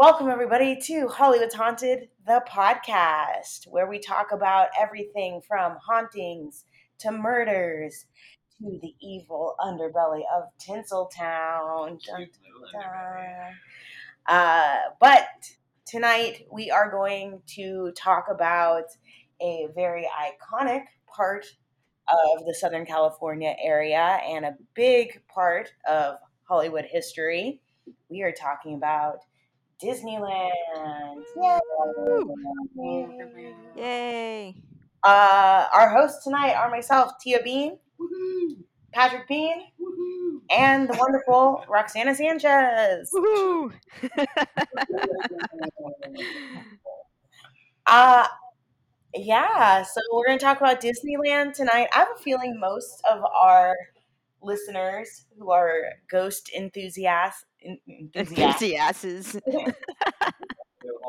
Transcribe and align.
Welcome, 0.00 0.30
everybody, 0.30 0.80
to 0.84 1.08
Hollywood's 1.08 1.54
Haunted, 1.54 2.08
the 2.26 2.42
podcast, 2.48 3.66
where 3.68 3.86
we 3.86 3.98
talk 3.98 4.32
about 4.32 4.68
everything 4.80 5.42
from 5.46 5.76
hauntings 5.76 6.64
to 7.00 7.12
murders 7.12 8.06
to 8.56 8.78
the 8.80 8.94
evil 9.02 9.56
underbelly 9.60 10.22
of 10.34 10.44
Tinseltown. 10.58 12.00
Dun, 12.02 12.28
dun. 12.72 13.54
Uh, 14.26 14.76
but 14.98 15.28
tonight 15.84 16.46
we 16.50 16.70
are 16.70 16.90
going 16.90 17.42
to 17.48 17.92
talk 17.94 18.28
about 18.30 18.84
a 19.42 19.68
very 19.74 20.08
iconic 20.18 20.84
part 21.14 21.44
of 22.08 22.46
the 22.46 22.54
Southern 22.54 22.86
California 22.86 23.54
area 23.62 24.18
and 24.26 24.46
a 24.46 24.56
big 24.72 25.20
part 25.28 25.74
of 25.86 26.14
Hollywood 26.44 26.86
history. 26.86 27.60
We 28.08 28.22
are 28.22 28.32
talking 28.32 28.76
about 28.76 29.18
Disneyland. 29.82 31.24
Yay! 31.36 33.06
Yay. 33.76 34.54
Uh, 35.02 35.66
our 35.72 35.88
hosts 35.90 36.24
tonight 36.24 36.54
are 36.54 36.70
myself, 36.70 37.12
Tia 37.20 37.42
Bean, 37.42 37.78
Patrick 38.92 39.28
Bean, 39.28 39.62
and 40.50 40.88
the 40.88 40.96
wonderful 40.98 41.64
Roxana 41.68 42.14
Sanchez. 42.14 43.10
Woohoo. 43.14 43.72
Uh, 47.86 48.26
yeah, 49.14 49.82
so 49.82 50.00
we're 50.12 50.26
going 50.26 50.38
to 50.38 50.44
talk 50.44 50.60
about 50.60 50.80
Disneyland 50.80 51.54
tonight. 51.54 51.88
I 51.94 52.00
have 52.00 52.08
a 52.18 52.22
feeling 52.22 52.58
most 52.60 53.02
of 53.10 53.22
our 53.24 53.74
listeners 54.42 55.26
who 55.38 55.50
are 55.50 55.82
ghost 56.10 56.50
enthusiasts, 56.56 57.44
en- 57.44 57.49
enthusiasts 57.62 58.62
Enthusiasts. 58.62 59.36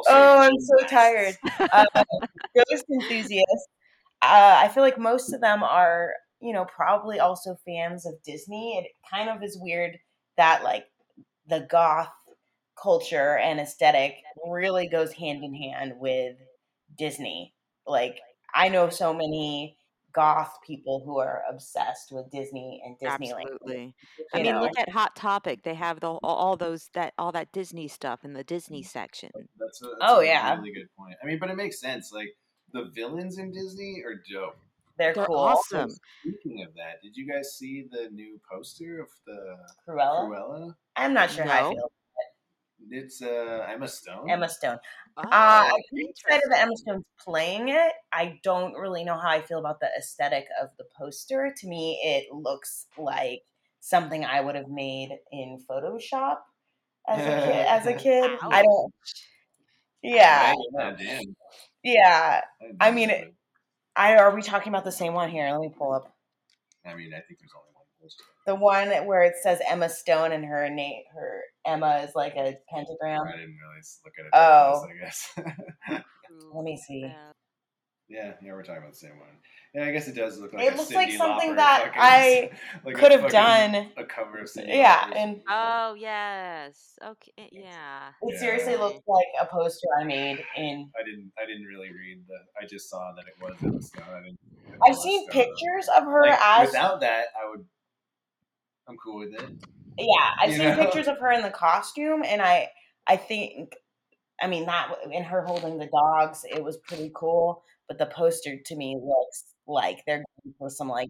Oh, 0.08 0.40
I'm 0.40 0.60
so 0.60 0.88
tired. 0.88 1.38
Uh, 1.72 1.86
ghost 2.56 2.86
enthusiasts. 2.92 3.68
Uh, 4.22 4.58
I 4.64 4.68
feel 4.70 4.84
like 4.84 5.00
most 5.00 5.34
of 5.34 5.42
them 5.42 5.64
are, 5.64 6.14
you 6.42 6.54
know, 6.54 6.66
probably 6.66 7.20
also 7.20 7.58
fans 7.66 8.06
of 8.06 8.16
Disney. 8.26 8.78
It 8.78 8.92
kind 9.10 9.30
of 9.30 9.44
is 9.44 9.58
weird 9.60 9.98
that 10.38 10.64
like 10.64 10.86
the 11.48 11.68
goth 11.70 12.10
culture 12.82 13.38
and 13.38 13.60
aesthetic 13.60 14.16
really 14.48 14.88
goes 14.88 15.14
hand 15.14 15.44
in 15.44 15.56
hand 15.56 15.94
with 16.00 16.38
Disney. 16.98 17.54
Like 17.88 18.20
I 18.54 18.70
know 18.70 18.90
so 18.90 19.14
many 19.14 19.78
goth 20.14 20.58
people 20.66 21.02
who 21.06 21.18
are 21.20 21.44
obsessed 21.50 22.12
with 22.12 22.30
Disney 22.32 22.82
and 22.86 22.98
Disneyland. 23.00 23.42
Absolutely. 23.44 23.96
I 24.34 24.38
mean, 24.42 24.52
know. 24.54 24.62
look 24.62 24.78
at 24.78 24.90
Hot 24.90 25.16
Topic. 25.16 25.64
They 25.64 25.74
have 25.76 26.00
the 26.00 26.08
all, 26.08 26.20
all 26.24 26.58
those 26.58 26.90
that 26.94 27.14
all 27.18 27.32
that 27.32 27.52
Disney 27.52 27.88
stuff 27.88 28.24
in 28.24 28.34
the 28.34 28.44
Mm. 28.44 28.48
Disney 28.48 28.84
section. 28.84 29.32
That's 29.36 29.82
a, 29.82 29.86
that's 29.86 29.96
Oh, 30.02 30.20
a 30.20 30.26
yeah. 30.26 30.56
really 30.56 30.74
good 30.74 30.88
point. 30.98 31.16
I 31.24 31.26
mean, 31.26 31.40
but 31.40 31.50
it 31.50 31.56
makes 31.56 31.80
sense. 31.80 32.12
Like 32.12 32.30
the 32.74 32.86
villains 32.94 33.38
in 33.38 33.52
Disney 33.52 34.02
are 34.06 34.16
dope. 34.32 34.58
They're, 34.98 35.14
They're 35.14 35.26
cool. 35.26 35.38
awesome. 35.38 35.90
So 35.90 35.96
speaking 36.22 36.64
of 36.64 36.74
that, 36.76 37.02
did 37.02 37.16
you 37.16 37.26
guys 37.32 37.56
see 37.56 37.88
the 37.92 38.10
new 38.12 38.40
poster 38.52 39.00
of 39.02 39.08
the 39.26 39.58
Cruella. 39.88 40.30
Cruella? 40.30 40.76
I'm 40.96 41.14
not 41.14 41.32
sure 41.32 41.46
how 41.46 41.70
I 41.70 41.74
feel. 41.74 41.92
It's 42.90 43.22
uh, 43.22 43.66
Emma 43.70 43.88
Stone. 43.88 44.30
Emma 44.30 44.50
Stone. 44.50 44.78
Oh, 45.18 45.22
Uh, 45.22 45.28
I'm 45.32 45.72
pretty 45.90 46.10
excited 46.10 46.42
that 46.50 46.62
interesting. 46.62 46.62
Emma 46.62 46.78
Stone's 46.78 47.06
playing 47.20 47.70
it. 47.70 47.94
I 48.12 48.40
don't 48.44 48.74
really 48.74 49.04
know 49.04 49.18
how 49.18 49.30
I 49.30 49.42
feel 49.42 49.60
about 49.60 49.80
the 49.80 49.90
aesthetic 49.98 50.46
of 50.62 50.70
the 50.78 50.86
poster. 50.98 51.54
To 51.56 51.68
me, 51.68 52.00
it 52.04 52.34
looks 52.34 52.88
like 52.98 53.44
something 53.80 54.26
I 54.26 54.42
would 54.42 54.56
have 54.56 54.68
made 54.70 55.10
in 55.32 55.60
Photoshop 55.70 56.38
as 57.08 57.20
a 57.20 57.46
kid. 57.46 57.66
As 57.68 57.86
a 57.88 57.94
kid, 58.06 58.32
I 58.42 58.62
don't. 58.64 58.94
Yeah, 60.04 60.50
Right? 60.52 60.58
Yeah, 60.74 60.92
damn. 60.98 61.36
yeah. 61.84 62.42
didn't 62.60 62.78
I 62.80 62.92
mean, 62.92 63.10
it- 63.12 63.34
I 63.96 64.16
are 64.18 64.34
we 64.34 64.42
talking 64.42 64.72
about 64.74 64.86
the 64.86 64.92
same 64.92 65.14
one 65.14 65.30
here? 65.30 65.50
Let 65.52 65.60
me 65.62 65.70
pull 65.78 65.92
up 65.94 66.14
I 66.86 66.96
mean, 66.96 67.14
I 67.14 67.20
think 67.22 67.40
there's 67.40 67.52
only 67.56 67.70
one 67.74 67.86
poster. 68.02 68.24
The 68.46 68.56
one 68.56 68.90
where 69.06 69.24
it 69.24 69.34
says 69.42 69.60
Emma 69.68 69.90
Stone 69.90 70.32
and 70.32 70.44
her 70.46 70.70
name. 70.70 71.04
Her 71.14 71.42
Emma 71.66 71.98
is 72.08 72.16
like 72.16 72.34
a 72.36 72.58
pentagram. 72.74 73.22
I 73.28 73.32
didn't 73.38 73.58
really 73.62 73.82
look 74.04 74.14
at 74.20 74.26
it. 74.26 74.32
Oh. 74.34 74.84
Oh. 74.84 74.88
I 74.90 75.04
guess. 75.04 75.30
Let 76.54 76.64
me 76.64 76.78
see. 76.78 77.02
Yeah. 77.02 77.32
yeah, 78.10 78.34
yeah, 78.42 78.54
we're 78.54 78.64
talking 78.64 78.80
about 78.82 78.92
the 78.94 78.98
same 78.98 79.20
one. 79.20 79.30
Yeah, 79.74 79.86
I 79.86 79.92
guess 79.92 80.08
it 80.10 80.16
does 80.16 80.38
look 80.40 80.52
like 80.54 80.66
It 80.66 80.74
a 80.74 80.78
looks 80.78 80.92
like 80.92 81.12
something 81.14 81.52
Lauper 81.52 81.56
that 81.58 81.80
fucking- 81.86 82.02
I 82.02 82.52
like 82.86 82.96
Could 82.96 83.12
have 83.14 83.32
done. 83.32 83.90
a 83.96 84.04
cover 84.04 84.40
of 84.40 84.48
Cyndi. 84.50 84.68
Yeah, 84.70 85.10
and 85.16 85.42
Oh 85.50 85.94
yes. 85.98 86.98
Okay. 87.06 87.32
Eh, 87.38 87.48
yeah. 87.52 88.10
it 88.22 88.34
Yeah. 88.34 88.40
seriously 88.40 88.76
looks 88.76 89.00
like 89.08 89.26
a 89.42 89.46
poster 89.46 89.88
I 90.00 90.04
made 90.04 90.44
in 90.58 90.90
I 91.00 91.04
didn't. 91.06 91.32
I 91.42 91.46
didn't 91.46 91.66
really 91.68 91.90
read 91.90 92.24
the. 92.28 92.36
I 92.62 92.66
just 92.68 92.90
saw 92.90 93.14
that 93.16 93.26
it 93.28 93.36
was 93.42 93.56
Emma 93.64 93.82
Stone. 93.82 94.04
I 94.14 94.22
didn't. 94.24 94.40
I've 94.88 94.96
seen 94.98 95.22
Stone. 95.30 95.32
pictures 95.44 95.88
of 95.96 96.04
her 96.04 96.24
Like, 96.28 96.40
as 96.42 96.68
without 96.70 97.00
that, 97.02 97.26
I 97.42 97.50
would. 97.50 97.66
I'm 98.88 98.98
cool 98.98 99.20
with 99.20 99.34
it. 99.34 99.50
yeah. 99.98 100.32
I've 100.40 100.52
you 100.52 100.58
seen 100.58 100.70
know? 100.70 100.78
pictures 100.78 101.08
of 101.08 101.18
her 101.20 101.32
in 101.32 101.42
the 101.42 101.50
costume, 101.52 102.24
and 102.26 102.42
I 102.42 102.70
I 103.08 103.18
think 103.18 103.76
I 104.42 104.48
mean 104.48 104.66
that 104.66 104.94
in 105.12 105.24
her 105.24 105.44
holding 105.46 105.78
the 105.78 105.88
dogs, 105.88 106.44
it 106.50 106.64
was 106.64 106.78
pretty 106.78 107.12
cool. 107.16 107.64
But 107.88 107.98
the 107.98 108.06
poster 108.06 108.58
to 108.66 108.76
me 108.76 108.98
looks 109.02 109.46
like 109.68 110.00
they're 110.06 110.24
going 110.44 110.56
for 110.58 110.70
some 110.70 110.88
like 110.88 111.10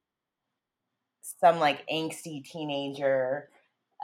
some 1.41 1.59
like 1.59 1.87
angsty 1.87 2.43
teenager 2.43 3.49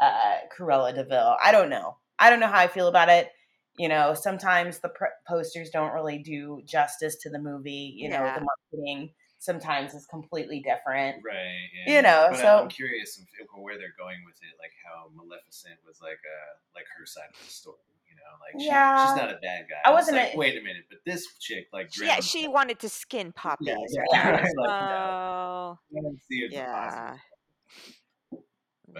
uh 0.01 0.37
Cruella 0.55 0.93
de 0.93 1.03
Vil. 1.03 1.35
I 1.43 1.51
don't 1.51 1.69
know. 1.69 1.97
I 2.19 2.29
don't 2.29 2.39
know 2.39 2.47
how 2.47 2.59
I 2.59 2.67
feel 2.67 2.87
about 2.87 3.09
it. 3.09 3.31
You 3.77 3.89
know, 3.89 4.13
sometimes 4.15 4.79
the 4.79 4.89
pr- 4.89 5.05
posters 5.27 5.69
don't 5.69 5.93
really 5.93 6.17
do 6.17 6.61
justice 6.65 7.15
to 7.21 7.29
the 7.29 7.39
movie. 7.39 7.93
You 7.95 8.09
know, 8.09 8.23
the 8.23 8.45
marketing 8.45 9.11
sometimes 9.39 9.93
is 9.93 10.05
completely 10.05 10.59
different. 10.59 11.23
Right. 11.25 11.69
You 11.85 12.01
know, 12.01 12.27
but 12.31 12.39
so- 12.39 12.59
I'm 12.63 12.69
curious 12.69 13.17
if, 13.17 13.27
if 13.41 13.47
where 13.55 13.77
they're 13.77 13.93
going 13.97 14.19
with 14.25 14.35
it, 14.41 14.55
like 14.59 14.71
how 14.85 15.09
Maleficent 15.15 15.75
was 15.85 15.99
like 16.01 16.19
uh 16.25 16.53
like 16.75 16.85
her 16.97 17.05
side 17.05 17.29
of 17.33 17.39
the 17.45 17.51
story. 17.51 17.77
You 18.09 18.15
know, 18.15 18.37
like 18.41 18.59
she, 18.61 18.67
Yeah. 18.67 19.05
she's 19.07 19.15
not 19.17 19.29
a 19.29 19.37
bad 19.41 19.65
guy. 19.69 19.81
I 19.89 19.91
wasn't 19.93 20.17
like, 20.17 20.33
a- 20.33 20.37
wait 20.37 20.57
a 20.57 20.61
minute, 20.61 20.85
but 20.89 20.99
this 21.05 21.27
chick 21.39 21.67
like 21.71 21.93
She, 21.93 22.01
yeah. 22.03 22.13
drowned. 22.15 22.23
She 22.23 22.47
wanted 22.47 22.79
to 22.79 22.89
skin 22.89 23.31
puppies. 23.31 23.67
yeah, 24.11 24.29
right? 24.29 24.33
right, 24.33 24.43
like, 24.43 24.51
So 24.55 24.63
I 24.65 26.01
don't 26.01 26.19
see 26.29 26.37
it 26.39 26.53
as 26.53 26.53
a 26.53 26.55
yeah. 26.55 27.17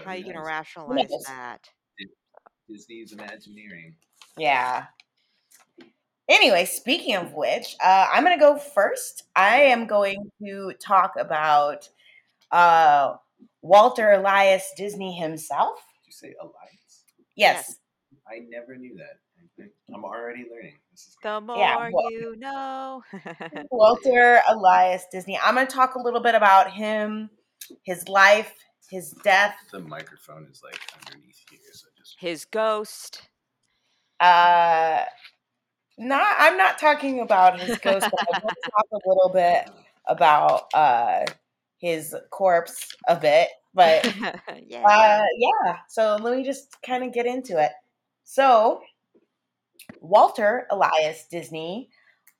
How 0.04 0.12
who 0.12 0.18
you 0.18 0.24
gonna 0.24 0.44
rationalize 0.44 1.10
knows? 1.10 1.24
that? 1.26 1.68
Disney's 2.70 3.12
Imagineering. 3.12 3.96
Yeah. 4.36 4.84
Anyway, 6.28 6.64
speaking 6.66 7.16
of 7.16 7.32
which, 7.32 7.74
uh, 7.82 8.06
I'm 8.12 8.22
going 8.24 8.38
to 8.38 8.40
go 8.40 8.58
first. 8.58 9.24
I 9.34 9.62
am 9.62 9.86
going 9.86 10.30
to 10.44 10.72
talk 10.80 11.14
about 11.18 11.88
uh, 12.50 13.14
Walter 13.62 14.12
Elias 14.12 14.72
Disney 14.76 15.14
himself. 15.16 15.78
Did 16.04 16.08
you 16.08 16.12
say 16.12 16.34
Alliance? 16.40 17.04
Yes. 17.34 17.76
I 18.30 18.40
never 18.50 18.76
knew 18.76 18.94
that. 18.96 19.64
I'm 19.94 20.04
already 20.04 20.44
learning. 20.52 20.74
This 20.92 21.08
is 21.08 21.16
The 21.22 21.40
more 21.40 21.56
Yeah, 21.56 21.88
well- 21.92 22.10
you 22.12 22.36
know. 22.36 23.02
Walter 23.70 24.40
Elias 24.48 25.06
Disney. 25.10 25.38
I'm 25.42 25.54
going 25.54 25.66
to 25.66 25.74
talk 25.74 25.94
a 25.94 25.98
little 26.00 26.20
bit 26.20 26.34
about 26.34 26.70
him, 26.70 27.30
his 27.84 28.06
life, 28.08 28.52
his 28.90 29.12
death. 29.24 29.56
the 29.72 29.80
microphone 29.80 30.46
is 30.50 30.62
like 30.62 30.78
underneath 31.06 31.38
here, 31.50 31.58
so 31.72 31.86
just 31.96 32.16
His 32.18 32.44
ghost. 32.44 33.28
Uh, 34.20 35.04
not, 35.98 36.36
I'm 36.38 36.56
not 36.56 36.78
talking 36.78 37.20
about 37.20 37.60
his 37.60 37.78
ghost, 37.82 38.06
I 38.06 38.40
want 38.40 38.54
to 38.64 38.70
talk 38.70 38.86
a 38.92 39.08
little 39.08 39.30
bit 39.32 39.70
about 40.06 40.68
uh, 40.74 41.26
his 41.78 42.14
corpse 42.30 42.94
a 43.08 43.16
bit. 43.16 43.48
But 43.74 44.04
yeah. 44.66 44.82
Uh, 44.82 45.24
yeah. 45.36 45.76
So 45.88 46.16
let 46.20 46.36
me 46.36 46.44
just 46.44 46.76
kind 46.82 47.04
of 47.04 47.12
get 47.12 47.26
into 47.26 47.62
it. 47.62 47.72
So, 48.24 48.82
Walter 50.00 50.66
Elias 50.70 51.26
Disney 51.30 51.88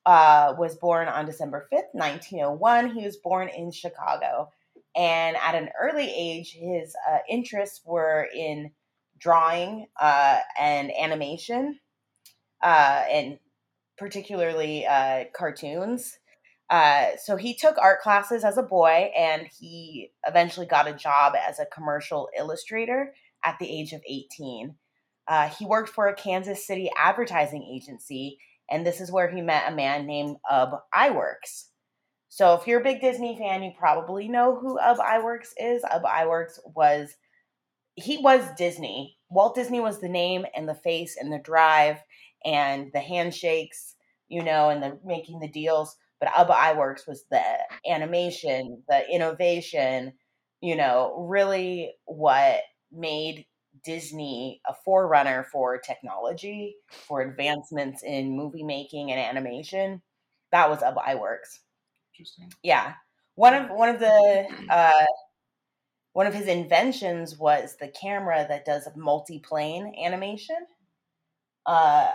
uh, 0.05 0.55
was 0.59 0.77
born 0.77 1.09
on 1.09 1.27
December 1.27 1.69
5th, 1.73 1.93
1901. 1.93 2.91
He 2.91 3.05
was 3.05 3.17
born 3.17 3.49
in 3.49 3.71
Chicago. 3.71 4.51
And 4.97 5.37
at 5.37 5.55
an 5.55 5.69
early 5.81 6.11
age, 6.11 6.53
his 6.53 6.95
uh, 7.09 7.19
interests 7.29 7.83
were 7.85 8.27
in 8.35 8.71
drawing 9.19 9.87
uh, 10.01 10.39
and 10.59 10.91
animation, 10.99 11.79
uh, 12.63 13.05
and 13.11 13.39
particularly 13.99 14.87
uh, 14.87 15.25
cartoons. 15.35 16.19
Uh, 16.71 17.09
so 17.23 17.37
he 17.37 17.55
took 17.55 17.79
art 17.79 18.01
classes 18.01 18.45
as 18.45 18.59
a 18.59 18.63
boy, 18.63 19.11
and 19.17 19.49
he 19.59 20.11
eventually 20.27 20.67
got 20.67 20.89
a 20.89 20.93
job 20.93 21.35
as 21.35 21.59
a 21.59 21.67
commercial 21.67 22.29
illustrator 22.39 23.15
at 23.45 23.59
the 23.59 23.69
age 23.69 23.93
of 23.93 24.03
18. 24.07 24.75
Uh, 25.27 25.49
he 25.49 25.67
worked 25.67 25.89
for 25.89 26.09
a 26.09 26.15
Kansas 26.15 26.67
City 26.67 26.91
advertising 26.97 27.63
agency, 27.63 28.39
and 28.71 28.87
this 28.87 29.01
is 29.01 29.13
where 29.13 29.31
he 29.31 29.41
met 29.41 29.71
a 29.71 29.75
man 29.75 30.07
named 30.07 30.37
Ub 30.51 30.71
Iwerks. 30.95 31.69
So, 32.31 32.55
if 32.55 32.67
you're 32.67 32.81
a 32.81 32.85
big 32.85 33.01
Disney 33.01 33.37
fan, 33.39 33.63
you 33.63 33.73
probably 33.79 34.29
know 34.29 34.59
who 34.59 34.79
Ub 34.79 34.99
Iwerks 34.99 35.53
is. 35.59 35.83
Ub 35.91 36.03
Iwerks 36.03 36.59
was 36.75 37.15
he 37.95 38.19
was 38.19 38.43
Disney. 38.57 39.17
Walt 39.31 39.55
Disney 39.55 39.81
was 39.81 40.01
the 40.01 40.09
name 40.09 40.45
and 40.55 40.69
the 40.69 40.75
face 40.75 41.17
and 41.21 41.33
the 41.33 41.39
drive, 41.39 41.99
and 42.45 42.91
the 42.93 43.01
handshakes, 43.01 43.97
you 44.29 44.43
know, 44.43 44.71
and 44.71 44.83
the 44.83 44.99
making 45.05 45.41
the 45.41 45.49
deals. 45.49 45.97
But 46.21 46.33
Ub 46.37 46.49
Iwerks 46.49 47.07
was 47.07 47.25
the 47.31 47.43
animation, 47.89 48.83
the 48.89 49.09
innovation, 49.11 50.15
you 50.61 50.77
know, 50.77 51.15
really 51.29 51.95
what 52.07 52.61
made 52.91 53.47
Disney 53.85 54.61
a 54.67 54.75
forerunner 54.85 55.45
for 55.53 55.79
technology, 55.79 56.77
for 56.91 57.21
advancements 57.21 58.03
in 58.03 58.37
movie 58.37 58.65
making 58.65 59.13
and 59.13 59.21
animation. 59.21 60.03
That 60.51 60.71
was 60.71 60.83
Ub 60.83 60.97
Iwerks. 60.97 61.61
Interesting. 62.15 62.53
Yeah. 62.63 62.95
One 63.37 63.55
of 63.55 63.71
one 63.71 63.89
of 63.91 64.01
the 64.01 64.47
uh 64.71 65.05
one 66.13 66.27
of 66.27 66.35
his 66.35 66.49
inventions 66.49 67.39
was 67.39 67.77
the 67.77 67.89
camera 67.89 68.45
that 68.49 68.65
does 68.65 68.89
multi-plane 68.97 69.95
animation. 70.05 70.67
Uh 71.67 72.11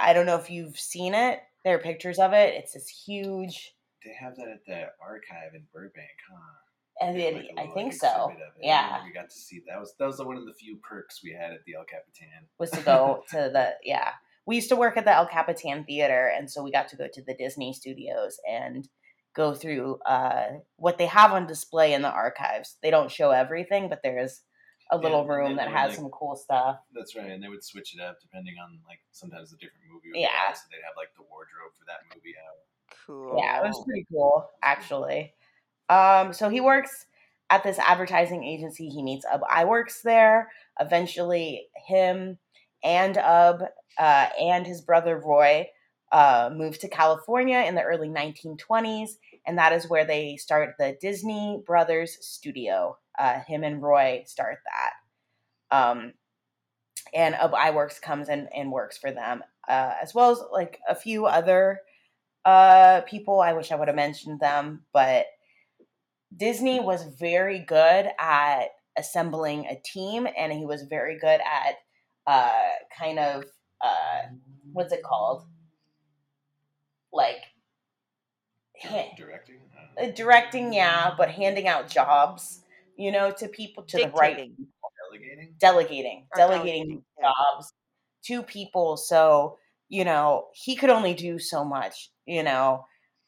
I 0.00 0.12
don't 0.12 0.26
know 0.26 0.36
if 0.36 0.50
you've 0.50 0.78
seen 0.78 1.14
it. 1.14 1.40
There 1.64 1.76
are 1.76 1.80
pictures 1.80 2.18
of 2.18 2.32
it. 2.32 2.54
It's 2.54 2.72
this 2.72 2.88
huge 2.88 3.72
They 4.04 4.14
have 4.18 4.36
that 4.36 4.48
at 4.48 4.64
the 4.66 4.88
archive 5.02 5.54
in 5.54 5.62
Burbank, 5.72 6.08
huh? 6.32 6.60
and 7.00 7.16
it, 7.16 7.34
like, 7.34 7.50
I 7.58 7.72
think 7.72 7.92
so. 7.92 8.06
exhibit 8.08 8.42
of 8.42 8.52
it. 8.58 8.66
Yeah. 8.66 9.02
we 9.04 9.12
got 9.12 9.30
to 9.30 9.36
see 9.36 9.62
that 9.68 9.80
was 9.80 9.94
that 9.98 10.06
was 10.06 10.18
one 10.22 10.36
of 10.36 10.46
the 10.46 10.54
few 10.54 10.76
perks 10.76 11.20
we 11.24 11.32
had 11.32 11.52
at 11.52 11.64
the 11.66 11.74
El 11.74 11.84
Capitan. 11.84 12.46
was 12.58 12.70
to 12.72 12.80
go 12.82 13.24
to 13.30 13.50
the 13.52 13.74
yeah. 13.82 14.12
We 14.46 14.56
used 14.56 14.70
to 14.70 14.76
work 14.76 14.96
at 14.96 15.04
the 15.04 15.14
El 15.14 15.26
Capitan 15.26 15.84
Theater, 15.84 16.32
and 16.34 16.50
so 16.50 16.62
we 16.62 16.72
got 16.72 16.88
to 16.88 16.96
go 16.96 17.06
to 17.12 17.22
the 17.22 17.34
Disney 17.34 17.72
studios 17.72 18.38
and 18.50 18.88
go 19.34 19.54
through 19.54 19.98
uh, 20.06 20.46
what 20.76 20.98
they 20.98 21.06
have 21.06 21.32
on 21.32 21.46
display 21.46 21.92
in 21.92 22.02
the 22.02 22.10
archives. 22.10 22.76
They 22.82 22.90
don't 22.90 23.10
show 23.10 23.30
everything, 23.30 23.88
but 23.88 24.00
there 24.02 24.18
is 24.18 24.40
a 24.92 24.96
little 24.98 25.20
and 25.20 25.28
room 25.28 25.46
then 25.48 25.56
that 25.56 25.68
would, 25.68 25.76
has 25.76 25.88
like- 25.90 25.96
some 25.98 26.10
cool 26.10 26.36
stuff. 26.36 26.78
That's 26.94 27.14
right, 27.16 27.30
and 27.30 27.42
they 27.42 27.48
would 27.48 27.64
switch 27.64 27.94
it 27.94 28.00
up 28.00 28.20
depending 28.20 28.54
on 28.62 28.78
like 28.88 29.00
sometimes 29.12 29.50
the 29.50 29.56
different 29.56 29.84
movie. 29.92 30.08
would 30.10 30.18
Yeah. 30.20 30.28
out, 30.48 30.56
So 30.56 30.64
they'd 30.70 30.82
have 30.84 30.96
like 30.96 31.14
the 31.16 31.22
wardrobe 31.22 31.72
for 31.78 31.84
that 31.86 32.00
movie 32.14 32.34
out. 32.38 32.56
Cool. 33.06 33.38
Yeah, 33.38 33.58
it 33.60 33.66
was 33.68 33.82
pretty 33.84 34.06
cool, 34.10 34.48
actually. 34.62 35.32
Um, 35.88 36.32
so 36.32 36.48
he 36.48 36.60
works 36.60 37.06
at 37.50 37.62
this 37.64 37.78
advertising 37.78 38.44
agency. 38.44 38.88
He 38.88 39.02
meets 39.02 39.24
Ub 39.30 39.40
Iwerks 39.42 40.02
there. 40.02 40.50
Eventually, 40.78 41.68
him 41.86 42.38
and 42.84 43.16
Ub 43.18 43.62
uh, 43.98 44.26
and 44.40 44.66
his 44.66 44.80
brother 44.80 45.18
Roy 45.18 45.68
uh, 46.12 46.50
moved 46.52 46.80
to 46.80 46.88
California 46.88 47.58
in 47.58 47.74
the 47.74 47.82
early 47.82 48.08
1920s, 48.08 49.10
and 49.50 49.58
that 49.58 49.72
is 49.72 49.90
where 49.90 50.04
they 50.04 50.36
start 50.36 50.76
the 50.78 50.96
Disney 51.00 51.60
Brothers 51.66 52.16
Studio. 52.20 52.96
Uh, 53.18 53.40
him 53.40 53.64
and 53.64 53.82
Roy 53.82 54.22
start 54.24 54.58
that. 54.64 55.76
Um, 55.76 56.12
and 57.12 57.34
Ub 57.34 57.50
Iwerks 57.50 58.00
comes 58.00 58.28
and, 58.28 58.48
and 58.54 58.70
works 58.70 58.96
for 58.96 59.10
them, 59.10 59.42
uh, 59.68 59.94
as 60.00 60.14
well 60.14 60.30
as 60.30 60.38
like 60.52 60.78
a 60.88 60.94
few 60.94 61.26
other 61.26 61.80
uh 62.46 63.02
people 63.02 63.40
i 63.40 63.52
wish 63.52 63.70
i 63.70 63.76
would 63.76 63.88
have 63.88 63.94
mentioned 63.94 64.40
them 64.40 64.80
but 64.94 65.26
disney 66.34 66.80
was 66.80 67.04
very 67.18 67.58
good 67.58 68.08
at 68.18 68.68
assembling 68.96 69.66
a 69.66 69.78
team 69.84 70.26
and 70.38 70.50
he 70.50 70.64
was 70.64 70.84
very 70.84 71.18
good 71.18 71.38
at 71.40 71.74
uh 72.26 72.70
kind 72.98 73.18
of 73.18 73.44
uh 73.82 74.22
what's 74.72 74.94
it 74.94 75.02
called 75.02 75.44
like 77.12 77.42
ha- 78.82 79.10
Directing. 79.16 79.56
I 79.76 79.80
don't 79.98 80.06
know. 80.06 80.10
uh, 80.10 80.14
directing 80.14 80.72
yeah 80.72 81.14
but 81.16 81.30
handing 81.30 81.68
out 81.68 81.88
jobs 81.88 82.62
you 82.96 83.12
know 83.12 83.30
to 83.32 83.48
people 83.48 83.82
to 83.84 83.98
the 83.98 84.08
right 84.10 84.36
Delegating. 84.36 84.56
delegating 85.58 86.26
Or 86.32 86.38
delegating 86.38 86.88
delegating, 86.88 87.02
jobs 87.20 87.72
to 88.26 88.42
people 88.42 88.96
so 88.96 89.58
you 89.88 90.04
know 90.04 90.48
he 90.54 90.76
could 90.76 90.90
only 90.90 91.14
do 91.14 91.38
so 91.38 91.64
much 91.64 92.10
you 92.26 92.42
know 92.42 92.84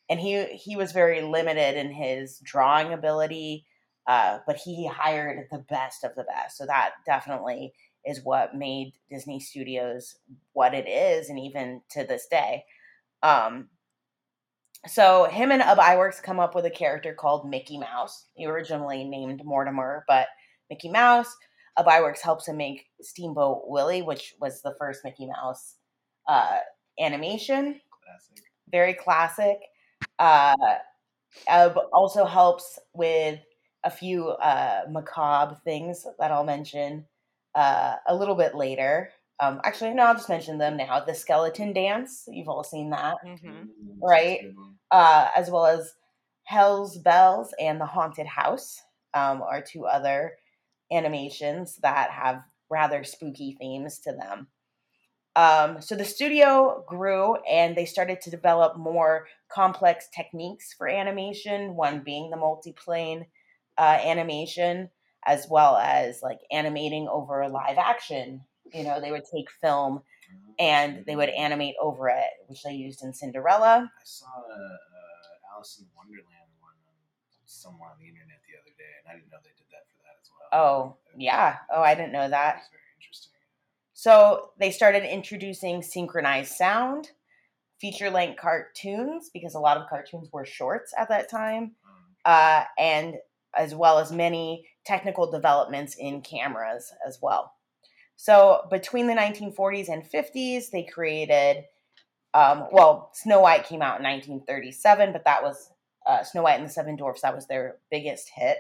and 0.08 0.20
he 0.20 0.44
he 0.46 0.76
was 0.76 0.93
very 0.93 1.22
limited 1.22 1.76
in 1.76 1.90
his 1.93 2.38
drawing 2.44 2.93
ability 2.93 3.66
uh, 4.06 4.38
but 4.48 4.56
he 4.56 4.87
hired 4.88 5.46
the 5.52 5.58
best 5.58 6.02
of 6.05 6.14
the 6.16 6.25
best 6.25 6.56
so 6.58 6.66
that 6.66 6.93
definitely 7.06 7.72
is 8.05 8.20
what 8.25 8.55
made 8.56 8.93
disney 9.10 9.38
studios 9.40 10.16
what 10.52 10.75
it 10.75 10.88
is 10.88 11.28
and 11.28 11.38
even 11.38 11.81
to 11.90 12.05
this 12.05 12.26
day 12.26 12.64
um, 13.22 13.69
so 14.87 15.25
him 15.25 15.52
and 15.52 15.62
Ub 15.62 15.79
Iwerks 15.79 16.23
come 16.23 16.40
up 16.40 16.55
with 16.55 16.67
a 16.67 16.70
character 16.70 17.14
called 17.14 17.49
Mickey 17.49 17.79
Mouse. 17.79 18.26
He 18.34 18.46
originally 18.46 19.05
named 19.05 19.44
Mortimer, 19.44 20.05
but 20.08 20.29
Mickey 20.70 20.88
Mouse. 20.88 21.34
Ub 21.76 21.87
Iwerks 21.87 22.20
helps 22.20 22.49
him 22.49 22.56
make 22.56 22.87
Steamboat 23.00 23.62
Willie, 23.67 24.02
which 24.02 24.34
was 24.40 24.61
the 24.61 24.75
first 24.79 25.05
Mickey 25.05 25.26
Mouse 25.26 25.76
uh, 26.29 26.58
animation. 27.00 27.81
Classic. 28.05 28.44
Very 28.70 28.94
classic. 28.94 29.58
Uh, 30.19 30.55
Ub 31.49 31.79
also 31.93 32.25
helps 32.25 32.79
with 32.93 33.38
a 33.84 33.90
few 33.90 34.29
uh, 34.31 34.82
macabre 34.90 35.56
things 35.64 36.06
that 36.19 36.31
I'll 36.31 36.44
mention 36.44 37.06
uh, 37.55 37.96
a 38.06 38.14
little 38.14 38.34
bit 38.34 38.55
later. 38.55 39.11
Um, 39.43 39.61
actually, 39.65 39.94
no, 39.94 40.05
I'll 40.05 40.15
just 40.15 40.29
mention 40.29 40.59
them 40.59 40.77
now. 40.79 41.00
The 41.05 41.15
Skeleton 41.15 41.75
Dance, 41.75 42.25
you've 42.29 42.49
all 42.49 42.65
seen 42.65 42.91
that 42.91 43.17
hmm 43.23 43.37
Mm, 43.49 43.99
Right. 44.03 44.41
that's 44.41 44.43
a 44.43 44.47
good 44.47 44.56
one. 44.56 44.79
uh, 44.91 45.31
as 45.37 45.50
well 45.50 45.67
as 45.67 45.94
Hell's 46.44 46.99
Bells 46.99 47.55
and 47.61 47.81
The 47.81 47.87
Haunted 47.87 48.27
House 48.27 48.81
um, 49.15 49.43
are 49.43 49.62
two 49.62 49.87
other 49.87 50.39
animations 50.93 51.77
that 51.79 52.11
have 52.12 52.44
rather 52.71 53.05
spooky 53.05 53.56
themes 53.61 54.00
to 54.00 54.12
them. 54.12 54.49
Um, 55.35 55.81
so 55.81 55.97
the 55.97 56.05
studio 56.05 56.85
grew 56.87 57.37
and 57.49 57.77
they 57.77 57.87
started 57.87 58.21
to 58.23 58.31
develop 58.31 58.77
more 58.77 59.29
complex 59.50 60.09
techniques 60.15 60.75
for 60.75 60.89
animation, 60.89 61.75
one 61.77 62.03
being 62.05 62.31
the 62.31 62.37
multiplane 62.37 63.27
uh, 63.79 63.99
animation, 64.05 64.91
as 65.27 65.49
well 65.49 65.77
as 65.77 66.23
like 66.23 66.41
animating 66.50 67.09
over 67.09 67.49
live 67.49 67.79
action. 67.79 68.44
You 68.74 68.84
know, 68.84 69.00
they 69.00 69.10
would 69.10 69.24
take 69.32 69.50
film 69.60 70.02
and 70.58 71.04
they 71.06 71.16
would 71.16 71.30
animate 71.30 71.74
over 71.80 72.08
it, 72.08 72.30
which 72.46 72.62
they 72.62 72.72
used 72.72 73.02
in 73.02 73.12
Cinderella. 73.14 73.90
I 73.92 74.02
saw 74.04 74.26
a, 74.26 74.52
a 74.52 75.54
Alice 75.54 75.78
in 75.80 75.86
Wonderland 75.96 76.50
one 76.60 76.74
somewhere 77.46 77.90
on 77.90 77.96
the 78.00 78.06
internet 78.08 78.40
the 78.48 78.58
other 78.60 78.74
day, 78.78 78.92
and 79.02 79.10
I 79.10 79.16
didn't 79.19 79.30
know 79.30 79.38
they 79.42 79.50
did 79.56 79.66
that 79.72 79.84
for 79.90 80.00
that 80.04 80.16
as 80.20 80.30
well. 80.52 80.60
Oh, 80.60 80.96
yeah. 81.16 81.56
Oh, 81.74 81.82
I 81.82 81.94
didn't 81.94 82.12
know 82.12 82.28
That 82.28 82.56
was 82.56 82.69
very 82.70 82.82
interesting. 83.00 83.32
So 83.94 84.50
they 84.58 84.70
started 84.70 85.04
introducing 85.04 85.82
synchronized 85.82 86.52
sound, 86.52 87.10
feature 87.80 88.10
length 88.10 88.41
cartoons, 88.41 89.31
because 89.32 89.55
a 89.55 89.60
lot 89.60 89.76
of 89.76 89.88
cartoons 89.88 90.29
were 90.32 90.44
shorts 90.46 90.94
at 90.98 91.08
that 91.10 91.31
time, 91.31 91.76
Um, 91.86 92.05
uh, 92.24 92.64
and 92.79 93.17
as 93.56 93.74
well 93.74 93.98
as 93.98 94.12
many 94.12 94.67
technical 94.86 95.31
developments 95.31 95.96
in 95.98 96.22
cameras 96.22 96.93
as 97.06 97.19
well. 97.22 97.55
So 98.22 98.69
between 98.70 99.08
the 99.08 99.14
1940s 99.14 99.88
and 99.88 100.08
50s, 100.08 100.70
they 100.70 100.84
created, 100.84 101.64
um, 102.34 102.69
well, 102.70 103.10
Snow 103.14 103.41
White 103.41 103.64
came 103.64 103.82
out 103.82 103.98
in 103.98 104.05
1937, 104.05 105.12
but 105.12 105.24
that 105.24 105.43
was 105.43 105.72
uh, 106.06 106.22
Snow 106.22 106.43
White 106.43 106.60
and 106.60 106.69
the 106.69 106.72
Seven 106.72 106.94
Dwarfs, 106.94 107.22
that 107.22 107.34
was 107.34 107.48
their 107.48 107.79
biggest 107.91 108.31
hit. 108.32 108.58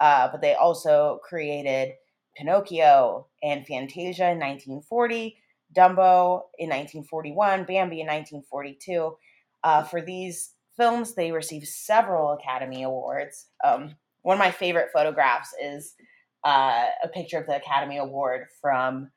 Uh, 0.00 0.28
but 0.32 0.40
they 0.40 0.54
also 0.54 1.20
created 1.28 1.92
Pinocchio 2.38 3.26
and 3.42 3.66
Fantasia 3.66 4.30
in 4.30 4.38
1940, 4.38 5.36
Dumbo 5.76 6.44
in 6.58 6.70
1941, 6.70 7.64
Bambi 7.64 8.00
in 8.00 8.06
1942. 8.06 9.14
Uh, 9.62 9.82
for 9.82 10.00
these 10.00 10.52
films, 10.74 11.14
they 11.14 11.32
received 11.32 11.68
several 11.68 12.32
Academy 12.32 12.82
Awards. 12.82 13.48
Um, 13.62 13.96
one 14.22 14.36
of 14.36 14.40
my 14.40 14.50
favorite 14.50 14.88
photographs 14.90 15.50
is 15.62 15.96
uh, 16.46 16.86
a 17.02 17.08
picture 17.08 17.38
of 17.38 17.46
the 17.46 17.56
Academy 17.56 17.98
Award 17.98 18.46
from 18.62 19.10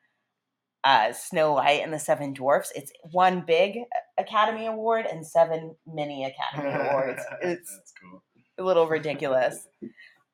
uh, 0.82 1.12
Snow 1.12 1.52
White 1.52 1.80
and 1.84 1.92
the 1.92 1.98
Seven 1.98 2.32
Dwarfs. 2.32 2.72
It's 2.74 2.90
one 3.12 3.44
big 3.46 3.78
Academy 4.18 4.66
Award 4.66 5.06
and 5.06 5.24
seven 5.24 5.76
mini 5.86 6.24
Academy 6.24 6.74
Awards. 6.74 7.22
It's 7.42 7.92
cool. 8.02 8.22
a 8.58 8.64
little 8.64 8.88
ridiculous. 8.88 9.68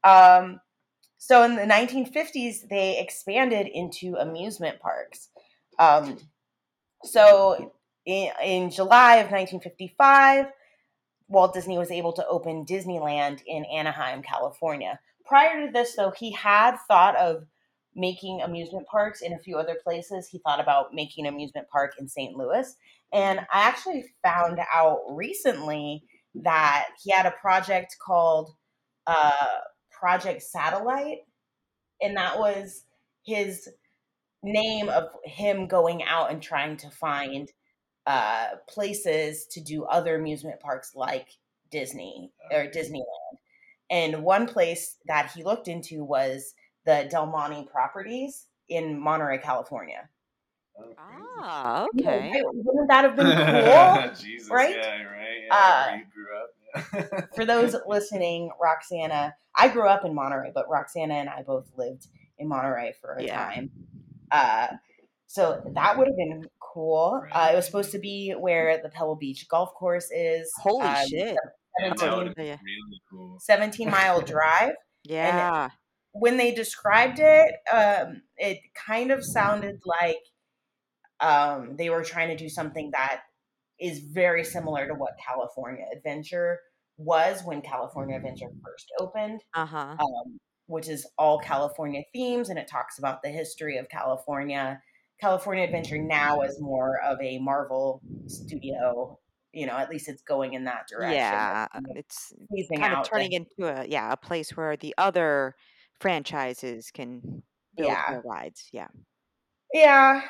Um, 0.04 0.58
so 1.18 1.42
in 1.42 1.56
the 1.56 1.62
1950s, 1.62 2.68
they 2.70 2.98
expanded 2.98 3.66
into 3.66 4.14
amusement 4.14 4.80
parks. 4.80 5.28
Um, 5.78 6.16
so 7.04 7.72
in, 8.06 8.30
in 8.42 8.70
July 8.70 9.16
of 9.16 9.30
1955, 9.30 10.46
Walt 11.28 11.52
Disney 11.52 11.76
was 11.76 11.90
able 11.90 12.14
to 12.14 12.26
open 12.26 12.64
Disneyland 12.64 13.40
in 13.46 13.66
Anaheim, 13.66 14.22
California. 14.22 14.98
Prior 15.26 15.66
to 15.66 15.72
this, 15.72 15.96
though, 15.96 16.12
he 16.16 16.32
had 16.32 16.76
thought 16.88 17.16
of 17.16 17.46
making 17.94 18.42
amusement 18.42 18.86
parks 18.86 19.22
in 19.22 19.32
a 19.32 19.38
few 19.38 19.56
other 19.56 19.76
places. 19.82 20.28
He 20.28 20.38
thought 20.38 20.60
about 20.60 20.92
making 20.92 21.26
an 21.26 21.32
amusement 21.32 21.68
park 21.68 21.94
in 21.98 22.06
St. 22.06 22.36
Louis. 22.36 22.76
And 23.12 23.40
I 23.40 23.62
actually 23.68 24.04
found 24.22 24.58
out 24.72 25.00
recently 25.10 26.02
that 26.34 26.88
he 27.02 27.10
had 27.10 27.26
a 27.26 27.34
project 27.40 27.96
called 28.04 28.50
uh, 29.06 29.32
Project 29.90 30.42
Satellite, 30.42 31.20
and 32.02 32.16
that 32.16 32.38
was 32.38 32.84
his 33.24 33.68
name 34.42 34.88
of 34.88 35.04
him 35.24 35.66
going 35.66 36.02
out 36.04 36.30
and 36.30 36.42
trying 36.42 36.76
to 36.76 36.90
find 36.90 37.50
uh, 38.06 38.48
places 38.68 39.46
to 39.52 39.60
do 39.60 39.84
other 39.84 40.16
amusement 40.16 40.60
parks 40.60 40.92
like 40.94 41.28
Disney 41.70 42.30
or 42.52 42.66
Disneyland. 42.66 43.38
And 43.90 44.22
one 44.22 44.46
place 44.46 44.96
that 45.06 45.30
he 45.32 45.42
looked 45.44 45.68
into 45.68 46.04
was 46.04 46.54
the 46.84 47.06
Del 47.10 47.26
Monte 47.26 47.68
properties 47.70 48.46
in 48.68 48.98
Monterey, 48.98 49.38
California. 49.38 50.08
Oh, 50.78 50.82
crazy. 50.82 51.22
Ah, 51.42 51.86
Yeah, 51.94 52.08
okay. 52.08 52.30
right? 52.32 52.42
Wouldn't 52.52 52.88
that 52.88 53.04
have 53.04 53.16
been 53.16 53.26
cool? 53.26 54.14
Jesus, 54.20 54.50
right? 54.50 54.74
Yeah, 54.74 55.02
right. 55.04 55.42
Yeah, 55.46 55.54
Uh, 55.54 55.86
where 55.86 55.98
you 55.98 56.06
grew 56.12 56.36
up. 56.36 57.30
For 57.34 57.44
those 57.44 57.74
listening, 57.86 58.50
Roxana, 58.60 59.34
I 59.54 59.68
grew 59.68 59.88
up 59.88 60.04
in 60.04 60.14
Monterey, 60.14 60.50
but 60.54 60.68
Roxana 60.68 61.14
and 61.14 61.28
I 61.28 61.42
both 61.42 61.70
lived 61.76 62.08
in 62.38 62.48
Monterey 62.48 62.94
for 63.00 63.14
a 63.14 63.24
Yeah. 63.24 63.36
time. 63.46 63.70
Uh, 64.30 64.68
so 65.26 65.62
that 65.74 65.96
would 65.96 66.08
have 66.08 66.16
been 66.16 66.48
cool. 66.60 67.22
Uh, 67.32 67.50
it 67.52 67.56
was 67.56 67.66
supposed 67.66 67.92
to 67.92 67.98
be 67.98 68.32
where 68.32 68.80
the 68.82 68.88
Pebble 68.88 69.16
Beach 69.16 69.48
golf 69.48 69.72
course 69.74 70.10
is. 70.10 70.52
Holy 70.58 70.84
uh, 70.84 70.94
shit. 70.94 71.38
That 71.78 71.90
would 71.90 71.98
17, 72.00 72.26
have 72.36 72.46
Yeah. 72.46 72.58
really 72.64 73.00
cool. 73.10 73.38
17 73.40 73.90
mile 73.90 74.20
drive. 74.34 74.72
Yeah. 75.04 75.70
when 76.12 76.36
they 76.36 76.52
described 76.54 77.18
it, 77.20 77.54
um, 77.72 78.22
it 78.36 78.58
kind 78.74 79.10
of 79.10 79.24
sounded 79.24 79.80
like 79.84 80.18
um, 81.20 81.76
they 81.76 81.90
were 81.90 82.02
trying 82.04 82.28
to 82.28 82.36
do 82.36 82.48
something 82.48 82.90
that 82.92 83.22
is 83.80 84.00
very 84.00 84.44
similar 84.44 84.86
to 84.86 84.94
what 84.94 85.12
California 85.24 85.84
Adventure 85.94 86.58
was 86.98 87.42
when 87.44 87.60
California 87.62 88.16
Adventure 88.16 88.48
first 88.64 88.86
opened, 89.00 89.40
Uh 89.54 89.66
huh. 89.66 89.96
um, 89.98 90.38
which 90.66 90.88
is 90.88 91.06
all 91.18 91.38
California 91.38 92.02
themes, 92.12 92.48
and 92.48 92.58
it 92.58 92.68
talks 92.68 92.98
about 92.98 93.22
the 93.22 93.28
history 93.28 93.76
of 93.76 93.88
California. 93.88 94.80
California 95.20 95.64
Adventure 95.64 95.98
now 95.98 96.40
is 96.42 96.60
more 96.60 96.98
of 97.02 97.18
a 97.22 97.38
Marvel 97.38 98.00
studio. 98.26 99.18
You 99.56 99.66
know, 99.66 99.76
at 99.76 99.88
least 99.90 100.08
it's 100.08 100.22
going 100.22 100.52
in 100.52 100.64
that 100.64 100.86
direction. 100.88 101.16
Yeah. 101.16 101.66
It's 101.96 102.32
It's 102.50 102.68
kind 102.70 102.92
of 102.94 103.04
the- 103.04 103.08
turning 103.08 103.32
into 103.32 103.66
a 103.66 103.86
yeah 103.86 104.12
a 104.12 104.16
place 104.16 104.56
where 104.56 104.76
the 104.76 104.94
other 104.98 105.56
franchises 105.98 106.90
can 106.90 107.20
build 107.76 107.88
Yeah. 107.90 108.10
their 108.10 108.20
rides. 108.22 108.68
Yeah. 108.72 108.88
Yeah, 109.72 110.20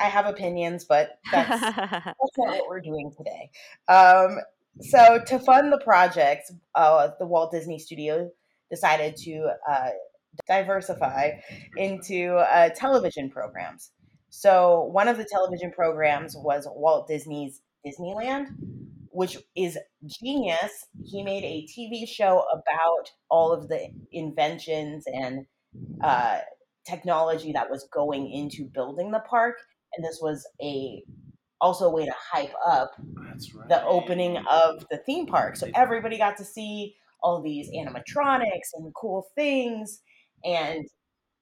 I 0.00 0.04
have 0.04 0.26
opinions, 0.26 0.84
but 0.84 1.18
that's 1.30 1.48
that's 1.60 2.36
not 2.38 2.58
what 2.58 2.68
we're 2.68 2.80
doing 2.80 3.12
today. 3.16 3.50
Um, 3.88 4.38
so 4.80 5.20
to 5.26 5.38
fund 5.38 5.72
the 5.72 5.78
project, 5.78 6.50
uh, 6.74 7.10
the 7.18 7.26
Walt 7.26 7.52
Disney 7.52 7.78
Studio 7.78 8.30
decided 8.70 9.16
to 9.18 9.50
uh, 9.68 9.90
diversify 10.48 11.32
into 11.76 12.36
uh, 12.36 12.70
television 12.70 13.30
programs. 13.30 13.90
So 14.30 14.88
one 14.92 15.06
of 15.06 15.16
the 15.16 15.24
television 15.30 15.70
programs 15.70 16.34
was 16.36 16.66
Walt 16.68 17.06
Disney's 17.06 17.60
Disneyland, 17.86 18.48
which 19.10 19.38
is 19.56 19.78
genius. 20.06 20.86
He 21.04 21.22
made 21.22 21.44
a 21.44 21.66
TV 21.66 22.08
show 22.08 22.44
about 22.52 23.10
all 23.30 23.52
of 23.52 23.68
the 23.68 23.88
inventions 24.12 25.04
and 25.06 25.46
uh, 26.02 26.38
technology 26.86 27.52
that 27.52 27.70
was 27.70 27.88
going 27.92 28.30
into 28.30 28.64
building 28.64 29.10
the 29.10 29.20
park, 29.20 29.56
and 29.96 30.04
this 30.04 30.18
was 30.20 30.46
a 30.62 31.02
also 31.60 31.86
a 31.86 31.90
way 31.90 32.04
to 32.04 32.14
hype 32.32 32.52
up 32.66 32.92
right. 32.98 33.68
the 33.68 33.82
opening 33.84 34.36
of 34.50 34.84
the 34.90 34.98
theme 34.98 35.26
park. 35.26 35.56
So 35.56 35.68
everybody 35.74 36.18
got 36.18 36.36
to 36.36 36.44
see 36.44 36.94
all 37.22 37.40
these 37.40 37.70
animatronics 37.70 38.74
and 38.74 38.92
cool 38.94 39.26
things, 39.34 40.00
and 40.44 40.84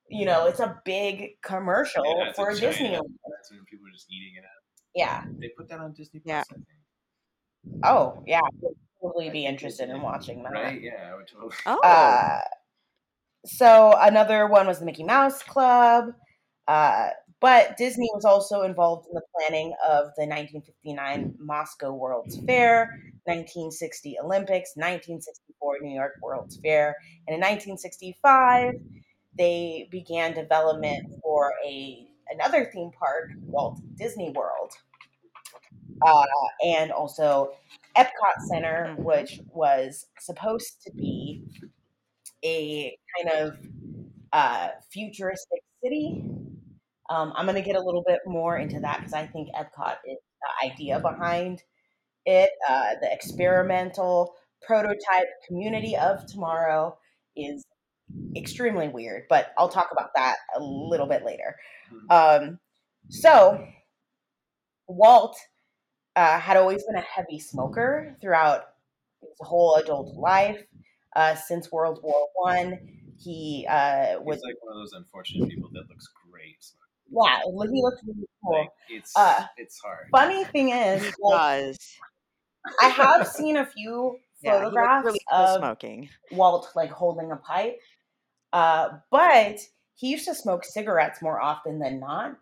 you 0.08 0.26
know 0.26 0.46
it's 0.46 0.60
a 0.60 0.80
big 0.84 1.40
commercial 1.42 2.04
Yeah, 2.04 2.28
it's 2.28 2.38
a 2.38 2.42
for 2.42 2.52
Disneyland. 2.52 3.00
That's 3.28 3.50
when 3.50 3.64
people 3.68 3.86
are 3.86 3.92
just 3.92 4.06
eating 4.10 4.34
it 4.36 4.44
up. 4.44 4.61
Yeah. 4.94 5.24
They 5.38 5.48
put 5.48 5.68
that 5.68 5.80
on 5.80 5.92
Disney 5.92 6.22
Yeah. 6.24 6.42
Plus, 6.48 6.58
I 6.58 6.64
think. 6.64 7.84
Oh 7.84 8.22
yeah. 8.26 8.40
I 8.40 8.48
would 8.60 8.76
totally 9.00 9.30
be 9.30 9.46
interested 9.46 9.88
in 9.88 10.02
watching 10.02 10.42
that. 10.42 10.52
Right? 10.52 10.80
Yeah, 10.80 11.10
I 11.12 11.16
would 11.16 11.26
totally. 11.26 11.54
Oh. 11.66 11.80
Uh, 11.84 12.40
so 13.44 13.94
another 14.00 14.46
one 14.46 14.66
was 14.66 14.78
the 14.78 14.84
Mickey 14.84 15.04
Mouse 15.04 15.42
Club. 15.42 16.12
Uh, 16.68 17.08
but 17.40 17.76
Disney 17.76 18.08
was 18.14 18.24
also 18.24 18.62
involved 18.62 19.08
in 19.08 19.14
the 19.14 19.22
planning 19.36 19.74
of 19.84 20.12
the 20.16 20.24
1959 20.26 21.34
Moscow 21.40 21.92
World's 21.92 22.38
Fair, 22.46 23.00
1960 23.24 24.16
Olympics, 24.22 24.74
1964 24.76 25.78
New 25.82 25.92
York 25.92 26.12
World's 26.22 26.58
Fair, 26.62 26.94
and 27.26 27.34
in 27.34 27.40
1965 27.40 28.74
they 29.36 29.88
began 29.90 30.34
development 30.34 31.08
for 31.20 31.52
a 31.66 32.06
another 32.32 32.70
theme 32.72 32.90
park, 32.98 33.30
Walt 33.42 33.80
Disney 33.96 34.30
World, 34.30 34.72
uh, 36.04 36.24
and 36.64 36.90
also 36.90 37.52
Epcot 37.96 38.40
Center, 38.50 38.94
which 38.98 39.40
was 39.48 40.06
supposed 40.18 40.82
to 40.84 40.92
be 40.92 41.44
a 42.44 42.96
kind 43.16 43.38
of 43.38 43.56
uh, 44.32 44.68
futuristic 44.90 45.60
city. 45.82 46.24
Um, 47.10 47.32
I'm 47.36 47.46
going 47.46 47.56
to 47.56 47.66
get 47.66 47.76
a 47.76 47.82
little 47.82 48.04
bit 48.06 48.20
more 48.26 48.56
into 48.56 48.80
that 48.80 48.98
because 48.98 49.12
I 49.12 49.26
think 49.26 49.48
Epcot 49.54 49.96
is 50.08 50.18
the 50.40 50.70
idea 50.70 50.98
behind 51.00 51.62
it. 52.24 52.50
Uh, 52.68 52.94
the 53.00 53.12
experimental 53.12 54.34
prototype 54.62 55.26
community 55.46 55.96
of 55.96 56.26
tomorrow 56.26 56.96
is 57.36 57.64
extremely 58.36 58.88
weird, 58.88 59.24
but 59.28 59.52
I'll 59.58 59.68
talk 59.68 59.88
about 59.92 60.10
that 60.16 60.36
a 60.56 60.60
little 60.62 61.06
bit 61.06 61.24
later. 61.24 61.56
Um, 62.10 62.58
so, 63.08 63.66
Walt 64.88 65.36
uh, 66.16 66.38
had 66.38 66.56
always 66.56 66.84
been 66.84 66.96
a 66.96 67.00
heavy 67.00 67.38
smoker 67.38 68.16
throughout 68.20 68.64
his 69.20 69.30
whole 69.40 69.76
adult 69.76 70.16
life. 70.16 70.62
Uh, 71.14 71.34
since 71.34 71.70
World 71.70 72.00
War 72.02 72.28
One, 72.34 72.78
he 73.18 73.66
uh, 73.68 74.18
was 74.20 74.36
He's 74.36 74.44
like 74.44 74.56
one 74.62 74.76
of 74.76 74.80
those 74.80 74.92
unfortunate 74.94 75.48
people 75.48 75.68
that 75.74 75.88
looks 75.88 76.08
great. 76.30 76.56
yeah, 77.10 77.40
he 77.40 77.82
looked 77.82 78.02
really 78.06 78.26
cool. 78.42 78.58
Like 78.58 78.70
it's 78.90 79.12
Uh, 79.16 79.44
it's 79.56 79.78
hard. 79.78 80.08
Funny 80.10 80.44
thing 80.44 80.70
is, 80.70 81.02
like, 81.22 81.38
does. 81.38 81.78
I 82.80 82.86
have 82.88 83.26
seen 83.26 83.56
a 83.56 83.66
few 83.66 84.18
Yeah, 84.42 84.52
photographs 84.52 85.04
really 85.04 85.20
cool 85.30 85.38
of 85.38 85.58
smoking. 85.58 86.08
Walt 86.30 86.68
like 86.74 86.90
holding 86.90 87.32
a 87.32 87.36
pipe, 87.36 87.80
uh, 88.52 88.88
but 89.10 89.58
he 89.94 90.08
used 90.10 90.26
to 90.26 90.34
smoke 90.34 90.64
cigarettes 90.64 91.22
more 91.22 91.40
often 91.40 91.78
than 91.78 92.00
not, 92.00 92.36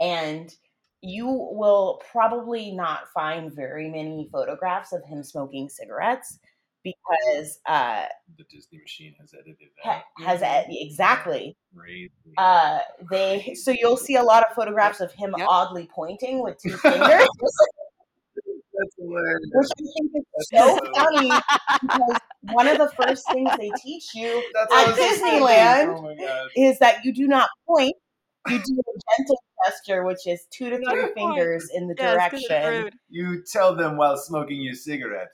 and 0.00 0.54
you 1.02 1.26
will 1.26 2.02
probably 2.10 2.72
not 2.72 3.08
find 3.14 3.52
very 3.52 3.88
many 3.88 4.28
photographs 4.32 4.92
of 4.92 5.04
him 5.04 5.22
smoking 5.22 5.68
cigarettes 5.68 6.38
because 6.82 7.58
uh, 7.66 8.04
the 8.38 8.44
Disney 8.44 8.78
machine 8.78 9.14
has 9.20 9.34
edited 9.34 9.68
ha- 9.82 10.02
that. 10.18 10.24
has 10.40 10.68
e- 10.70 10.86
exactly 10.88 11.56
Crazy. 11.76 12.10
uh, 12.38 12.78
they 13.10 13.54
so 13.60 13.72
you'll 13.72 13.96
see 13.96 14.16
a 14.16 14.22
lot 14.22 14.44
of 14.48 14.54
photographs 14.54 15.00
of 15.00 15.12
him 15.12 15.34
Yep. 15.36 15.46
oddly 15.50 15.88
pointing 15.94 16.42
with 16.42 16.58
two 16.62 16.76
fingers. 16.76 17.26
That's 19.52 19.70
which 19.78 19.88
I 19.88 20.08
think 20.12 20.26
is 20.38 20.48
so 20.54 20.78
funny 20.94 21.28
because 21.82 22.20
one 22.42 22.68
of 22.68 22.78
the 22.78 22.90
first 23.00 23.26
things 23.26 23.50
they 23.58 23.72
teach 23.82 24.14
you 24.14 24.42
That's 24.54 24.72
at 24.72 24.76
what 24.76 24.84
I 24.86 24.90
was 24.90 24.96
just 24.98 25.20
thinking. 25.22 25.40
Disneyland 25.46 25.94
Oh 26.18 26.46
is 26.56 26.78
that 26.78 27.04
you 27.04 27.12
do 27.12 27.26
not 27.26 27.48
point. 27.66 27.94
You 28.48 28.58
do 28.58 28.80
a 28.80 28.98
gentle 29.18 29.42
gesture, 29.66 30.04
which 30.04 30.26
is 30.26 30.46
two 30.50 30.70
to 30.70 30.76
three 30.78 31.06
fingers 31.14 31.70
in 31.74 31.88
the 31.88 31.94
Yes, 31.98 32.30
'cause 32.30 32.42
direction. 32.48 32.90
You 33.08 33.42
tell 33.50 33.74
them 33.74 33.96
while 33.96 34.16
smoking 34.16 34.60
your 34.60 34.74
cigarette. 34.74 35.28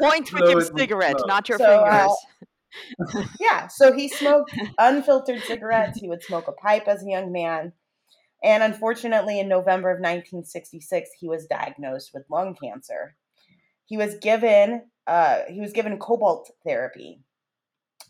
Point 0.00 0.32
with 0.32 0.42
Blow 0.42 0.50
your 0.50 0.60
cigarette, 0.76 1.16
not 1.26 1.48
your 1.48 1.58
So, 1.58 1.64
uh, 1.66 1.90
fingers. 1.90 2.16
yeah, 3.40 3.66
so 3.68 3.92
he 3.92 4.08
smoked 4.08 4.54
unfiltered 4.78 5.42
cigarettes. 5.42 5.98
He 5.98 6.08
would 6.08 6.22
smoke 6.22 6.48
a 6.48 6.52
pipe 6.52 6.86
as 6.88 7.02
a 7.02 7.08
young 7.08 7.32
man. 7.32 7.72
And 8.42 8.62
unfortunately, 8.62 9.38
in 9.38 9.48
November 9.48 9.90
of 9.90 9.98
1966, 9.98 11.10
he 11.18 11.28
was 11.28 11.46
diagnosed 11.46 12.10
with 12.14 12.24
lung 12.30 12.54
cancer. 12.54 13.16
He 13.84 13.96
was 13.96 14.16
given 14.16 14.82
uh, 15.06 15.40
he 15.48 15.60
was 15.60 15.72
given 15.72 15.98
cobalt 15.98 16.50
therapy, 16.64 17.20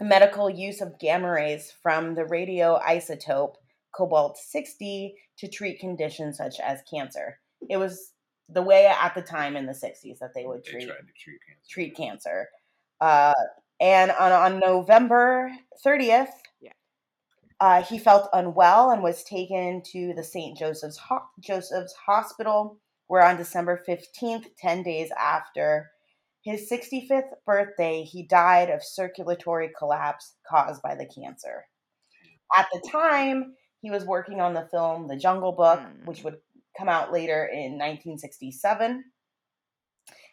medical 0.00 0.50
use 0.50 0.81
of 0.81 0.99
gamma 0.99 1.31
rays 1.31 1.73
from 1.83 2.14
the 2.14 2.25
radioisotope 2.25 3.55
cobalt 3.93 4.37
60 4.37 5.14
to 5.38 5.49
treat 5.49 5.81
conditions 5.81 6.37
such 6.37 6.61
as 6.61 6.83
cancer. 6.90 7.38
It 7.69 7.79
was 7.79 8.12
the 8.49 8.62
way 8.62 8.87
at 8.87 9.14
the 9.14 9.23
time 9.23 9.57
in 9.57 9.67
the 9.67 9.73
60s 9.73 10.19
that 10.19 10.35
they 10.35 10.45
would 10.45 10.62
They 10.64 10.71
treat 10.73 10.88
treat 11.17 11.40
cancer. 11.47 11.69
treat 11.69 11.97
cancer. 11.97 12.49
Uh, 13.00 13.33
and 13.80 14.10
on, 14.12 14.32
on 14.32 14.58
November 14.58 15.52
30th, 15.84 16.30
Yeah. 16.60 16.72
uh, 17.60 17.82
he 17.82 17.99
felt 17.99 18.28
unwell 18.32 18.90
and 18.90 19.02
was 19.02 19.25
taken 19.25 19.82
to 19.92 20.12
the 20.14 20.25
St. 20.25 20.56
Joseph's 20.56 20.99
Ho- 20.99 21.28
Joseph's 21.40 21.94
Hospital, 21.94 22.78
where 23.06 23.25
on 23.25 23.37
December 23.37 23.82
15th, 23.88 24.46
10 24.58 24.82
days 24.82 25.10
after 25.18 25.90
his 26.42 26.68
65th 26.70 27.32
birthday, 27.44 28.02
he 28.02 28.22
died 28.26 28.70
of 28.70 28.82
circulatory 28.82 29.70
collapse 29.76 30.37
caused 30.49 30.82
by 30.82 30.94
the 30.94 31.06
cancer. 31.06 31.66
At 32.56 32.66
the 32.72 32.87
time, 32.90 33.54
he 33.82 33.90
was 33.90 34.04
working 34.04 34.40
on 34.40 34.54
the 34.54 34.68
film 34.70 35.06
The 35.08 35.16
Jungle 35.16 35.52
Book, 35.52 35.80
Hmm. 35.80 36.06
which 36.06 36.22
would 36.25 36.38
come 36.76 36.88
out 36.88 37.12
later 37.12 37.46
in 37.46 37.76
1967. 37.78 39.04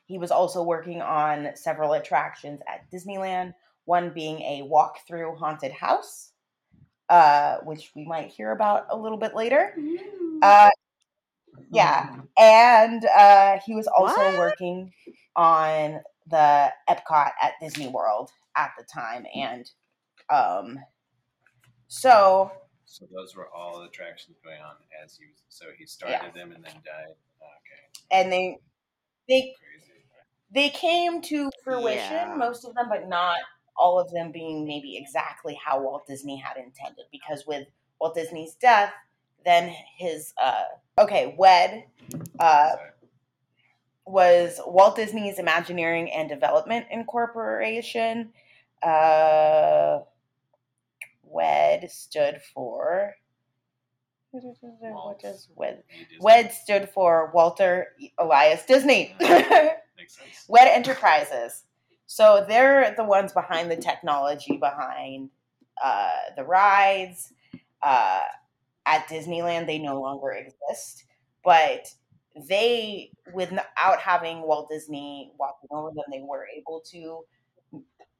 He 0.07 0.17
was 0.17 0.31
also 0.31 0.63
working 0.63 1.01
on 1.01 1.49
several 1.55 1.93
attractions 1.93 2.61
at 2.67 2.89
Disneyland, 2.91 3.53
one 3.85 4.11
being 4.13 4.41
a 4.41 4.63
walk 4.63 4.99
through 5.07 5.35
haunted 5.35 5.71
house, 5.73 6.31
uh, 7.09 7.57
which 7.63 7.91
we 7.95 8.05
might 8.05 8.29
hear 8.29 8.51
about 8.51 8.87
a 8.89 8.97
little 8.97 9.17
bit 9.17 9.35
later. 9.35 9.75
Uh, 10.41 10.69
yeah, 11.71 12.21
and 12.37 13.05
uh, 13.05 13.59
he 13.65 13.75
was 13.75 13.87
also 13.87 14.19
What? 14.21 14.37
working 14.39 14.93
on 15.35 16.01
the 16.29 16.71
Epcot 16.89 17.31
at 17.41 17.53
Disney 17.61 17.87
World 17.87 18.31
at 18.55 18.71
the 18.77 18.85
time, 18.85 19.25
and 19.35 19.69
um, 20.29 20.79
so 21.87 22.51
So 22.85 23.05
those 23.13 23.35
were 23.35 23.49
all 23.53 23.81
attractions 23.81 24.37
going 24.43 24.61
on 24.61 24.75
as 25.03 25.17
he 25.17 25.25
was. 25.25 25.43
So 25.49 25.65
he 25.77 25.85
started 25.85 26.33
them 26.33 26.51
and 26.53 26.63
then 26.63 26.73
died. 26.85 27.15
Okay, 27.41 28.01
and 28.11 28.31
they 28.31 28.57
they 29.27 29.53
crazy. 29.59 29.66
They 30.51 30.69
came 30.69 31.21
to 31.23 31.51
fruition, 31.63 32.11
Yeah. 32.11 32.35
most 32.35 32.65
of 32.65 32.73
them, 32.75 32.87
but 32.89 33.07
not 33.07 33.37
all 33.75 33.99
of 33.99 34.11
them 34.11 34.31
being 34.31 34.65
maybe 34.65 34.97
exactly 34.97 35.59
how 35.63 35.79
Walt 35.81 36.07
Disney 36.07 36.37
had 36.37 36.57
intended. 36.57 37.05
Because 37.11 37.45
with 37.45 37.67
Walt 37.99 38.15
Disney's 38.15 38.55
death, 38.55 38.93
then 39.45 39.73
his 39.97 40.33
uh, 40.41 40.63
okay, 40.99 41.35
Wed 41.37 41.85
uh, 42.39 42.71
was 44.05 44.59
Walt 44.65 44.95
Disney's 44.95 45.37
Imagineering 45.39 46.11
and 46.11 46.27
Development 46.29 46.85
Incorporation. 46.91 48.31
Uh, 48.81 49.99
WED 51.23 51.91
stood 51.91 52.41
for. 52.53 53.15
What 54.31 55.19
does 55.19 55.47
WED? 55.55 55.83
WED 56.19 56.51
stood 56.51 56.89
for 56.89 57.31
Walter 57.33 57.87
Elias 58.17 58.65
Disney. 58.65 59.15
makes 60.07 60.17
sense. 60.17 60.45
WED 60.47 60.67
Enterprises. 60.67 61.63
So 62.05 62.45
they're 62.47 62.93
the 62.95 63.03
ones 63.03 63.33
behind 63.33 63.69
the 63.69 63.75
technology 63.75 64.57
behind 64.57 65.29
uh, 65.83 66.09
the 66.35 66.43
rides. 66.43 67.33
Uh, 67.81 68.21
at 68.85 69.07
Disneyland, 69.07 69.67
they 69.67 69.77
no 69.77 69.99
longer 70.01 70.31
exist, 70.31 71.03
but 71.43 71.87
they, 72.47 73.11
without 73.33 73.99
having 73.99 74.41
Walt 74.41 74.69
Disney 74.69 75.33
walking 75.37 75.67
over 75.71 75.89
them, 75.89 76.05
they 76.09 76.21
were 76.21 76.47
able 76.55 76.81
to 76.91 77.25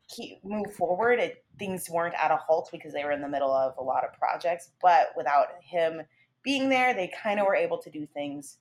keep 0.10 0.44
move 0.44 0.74
forward. 0.74 1.20
It, 1.20 1.46
things 1.58 1.90
weren't 1.90 2.16
at 2.22 2.32
a 2.32 2.38
halt 2.38 2.70
because 2.72 2.94
they 2.94 3.04
were 3.04 3.12
in 3.12 3.22
the 3.22 3.30
middle 3.30 3.52
of 3.52 3.76
a 3.78 3.84
lot 3.84 4.04
of 4.04 4.14
projects, 4.14 4.72
but 4.82 5.08
without 5.16 5.48
him 5.62 6.02
being 6.44 6.70
there, 6.70 6.94
they 6.94 7.12
kind 7.24 7.40
of 7.40 7.46
were 7.46 7.56
able 7.56 7.78
to 7.80 7.90
do 7.90 8.06
things 8.14 8.58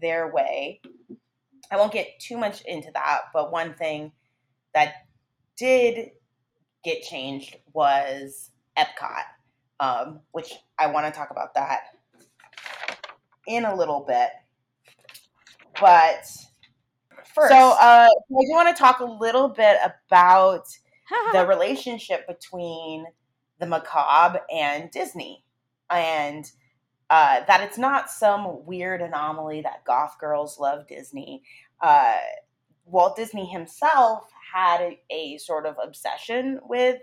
their 0.00 0.32
way. 0.32 0.80
I 1.70 1.76
won't 1.76 1.92
get 1.92 2.18
too 2.18 2.36
much 2.36 2.62
into 2.62 2.90
that, 2.94 3.22
but 3.32 3.52
one 3.52 3.74
thing 3.74 4.12
that 4.74 4.94
did 5.56 6.10
get 6.84 7.02
changed 7.02 7.56
was 7.72 8.50
Epcot, 8.76 9.24
um, 9.78 10.20
which 10.32 10.54
I 10.78 10.88
want 10.88 11.06
to 11.06 11.16
talk 11.16 11.30
about 11.30 11.54
that 11.54 11.80
in 13.46 13.64
a 13.64 13.74
little 13.74 14.04
bit. 14.06 14.30
But 15.80 16.24
First, 17.34 17.50
so 17.50 17.56
uh, 17.56 18.06
I 18.06 18.08
do 18.08 18.50
want 18.50 18.74
to 18.74 18.80
talk 18.80 19.00
a 19.00 19.04
little 19.04 19.48
bit 19.48 19.78
about 19.84 20.66
the 21.32 21.46
relationship 21.46 22.26
between 22.26 23.06
the 23.58 23.66
macabre 23.66 24.40
and 24.52 24.90
Disney, 24.90 25.44
and 25.90 26.50
uh, 27.10 27.44
that 27.46 27.60
it's 27.62 27.78
not 27.78 28.10
some 28.10 28.64
weird 28.64 29.02
anomaly 29.02 29.62
that 29.62 29.84
goth 29.84 30.16
girls 30.20 30.58
love 30.58 30.86
Disney. 30.86 31.42
Uh, 31.80 32.16
Walt 32.86 33.16
Disney 33.16 33.46
himself 33.46 34.30
had 34.54 34.80
a, 34.80 35.00
a 35.10 35.38
sort 35.38 35.66
of 35.66 35.76
obsession 35.82 36.60
with 36.68 37.00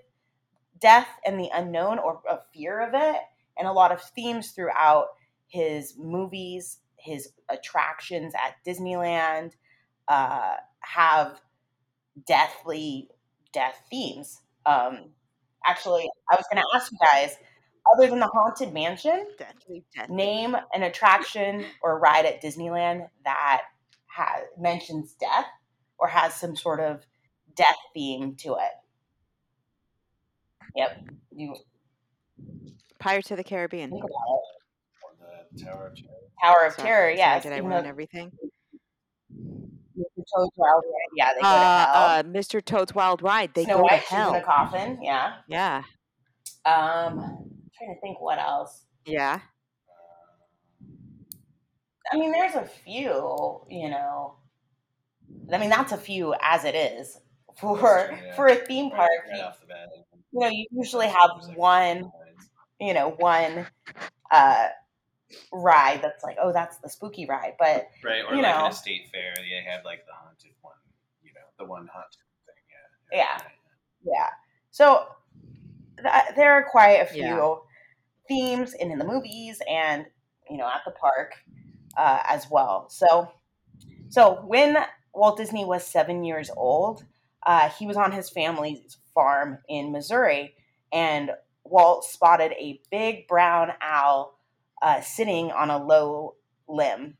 death 0.79 1.07
and 1.25 1.39
the 1.39 1.49
unknown, 1.53 1.99
or 1.99 2.21
a 2.29 2.39
fear 2.53 2.81
of 2.81 2.93
it, 2.93 3.21
and 3.57 3.67
a 3.67 3.71
lot 3.71 3.91
of 3.91 4.01
themes 4.01 4.51
throughout 4.51 5.07
his 5.47 5.95
movies, 5.97 6.79
his 6.97 7.29
attractions 7.49 8.33
at 8.35 8.55
Disneyland 8.65 9.53
uh, 10.07 10.55
have 10.79 11.41
deathly 12.25 13.09
death 13.53 13.81
themes. 13.89 14.41
Um, 14.65 15.09
actually, 15.65 16.09
I 16.31 16.35
was 16.35 16.45
going 16.51 16.61
to 16.61 16.69
ask 16.75 16.91
you 16.91 16.97
guys, 17.11 17.37
other 17.95 18.07
than 18.09 18.19
the 18.19 18.27
Haunted 18.27 18.73
Mansion, 18.73 19.27
deathly 19.37 19.83
death. 19.95 20.09
name 20.09 20.55
an 20.73 20.83
attraction 20.83 21.65
or 21.81 21.99
ride 21.99 22.25
at 22.25 22.41
Disneyland 22.41 23.07
that 23.23 23.61
has 24.07 24.43
mentions 24.59 25.13
death 25.13 25.45
or 25.99 26.07
has 26.07 26.33
some 26.33 26.55
sort 26.55 26.79
of 26.79 27.05
death 27.55 27.77
theme 27.93 28.35
to 28.35 28.53
it. 28.53 28.71
Yep, 30.75 31.01
you 31.35 31.55
Pirates 32.99 33.31
of 33.31 33.37
the 33.37 33.43
Caribbean. 33.43 33.89
think 33.91 34.03
about 34.03 34.09
it. 34.09 34.41
Or 35.03 35.47
the 35.53 35.63
Tower 35.63 35.87
of 35.87 35.95
Terror. 35.95 36.09
Tower 36.43 36.65
of 36.67 36.73
Sorry- 36.73 36.87
Terror, 36.87 37.01
sorry, 37.11 37.17
yes. 37.17 37.43
Did 37.43 37.53
I 37.53 37.57
even 37.57 37.69
ruin 37.69 37.83
though 37.83 37.89
everything? 37.89 38.31
Mr. 39.33 40.23
Toad's 40.35 40.51
Wild 40.57 40.83
Ride, 40.85 41.15
yeah, 41.15 41.33
they 41.33 41.41
go 41.41 41.47
to 41.47 41.47
Uh, 41.47 41.85
hell. 41.93 42.03
uh, 42.19 42.23
Mr. 42.23 42.63
Toad's 42.63 42.93
Wild 42.93 43.21
Ride. 43.23 43.53
They 43.55 43.63
Snow 43.63 43.77
go 43.77 43.83
White, 43.83 44.01
to 44.01 44.07
she's 44.07 44.27
in 44.27 44.35
a 44.35 44.41
coffin, 44.43 44.99
yeah. 45.01 45.37
Yeah. 45.47 45.83
Um, 46.65 47.19
I'm 47.19 47.56
trying 47.77 47.93
to 47.95 48.01
think 48.01 48.19
what 48.21 48.39
else. 48.39 48.83
Yeah. 49.05 49.39
I 52.11 52.17
mean, 52.17 52.31
there's 52.31 52.55
a 52.55 52.63
few, 52.63 53.61
you 53.69 53.89
know. 53.89 54.35
I 55.51 55.57
mean, 55.57 55.69
that's 55.69 55.91
a 55.91 55.97
few 55.97 56.33
as 56.41 56.63
it 56.63 56.75
is 56.75 57.19
for 57.59 57.77
true, 57.77 58.17
yeah. 58.25 58.35
for 58.35 58.47
a 58.47 58.55
theme 58.55 58.89
park. 58.91 59.09
right 59.29 59.37
you, 59.37 59.43
off 59.43 59.59
the 59.59 59.67
bat. 59.67 59.89
you 60.31 60.39
know, 60.39 60.47
you 60.47 60.65
usually 60.71 61.07
have 61.07 61.31
one, 61.55 62.09
you 62.79 62.93
know, 62.93 63.09
one 63.17 63.67
uh 64.31 64.67
ride 65.51 66.01
that's 66.01 66.23
like, 66.23 66.37
oh, 66.41 66.53
that's 66.53 66.77
the 66.77 66.89
spooky 66.89 67.25
ride. 67.25 67.53
But 67.59 67.89
Right, 68.03 68.23
or 68.27 68.35
you 68.35 68.41
like 68.41 68.55
know. 68.55 68.65
in 68.65 68.71
a 68.71 68.75
state 68.75 69.09
fair, 69.11 69.33
they 69.37 69.61
have 69.69 69.83
like 69.83 70.05
the 70.05 70.13
haunted 70.13 70.51
one, 70.61 70.75
you 71.21 71.31
know, 71.33 71.41
the 71.59 71.65
one 71.65 71.89
haunted 71.93 72.21
thing. 72.45 72.55
Yeah. 73.11 73.37
Yeah. 74.05 74.13
yeah, 74.13 74.27
so 74.71 75.07
th- 76.01 76.35
there 76.35 76.53
are 76.53 76.63
quite 76.69 77.01
a 77.01 77.05
few 77.05 77.23
Yeah. 77.23 77.55
Themes 78.27 78.73
and 78.79 78.91
in 78.91 78.99
the 78.99 79.05
movies 79.05 79.61
and 79.69 80.05
you 80.49 80.57
know 80.57 80.67
at 80.67 80.81
the 80.85 80.91
park 80.91 81.35
uh, 81.97 82.21
as 82.25 82.47
well. 82.49 82.87
So, 82.89 83.31
so 84.09 84.43
when 84.45 84.77
Walt 85.13 85.37
Disney 85.37 85.65
was 85.65 85.85
seven 85.85 86.23
years 86.23 86.49
old, 86.55 87.03
uh, 87.45 87.69
he 87.69 87.87
was 87.87 87.97
on 87.97 88.11
his 88.11 88.29
family's 88.29 88.97
farm 89.13 89.59
in 89.67 89.91
Missouri, 89.91 90.53
and 90.93 91.31
Walt 91.63 92.05
spotted 92.05 92.51
a 92.53 92.81
big 92.91 93.27
brown 93.27 93.71
owl 93.81 94.39
uh, 94.81 95.01
sitting 95.01 95.51
on 95.51 95.69
a 95.69 95.83
low 95.83 96.35
limb 96.67 97.17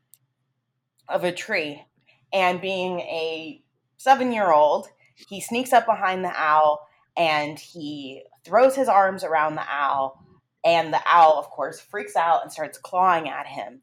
of 1.08 1.24
a 1.24 1.32
tree. 1.32 1.84
And 2.32 2.60
being 2.60 3.00
a 3.00 3.62
seven 3.96 4.32
year 4.32 4.52
old, 4.52 4.88
he 5.28 5.40
sneaks 5.40 5.72
up 5.72 5.86
behind 5.86 6.24
the 6.24 6.32
owl 6.34 6.86
and 7.16 7.58
he 7.58 8.22
throws 8.44 8.76
his 8.76 8.88
arms 8.88 9.24
around 9.24 9.56
the 9.56 9.64
owl. 9.68 10.24
And 10.64 10.92
the 10.92 11.00
owl, 11.06 11.34
of 11.38 11.50
course, 11.50 11.80
freaks 11.80 12.16
out 12.16 12.42
and 12.42 12.52
starts 12.52 12.78
clawing 12.78 13.28
at 13.28 13.46
him. 13.46 13.82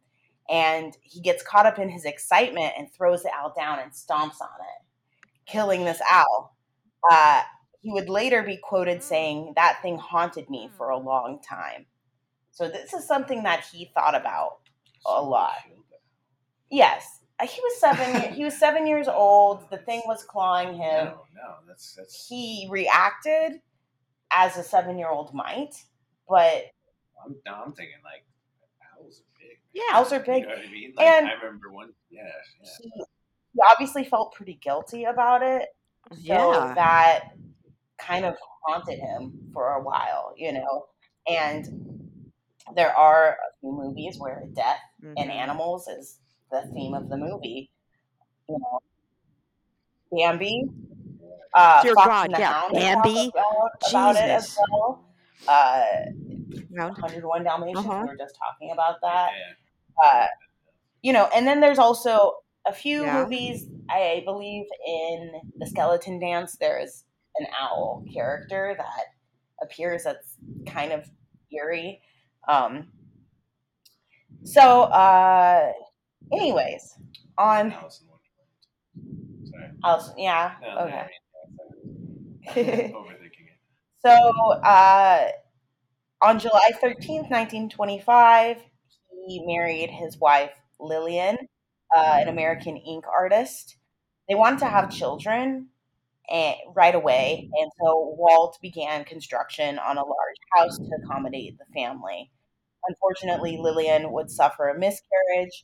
And 0.49 0.95
he 1.01 1.21
gets 1.21 1.41
caught 1.41 1.65
up 1.65 1.79
in 1.79 1.89
his 1.89 2.05
excitement 2.05 2.73
and 2.77 2.91
throws 2.91 3.23
the 3.23 3.31
owl 3.33 3.53
down 3.57 3.79
and 3.79 3.91
stomps 3.91 4.41
on 4.41 4.59
it, 4.59 5.47
killing 5.47 5.85
this 5.85 6.01
owl. 6.11 6.55
Uh, 7.09 7.41
he 7.81 7.91
would 7.91 8.09
later 8.09 8.43
be 8.43 8.57
quoted 8.57 9.01
saying, 9.01 9.53
That 9.55 9.81
thing 9.81 9.97
haunted 9.97 10.49
me 10.49 10.69
for 10.77 10.89
a 10.89 10.97
long 10.97 11.39
time. 11.41 11.85
So, 12.51 12.67
this 12.67 12.93
is 12.93 13.07
something 13.07 13.43
that 13.43 13.65
he 13.65 13.91
thought 13.93 14.15
about 14.15 14.59
a 15.05 15.21
lot. 15.21 15.53
Yes, 16.69 17.19
uh, 17.39 17.47
he 17.47 17.59
was 17.61 17.79
seven. 17.79 18.33
he 18.33 18.43
was 18.43 18.57
seven 18.57 18.88
years 18.88 19.07
old. 19.13 19.69
The 19.69 19.77
thing 19.77 20.01
was 20.05 20.23
clawing 20.23 20.69
him. 20.69 21.05
No, 21.05 21.25
no, 21.35 21.55
that's 21.67 21.93
that's. 21.95 22.27
He 22.27 22.67
reacted 22.69 23.61
as 24.31 24.57
a 24.57 24.63
seven-year-old 24.63 25.33
might, 25.33 25.75
but 26.29 26.65
I'm, 27.23 27.35
no, 27.45 27.53
I'm 27.65 27.73
thinking 27.73 27.95
like 28.03 28.25
owls 28.99 29.21
are 29.21 29.39
big. 29.39 29.57
Yeah. 29.73 29.81
owls 29.97 30.11
are 30.11 30.19
You 30.19 30.25
big. 30.25 30.43
know 30.43 30.49
what 30.49 30.59
I 30.59 30.71
mean? 30.71 30.93
Like, 30.95 31.05
And- 31.07 31.27
I 31.27 31.33
remember 31.33 31.71
one. 31.71 31.91
Yeah, 32.09 32.23
yeah. 32.63 32.69
He, 32.81 32.89
he 33.53 33.59
obviously 33.71 34.03
felt 34.03 34.33
pretty 34.33 34.55
guilty 34.55 35.05
about 35.05 35.41
it. 35.43 35.69
So 36.11 36.17
Yeah. 36.17 36.73
that 36.75 37.29
kind 37.97 38.25
of 38.25 38.35
haunted 38.63 38.99
him 38.99 39.49
for 39.53 39.73
a 39.75 39.81
while, 39.83 40.33
you 40.38 40.51
know. 40.53 40.88
And 41.27 42.09
there 42.75 42.95
are 42.95 43.29
a 43.33 43.59
few 43.61 43.71
movies 43.71 44.17
where 44.19 44.43
death 44.53 44.79
and 45.01 45.17
Mhm. 45.17 45.29
animals 45.29 45.88
is 45.88 46.19
the 46.51 46.61
theme 46.73 46.93
of 46.93 47.09
the 47.09 47.17
movie. 47.17 47.69
You 48.49 48.57
know, 48.59 48.79
Bambi. 50.11 50.65
Uh, 51.53 51.81
Dear 51.81 51.95
Fox 51.95 52.07
God, 52.07 52.25
and 52.25 52.35
the 52.35 52.39
yeah, 52.39 52.51
Hound 52.53 52.73
Bambi. 52.73 53.29
about, 53.33 53.71
about 53.89 54.15
it 54.17 54.29
as 54.29 54.43
Jesus. 54.47 54.59
well. 54.71 55.04
Uh, 55.47 55.83
101 56.69 57.43
Dalmatians. 57.43 57.85
Uh-huh. 57.85 58.01
We 58.03 58.09
were 58.09 58.17
just 58.17 58.35
talking 58.37 58.71
about 58.71 58.95
that. 59.01 59.31
Yeah. 60.03 60.09
Uh, 60.09 60.27
you 61.01 61.13
know, 61.13 61.29
and 61.35 61.47
then 61.47 61.59
there's 61.59 61.79
also 61.79 62.37
a 62.67 62.73
few 62.73 63.03
Yeah. 63.03 63.23
movies. 63.23 63.67
I 63.89 64.23
believe 64.25 64.65
in 64.87 65.31
the 65.57 65.67
Skeleton 65.67 66.19
Dance. 66.19 66.57
There's 66.59 67.05
an 67.37 67.47
owl 67.59 68.03
character 68.11 68.73
that 68.77 69.05
appears 69.61 70.03
that's 70.03 70.37
kind 70.65 70.91
of 70.91 71.09
eerie. 71.51 72.01
Um, 72.47 72.87
so, 74.43 74.83
uh, 74.83 75.71
anyways, 76.31 76.97
on 77.37 77.71
Alice 77.71 78.01
in 78.01 78.07
Wonderland. 78.09 79.47
Sorry. 79.49 79.69
Alice, 79.83 80.09
yeah, 80.17 80.55
No, 80.61 80.67
okay. 80.79 80.93
I 80.95 81.01
mean, 81.03 81.11
yeah, 82.45 82.53
sorry. 82.53 82.93
Overthinking 82.93 83.47
it. 83.47 83.59
So, 84.03 84.12
uh, 84.63 85.27
on 86.21 86.39
July 86.39 87.29
13th, 87.31 87.69
1925, 87.69 88.62
he 89.27 89.43
married 89.45 89.89
his 89.89 90.17
wife, 90.19 90.51
Lillian, 90.79 91.38
uh, 91.95 92.17
an 92.21 92.27
American 92.29 92.77
ink 92.77 93.05
artist. 93.12 93.77
They 94.29 94.36
wanted 94.36 94.60
to 94.60 94.67
have 94.67 94.91
children 94.91 95.69
and, 96.29 96.55
right 96.75 96.95
away, 96.95 97.49
and 97.60 97.71
so 97.81 98.15
Walt 98.17 98.58
began 98.62 99.05
construction 99.05 99.79
on 99.79 99.97
a 99.97 100.05
large 100.05 100.38
house 100.58 100.77
to 100.77 100.99
accommodate 101.03 101.58
the 101.60 101.65
family. 101.73 102.31
Unfortunately, 102.88 103.58
Lillian 103.60 104.12
would 104.12 104.31
suffer 104.31 104.69
a 104.69 104.79
miscarriage, 104.79 105.63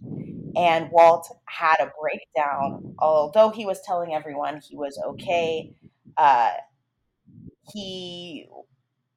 and 0.56 0.90
Walt 0.92 1.28
had 1.48 1.78
a 1.80 1.92
breakdown. 2.02 2.96
Although 3.00 3.50
he 3.52 3.66
was 3.66 3.82
telling 3.82 4.14
everyone 4.14 4.62
he 4.62 4.76
was 4.78 5.00
okay, 5.08 5.74
uh, 6.18 6.54
he 7.74 8.48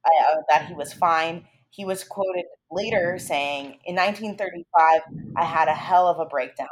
uh, 0.04 0.36
that 0.48 0.66
he 0.66 0.74
was 0.74 0.92
fine. 0.92 1.46
He 1.70 1.84
was 1.84 2.04
quoted 2.04 2.44
later 2.70 3.18
saying, 3.18 3.78
"In 3.84 3.96
1935, 3.96 5.02
I 5.36 5.44
had 5.44 5.68
a 5.68 5.74
hell 5.74 6.06
of 6.08 6.18
a 6.20 6.26
breakdown. 6.26 6.68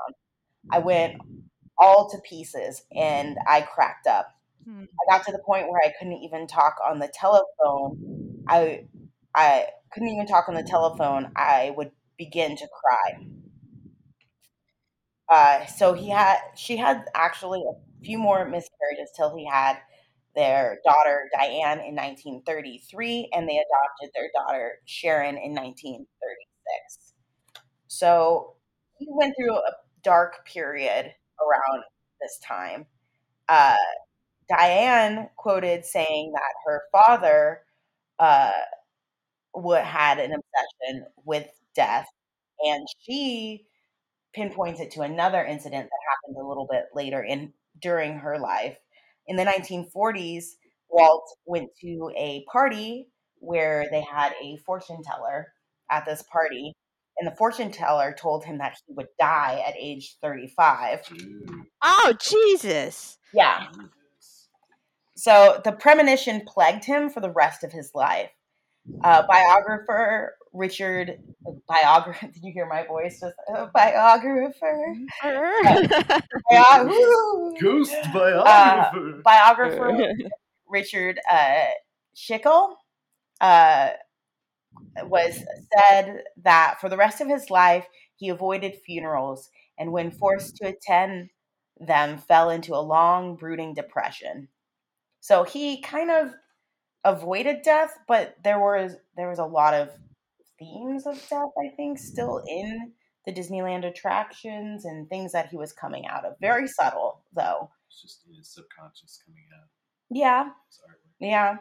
I 0.71 0.79
went 0.79 1.21
all 1.79 2.09
to 2.11 2.19
pieces 2.19 2.83
and 2.95 3.37
I 3.47 3.63
cracked 3.63 4.07
up. 4.07 4.29
Hmm. 4.65 4.85
I 4.85 5.11
got 5.11 5.27
to 5.27 5.33
the 5.33 5.43
point 5.45 5.69
where 5.69 5.81
I 5.85 5.93
couldn't 5.99 6.23
even 6.23 6.47
talk 6.47 6.77
on 6.89 6.99
the 6.99 7.13
telephone. 7.13 8.45
I 8.47 8.87
I 9.35 9.67
couldn't 9.93 10.11
even 10.11 10.27
talk 10.27 10.49
on 10.49 10.55
the 10.55 10.63
telephone. 10.63 11.33
I 11.35 11.75
would 11.77 11.91
begin 12.17 12.57
to 12.57 12.69
cry. 12.69 13.27
Uh, 15.29 15.67
so 15.67 15.95
he 15.95 16.11
had 16.11 16.39
she 16.57 16.77
had 16.77 17.07
actually 17.15 17.61
a 17.61 18.05
few 18.05 18.19
more 18.19 18.45
miscarriages 18.45 19.11
till 19.17 19.35
he 19.37 19.47
had 19.47 19.79
their 20.35 20.79
daughter 20.85 21.29
Diane 21.35 21.81
in 21.81 21.95
1933, 21.95 23.31
and 23.33 23.49
they 23.49 23.57
adopted 23.57 24.11
their 24.15 24.31
daughter 24.35 24.73
Sharon 24.87 25.37
in 25.37 25.55
1936. 25.55 27.15
So 27.89 28.55
he 28.99 29.07
went 29.11 29.35
through 29.37 29.57
a 29.57 29.73
dark 30.03 30.47
period 30.47 31.13
around 31.41 31.85
this 32.21 32.39
time. 32.47 32.87
Uh, 33.49 33.77
Diane 34.49 35.29
quoted 35.37 35.85
saying 35.85 36.33
that 36.35 36.55
her 36.67 36.83
father 36.93 37.61
uh, 38.19 38.53
would 39.55 39.83
had 39.83 40.19
an 40.19 40.33
obsession 40.33 41.07
with 41.25 41.49
death, 41.75 42.07
and 42.65 42.87
she 43.01 43.67
pinpoints 44.35 44.81
it 44.81 44.91
to 44.93 45.03
another 45.03 45.45
incident 45.45 45.85
that 45.85 46.11
happened 46.11 46.37
a 46.43 46.49
little 46.49 46.67
bit 46.71 46.87
later 46.95 47.23
in 47.23 47.53
during 47.81 48.19
her 48.19 48.39
life. 48.39 48.77
In 49.27 49.37
the 49.37 49.45
1940s, 49.45 50.45
Walt 50.91 51.25
went 51.47 51.71
to 51.81 52.11
a 52.17 52.45
party 52.51 53.09
where 53.39 53.87
they 53.91 54.03
had 54.03 54.33
a 54.43 54.57
fortune 54.65 55.03
teller 55.03 55.53
at 55.91 56.05
this 56.05 56.23
party, 56.31 56.73
and 57.19 57.31
the 57.31 57.37
fortune 57.37 57.71
teller 57.71 58.15
told 58.19 58.45
him 58.45 58.59
that 58.59 58.77
he 58.87 58.95
would 58.95 59.09
die 59.19 59.63
at 59.67 59.75
age 59.79 60.17
35. 60.23 61.01
Oh 61.83 62.15
Jesus! 62.21 63.19
Yeah. 63.35 63.67
So 65.17 65.61
the 65.65 65.73
premonition 65.73 66.43
plagued 66.47 66.85
him 66.85 67.11
for 67.11 67.21
the 67.21 67.31
rest 67.31 67.65
of 67.65 67.73
his 67.73 67.93
life. 67.95 68.31
Uh, 69.05 69.23
biographer 69.29 70.35
Richard 70.53 71.19
biographer. 71.67 72.27
Did 72.33 72.43
you 72.43 72.53
hear 72.53 72.67
my 72.67 72.87
voice? 72.87 73.21
Just 73.21 73.35
uh, 73.55 73.67
biographer. 73.75 74.95
Bio- 76.51 76.87
woo! 76.87 77.57
Ghost 77.61 77.95
Uh, 78.05 78.13
biographer. 78.13 79.23
biographer 79.25 80.13
Richard 80.69 81.21
uh, 81.31 81.67
Schickel 82.17 82.75
uh, 83.41 83.91
was 85.05 85.43
said 85.77 86.23
that 86.43 86.81
for 86.81 86.89
the 86.89 86.97
rest 86.97 87.21
of 87.21 87.29
his 87.29 87.51
life 87.51 87.87
he 88.17 88.29
avoided 88.29 88.77
funerals 88.87 89.51
and 89.79 89.93
when 89.93 90.11
forced 90.11 90.57
to 90.57 90.69
attend 90.69 91.31
them 91.79 92.19
fell 92.19 92.51
into 92.51 92.75
a 92.75 92.81
long 92.81 93.37
brooding 93.37 93.75
depression. 93.75 94.49
So 95.21 95.45
he 95.45 95.81
kind 95.81 96.11
of 96.11 96.33
avoided 97.05 97.63
death, 97.63 97.97
but 98.07 98.37
there 98.45 98.59
was 98.59 98.97
there 99.17 99.29
was 99.29 99.39
a 99.39 99.45
lot 99.45 99.75
of 99.75 99.91
themes 100.63 101.07
of 101.07 101.17
death 101.29 101.51
I 101.59 101.75
think 101.77 101.99
still 101.99 102.43
in 102.49 102.93
the 103.27 103.33
Disneyland 103.33 103.87
attractions 103.87 104.85
and 104.85 105.09
things 105.09 105.33
that 105.33 105.49
he 105.49 105.57
was 105.57 105.73
coming 105.73 106.07
out 106.07 106.25
of. 106.25 106.35
Very 106.41 106.67
subtle 106.67 107.23
though. 107.35 107.71
it's 107.89 108.03
just 108.03 108.21
in 108.29 108.35
his 108.35 108.53
subconscious 108.53 109.21
coming 109.25 109.45
out. 109.61 109.69
Yeah. 110.11 110.51
Yeah. 111.21 111.57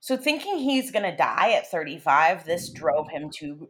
So 0.00 0.16
thinking 0.16 0.58
he's 0.58 0.90
going 0.90 1.10
to 1.10 1.16
die 1.16 1.52
at 1.52 1.70
35, 1.70 2.44
this 2.44 2.70
drove 2.70 3.08
him 3.10 3.30
to 3.38 3.68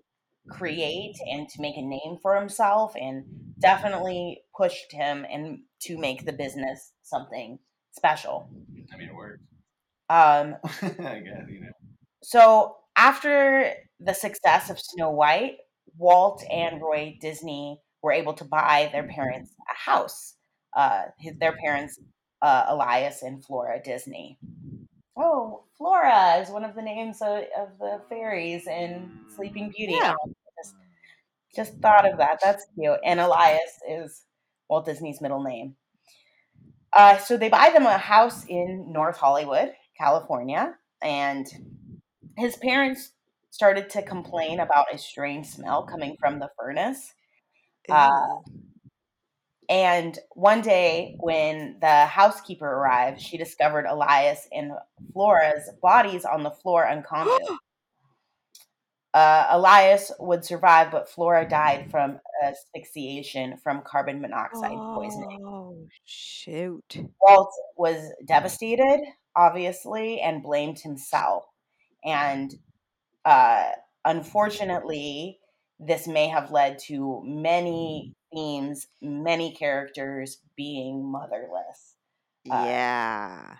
create 0.50 1.16
and 1.30 1.48
to 1.48 1.62
make 1.62 1.76
a 1.76 1.82
name 1.82 2.18
for 2.20 2.38
himself 2.38 2.92
and 3.00 3.24
definitely 3.58 4.42
pushed 4.56 4.92
him 4.92 5.24
and 5.30 5.60
to 5.80 5.96
make 5.96 6.26
the 6.26 6.32
business 6.32 6.92
something 7.02 7.58
special. 7.92 8.50
I 8.92 8.96
mean, 8.96 9.08
it 9.08 9.14
worked. 9.14 9.42
Um, 10.10 10.56
I 10.64 11.20
guess 11.20 11.48
you 11.48 11.60
know. 11.60 11.72
so 12.22 12.76
after 12.96 13.72
the 14.00 14.14
success 14.14 14.70
of 14.70 14.78
Snow 14.78 15.10
White, 15.10 15.56
Walt 15.96 16.42
and 16.50 16.80
Roy 16.80 17.16
Disney 17.20 17.80
were 18.02 18.12
able 18.12 18.34
to 18.34 18.44
buy 18.44 18.90
their 18.92 19.04
parents 19.04 19.52
a 19.70 19.90
house. 19.90 20.34
Uh, 20.76 21.04
his, 21.18 21.34
their 21.38 21.56
parents, 21.56 21.98
uh, 22.42 22.64
Elias 22.68 23.22
and 23.22 23.44
Flora 23.44 23.80
Disney. 23.82 24.38
Oh, 25.16 25.62
Flora 25.78 26.38
is 26.40 26.50
one 26.50 26.64
of 26.64 26.74
the 26.74 26.82
names 26.82 27.22
of, 27.22 27.44
of 27.56 27.78
the 27.78 28.00
fairies 28.08 28.66
in 28.66 29.20
Sleeping 29.34 29.72
Beauty. 29.76 29.94
Yeah. 30.00 30.14
Just, 30.58 30.74
just 31.54 31.78
thought 31.80 32.10
of 32.10 32.18
that. 32.18 32.40
That's 32.42 32.66
cute. 32.74 32.98
And 33.04 33.20
Elias 33.20 33.78
is 33.88 34.24
Walt 34.68 34.84
Disney's 34.86 35.20
middle 35.20 35.42
name. 35.42 35.76
Uh, 36.92 37.18
so 37.18 37.36
they 37.36 37.48
buy 37.48 37.70
them 37.70 37.86
a 37.86 37.98
house 37.98 38.44
in 38.46 38.92
North 38.92 39.16
Hollywood, 39.16 39.72
California, 39.98 40.74
and 41.02 41.46
his 42.36 42.56
parents 42.56 43.12
started 43.50 43.88
to 43.90 44.02
complain 44.02 44.60
about 44.60 44.92
a 44.92 44.98
strange 44.98 45.46
smell 45.46 45.84
coming 45.84 46.16
from 46.18 46.38
the 46.40 46.50
furnace. 46.58 47.14
Uh, 47.88 48.10
And 49.68 50.18
one 50.32 50.60
day, 50.60 51.16
when 51.18 51.78
the 51.80 52.04
housekeeper 52.06 52.66
arrived, 52.66 53.20
she 53.20 53.38
discovered 53.38 53.86
Elias 53.86 54.46
and 54.52 54.72
Flora's 55.12 55.70
bodies 55.80 56.24
on 56.26 56.42
the 56.42 56.50
floor 56.50 56.86
unconscious. 56.86 57.48
uh, 59.14 59.46
Elias 59.50 60.12
would 60.18 60.44
survive, 60.44 60.90
but 60.90 61.08
Flora 61.08 61.48
died 61.48 61.90
from 61.90 62.18
asphyxiation 62.42 63.56
from 63.56 63.82
carbon 63.86 64.20
monoxide 64.20 64.76
poisoning. 64.76 65.40
Oh 65.46 65.86
shoot! 66.04 66.98
Walt 67.22 67.52
was 67.76 68.12
devastated, 68.26 69.00
obviously, 69.34 70.20
and 70.20 70.42
blamed 70.42 70.80
himself. 70.80 71.44
And 72.04 72.54
uh, 73.24 73.70
unfortunately, 74.04 75.38
this 75.78 76.06
may 76.06 76.28
have 76.28 76.50
led 76.50 76.78
to 76.86 77.22
many 77.24 78.12
themes, 78.32 78.86
many 79.00 79.52
characters 79.54 80.38
being 80.56 81.04
motherless. 81.04 81.96
Uh, 82.50 82.64
yeah. 82.66 83.56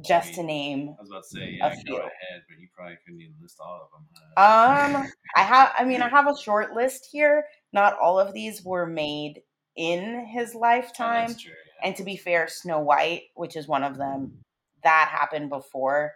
Just 0.00 0.34
to 0.34 0.44
name, 0.44 0.94
I 0.96 1.02
was 1.02 1.10
about 1.10 1.22
to 1.24 1.28
say, 1.28 1.58
A 1.60 1.68
yeah, 1.68 1.74
few. 1.74 1.92
go 1.92 1.96
ahead, 1.98 2.42
but 2.48 2.58
you 2.60 2.68
probably 2.74 2.96
couldn't 3.04 3.20
even 3.20 3.34
list 3.42 3.56
all 3.60 3.82
of 3.82 3.90
them. 3.90 4.06
Huh? 4.36 4.96
um, 5.00 5.08
I 5.34 5.42
have. 5.42 5.72
I 5.76 5.84
mean, 5.84 6.02
I 6.02 6.08
have 6.16 6.28
a 6.28 6.38
short 6.38 6.72
list 6.72 7.08
here. 7.10 7.46
Not 7.72 7.98
all 7.98 8.20
of 8.20 8.32
these 8.32 8.64
were 8.64 8.86
made 8.86 9.42
in 9.74 10.24
his 10.26 10.54
Oh, 10.54 10.58
lifetime. 10.60 11.28
that's 11.28 11.42
true. 11.42 11.52
Yeah. 11.80 11.88
And 11.88 11.96
to 11.96 12.04
be 12.04 12.16
fair, 12.16 12.46
Snow 12.48 12.78
White, 12.80 13.22
which 13.34 13.56
is 13.56 13.66
one 13.66 13.82
of 13.82 13.96
them, 13.98 14.44
that 14.84 15.08
happened 15.10 15.48
before 15.50 16.12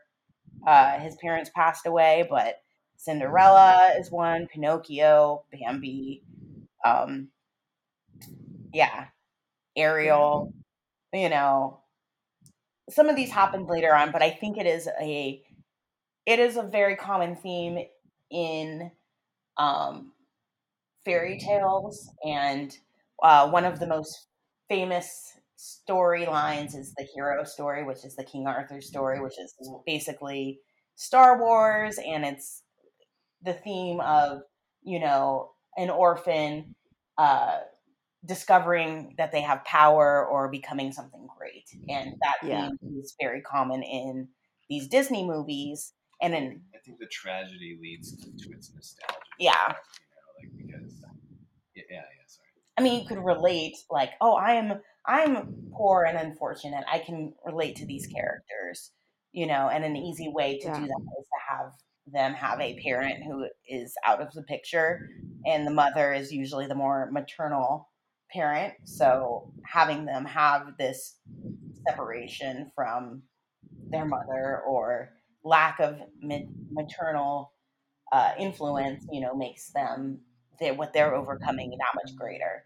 uh, 0.66 0.98
his 0.98 1.16
parents 1.16 1.50
passed 1.54 1.86
away. 1.86 2.26
But 2.28 2.56
Cinderella 2.96 3.92
is 3.98 4.10
one, 4.10 4.46
Pinocchio, 4.46 5.44
Bambi, 5.52 6.22
um, 6.84 7.28
yeah, 8.72 9.06
Ariel, 9.76 10.52
you 11.12 11.28
know, 11.28 11.80
some 12.90 13.08
of 13.08 13.16
these 13.16 13.30
happened 13.30 13.66
later 13.68 13.94
on, 13.94 14.12
but 14.12 14.22
I 14.22 14.30
think 14.30 14.58
it 14.58 14.66
is 14.66 14.88
a 15.00 15.42
it 16.26 16.38
is 16.38 16.56
a 16.56 16.62
very 16.62 16.96
common 16.96 17.36
theme 17.36 17.78
in 18.30 18.90
um, 19.56 20.12
fairy 21.04 21.38
tales, 21.38 22.10
and 22.24 22.76
uh, 23.22 23.48
one 23.48 23.64
of 23.64 23.80
the 23.80 23.86
most 23.86 24.26
famous 24.68 25.34
storylines 25.62 26.74
is 26.76 26.92
the 26.96 27.06
hero 27.14 27.44
story, 27.44 27.84
which 27.84 28.04
is 28.04 28.16
the 28.16 28.24
King 28.24 28.46
Arthur 28.46 28.80
story, 28.80 29.20
which 29.20 29.38
is 29.38 29.54
basically 29.86 30.60
Star 30.96 31.38
Wars, 31.40 31.98
and 32.04 32.24
it's 32.24 32.62
the 33.42 33.52
theme 33.54 34.00
of 34.00 34.42
you 34.82 34.98
know 35.00 35.52
an 35.76 35.90
orphan 35.90 36.74
uh, 37.18 37.60
discovering 38.24 39.14
that 39.18 39.32
they 39.32 39.40
have 39.40 39.64
power 39.64 40.26
or 40.26 40.50
becoming 40.50 40.92
something 40.92 41.26
great, 41.38 41.68
and 41.88 42.14
that 42.22 42.36
Yeah. 42.42 42.68
theme 42.80 42.98
is 43.00 43.14
very 43.20 43.40
common 43.40 43.82
in 43.82 44.28
these 44.68 44.88
Disney 44.88 45.24
movies, 45.24 45.92
and 46.20 46.34
in 46.34 46.62
I 46.74 46.78
think 46.84 46.98
the 46.98 47.06
tragedy 47.06 47.78
leads 47.80 48.16
to, 48.16 48.30
to 48.30 48.52
its 48.56 48.72
nostalgia. 48.74 49.18
Yeah. 49.38 49.52
You 49.68 49.74
know, 49.74 49.76
like 50.38 50.50
because 50.56 51.00
yeah, 51.74 51.82
yeah, 51.90 51.96
yeah 51.96 52.26
sorry. 52.26 52.48
I 52.78 52.82
mean, 52.82 53.00
you 53.02 53.06
could 53.06 53.22
relate, 53.22 53.76
like, 53.90 54.12
oh, 54.20 54.34
I 54.34 54.54
am, 54.54 54.80
I'm 55.06 55.70
poor 55.72 56.04
and 56.04 56.18
unfortunate. 56.18 56.84
I 56.90 56.98
can 57.00 57.34
relate 57.44 57.76
to 57.76 57.86
these 57.86 58.06
characters, 58.06 58.92
you 59.32 59.46
know. 59.46 59.68
And 59.68 59.84
an 59.84 59.96
easy 59.96 60.28
way 60.28 60.58
to 60.58 60.66
Yeah. 60.68 60.74
do 60.74 60.86
that 60.86 61.00
is 61.20 61.26
to 61.26 61.54
have 61.54 61.72
them 62.06 62.34
have 62.34 62.60
a 62.60 62.80
parent 62.82 63.22
who 63.24 63.46
is 63.66 63.94
out 64.04 64.20
of 64.20 64.32
the 64.32 64.42
picture, 64.42 65.00
and 65.46 65.66
the 65.66 65.72
mother 65.72 66.12
is 66.12 66.32
usually 66.32 66.66
the 66.66 66.74
more 66.74 67.10
maternal 67.10 67.88
parent. 68.32 68.74
So 68.84 69.52
having 69.64 70.04
them 70.06 70.24
have 70.24 70.76
this 70.78 71.18
separation 71.88 72.70
from 72.74 73.22
their 73.90 74.04
mother 74.04 74.60
or 74.66 75.10
lack 75.44 75.80
of 75.80 76.00
maternal 76.70 77.52
uh, 78.12 78.32
influence, 78.38 79.04
you 79.10 79.20
know, 79.20 79.34
makes 79.34 79.72
them 79.72 80.20
they, 80.60 80.70
what 80.70 80.92
they're 80.92 81.14
overcoming 81.14 81.70
that 81.70 81.94
much 81.94 82.14
greater. 82.16 82.64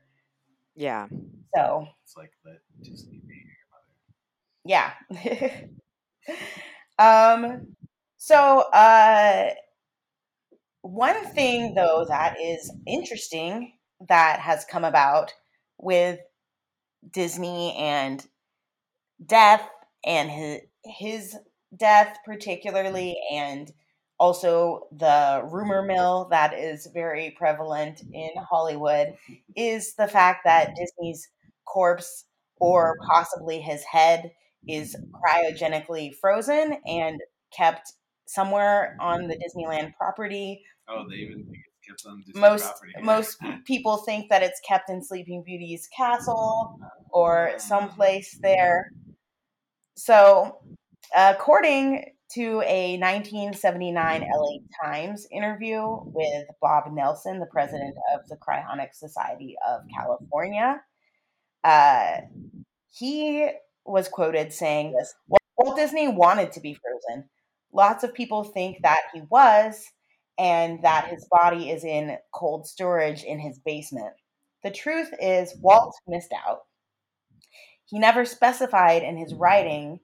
Yeah. 0.75 1.09
So 1.55 1.87
It's 2.05 2.17
like 2.17 2.31
let 2.45 2.59
Disney 2.83 3.21
be 3.27 3.35
your 3.35 3.67
mother. 3.73 3.95
yeah. 4.65 5.69
um. 6.99 7.77
So 8.19 8.61
uh, 8.73 9.51
one 10.83 11.25
thing 11.27 11.75
though 11.75 12.05
that 12.09 12.37
is 12.41 12.73
interesting 12.87 13.73
that 14.09 14.41
has 14.41 14.65
come 14.65 14.85
about 14.85 15.33
with 15.79 16.21
Disney 17.13 17.75
and 17.77 18.27
death 19.25 19.69
and 20.05 20.31
his 20.31 20.61
his 20.85 21.37
death 21.77 22.19
particularly 22.25 23.17
and 23.33 23.73
also 24.19 24.87
the 24.93 25.43
rumor 25.51 25.83
mill 25.83 26.29
that 26.31 26.55
is 26.55 26.87
very 26.95 27.35
prevalent 27.37 28.03
in 28.13 28.31
Hollywood 28.49 29.15
is 29.57 29.95
the 29.95 30.09
fact 30.09 30.45
that 30.45 30.75
Disney's 30.77 31.29
corpse 31.67 32.25
or 32.59 32.95
mm-hmm. 32.95 33.11
possibly 33.11 33.61
his 33.61 33.83
head 33.85 34.33
is 34.69 34.97
cryogenically 35.13 36.15
frozen 36.15 36.79
and 36.87 37.21
kept 37.57 37.93
somewhere 38.27 38.97
on 39.01 39.29
the 39.29 39.37
Disneyland 39.37 39.95
property. 39.97 40.63
Oh, 40.89 41.05
they 41.09 41.17
even 41.17 41.45
think 41.45 41.59
it's 41.59 41.87
kept 41.87 42.11
on 42.11 42.23
Disney 42.27 42.41
Most 42.41 42.65
property. 42.65 42.93
most 43.03 43.39
people 43.65 43.99
think 43.99 44.29
that 44.31 44.43
it's 44.43 44.61
kept 44.67 44.91
in 44.91 45.03
Sleeping 45.03 45.43
Beauty's 45.45 45.89
castle 45.97 46.79
oh, 46.83 46.87
or 47.11 47.53
someplace 47.59 48.39
there. 48.43 48.91
So, 49.97 50.59
according 51.15 52.13
to 52.35 52.63
a 52.67 52.99
1979 52.99 54.29
LA 54.35 54.57
Times 54.85 55.27
interview 55.31 55.83
with 56.05 56.47
Bob 56.61 56.93
Nelson, 56.93 57.39
the 57.39 57.47
president 57.47 57.95
of 58.15 58.27
the 58.29 58.37
Cryonic 58.37 58.93
Society 58.93 59.55
of 59.67 59.83
California, 59.95 60.81
uh, 61.67 62.21
he 62.89 63.49
was 63.85 64.09
quoted 64.09 64.53
saying 64.53 64.93
this 64.93 65.13
Walt 65.59 65.77
Disney 65.77 66.07
wanted 66.07 66.53
to 66.53 66.61
be 66.61 66.75
frozen. 66.75 67.29
Lots 67.73 68.05
of 68.05 68.15
people 68.15 68.45
think 68.45 68.83
that 68.83 69.01
he 69.13 69.23
was, 69.29 69.85
and 70.39 70.83
that 70.85 71.09
his 71.09 71.27
body 71.31 71.71
is 71.71 71.85
in 71.85 72.19
cold 72.33 72.67
storage 72.67 73.25
in 73.25 73.41
his 73.41 73.59
basement. 73.59 74.15
The 74.63 74.71
truth 74.71 75.13
is, 75.21 75.55
Walt 75.61 75.95
missed 76.07 76.33
out. 76.47 76.61
He 77.87 77.99
never 77.99 78.25
specified 78.25 79.03
in 79.03 79.17
his 79.17 79.35
writing, 79.35 79.99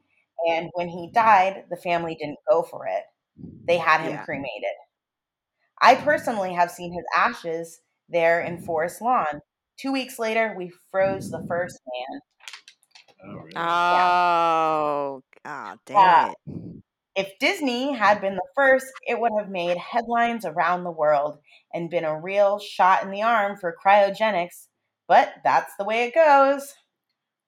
and 0.49 0.69
when 0.75 0.89
he 0.89 1.11
died, 1.15 1.65
the 1.71 1.77
family 1.77 2.17
didn't 2.17 2.39
go 2.51 2.63
for 2.63 2.89
it. 2.89 3.05
They 3.67 3.79
had 3.79 4.01
him 4.01 4.15
Yeah. 4.15 4.25
cremated. 4.25 4.77
I 5.81 5.95
personally 5.95 6.55
have 6.55 6.71
seen 6.71 6.93
his 6.93 7.05
ashes 7.17 7.81
there 8.09 8.41
in 8.41 8.59
Forest 8.59 9.01
Lawn. 9.01 9.41
Two 9.79 9.93
weeks 9.93 10.19
later, 10.19 10.55
we 10.57 10.71
froze 10.91 11.31
the 11.31 11.45
first 11.49 11.81
man. 11.87 12.21
Oh, 13.25 13.37
really? 13.39 13.53
Oh, 13.57 15.23
ah, 15.45 15.77
dang 15.87 15.97
Uh, 15.99 16.33
it. 16.33 16.37
If 17.15 17.39
Disney 17.39 17.93
had 17.93 18.21
been 18.23 18.37
the 18.37 18.49
first, 18.55 18.87
it 19.07 19.21
would 19.21 19.33
have 19.39 19.51
made 19.51 19.77
headlines 19.77 20.47
around 20.47 20.85
the 20.85 20.91
world 20.91 21.39
and 21.75 21.91
been 21.91 22.05
a 22.05 22.19
real 22.21 22.59
shot 22.59 23.03
in 23.03 23.11
the 23.11 23.21
arm 23.23 23.59
for 23.59 23.77
cryogenics, 23.85 24.69
but 25.09 25.35
that's 25.45 25.75
the 25.77 25.85
way 25.85 26.05
it 26.05 26.15
goes. 26.15 26.75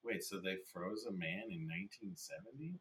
Wait, 0.02 0.22
so 0.22 0.38
they 0.38 0.56
froze 0.70 1.06
a 1.06 1.12
man 1.12 1.44
in 1.50 1.66
1970? 1.66 2.78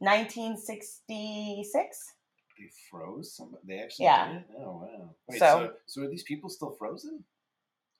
1966? 0.00 2.14
They 2.58 2.68
froze 2.90 3.34
somebody? 3.34 3.62
They 3.66 3.78
actually 3.78 4.04
Yeah. 4.04 4.32
did? 4.32 4.44
Oh, 4.58 4.82
wow. 4.82 5.14
Wait, 5.28 5.38
So- 5.38 5.68
so, 5.68 5.76
so, 5.86 6.02
are 6.02 6.08
these 6.08 6.24
people 6.24 6.50
still 6.50 6.72
frozen? 6.72 7.24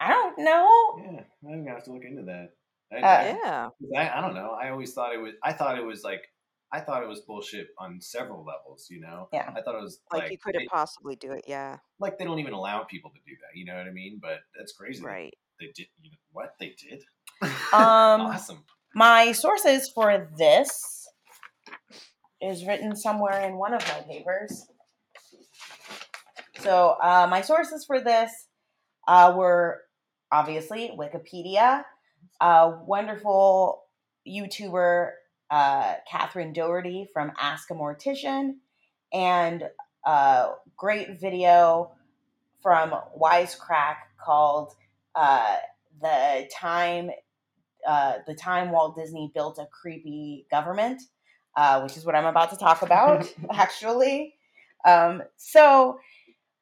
I 0.05 0.09
don't 0.09 0.39
know. 0.39 0.99
Yeah, 0.99 1.21
I'm 1.49 1.65
gonna 1.65 1.75
have 1.75 1.85
to 1.85 1.93
look 1.93 2.05
into 2.05 2.23
that. 2.23 2.51
I, 2.93 2.97
Uh, 2.97 3.37
Yeah. 3.43 3.69
I, 4.01 4.19
I 4.19 4.21
don't 4.21 4.35
know. 4.35 4.51
I 4.61 4.71
always 4.71 4.93
thought 4.93 5.15
it 5.15 5.19
was. 5.19 5.35
I 5.43 5.53
thought 5.53 5.79
it 5.79 5.85
was 5.85 6.03
like. 6.05 6.23
I 6.75 6.81
thought 6.81 7.03
it 7.03 7.09
was 7.09 7.21
bullshit 7.21 7.69
on 7.79 8.01
several 8.01 8.45
levels. 8.45 8.87
You 8.91 9.01
know. 9.01 9.29
Yeah. 9.33 9.51
I 9.55 9.61
thought 9.63 9.75
it 9.75 9.83
was 9.83 10.01
Like, 10.11 10.23
like 10.23 10.33
you 10.33 10.39
couldn't 10.39 10.69
possibly 10.69 11.17
do 11.17 11.33
it. 11.33 11.45
Yeah. 11.47 11.79
like 12.01 12.19
they 12.19 12.25
don't 12.25 12.39
even 12.41 12.55
allow 12.55 12.85
people 12.85 13.11
to 13.11 13.21
do 13.27 13.37
that. 13.43 13.57
You 13.59 13.65
know 13.67 13.77
what 13.77 13.87
I 13.87 13.93
mean? 13.93 14.19
But 14.21 14.39
that's 14.59 14.73
crazy. 14.73 15.03
Right. 15.05 15.35
They 15.61 15.67
did. 15.75 15.87
You 16.01 16.11
know, 16.11 16.17
what 16.33 16.55
they 16.59 16.75
did? 16.79 17.03
Um, 17.73 18.21
awesome. 18.33 18.65
My 18.95 19.33
sources 19.33 19.91
for 19.95 20.29
this 20.37 21.09
is 22.41 22.67
written 22.67 22.95
somewhere 22.95 23.41
in 23.49 23.57
one 23.57 23.73
of 23.75 23.81
my 23.89 24.01
papers. 24.03 24.67
So, 26.61 26.97
uh, 27.03 27.27
my 27.31 27.41
sources 27.41 27.85
for 27.87 28.01
this 28.01 28.31
uh, 29.09 29.33
were 29.37 29.81
obviously 30.33 30.91
Wikipedia, 30.99 31.85
a 32.41 32.71
wonderful 32.87 33.85
YouTuber 34.27 35.11
uh, 35.51 35.95
Catherine 36.11 36.53
Doherty 36.53 37.09
from 37.13 37.33
Ask 37.39 37.71
a 37.71 37.75
Mortician, 37.75 38.55
and 39.13 39.69
a 40.07 40.53
great 40.77 41.21
video 41.21 41.93
from 42.63 42.95
Wisecrack 43.21 43.97
called 44.19 44.75
uh, 45.15 45.57
"The 46.01 46.49
Time 46.53 47.11
uh, 47.87 48.15
the 48.27 48.35
time 48.35 48.71
Walt 48.71 48.97
Disney 48.97 49.31
built 49.35 49.59
a 49.59 49.67
creepy 49.67 50.47
government, 50.51 51.03
uh, 51.57 51.81
which 51.81 51.97
is 51.97 52.05
what 52.05 52.15
I'm 52.15 52.27
about 52.27 52.51
to 52.51 52.57
talk 52.57 52.83
about, 52.83 53.33
actually. 53.53 54.35
Um, 54.85 55.23
so, 55.37 55.99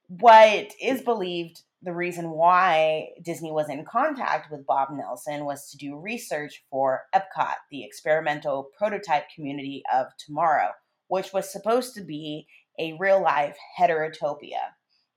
what 0.08 0.72
is 0.80 1.02
believed 1.02 1.62
the 1.82 1.94
reason 1.94 2.30
why 2.30 3.08
Disney 3.22 3.50
was 3.50 3.70
in 3.70 3.84
contact 3.84 4.50
with 4.50 4.66
Bob 4.66 4.88
Nelson 4.92 5.44
was 5.44 5.70
to 5.70 5.78
do 5.78 5.96
research 5.96 6.62
for 6.70 7.02
Epcot, 7.14 7.54
the 7.70 7.84
experimental 7.84 8.68
prototype 8.76 9.24
community 9.34 9.82
of 9.92 10.06
tomorrow, 10.18 10.70
which 11.08 11.32
was 11.32 11.50
supposed 11.50 11.94
to 11.94 12.02
be 12.02 12.46
a 12.78 12.96
real 12.98 13.22
life 13.22 13.56
heterotopia. 13.78 14.60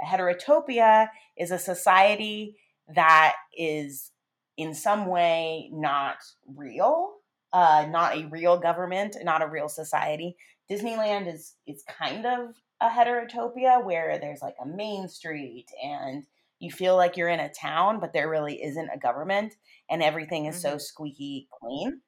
A 0.02 0.06
heterotopia 0.06 1.10
is 1.38 1.52
a 1.52 1.60
society 1.60 2.56
that 2.93 3.36
is 3.58 4.12
in 4.58 4.73
some 4.73 5.08
way 5.08 5.69
not 5.73 6.17
real, 6.56 7.13
uh, 7.52 7.86
not 7.89 8.15
a 8.15 8.28
real 8.28 8.58
government, 8.58 9.17
not 9.23 9.41
a 9.41 9.47
real 9.47 9.69
society. 9.69 10.36
Disneyland 10.69 11.34
is 11.34 11.56
is 11.67 11.84
kind 11.88 12.26
of 12.26 12.56
a 12.82 12.89
heterotopia 12.89 13.84
where 13.84 14.17
there's 14.17 14.41
like 14.41 14.56
a 14.62 14.67
main 14.67 15.08
street 15.08 15.67
and 15.84 16.26
you 16.63 16.71
feel 16.71 16.95
like 16.95 17.17
you're 17.17 17.28
in 17.28 17.41
a 17.41 17.54
town, 17.54 17.99
but 17.99 18.13
there 18.13 18.30
really 18.30 18.63
isn't 18.63 18.89
a 18.89 18.97
government 18.97 19.54
and 19.89 20.02
everything 20.02 20.45
is 20.45 20.62
so 20.62 20.78
squeaky 20.78 21.47
clean. 21.60 22.02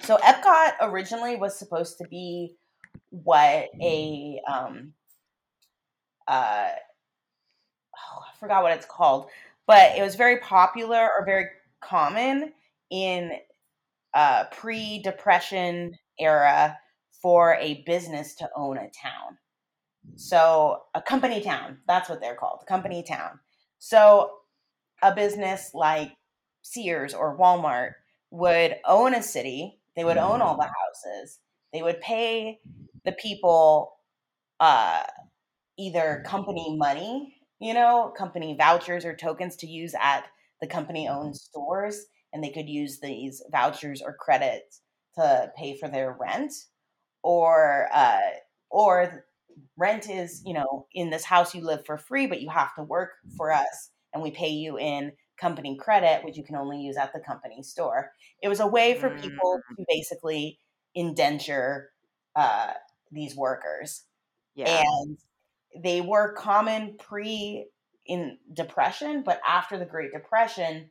So 0.00 0.16
Epcot 0.16 0.72
originally 0.80 1.36
was 1.36 1.56
supposed 1.56 1.98
to 1.98 2.08
be 2.08 2.56
what 3.10 3.68
a 3.80 4.40
um 4.50 4.94
uh 6.26 6.68
oh, 7.96 8.20
I 8.28 8.38
forgot 8.38 8.62
what 8.64 8.72
it's 8.72 8.86
called, 8.86 9.28
but 9.66 9.96
it 9.96 10.02
was 10.02 10.16
very 10.16 10.38
popular 10.38 11.08
or 11.16 11.24
very 11.24 11.46
common 11.80 12.52
in 12.90 13.32
uh, 14.12 14.44
pre-depression 14.50 15.96
era 16.18 16.76
for 17.22 17.54
a 17.60 17.82
business 17.86 18.34
to 18.34 18.50
own 18.56 18.76
a 18.76 18.90
town. 18.90 19.38
So 20.20 20.82
a 20.94 21.00
company 21.00 21.40
town, 21.40 21.78
that's 21.88 22.10
what 22.10 22.20
they're 22.20 22.34
called, 22.34 22.66
company 22.68 23.02
town. 23.02 23.40
So 23.78 24.30
a 25.02 25.14
business 25.14 25.70
like 25.72 26.12
Sears 26.60 27.14
or 27.14 27.38
Walmart 27.38 27.92
would 28.30 28.76
own 28.86 29.14
a 29.14 29.22
city, 29.22 29.80
they 29.96 30.04
would 30.04 30.18
own 30.18 30.42
all 30.42 30.58
the 30.58 30.64
houses, 30.64 31.38
they 31.72 31.80
would 31.80 32.02
pay 32.02 32.60
the 33.06 33.12
people 33.12 33.94
uh, 34.60 35.04
either 35.78 36.22
company 36.26 36.76
money, 36.76 37.34
you 37.58 37.72
know, 37.72 38.12
company 38.14 38.54
vouchers 38.58 39.06
or 39.06 39.16
tokens 39.16 39.56
to 39.56 39.66
use 39.66 39.94
at 39.98 40.26
the 40.60 40.66
company 40.66 41.08
owned 41.08 41.34
stores, 41.34 42.04
and 42.34 42.44
they 42.44 42.50
could 42.50 42.68
use 42.68 43.00
these 43.00 43.42
vouchers 43.50 44.02
or 44.02 44.12
credits 44.12 44.82
to 45.14 45.50
pay 45.56 45.78
for 45.78 45.88
their 45.88 46.14
rent, 46.20 46.52
or 47.22 47.88
uh, 47.90 48.20
or 48.70 49.24
rent 49.76 50.08
is 50.10 50.42
you 50.44 50.54
know 50.54 50.86
in 50.94 51.10
this 51.10 51.24
house 51.24 51.54
you 51.54 51.62
live 51.62 51.84
for 51.86 51.98
free, 51.98 52.26
but 52.26 52.40
you 52.40 52.50
have 52.50 52.74
to 52.76 52.82
work 52.82 53.10
for 53.36 53.52
us, 53.52 53.90
and 54.12 54.22
we 54.22 54.30
pay 54.30 54.50
you 54.50 54.78
in 54.78 55.12
company 55.40 55.76
credit, 55.80 56.24
which 56.24 56.36
you 56.36 56.44
can 56.44 56.56
only 56.56 56.80
use 56.80 56.96
at 56.96 57.12
the 57.12 57.20
company 57.20 57.62
store. 57.62 58.12
It 58.42 58.48
was 58.48 58.60
a 58.60 58.66
way 58.66 58.94
for 58.94 59.10
people 59.10 59.60
Mm. 59.70 59.76
to 59.78 59.84
basically 59.88 60.58
indenture 60.94 61.90
uh, 62.36 62.72
these 63.12 63.36
workers 63.36 64.04
Yeah. 64.54 64.82
and 64.84 65.18
they 65.82 66.00
were 66.00 66.32
common 66.34 66.96
pre 66.98 67.66
in 68.06 68.38
depression 68.54 69.22
but 69.24 69.40
after 69.46 69.78
the 69.78 69.86
great 69.86 70.12
depression 70.12 70.90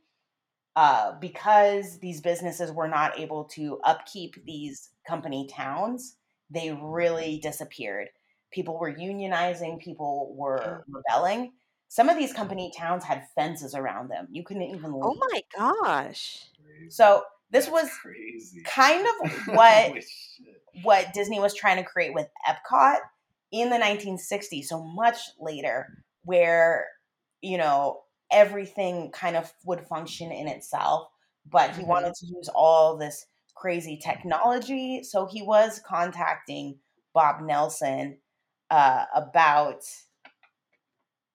uh, 0.75 1.13
because 1.19 1.99
these 1.99 2.21
businesses 2.21 2.71
were 2.71 2.87
not 2.87 3.19
able 3.19 3.45
to 3.45 3.79
upkeep 3.83 4.35
these 4.45 4.91
company 5.07 5.47
towns 5.51 6.17
they 6.49 6.71
really 6.71 7.39
disappeared 7.41 8.09
people 8.51 8.77
were 8.79 8.91
unionizing 8.93 9.79
people 9.79 10.33
were 10.35 10.85
rebelling 10.93 11.53
some 11.87 12.09
of 12.09 12.17
these 12.17 12.33
company 12.33 12.71
towns 12.77 13.03
had 13.03 13.27
fences 13.35 13.75
around 13.75 14.09
them 14.09 14.27
you 14.31 14.43
couldn't 14.43 14.63
even 14.63 14.93
leave. 14.93 15.01
Oh 15.01 15.15
my 15.31 15.41
gosh. 15.57 16.45
So 16.87 17.23
this 17.51 17.67
That's 17.67 17.69
was 17.69 17.89
crazy. 18.01 18.65
kind 18.65 19.05
of 19.05 19.13
what 19.47 19.91
what 20.73 21.13
Disney 21.13 21.39
was 21.39 21.53
trying 21.55 21.77
to 21.83 21.89
create 21.89 22.13
with 22.13 22.27
Epcot 22.47 22.99
in 23.51 23.69
the 23.69 23.77
1960s, 23.77 24.69
so 24.69 24.83
much 24.83 25.17
later, 25.39 25.89
where 26.23 26.87
you 27.41 27.57
know 27.57 28.01
everything 28.31 29.11
kind 29.11 29.35
of 29.35 29.53
would 29.65 29.81
function 29.87 30.31
in 30.31 30.47
itself, 30.47 31.09
but 31.49 31.75
he 31.75 31.83
Mhm. 31.83 31.85
wanted 31.85 32.13
to 32.15 32.27
use 32.27 32.49
all 32.55 32.97
this 32.97 33.25
crazy 33.55 33.97
technology. 33.97 35.03
So 35.03 35.25
he 35.27 35.41
was 35.41 35.81
contacting 35.85 36.79
Bob 37.13 37.41
Nelson 37.41 38.19
uh, 38.69 39.05
about 39.15 39.83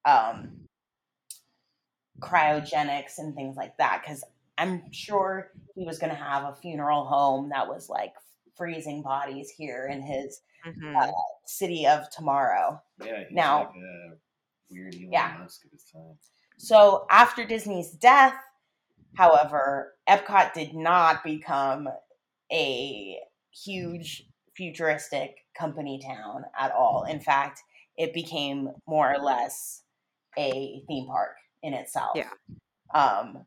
um, 0.05 0.67
cryogenics 2.19 3.17
and 3.17 3.35
things 3.35 3.55
like 3.57 3.75
that, 3.77 4.01
because 4.03 4.23
I'm 4.57 4.91
sure 4.91 5.51
he 5.75 5.85
was 5.85 5.99
going 5.99 6.11
to 6.11 6.15
have 6.21 6.43
a 6.43 6.55
funeral 6.55 7.05
home 7.05 7.49
that 7.49 7.67
was 7.67 7.89
like 7.89 8.13
freezing 8.55 9.01
bodies 9.01 9.49
here 9.49 9.87
in 9.91 10.01
his 10.01 10.41
hmm 10.63 10.95
uh, 10.95 11.11
city 11.45 11.85
of 11.85 12.09
tomorrow. 12.09 12.81
Yeah, 13.03 13.19
he's 13.27 13.35
Now- 13.35 13.59
like 13.59 13.75
a 13.75 14.17
weird 14.71 14.95
Elon 14.95 15.09
Yeah. 15.11 15.37
Musk 15.39 15.63
of 15.65 15.71
his 15.71 15.83
time. 15.83 16.17
So 16.57 17.05
after 17.11 17.45
Disney's 17.45 17.91
death, 17.91 18.33
however, 19.15 19.93
Epcot 20.09 20.53
did 20.53 20.73
not 20.73 21.23
become 21.23 21.87
a 22.51 23.19
huge 23.51 24.23
futuristic 24.55 25.35
company 25.57 26.01
town 26.05 26.45
at 26.57 26.71
all. 26.71 27.05
In 27.09 27.19
fact, 27.19 27.61
it 27.97 28.13
became 28.13 28.69
more 28.87 29.13
or 29.13 29.23
less 29.23 29.83
a 30.37 30.81
theme 30.87 31.07
park 31.07 31.37
in 31.63 31.73
itself. 31.73 32.15
Yeah. 32.15 32.29
Um, 32.93 33.45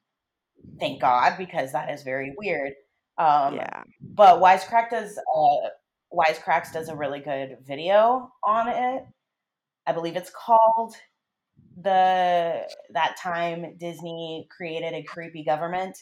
thank 0.81 1.01
God, 1.01 1.37
because 1.39 1.73
that 1.73 1.91
is 1.91 2.03
very 2.03 2.35
weird. 2.37 2.73
Um, 3.19 3.57
yeah. 3.57 3.83
but 4.01 4.41
Wisecrack 4.41 4.91
does 4.91 5.19
uh, 5.19 5.69
Wisecracks 6.13 6.73
does 6.73 6.89
a 6.89 6.97
really 6.97 7.21
good 7.21 7.59
video 7.67 8.31
on 8.45 8.69
it. 8.69 9.05
I 9.87 9.93
believe 9.93 10.17
it's 10.17 10.31
called 10.31 10.95
the 11.81 12.63
that 12.91 13.17
time 13.17 13.77
Disney 13.79 14.47
created 14.57 14.95
a 14.95 15.03
creepy 15.03 15.45
government, 15.45 15.99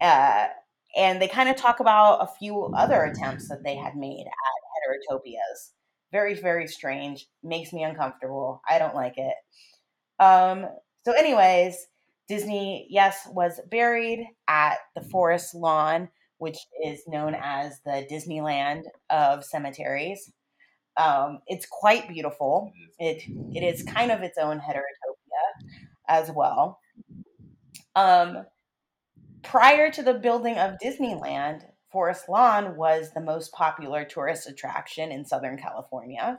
uh, 0.00 0.48
and 0.96 1.20
they 1.20 1.28
kind 1.28 1.48
of 1.48 1.56
talk 1.56 1.80
about 1.80 2.18
a 2.22 2.26
few 2.38 2.64
other 2.76 3.04
attempts 3.04 3.48
that 3.48 3.62
they 3.64 3.76
had 3.76 3.96
made 3.96 4.26
at 4.26 5.14
heterotopias. 5.14 5.72
Very 6.12 6.34
very 6.34 6.66
strange. 6.66 7.26
Makes 7.42 7.72
me 7.72 7.84
uncomfortable. 7.84 8.62
I 8.68 8.78
don't 8.78 8.94
like 8.94 9.16
it. 9.16 9.34
Um, 10.18 10.66
so, 11.04 11.12
anyways, 11.12 11.86
Disney 12.28 12.86
yes 12.90 13.28
was 13.30 13.60
buried 13.70 14.26
at 14.48 14.78
the 14.94 15.02
Forest 15.02 15.54
Lawn 15.54 16.08
which 16.40 16.56
is 16.82 17.02
known 17.06 17.36
as 17.38 17.80
the 17.84 18.06
Disneyland 18.10 18.84
of 19.10 19.44
cemeteries. 19.44 20.32
Um, 20.96 21.40
it's 21.46 21.66
quite 21.70 22.08
beautiful. 22.08 22.72
It 22.98 23.22
it 23.54 23.62
is 23.62 23.82
kind 23.82 24.10
of 24.10 24.22
its 24.22 24.38
own 24.38 24.58
heterotopia 24.58 25.68
as 26.08 26.30
well. 26.30 26.80
Um, 27.94 28.46
prior 29.42 29.90
to 29.90 30.02
the 30.02 30.14
building 30.14 30.58
of 30.58 30.78
Disneyland, 30.82 31.64
Forest 31.90 32.28
Lawn 32.28 32.76
was 32.76 33.12
the 33.12 33.20
most 33.20 33.52
popular 33.52 34.04
tourist 34.04 34.48
attraction 34.48 35.10
in 35.10 35.24
Southern 35.24 35.58
California. 35.58 36.38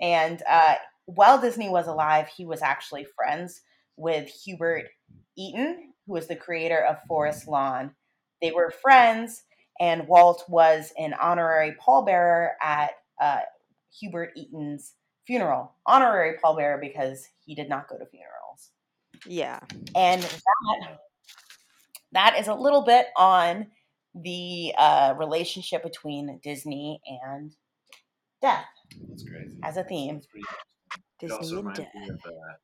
And 0.00 0.42
uh, 0.48 0.74
while 1.06 1.40
Disney 1.40 1.68
was 1.68 1.86
alive, 1.86 2.28
he 2.28 2.44
was 2.44 2.62
actually 2.62 3.06
friends 3.16 3.62
with 3.96 4.28
Hubert 4.44 4.88
Eaton, 5.36 5.92
who 6.06 6.12
was 6.12 6.28
the 6.28 6.36
creator 6.36 6.84
of 6.84 7.02
Forest 7.08 7.48
Lawn. 7.48 7.94
They 8.40 8.50
were 8.50 8.72
friends, 8.82 9.44
and 9.80 10.08
Walt 10.08 10.44
was 10.48 10.92
an 10.98 11.14
honorary 11.14 11.76
pallbearer 11.80 12.50
at 12.60 12.90
uh, 13.20 13.40
Hubert 13.98 14.32
Eaton's 14.36 14.94
funeral. 15.26 15.72
Honorary 15.86 16.36
pallbearer 16.42 16.80
because 16.80 17.26
he 17.44 17.54
did 17.54 17.68
not 17.68 17.88
go 17.88 17.96
to 17.96 18.06
funerals. 18.06 18.70
Yeah. 19.26 19.60
And 19.94 20.22
that, 20.22 20.98
that 22.12 22.38
is 22.38 22.48
a 22.48 22.54
little 22.54 22.82
bit 22.82 23.06
on 23.16 23.68
the 24.14 24.74
uh, 24.76 25.14
relationship 25.18 25.82
between 25.82 26.38
Disney 26.42 27.00
and 27.06 27.54
death 28.40 28.66
That's 29.08 29.22
crazy. 29.24 29.58
as 29.62 29.76
a 29.76 29.84
theme. 29.84 30.20
It's 31.20 31.32
It 31.32 31.32
also 31.32 31.40
Disney 31.40 31.58
and 31.58 31.66
reminds 31.68 31.78
death. 31.78 31.94
me 31.94 32.08
of, 32.10 32.16
uh, 32.26 32.54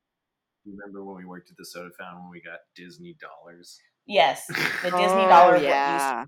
you 0.65 0.73
remember 0.77 1.03
when 1.03 1.17
we 1.17 1.25
worked 1.25 1.49
at 1.49 1.57
the 1.57 1.65
soda 1.65 1.89
fountain 1.97 2.21
when 2.23 2.31
we 2.31 2.41
got 2.41 2.59
Disney 2.75 3.15
dollars? 3.19 3.79
Yes, 4.05 4.45
the 4.47 4.91
Disney 4.91 5.25
oh, 5.25 5.29
dollar 5.29 5.55
is 5.55 5.63
what 5.63 5.77
used 5.87 6.05
yeah. 6.05 6.25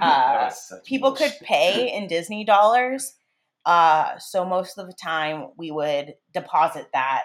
Uh, 0.00 0.50
was 0.50 0.68
such 0.68 0.84
people 0.84 1.12
could 1.12 1.34
pay 1.42 1.92
in 1.94 2.06
Disney 2.06 2.44
dollars. 2.44 3.14
Uh, 3.64 4.18
so 4.18 4.44
most 4.44 4.78
of 4.78 4.86
the 4.86 4.94
time 4.94 5.48
we 5.56 5.70
would 5.70 6.14
deposit 6.32 6.86
that, 6.92 7.24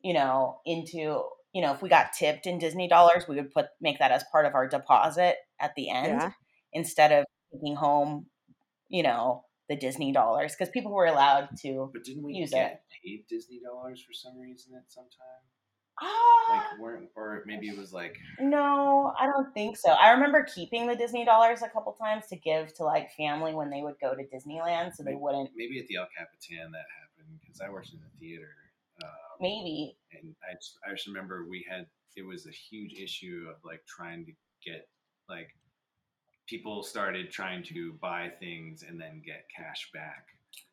you 0.00 0.14
know, 0.14 0.60
into, 0.64 1.22
you 1.54 1.62
know, 1.62 1.72
if 1.72 1.80
we 1.80 1.88
got 1.88 2.12
tipped 2.12 2.46
in 2.46 2.58
Disney 2.58 2.88
dollars, 2.88 3.26
we 3.28 3.36
would 3.36 3.52
put 3.52 3.66
make 3.80 3.98
that 4.00 4.10
as 4.10 4.24
part 4.30 4.44
of 4.44 4.54
our 4.54 4.68
deposit 4.68 5.36
at 5.60 5.74
the 5.76 5.88
end 5.88 6.20
Yeah. 6.20 6.32
instead 6.72 7.12
of 7.12 7.24
taking 7.52 7.76
home, 7.76 8.26
you 8.88 9.02
know, 9.02 9.44
the 9.68 9.76
Disney 9.76 10.12
dollars 10.12 10.52
because 10.54 10.68
people 10.70 10.92
were 10.92 11.06
allowed 11.06 11.48
to. 11.62 11.90
But 11.92 12.04
didn't 12.04 12.24
we 12.24 12.34
use 12.34 12.50
get 12.50 12.82
paid 13.02 13.24
Disney 13.28 13.60
dollars 13.64 14.02
for 14.02 14.12
some 14.12 14.38
reason 14.38 14.74
at 14.76 14.90
some 14.92 15.04
time? 15.04 15.42
Ah, 16.02 16.50
Like 16.50 16.80
weren't 16.80 17.08
or 17.14 17.44
maybe 17.46 17.68
it 17.68 17.78
was 17.78 17.92
like 17.92 18.16
no, 18.40 19.12
I 19.16 19.26
don't 19.26 19.54
think 19.54 19.76
so. 19.76 19.90
I 19.92 20.10
remember 20.10 20.42
keeping 20.42 20.88
the 20.88 20.96
Disney 20.96 21.24
dollars 21.24 21.62
a 21.62 21.68
couple 21.68 21.92
times 21.92 22.26
to 22.30 22.36
give 22.36 22.74
to 22.74 22.84
like 22.84 23.12
family 23.12 23.54
when 23.54 23.70
they 23.70 23.80
would 23.82 23.94
go 24.00 24.12
to 24.12 24.22
Disneyland, 24.24 24.92
so 24.96 25.04
they 25.04 25.14
wouldn't. 25.14 25.50
maybe 25.54 25.78
at 25.78 25.86
the 25.86 25.96
El 25.96 26.08
Capitan 26.18 26.72
that 26.72 26.84
happened 27.00 27.38
because 27.40 27.60
I 27.60 27.70
worked 27.70 27.92
in 27.92 28.00
the 28.00 28.18
theater. 28.18 28.50
Um, 29.04 29.08
Maybe 29.40 29.96
and 30.12 30.34
I 30.48 30.54
just, 30.54 30.78
I 30.86 30.92
just 30.94 31.06
remember 31.06 31.46
we 31.48 31.64
had 31.68 31.86
it 32.16 32.24
was 32.24 32.46
a 32.46 32.50
huge 32.50 32.94
issue 32.94 33.46
of 33.50 33.56
like 33.64 33.82
trying 33.86 34.24
to 34.26 34.32
get 34.64 34.88
like 35.28 35.48
people 36.46 36.82
started 36.82 37.30
trying 37.30 37.62
to 37.64 37.94
buy 38.00 38.30
things 38.38 38.84
and 38.88 39.00
then 39.00 39.22
get 39.24 39.46
cash 39.54 39.90
back. 39.92 40.26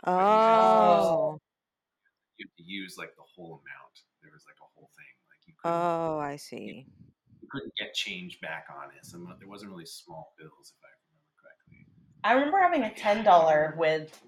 Oh. 0.05 1.39
You 2.37 2.45
have 2.47 2.55
to 2.57 2.63
use 2.71 2.95
like 2.97 3.15
the 3.15 3.23
whole 3.35 3.61
amount. 3.63 3.95
There 4.21 4.31
was 4.33 4.43
like 4.45 4.57
a 4.61 4.69
whole 4.75 4.89
thing 4.95 5.05
like 5.29 5.47
you 5.47 5.53
couldn't, 5.61 5.77
Oh, 5.77 6.19
I 6.19 6.35
see. 6.35 6.85
you 7.41 7.47
couldn't 7.51 7.73
get 7.77 7.93
change 7.93 8.39
back 8.41 8.67
on 8.75 8.89
it. 8.97 9.05
So 9.05 9.17
there 9.39 9.47
wasn't 9.47 9.71
really 9.71 9.85
small 9.85 10.33
bills 10.37 10.73
if 10.75 10.83
I 10.83 10.91
remember 11.07 11.31
correctly. 11.41 11.87
I 12.23 12.33
remember 12.33 12.59
having 12.59 12.83
a 12.83 12.93
ten 12.93 13.23
dollar 13.23 13.75
with 13.77 14.19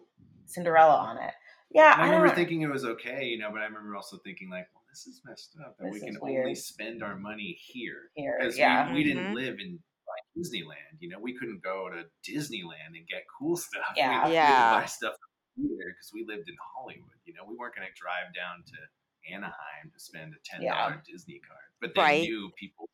Cinderella 0.45 0.95
on 0.95 1.17
it. 1.17 1.33
Yeah, 1.73 1.95
I 1.97 2.01
I, 2.01 2.05
remember 2.05 2.27
don't. 2.27 2.35
thinking 2.35 2.61
it 2.61 2.69
was 2.69 2.85
okay, 2.85 3.25
you 3.25 3.39
know, 3.39 3.49
but 3.51 3.61
I 3.61 3.65
remember 3.65 3.95
also 3.95 4.17
thinking 4.23 4.49
like, 4.49 4.67
well, 4.73 4.83
this 4.89 5.07
is 5.07 5.21
messed 5.25 5.55
up 5.65 5.75
that 5.79 5.89
we 5.89 5.97
is 5.97 6.03
can 6.03 6.17
only 6.21 6.55
spend 6.55 7.01
our 7.03 7.15
money 7.17 7.57
here 7.59 8.09
here, 8.15 8.35
because 8.39 8.57
yeah, 8.57 8.87
we, 8.89 8.95
we 8.95 9.03
didn't 9.03 9.31
Mhm. 9.31 9.35
live 9.35 9.59
in 9.59 9.79
like 10.07 10.23
Disneyland. 10.37 10.99
You 10.99 11.09
know, 11.09 11.19
we 11.19 11.33
couldn't 11.37 11.63
go 11.63 11.89
to 11.89 12.03
Disneyland 12.29 12.93
and 12.95 13.07
get 13.07 13.23
cool 13.39 13.55
stuff. 13.67 13.81
Yeah. 13.95 14.23
we, 14.25 14.29
we 14.29 14.35
Yeah. 14.35 14.75
would 14.75 14.81
buy 14.81 14.85
stuff 14.85 15.15
here 15.55 15.67
because 15.89 16.11
we 16.13 16.25
lived 16.27 16.47
in 16.47 16.55
Hollywood. 16.75 17.17
You 17.25 17.33
know, 17.33 17.43
we 17.47 17.55
weren't 17.55 17.75
going 17.75 17.87
to 17.87 17.93
drive 17.99 18.33
down 18.35 18.63
to 18.67 19.33
Anaheim 19.33 19.89
to 19.91 19.99
spend 19.99 20.33
a 20.33 20.37
ten 20.45 20.61
dollar 20.67 20.95
Yeah. 20.95 21.11
Disney 21.11 21.39
card. 21.47 21.59
But 21.81 21.95
they 21.95 22.01
Right. 22.01 22.21
knew 22.23 22.51
people. 22.59 22.89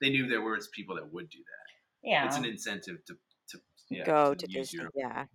They 0.00 0.10
knew 0.10 0.26
there 0.26 0.40
was 0.42 0.68
people 0.68 0.96
that 0.96 1.12
would 1.12 1.28
do 1.30 1.38
that. 1.38 2.08
Yeah. 2.08 2.26
It's 2.26 2.36
an 2.36 2.44
incentive 2.46 3.04
to 3.06 3.14
to 3.50 3.58
yeah, 3.90 4.04
Go 4.04 4.34
to 4.34 4.46
use 4.50 4.70
Disney. 4.70 4.80
your- 4.82 4.90
Yeah. 4.96 5.26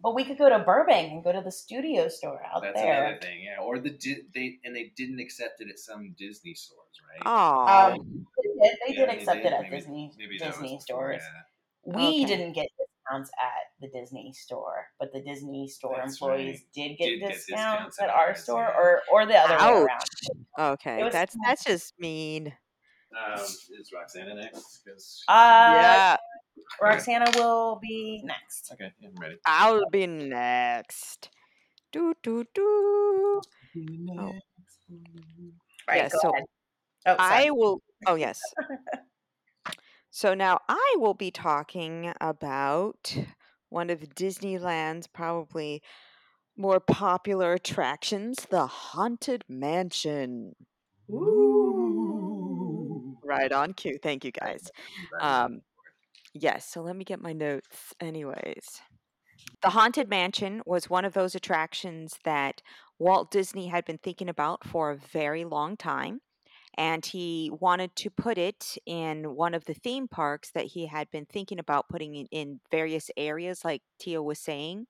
But 0.00 0.14
we 0.14 0.24
could 0.24 0.38
go 0.38 0.48
to 0.48 0.58
Burbank 0.60 1.12
and 1.12 1.24
go 1.24 1.32
to 1.32 1.40
the 1.40 1.50
studio 1.52 2.08
store 2.08 2.40
out 2.52 2.62
That's 2.62 2.74
there. 2.80 2.86
That's 2.86 3.08
another 3.08 3.20
thing, 3.20 3.44
yeah. 3.44 3.62
Or 3.62 3.78
the 3.78 3.90
Di- 3.90 4.22
they 4.34 4.58
and 4.64 4.74
they 4.76 4.92
didn't 4.96 5.20
accept 5.20 5.60
it 5.60 5.68
at 5.68 5.78
some 5.78 6.14
Disney 6.18 6.54
stores, 6.54 7.00
right? 7.08 7.22
Oh. 7.26 7.92
Um, 7.94 8.26
they 8.42 8.68
did, 8.68 8.76
they 8.86 8.94
Yeah, 8.94 9.06
did 9.06 9.14
accept 9.20 9.44
it 9.44 9.52
at 9.52 9.62
Maybe- 9.62 9.76
Disney 9.76 10.12
maybe 10.18 10.38
that 10.38 10.46
was 10.48 10.54
Disney 10.56 10.68
before, 10.76 10.80
stores. 10.80 11.22
yeah. 11.22 11.42
We 11.96 12.02
Okay. 12.08 12.24
didn't 12.24 12.52
get 12.52 12.68
discounts 12.78 13.30
at 13.40 13.70
the 13.80 13.88
Disney 13.88 14.32
store, 14.32 14.88
but 14.98 15.12
the 15.12 15.20
Disney 15.22 15.68
store 15.68 15.96
That's 15.98 16.12
employees 16.14 16.64
did 16.74 16.96
get 16.98 17.06
Did 17.06 17.20
get 17.20 17.28
discounts 17.32 17.46
discounts 17.96 18.00
at 18.00 18.08
at 18.08 18.14
our 18.14 18.34
store, 18.34 18.62
yeah. 18.62 18.80
or 18.80 19.02
or 19.12 19.26
the 19.26 19.36
other 19.38 19.56
way 19.56 19.82
around. 19.82 20.72
Okay. 20.72 21.02
Was- 21.04 21.12
That's 21.12 21.36
that's 21.44 21.64
just 21.64 21.98
mean. 21.98 22.52
Um, 23.16 23.40
is 23.40 23.92
Roxana 23.94 24.34
next? 24.34 24.84
'Cause- 24.84 25.24
Uh, 25.28 25.32
yeah. 25.32 26.16
Roxana 26.80 27.30
will 27.36 27.78
be 27.80 28.22
next. 28.24 28.70
okay, 28.72 28.92
I'm 29.04 29.14
ready. 29.20 29.36
I'll 29.46 29.88
be 29.90 30.06
next. 30.06 31.30
Do 31.92 32.14
do 32.22 32.44
do. 32.54 33.40
Oh. 34.18 34.32
Right, 35.88 35.96
Yeah, 35.96 36.08
so. 36.08 36.32
Oh, 37.06 37.16
I 37.18 37.50
will. 37.50 37.80
Oh, 38.06 38.14
yes. 38.26 38.40
So 40.10 40.34
now 40.34 40.60
I 40.68 40.96
will 40.98 41.14
be 41.14 41.30
talking 41.30 42.12
about 42.20 43.16
one 43.68 43.90
of 43.90 44.00
Disneyland's 44.14 45.06
probably 45.06 45.82
more 46.56 46.80
popular 46.80 47.52
attractions, 47.52 48.46
the 48.50 48.66
Haunted 48.66 49.44
Mansion. 49.48 50.56
Ooh. 51.10 52.66
Right 53.22 53.52
on 53.52 53.74
cue. 53.74 53.98
Thank 54.02 54.24
you, 54.24 54.32
guys. 54.32 54.70
Um, 55.20 55.60
yes, 56.40 56.68
so 56.68 56.82
let 56.82 56.96
me 56.96 57.04
get 57.04 57.20
my 57.20 57.32
notes, 57.32 57.94
anyways. 58.00 58.80
The 59.62 59.70
Haunted 59.70 60.08
Mansion 60.08 60.62
was 60.66 60.90
one 60.90 61.04
of 61.04 61.14
those 61.14 61.34
attractions 61.34 62.18
that 62.24 62.62
Walt 62.98 63.30
Disney 63.30 63.68
had 63.68 63.84
been 63.84 63.98
thinking 63.98 64.28
about 64.28 64.66
for 64.66 64.90
a 64.90 64.96
very 64.96 65.44
long 65.44 65.76
time. 65.76 66.20
And 66.78 67.04
he 67.06 67.50
wanted 67.58 67.96
to 67.96 68.10
put 68.10 68.36
it 68.36 68.76
in 68.84 69.34
one 69.34 69.54
of 69.54 69.64
the 69.64 69.72
theme 69.72 70.08
parks 70.08 70.50
that 70.52 70.66
he 70.66 70.86
had 70.86 71.10
been 71.10 71.24
thinking 71.24 71.58
about 71.58 71.88
putting 71.88 72.14
in, 72.14 72.26
in 72.30 72.60
various 72.70 73.10
areas, 73.16 73.64
like 73.64 73.82
Tia 73.98 74.22
was 74.22 74.38
saying. 74.38 74.86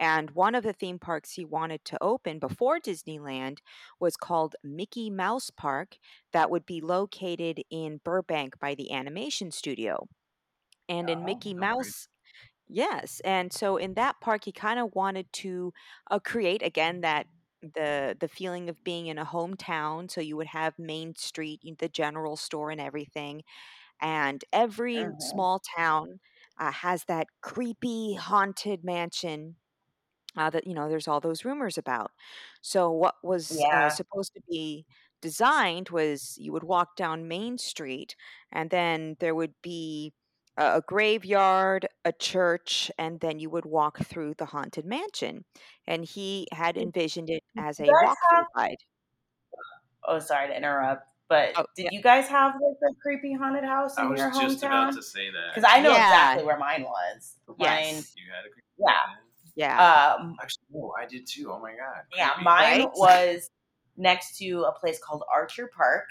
And 0.00 0.30
one 0.30 0.54
of 0.54 0.64
the 0.64 0.72
theme 0.72 0.98
parks 0.98 1.32
he 1.32 1.44
wanted 1.44 1.84
to 1.86 1.98
open 2.02 2.38
before 2.38 2.80
Disneyland 2.80 3.58
was 4.00 4.16
called 4.16 4.56
Mickey 4.64 5.10
Mouse 5.10 5.50
Park, 5.50 5.96
that 6.32 6.50
would 6.50 6.66
be 6.66 6.80
located 6.80 7.62
in 7.70 8.00
Burbank 8.02 8.58
by 8.58 8.74
the 8.74 8.90
animation 8.90 9.50
studio. 9.50 10.08
And 10.98 11.10
in 11.10 11.24
Oh, 11.24 11.24
Mickey. 11.24 11.54
Mouse, 11.54 12.08
yes. 12.68 13.20
And 13.24 13.52
so 13.52 13.76
in 13.76 13.94
that 13.94 14.20
park, 14.20 14.44
he 14.44 14.52
kind 14.52 14.78
of 14.80 14.94
wanted 14.94 15.32
to 15.34 15.72
uh, 16.10 16.18
create 16.20 16.62
again 16.62 17.00
that 17.02 17.26
the 17.62 18.16
the 18.20 18.28
feeling 18.28 18.68
of 18.70 18.82
being 18.84 19.06
in 19.08 19.18
a 19.18 19.24
hometown. 19.26 20.10
So 20.10 20.20
you 20.20 20.36
would 20.36 20.48
have 20.48 20.78
Main 20.78 21.14
Street, 21.16 21.60
the 21.78 21.88
general 21.88 22.36
store, 22.36 22.70
and 22.70 22.80
everything. 22.80 23.42
And 24.00 24.44
every 24.52 25.06
Mhm. 25.06 25.16
small 25.20 25.60
town 25.78 26.20
uh, 26.58 26.72
has 26.72 27.04
that 27.06 27.28
creepy 27.42 28.14
haunted 28.14 28.84
mansion 28.84 29.56
uh, 30.36 30.50
that 30.50 30.66
you 30.66 30.74
know 30.74 30.88
there's 30.88 31.08
all 31.08 31.20
those 31.20 31.44
rumors 31.44 31.78
about. 31.78 32.12
So 32.62 32.90
what 32.90 33.16
was 33.22 33.64
uh, 33.72 33.88
Yeah. 33.88 33.90
supposed 33.90 34.32
to 34.34 34.42
be 34.48 34.86
designed 35.20 35.90
was 35.90 36.36
you 36.38 36.52
would 36.52 36.64
walk 36.64 36.96
down 36.96 37.28
Main 37.28 37.58
Street, 37.58 38.16
and 38.52 38.70
then 38.70 39.16
there 39.20 39.34
would 39.34 39.54
be 39.62 40.12
a, 40.56 40.76
a 40.78 40.82
graveyard, 40.86 41.86
a 42.04 42.12
church, 42.12 42.90
and 42.98 43.20
then 43.20 43.38
you 43.38 43.50
would 43.50 43.64
walk 43.64 43.98
through 44.04 44.34
the 44.34 44.46
haunted 44.46 44.84
mansion. 44.84 45.44
And 45.86 46.04
he 46.04 46.46
had 46.52 46.76
envisioned 46.76 47.30
it 47.30 47.42
as 47.56 47.80
a 47.80 47.84
you 47.84 47.92
guys 47.92 48.08
walkthrough 48.08 48.36
have? 48.36 48.46
guide. 48.56 48.76
Oh, 50.06 50.18
sorry 50.18 50.48
to 50.48 50.56
interrupt, 50.56 51.08
but 51.28 51.54
Oh 51.56 51.64
did 51.76 51.84
yeah, 51.84 51.90
you 51.92 52.02
guys 52.02 52.26
have 52.28 52.54
like 52.54 52.90
a 52.90 52.94
creepy 53.00 53.32
haunted 53.32 53.64
house 53.64 53.96
I 53.96 54.02
in 54.04 54.10
was 54.10 54.18
your 54.18 54.30
just 54.30 54.62
about 54.62 54.92
hometown? 54.92 54.96
to 54.96 55.02
say 55.02 55.30
that 55.30 55.54
Because. 55.54 55.70
I 55.72 55.80
know 55.80 55.90
yeah, 55.92 56.02
exactly 56.02 56.44
where 56.44 56.58
mine 56.58 56.82
was. 56.82 57.36
Mine, 57.58 57.94
You 57.94 58.32
had 58.34 58.44
a 58.46 58.50
creepy 58.50 58.66
yeah, 58.78 58.98
yeah, 59.54 60.14
um, 60.18 60.36
Actually, 60.42 60.64
no, 60.72 60.92
I 60.98 61.06
did 61.06 61.26
too. 61.26 61.52
Oh 61.52 61.60
my 61.60 61.70
god, 61.70 62.02
yeah, 62.16 62.30
mine 62.42 62.80
right. 62.80 62.90
was 62.96 63.50
next 63.96 64.38
to 64.38 64.62
a 64.62 64.72
place 64.72 64.98
called 64.98 65.22
Archer 65.32 65.70
Park. 65.74 66.06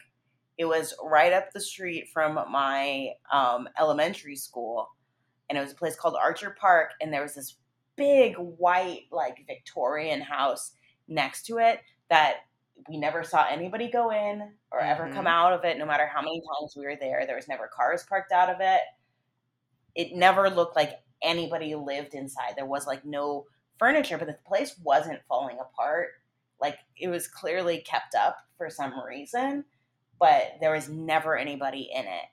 It 0.62 0.66
was 0.68 0.94
right 1.04 1.34
up 1.34 1.52
the 1.54 1.60
street 1.60 2.10
from 2.14 2.36
my 2.52 3.14
um, 3.34 3.68
elementary 3.80 4.36
school, 4.36 4.90
and 5.50 5.58
it 5.58 5.62
was 5.62 5.72
a 5.72 5.76
place 5.76 5.96
called 5.96 6.16
Archer 6.16 6.56
Park. 6.60 6.92
And 7.02 7.12
there 7.12 7.24
was 7.24 7.34
this 7.34 7.58
big 7.96 8.36
white, 8.36 9.06
like 9.12 9.44
Victorian 9.48 10.22
house 10.22 10.74
next 11.08 11.48
to 11.48 11.58
it 11.58 11.80
that 12.12 12.36
we 12.90 13.00
never 13.00 13.24
saw 13.24 13.48
anybody 13.50 13.90
go 13.90 14.12
in 14.12 14.54
or 14.72 14.82
ever 14.84 15.10
come 15.10 15.26
hmm 15.26 15.28
out 15.28 15.54
of 15.54 15.66
it. 15.66 15.80
No 15.80 15.86
matter 15.88 16.06
how 16.08 16.22
many 16.22 16.42
times 16.42 16.76
we 16.78 16.86
were 16.86 16.96
there, 16.96 17.26
there 17.26 17.36
was 17.38 17.48
never 17.48 17.68
cars 17.68 18.04
parked 18.08 18.32
out 18.32 18.50
of 18.50 18.58
it. 18.62 18.82
It 19.96 20.16
never 20.16 20.50
looked 20.50 20.76
like 20.76 21.02
anybody 21.22 21.76
lived 21.76 22.14
inside. 22.14 22.54
There 22.56 22.66
was 22.66 22.88
like 22.88 23.06
no 23.06 23.48
furniture, 23.80 24.18
but 24.18 24.28
the 24.28 24.38
place 24.46 24.78
wasn't 24.84 25.24
falling 25.28 25.60
apart. 25.60 26.10
Like 26.62 26.80
it 26.98 27.10
was 27.10 27.28
clearly 27.28 27.80
kept 27.82 28.16
up 28.16 28.38
for 28.58 28.70
some 28.70 28.94
reason, 29.04 29.66
but 30.22 30.54
there 30.62 30.72
was 30.72 30.88
never 30.88 31.36
anybody 31.38 31.90
in 31.94 32.06
it. 32.06 32.26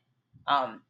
Um, 0.47 0.83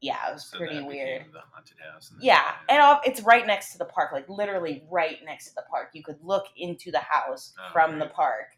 yeah, 0.00 0.16
it 0.30 0.32
was 0.34 0.46
So 0.46 0.56
pretty 0.58 0.80
weird. 0.82 1.26
the 1.32 1.40
haunted 1.52 1.76
house. 1.92 2.10
And 2.10 2.22
Yeah, 2.22 2.42
and 2.68 2.80
all, 2.80 3.00
it's 3.04 3.20
right 3.22 3.46
next 3.46 3.72
to 3.72 3.78
the 3.78 3.84
park, 3.84 4.10
like 4.12 4.28
literally 4.28 4.84
right 4.90 5.18
next 5.24 5.48
to 5.48 5.54
the 5.54 5.64
park. 5.70 5.90
You 5.92 6.02
could 6.02 6.18
look 6.22 6.46
into 6.56 6.90
the 6.90 7.00
house 7.00 7.52
Oh, 7.58 7.72
from 7.72 7.98
the 7.98 8.06
park. 8.06 8.56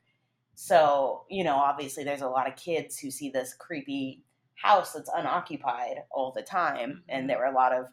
So, 0.55 1.24
you 1.30 1.43
know, 1.45 1.57
obviously 1.57 2.05
there's 2.05 2.20
a 2.22 2.28
lot 2.28 2.47
of 2.49 2.57
kids 2.57 2.99
who 2.99 3.11
see 3.11 3.30
this 3.30 3.55
creepy 3.55 4.22
house 4.55 4.93
that's 4.93 5.11
unoccupied 5.14 6.03
all 6.11 6.32
the 6.32 6.43
time. 6.43 7.03
And 7.09 7.24
Mhm. 7.24 7.28
there 7.28 7.38
were 7.38 7.45
a 7.47 7.55
lot 7.55 7.72
of 7.72 7.86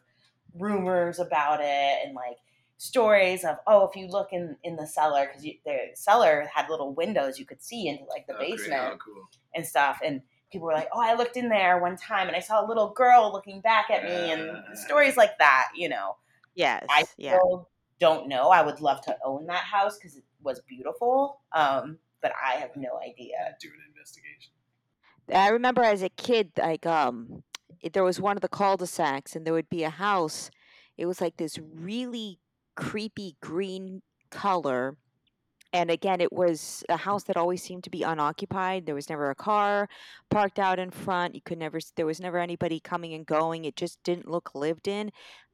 rumors 0.54 1.18
about 1.18 1.60
it 1.60 2.06
and 2.06 2.14
like 2.14 2.36
stories 2.78 3.44
of, 3.44 3.58
oh, 3.66 3.88
if 3.88 3.96
you 3.96 4.06
look 4.08 4.32
in, 4.32 4.56
in 4.64 4.76
the 4.76 4.86
cellar, 4.86 5.26
because 5.26 5.42
the 5.42 5.90
cellar 5.94 6.46
had 6.54 6.70
little 6.70 6.94
windows 6.94 7.38
you 7.38 7.44
could 7.46 7.62
see 7.62 7.88
into 7.88 8.04
like 8.04 8.26
the 8.26 8.34
Oh, 8.34 8.38
great. 8.38 8.50
basement 8.50 8.80
Oh, 8.80 8.96
cool. 9.04 9.28
and 9.54 9.66
stuff. 9.66 10.00
And 10.04 10.22
people 10.52 10.66
were 10.66 10.74
like, 10.74 10.88
"Oh, 10.92 11.00
I 11.00 11.14
looked 11.14 11.36
in 11.36 11.48
there 11.48 11.80
one 11.80 11.96
time 11.96 12.28
and 12.28 12.36
I 12.36 12.40
saw 12.40 12.64
a 12.64 12.68
little 12.68 12.90
girl 12.90 13.32
looking 13.32 13.60
back 13.60 13.90
at 13.90 14.04
me," 14.04 14.32
and 14.32 14.64
Uh, 14.70 14.76
stories 14.76 15.16
like 15.16 15.38
that. 15.38 15.70
You 15.74 15.88
know, 15.90 16.16
I 16.88 17.02
yes, 17.02 17.14
yeah. 17.16 17.42
still 17.42 17.70
don't 18.00 18.28
know. 18.28 18.50
I 18.50 18.62
would 18.62 18.80
love 18.80 19.02
to 19.06 19.18
own 19.24 19.46
that 19.46 19.64
house 19.64 19.98
because 19.98 20.16
it 20.16 20.24
was 20.42 20.60
beautiful, 20.62 21.42
um, 21.52 21.98
but 22.22 22.32
I 22.42 22.54
have 22.54 22.76
no 22.76 23.00
idea. 23.00 23.56
do 23.60 23.68
an 23.68 23.80
investigation. 23.88 24.52
I 25.32 25.48
remember 25.48 25.82
as 25.82 26.02
a 26.02 26.08
kid, 26.08 26.52
like 26.58 26.86
um, 26.86 27.42
there 27.92 28.04
was 28.04 28.20
one 28.20 28.36
of 28.36 28.40
the 28.40 28.48
cul-de-sacs, 28.48 29.36
and 29.36 29.46
there 29.46 29.52
would 29.54 29.68
be 29.68 29.84
a 29.84 29.90
house. 29.90 30.50
It 30.96 31.06
was 31.06 31.20
like 31.20 31.36
this 31.36 31.58
really 31.58 32.38
creepy 32.78 33.36
green 33.40 34.02
color, 34.30 34.96
and 35.72 35.90
again, 35.90 36.20
it 36.20 36.32
was 36.32 36.84
a 36.88 36.96
house 36.96 37.24
that 37.24 37.36
always 37.36 37.62
seemed 37.62 37.84
to 37.84 37.90
be 37.90 38.02
unoccupied. 38.02 38.86
There 38.86 38.94
was 38.94 39.10
never 39.10 39.30
a 39.30 39.34
car 39.34 39.88
parked 40.30 40.58
out 40.58 40.78
in 40.78 40.90
front. 40.90 41.34
You 41.34 41.42
could 41.42 41.58
never. 41.58 41.80
There 41.96 42.06
was 42.06 42.20
never 42.20 42.38
anybody 42.38 42.80
coming 42.80 43.12
and 43.14 43.26
going. 43.26 43.64
It 43.64 43.76
just 43.76 44.02
didn't 44.04 44.30
look 44.30 44.54
lived 44.54 44.88
in. 44.88 45.10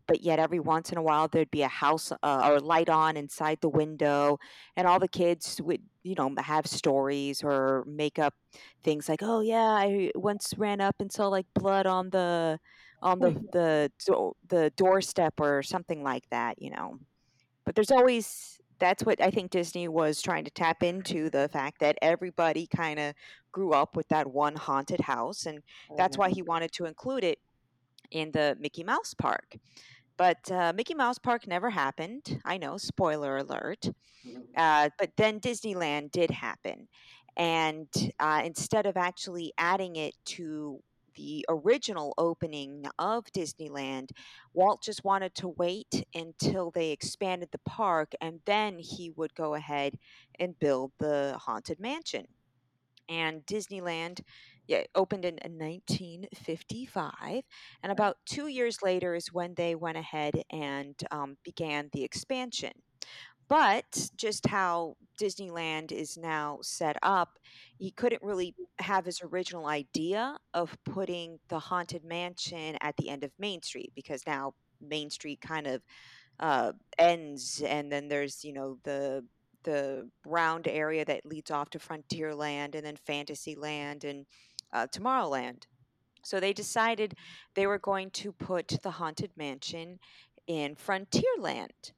But 0.07 0.20
yet, 0.22 0.39
every 0.39 0.61
once 0.61 0.93
in 0.93 0.99
a 0.99 1.03
while, 1.03 1.29
there'd 1.29 1.51
be 1.51 1.62
a 1.62 1.68
house 1.68 2.12
uh, 2.12 2.43
or 2.45 2.57
a 2.57 2.61
light 2.61 2.91
on 2.91 3.16
inside 3.16 3.59
the 3.62 3.70
window, 3.70 4.39
and 4.77 4.87
all 4.87 5.01
the 5.01 5.09
kids 5.09 5.61
would, 5.62 5.81
you 6.03 6.14
know, 6.14 6.35
have 6.39 6.66
stories 6.66 7.43
or 7.43 7.85
make 7.87 8.18
up 8.18 8.35
things 8.85 9.09
like, 9.09 9.22
"Oh 9.22 9.41
yeah, 9.41 9.57
I 9.64 10.11
once 10.14 10.53
ran 10.59 10.81
up 10.83 10.97
and 11.01 11.11
saw 11.11 11.29
like 11.29 11.47
blood 11.55 11.87
on 11.87 12.11
the 12.11 12.61
on 13.03 13.20
the 13.20 13.33
the 13.53 13.91
the 14.49 14.70
doorstep 14.77 15.41
or 15.41 15.62
something 15.62 16.03
like 16.03 16.29
that," 16.31 16.61
you 16.61 16.70
know. 16.70 16.99
But 17.65 17.75
there's 17.75 17.91
always 17.91 18.59
that's 18.81 19.05
what 19.05 19.21
I 19.21 19.31
think 19.31 19.51
Disney 19.53 19.87
was 19.87 20.21
trying 20.21 20.45
to 20.45 20.51
tap 20.51 20.83
into 20.83 21.31
the 21.31 21.49
fact 21.49 21.79
that 21.79 21.97
everybody 22.03 22.67
kind 22.67 22.99
of 22.99 23.15
grew 23.53 23.73
up 23.73 23.95
with 23.97 24.09
that 24.09 24.27
one 24.27 24.57
haunted 24.57 25.01
house, 25.03 25.47
and 25.47 25.62
that's 25.97 26.19
why 26.19 26.29
Mhm. 26.31 26.35
he 26.35 26.43
wanted 26.43 26.73
to 26.73 26.85
include 26.85 27.23
it 27.25 27.39
in 28.11 28.33
the 28.33 28.57
Mickey 28.59 28.83
Mouse 28.83 29.15
Park. 29.15 29.57
But 30.17 30.51
uh, 30.51 30.73
Mickey 30.75 30.95
Mouse 30.95 31.19
Park 31.19 31.47
never 31.47 31.71
happened. 31.71 32.41
I 32.45 32.57
know, 32.59 32.77
spoiler 32.77 33.37
alert. 33.37 33.91
Uh, 34.57 34.91
but 34.99 35.17
then 35.17 35.41
Disneyland 35.41 36.11
did 36.11 36.31
happen. 36.31 36.89
And 37.37 37.89
uh, 38.21 38.43
instead 38.45 38.87
of 38.87 38.97
actually 38.97 39.53
adding 39.59 39.97
it 39.97 40.15
to 40.27 40.83
the 41.15 41.45
original 41.49 42.15
opening 42.19 42.85
of 42.99 43.25
Disneyland, 43.33 44.11
Walt 44.53 44.83
just 44.83 45.05
wanted 45.05 45.35
to 45.37 45.49
wait 45.49 46.05
until 46.15 46.71
they 46.71 46.91
expanded 46.91 47.51
the 47.53 47.59
park 47.59 48.12
and 48.21 48.41
then 48.45 48.79
he 48.79 49.11
would 49.11 49.35
go 49.35 49.55
ahead 49.55 49.99
and 50.39 50.59
build 50.59 50.93
the 50.99 51.37
Haunted 51.41 51.81
Mansion. 51.81 52.27
And 53.09 53.45
Disneyland 53.45 54.21
yeah, 54.67 54.85
opened 54.95 55.25
in 55.25 55.35
1955. 55.35 57.43
And 57.83 57.93
about 57.93 58.17
two 58.25 58.47
years 58.47 58.79
later 58.83 59.15
is 59.15 59.33
when 59.33 59.55
they 59.55 59.75
went 59.75 59.99
ahead 59.99 60.43
and 60.51 60.95
um, 61.11 61.37
began 61.45 61.91
the 61.93 62.03
expansion. 62.03 62.73
But 63.49 64.11
just 64.16 64.47
how 64.47 64.97
Disneyland 65.20 65.92
is 65.92 66.16
now 66.16 66.59
set 66.62 66.97
up, 67.03 67.38
he 67.78 67.90
couldn't 67.90 68.22
really 68.22 68.55
have 68.78 69.05
his 69.05 69.20
original 69.22 69.66
idea 69.66 70.38
of 70.55 70.76
putting 70.84 71.38
the 71.49 71.59
Haunted 71.59 72.05
Mansion 72.05 72.76
at 72.80 72.97
the 72.97 73.11
end 73.11 73.22
of 73.22 73.30
Main 73.38 73.62
Street 73.62 73.92
because 73.95 74.22
now 74.26 74.55
Main 74.80 75.11
Street 75.11 75.40
kind 75.40 75.66
of 75.66 75.82
uh, 76.40 76.72
ends, 76.99 77.62
and 77.64 77.92
then 77.92 78.09
there's 78.09 78.45
you 78.45 78.53
know 78.53 78.78
the 78.84 79.24
the 79.62 80.09
round 80.26 80.68
area 80.68 81.05
that 81.05 81.24
leads 81.24 81.51
off 81.51 81.70
to 81.70 81.78
Frontierland 81.78 82.74
and 82.74 82.84
then 82.84 82.97
Fantasyland 82.97 84.05
and 84.05 84.26
uh, 84.72 84.86
Tomorrowland. 84.92 85.64
So 86.22 86.40
they 86.40 86.53
decided 86.53 87.14
they 87.55 87.66
were 87.66 87.78
going 87.78 88.11
to 88.11 88.32
put 88.32 88.78
the 88.82 88.90
Haunted 88.90 89.30
Mansion 89.36 89.99
in 90.47 90.74
Frontierland. 90.74 91.92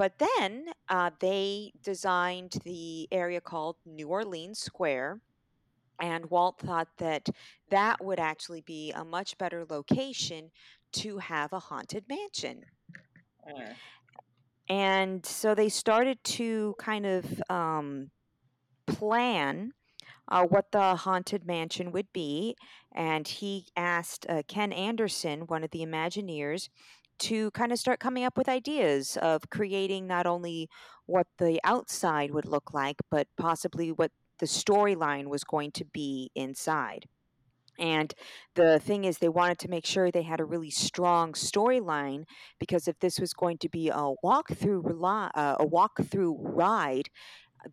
But 0.00 0.14
then 0.18 0.64
uh, 0.88 1.10
they 1.20 1.72
designed 1.82 2.56
the 2.64 3.06
area 3.12 3.42
called 3.42 3.76
New 3.84 4.08
Orleans 4.08 4.58
Square. 4.58 5.20
And 6.00 6.30
Walt 6.30 6.58
thought 6.58 6.88
that 6.96 7.28
that 7.68 8.02
would 8.02 8.18
actually 8.18 8.62
be 8.62 8.92
a 8.92 9.04
much 9.04 9.36
better 9.36 9.66
location 9.68 10.52
to 10.92 11.18
have 11.18 11.52
a 11.52 11.58
haunted 11.58 12.04
mansion. 12.08 12.64
Mm. 13.46 13.74
And 14.70 15.26
so 15.26 15.54
they 15.54 15.68
started 15.68 16.24
to 16.24 16.76
kind 16.78 17.04
of 17.04 17.42
um, 17.50 18.10
plan 18.86 19.74
uh, 20.28 20.44
what 20.44 20.72
the 20.72 20.96
haunted 20.96 21.46
mansion 21.46 21.92
would 21.92 22.10
be. 22.14 22.56
And 22.94 23.28
he 23.28 23.66
asked 23.76 24.24
uh, 24.30 24.44
Ken 24.48 24.72
Anderson, 24.72 25.40
one 25.40 25.62
of 25.62 25.72
the 25.72 25.80
Imagineers, 25.80 26.70
to 27.20 27.50
kind 27.52 27.72
of 27.72 27.78
start 27.78 28.00
coming 28.00 28.24
up 28.24 28.36
with 28.36 28.48
ideas 28.48 29.16
of 29.20 29.48
creating 29.50 30.06
not 30.06 30.26
only 30.26 30.68
what 31.06 31.26
the 31.38 31.60
outside 31.64 32.30
would 32.30 32.46
look 32.46 32.72
like, 32.74 32.96
but 33.10 33.28
possibly 33.36 33.92
what 33.92 34.12
the 34.38 34.46
storyline 34.46 35.26
was 35.26 35.44
going 35.44 35.70
to 35.72 35.84
be 35.84 36.30
inside. 36.34 37.06
And 37.78 38.12
the 38.54 38.78
thing 38.78 39.04
is, 39.04 39.18
they 39.18 39.28
wanted 39.28 39.58
to 39.60 39.68
make 39.68 39.86
sure 39.86 40.10
they 40.10 40.22
had 40.22 40.40
a 40.40 40.44
really 40.44 40.70
strong 40.70 41.32
storyline 41.32 42.24
because 42.58 42.86
if 42.86 42.98
this 43.00 43.18
was 43.18 43.32
going 43.32 43.56
to 43.58 43.70
be 43.70 43.88
a 43.88 44.12
walkthrough, 44.22 45.30
uh, 45.34 45.56
a 45.58 45.66
walkthrough 45.66 46.36
ride, 46.38 47.08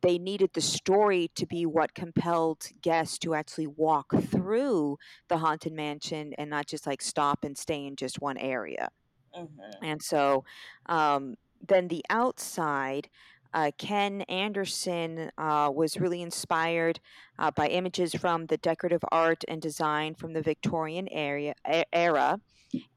they 0.02 0.18
needed 0.18 0.52
the 0.54 0.62
story 0.62 1.30
to 1.36 1.46
be 1.46 1.66
what 1.66 1.94
compelled 1.94 2.68
guests 2.82 3.18
to 3.20 3.34
actually 3.34 3.68
walk 3.68 4.14
through 4.30 4.98
the 5.28 5.38
haunted 5.38 5.74
mansion 5.74 6.34
and 6.38 6.50
not 6.50 6.68
just 6.68 6.88
like 6.88 7.02
stop 7.02 7.44
and 7.44 7.58
stay 7.58 7.86
in 7.86 7.96
just 7.96 8.22
one 8.22 8.38
area. 8.38 8.90
Mm-hmm. 9.38 9.84
And 9.84 10.02
so 10.02 10.44
um, 10.88 11.36
then 11.66 11.88
the 11.88 12.04
outside, 12.10 13.10
uh, 13.54 13.72
Ken 13.78 14.22
Anderson 14.24 15.32
uh, 15.38 15.72
was 15.74 15.98
really 16.00 16.22
inspired 16.22 17.00
uh, 17.40 17.52
by 17.52 17.68
images 17.68 18.14
from 18.16 18.48
the 18.48 18.58
decorative 18.58 19.04
art 19.12 19.44
and 19.48 19.62
design 19.62 20.16
from 20.16 20.34
the 20.34 20.42
Victorian 20.42 21.08
area, 21.10 21.54
era. 21.94 22.40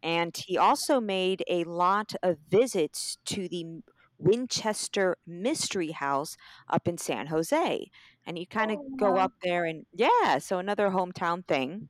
And 0.02 0.36
he 0.36 0.58
also 0.58 1.00
made 1.00 1.44
a 1.48 1.64
lot 1.64 2.14
of 2.22 2.38
visits 2.48 3.18
to 3.26 3.48
the 3.48 3.82
Winchester 4.18 5.16
Mystery 5.26 5.92
House 5.92 6.36
up 6.68 6.88
in 6.88 6.98
San 6.98 7.28
Jose. 7.28 7.90
And 8.26 8.38
you 8.38 8.46
kind 8.46 8.70
of 8.70 8.78
Oh, 8.78 8.90
go 8.96 9.12
wow. 9.12 9.24
up 9.26 9.32
there 9.42 9.64
and, 9.64 9.86
yeah, 9.92 10.38
so 10.38 10.58
another 10.58 10.90
hometown 10.90 11.46
thing. 11.46 11.88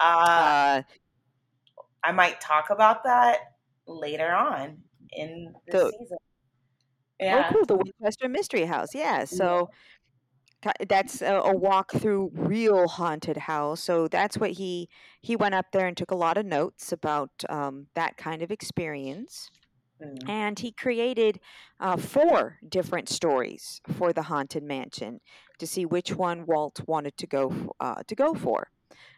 Uh, 0.00 0.36
Uh, 0.36 0.82
I 2.02 2.12
might 2.12 2.40
talk 2.40 2.70
about 2.70 3.04
that 3.04 3.53
later 3.86 4.32
on 4.32 4.78
in 5.12 5.54
the 5.66 5.90
season. 5.98 6.18
Oh, 7.20 7.24
Yeah. 7.24 7.50
cool. 7.52 7.64
The 7.64 7.76
Winchester 7.76 8.28
Mystery 8.28 8.64
House. 8.64 8.94
Yeah. 8.94 9.24
So 9.24 9.70
ki- 10.62 10.86
that's 10.88 11.22
a, 11.22 11.34
a 11.36 11.56
walk 11.56 11.92
through 11.92 12.30
real 12.34 12.88
haunted 12.88 13.36
house. 13.36 13.80
So 13.80 14.08
that's 14.08 14.36
what 14.38 14.52
he 14.52 14.88
he 15.20 15.36
went 15.36 15.54
up 15.54 15.66
there 15.72 15.86
and 15.86 15.96
took 15.96 16.10
a 16.10 16.16
lot 16.16 16.36
of 16.36 16.46
notes 16.46 16.92
about 16.92 17.30
um, 17.48 17.86
that 17.94 18.16
kind 18.16 18.42
of 18.42 18.50
experience. 18.50 19.50
Mm. 20.02 20.28
And 20.28 20.58
he 20.58 20.72
created 20.72 21.38
uh, 21.78 21.96
four 21.96 22.58
different 22.68 23.08
stories 23.08 23.80
for 23.96 24.12
the 24.12 24.22
haunted 24.22 24.64
mansion 24.64 25.20
to 25.58 25.66
see 25.66 25.86
which 25.86 26.14
one 26.16 26.46
Walt 26.46 26.80
wanted 26.86 27.16
to 27.18 27.26
go 27.26 27.72
uh, 27.78 28.02
to 28.08 28.14
go 28.14 28.34
for. 28.34 28.68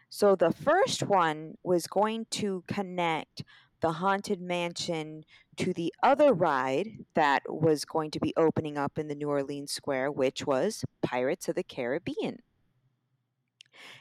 So 0.09 0.35
the 0.35 0.51
first 0.51 1.03
one 1.03 1.55
was 1.63 1.87
going 1.87 2.27
to 2.31 2.63
connect 2.67 3.43
the 3.81 3.93
haunted 3.93 4.41
mansion 4.41 5.23
to 5.57 5.73
the 5.73 5.93
other 6.01 6.33
ride 6.33 7.05
that 7.13 7.43
was 7.47 7.85
going 7.85 8.11
to 8.11 8.19
be 8.19 8.33
opening 8.35 8.77
up 8.77 8.97
in 8.97 9.07
the 9.07 9.15
New 9.15 9.29
Orleans 9.29 9.71
Square, 9.71 10.11
which 10.11 10.45
was 10.45 10.83
Pirates 11.01 11.47
of 11.47 11.55
the 11.55 11.63
Caribbean. 11.63 12.39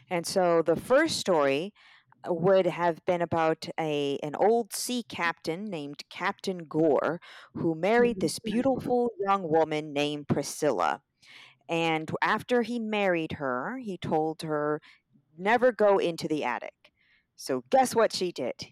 And 0.08 0.26
so 0.26 0.62
the 0.62 0.76
first 0.76 1.18
story 1.18 1.72
uh, 2.26 2.32
would 2.32 2.66
have 2.66 3.04
been 3.04 3.20
about 3.20 3.68
a 3.78 4.18
an 4.22 4.34
old 4.36 4.72
sea 4.72 5.02
captain 5.02 5.64
named 5.66 6.04
Captain 6.08 6.64
Gore 6.64 7.20
who 7.54 7.74
married 7.74 8.20
this 8.20 8.38
beautiful 8.38 9.10
young 9.20 9.48
woman 9.48 9.92
named 9.92 10.28
Priscilla. 10.28 11.02
And 11.68 12.10
after 12.22 12.62
he 12.62 12.78
married 12.78 13.32
her, 13.32 13.78
he 13.78 13.98
told 13.98 14.42
her 14.42 14.80
never 15.36 15.72
go 15.72 15.98
into 15.98 16.28
the 16.28 16.44
attic. 16.44 16.92
So 17.34 17.64
guess 17.70 17.94
what 17.94 18.12
she 18.12 18.32
did? 18.32 18.68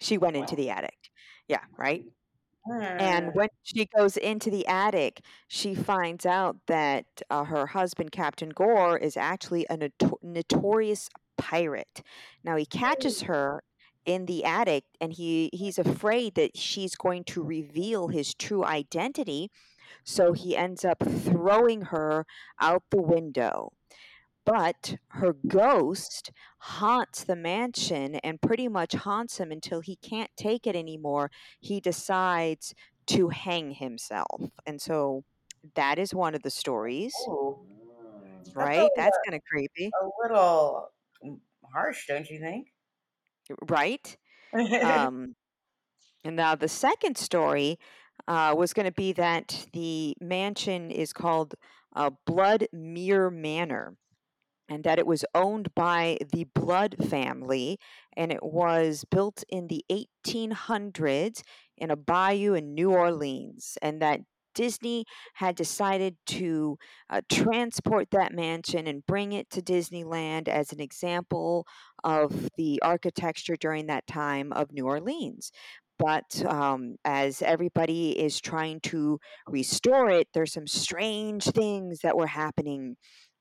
She 0.00 0.18
went 0.18 0.36
into 0.36 0.56
the 0.56 0.70
attic. 0.70 1.10
Yeah, 1.48 1.64
right? 1.76 2.04
And 2.98 3.34
when 3.34 3.48
she 3.62 3.86
goes 3.86 4.16
into 4.16 4.50
the 4.50 4.66
attic, 4.66 5.20
she 5.48 5.74
finds 5.74 6.24
out 6.26 6.56
that 6.66 7.06
uh, 7.30 7.44
her 7.44 7.66
husband, 7.68 8.12
Captain 8.12 8.50
Gore, 8.50 8.96
is 8.98 9.16
actually 9.16 9.66
a 9.70 9.76
noto- 9.76 10.18
notorious 10.22 11.08
pirate. 11.36 12.02
Now 12.44 12.56
he 12.56 12.66
catches 12.66 13.22
her 13.22 13.62
in 14.06 14.26
the 14.26 14.44
attic, 14.44 14.84
and 15.00 15.12
he 15.12 15.50
he's 15.52 15.78
afraid 15.78 16.34
that 16.36 16.56
she's 16.56 16.94
going 16.96 17.24
to 17.24 17.42
reveal 17.42 18.08
his 18.08 18.34
true 18.34 18.64
identity. 18.64 19.50
So 20.04 20.32
he 20.32 20.56
ends 20.56 20.84
up 20.84 21.02
throwing 21.02 21.82
her 21.82 22.26
out 22.60 22.84
the 22.90 23.02
window. 23.02 23.72
But 24.46 24.96
her 25.08 25.34
ghost 25.46 26.30
haunts 26.58 27.24
the 27.24 27.36
mansion 27.36 28.14
and 28.16 28.40
pretty 28.40 28.68
much 28.68 28.92
haunts 28.94 29.38
him 29.38 29.50
until 29.50 29.80
he 29.80 29.96
can't 29.96 30.30
take 30.36 30.66
it 30.66 30.76
anymore. 30.76 31.30
He 31.60 31.80
decides 31.80 32.72
to 33.08 33.28
hang 33.28 33.72
himself. 33.72 34.50
And 34.64 34.80
so 34.80 35.24
that 35.74 35.98
is 35.98 36.14
one 36.14 36.34
of 36.34 36.42
the 36.42 36.50
stories, 36.50 37.12
Ooh, 37.28 37.58
right? 38.54 38.88
That's 38.96 39.18
kind 39.26 39.34
of 39.34 39.42
creepy, 39.50 39.90
a 40.00 40.08
little 40.22 40.92
harsh, 41.72 42.06
don't 42.06 42.30
you 42.30 42.38
think? 42.38 42.68
right? 43.68 44.16
Um, 44.82 45.34
and 46.24 46.36
now 46.36 46.54
the 46.54 46.68
second 46.68 47.18
story 47.18 47.78
uh, 48.26 48.54
was 48.56 48.72
going 48.72 48.86
to 48.86 48.92
be 48.92 49.12
that 49.12 49.66
the 49.72 50.16
mansion 50.20 50.90
is 50.90 51.12
called 51.12 51.56
uh, 51.94 52.10
Bloodmere 52.26 53.32
Manor. 53.32 53.96
And 54.68 54.84
that 54.84 54.98
it 54.98 55.06
was 55.06 55.24
owned 55.34 55.74
by 55.74 56.18
the 56.32 56.44
Blood 56.54 56.96
family, 57.08 57.78
and 58.16 58.32
it 58.32 58.42
was 58.42 59.04
built 59.10 59.44
in 59.48 59.68
the 59.68 59.84
1800s 59.90 61.42
in 61.76 61.90
a 61.90 61.96
bayou 61.96 62.54
in 62.54 62.74
New 62.74 62.90
Orleans, 62.90 63.78
and 63.82 64.00
that 64.02 64.20
Disney 64.56 65.04
had 65.34 65.54
decided 65.54 66.16
to 66.26 66.78
uh, 67.10 67.20
transport 67.30 68.10
that 68.10 68.32
mansion 68.32 68.86
and 68.86 69.06
bring 69.06 69.32
it 69.32 69.50
to 69.50 69.60
Disneyland 69.60 70.48
as 70.48 70.72
an 70.72 70.80
example 70.80 71.66
of 72.02 72.48
the 72.56 72.80
architecture 72.82 73.56
during 73.56 73.86
that 73.86 74.06
time 74.06 74.52
of 74.52 74.72
New 74.72 74.86
Orleans. 74.86 75.52
But 75.98 76.44
um, 76.44 76.96
as 77.04 77.42
everybody 77.42 78.18
is 78.18 78.40
trying 78.40 78.80
to 78.80 79.18
restore 79.46 80.10
it, 80.10 80.28
there's 80.34 80.52
some 80.52 80.66
strange 80.66 81.44
things 81.44 82.00
that 82.00 82.16
were 82.16 82.26
happening 82.26 82.96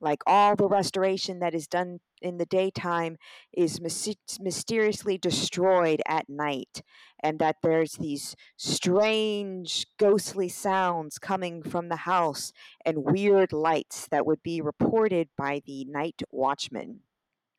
like 0.06 0.22
all 0.28 0.56
the 0.56 0.68
restoration 0.68 1.40
that 1.40 1.56
is 1.56 1.68
done 1.68 2.00
in 2.22 2.38
the 2.38 2.46
daytime 2.46 3.18
is 3.52 3.82
mys- 3.82 4.40
mysteriously 4.40 5.18
destroyed 5.18 6.00
at 6.08 6.30
night 6.30 6.84
and 7.24 7.40
that 7.40 7.56
there's 7.64 7.94
these 7.94 8.36
strange 8.56 9.88
ghostly 9.98 10.48
sounds 10.48 11.18
coming 11.18 11.64
from 11.64 11.90
the 11.90 11.96
house 11.96 12.54
and 12.86 13.04
weird 13.04 13.52
lights 13.52 14.08
that 14.12 14.28
would 14.28 14.44
be 14.44 14.62
reported 14.62 15.28
by 15.36 15.60
the 15.66 15.84
night 15.86 16.22
watchman. 16.32 17.00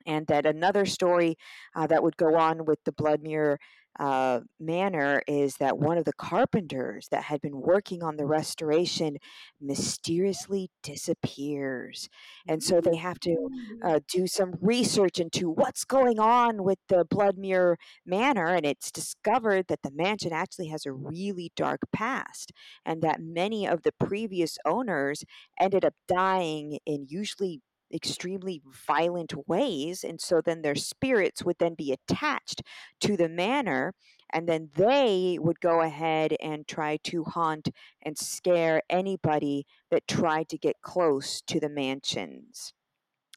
And 0.06 0.28
that 0.28 0.46
another 0.46 0.86
story 0.86 1.36
uh, 1.74 1.88
that 1.88 2.04
would 2.04 2.16
go 2.16 2.36
on 2.36 2.64
with 2.64 2.78
the 2.84 2.92
Bloodmere 2.92 3.56
uh, 3.98 4.40
manor 4.60 5.22
is 5.26 5.56
that 5.56 5.78
one 5.78 5.98
of 5.98 6.04
the 6.04 6.12
carpenters 6.12 7.08
that 7.10 7.24
had 7.24 7.40
been 7.40 7.60
working 7.60 8.02
on 8.02 8.16
the 8.16 8.26
restoration 8.26 9.16
mysteriously 9.60 10.70
disappears. 10.82 12.08
And 12.46 12.62
so 12.62 12.80
they 12.80 12.96
have 12.96 13.18
to 13.20 13.48
uh, 13.84 14.00
do 14.12 14.26
some 14.26 14.54
research 14.60 15.18
into 15.18 15.50
what's 15.50 15.84
going 15.84 16.18
on 16.18 16.62
with 16.62 16.78
the 16.88 17.04
Bloodmere 17.04 17.76
manor. 18.04 18.54
And 18.54 18.66
it's 18.66 18.90
discovered 18.90 19.66
that 19.68 19.82
the 19.82 19.90
mansion 19.90 20.32
actually 20.32 20.68
has 20.68 20.86
a 20.86 20.92
really 20.92 21.52
dark 21.56 21.80
past, 21.92 22.52
and 22.84 23.02
that 23.02 23.20
many 23.20 23.66
of 23.66 23.82
the 23.82 23.92
previous 23.92 24.58
owners 24.64 25.24
ended 25.60 25.84
up 25.84 25.94
dying 26.08 26.78
in 26.86 27.06
usually 27.08 27.60
extremely 27.92 28.60
violent 28.86 29.32
ways 29.48 30.04
and 30.04 30.20
so 30.20 30.40
then 30.40 30.62
their 30.62 30.74
spirits 30.74 31.44
would 31.44 31.56
then 31.58 31.74
be 31.74 31.92
attached 31.92 32.62
to 33.00 33.16
the 33.16 33.28
manor 33.28 33.94
and 34.32 34.48
then 34.48 34.70
they 34.74 35.38
would 35.40 35.60
go 35.60 35.80
ahead 35.80 36.34
and 36.42 36.66
try 36.66 36.98
to 37.04 37.24
haunt 37.24 37.68
and 38.02 38.18
scare 38.18 38.82
anybody 38.90 39.66
that 39.90 40.08
tried 40.08 40.48
to 40.48 40.58
get 40.58 40.76
close 40.82 41.40
to 41.46 41.60
the 41.60 41.68
mansions 41.68 42.72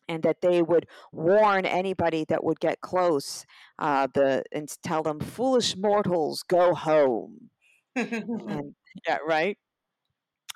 and 0.08 0.24
that 0.24 0.42
they 0.42 0.62
would 0.62 0.88
warn 1.12 1.66
anybody 1.66 2.26
that 2.28 2.44
would 2.44 2.60
get 2.60 2.82
close 2.82 3.46
uh, 3.78 4.08
the 4.14 4.44
and 4.52 4.68
tell 4.84 5.04
them 5.04 5.20
foolish 5.20 5.78
mortals 5.78 6.44
go 6.44 6.74
home. 6.74 7.52
And 7.96 8.76
yeah 9.08 9.18
right 9.28 9.58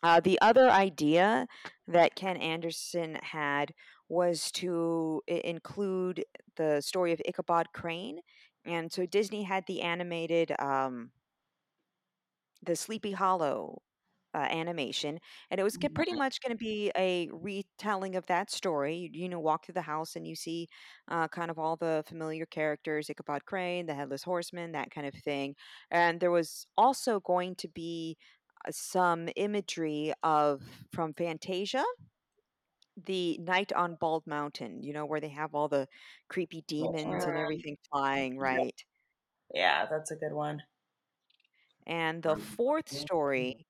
uh, 0.04 0.20
the 0.20 0.39
other 0.41 0.70
idea 0.70 1.47
that 1.88 2.16
Ken 2.16 2.38
Anderson 2.38 3.16
had 3.24 3.74
was 4.10 4.51
to 4.54 5.22
I- 5.30 5.41
include 5.45 6.26
the 6.56 6.82
story 6.82 7.14
of 7.14 7.22
Ichabod 7.26 7.68
Crane. 7.74 8.20
And 8.66 8.91
so 8.91 9.06
Disney 9.06 9.43
had 9.43 9.66
the 9.68 9.82
animated, 9.82 10.54
um, 10.60 11.12
the 12.62 12.76
Sleepy 12.76 13.12
Hollow 13.12 13.82
uh, 14.36 14.39
animation, 14.49 15.20
and 15.51 15.60
it 15.60 15.64
was 15.64 15.78
g- 15.78 15.89
pretty 15.89 16.12
Mhm. 16.12 16.18
much 16.18 16.41
going 16.41 16.51
to 16.51 16.58
be 16.58 16.91
a 16.97 17.30
retelling 17.32 18.16
of 18.16 18.26
that 18.28 18.49
story. 18.49 18.95
You, 18.95 19.10
you 19.14 19.30
know, 19.30 19.39
walk 19.39 19.66
through 19.66 19.76
the 19.76 19.82
house 19.84 20.16
and 20.16 20.28
you 20.28 20.36
see 20.36 20.68
uh, 21.08 21.28
kind 21.28 21.51
of 21.51 21.60
all 21.60 21.76
the 21.78 22.04
familiar 22.08 22.45
characters 22.47 23.10
Ichabod 23.10 23.45
Crane, 23.45 23.86
the 23.86 23.93
Headless 23.93 24.24
Horseman, 24.24 24.72
that 24.72 24.89
kind 24.91 25.06
of 25.06 25.14
thing. 25.14 25.56
And 25.91 26.20
there 26.20 26.32
was 26.32 26.66
also 26.78 27.20
going 27.20 27.56
to 27.58 27.68
be 27.68 28.18
some 28.72 29.30
imagery 29.36 30.14
of 30.24 30.64
from 30.91 31.14
Fantasia 31.14 31.84
the 32.95 33.38
night 33.39 33.72
on 33.74 33.95
Bald 33.95 34.26
Mountain, 34.28 34.84
you 34.84 34.93
know, 34.93 35.05
where 35.05 35.20
they 35.20 35.30
have 35.30 35.55
all 35.55 35.68
the 35.68 35.88
creepy 36.30 36.61
demons 36.61 37.26
and 37.26 37.38
everything 37.38 37.78
flying, 37.91 38.38
right? 38.38 38.84
Yeah, 39.53 39.86
that's 39.86 40.11
a 40.11 40.16
good 40.18 40.34
one. 40.34 40.64
And 41.86 42.24
the 42.24 42.36
fourth 42.38 42.89
story 42.89 43.68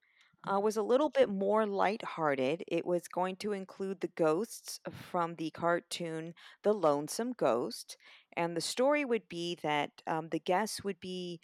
uh, 0.51 0.59
was 0.59 0.75
a 0.77 0.83
little 0.83 1.09
bit 1.09 1.29
more 1.29 1.65
lighthearted. 1.65 2.63
It 2.67 2.85
was 2.85 3.07
going 3.07 3.37
to 3.37 3.53
include 3.53 4.01
the 4.01 4.09
ghosts 4.09 4.79
from 4.91 5.35
the 5.35 5.51
cartoon 5.51 6.33
The 6.63 6.73
Lonesome 6.73 7.33
Ghost. 7.33 7.97
And 8.33 8.57
the 8.57 8.61
story 8.61 9.05
would 9.05 9.29
be 9.29 9.55
that 9.63 10.01
um, 10.05 10.29
the 10.29 10.39
guests 10.39 10.83
would 10.83 10.99
be 10.99 11.39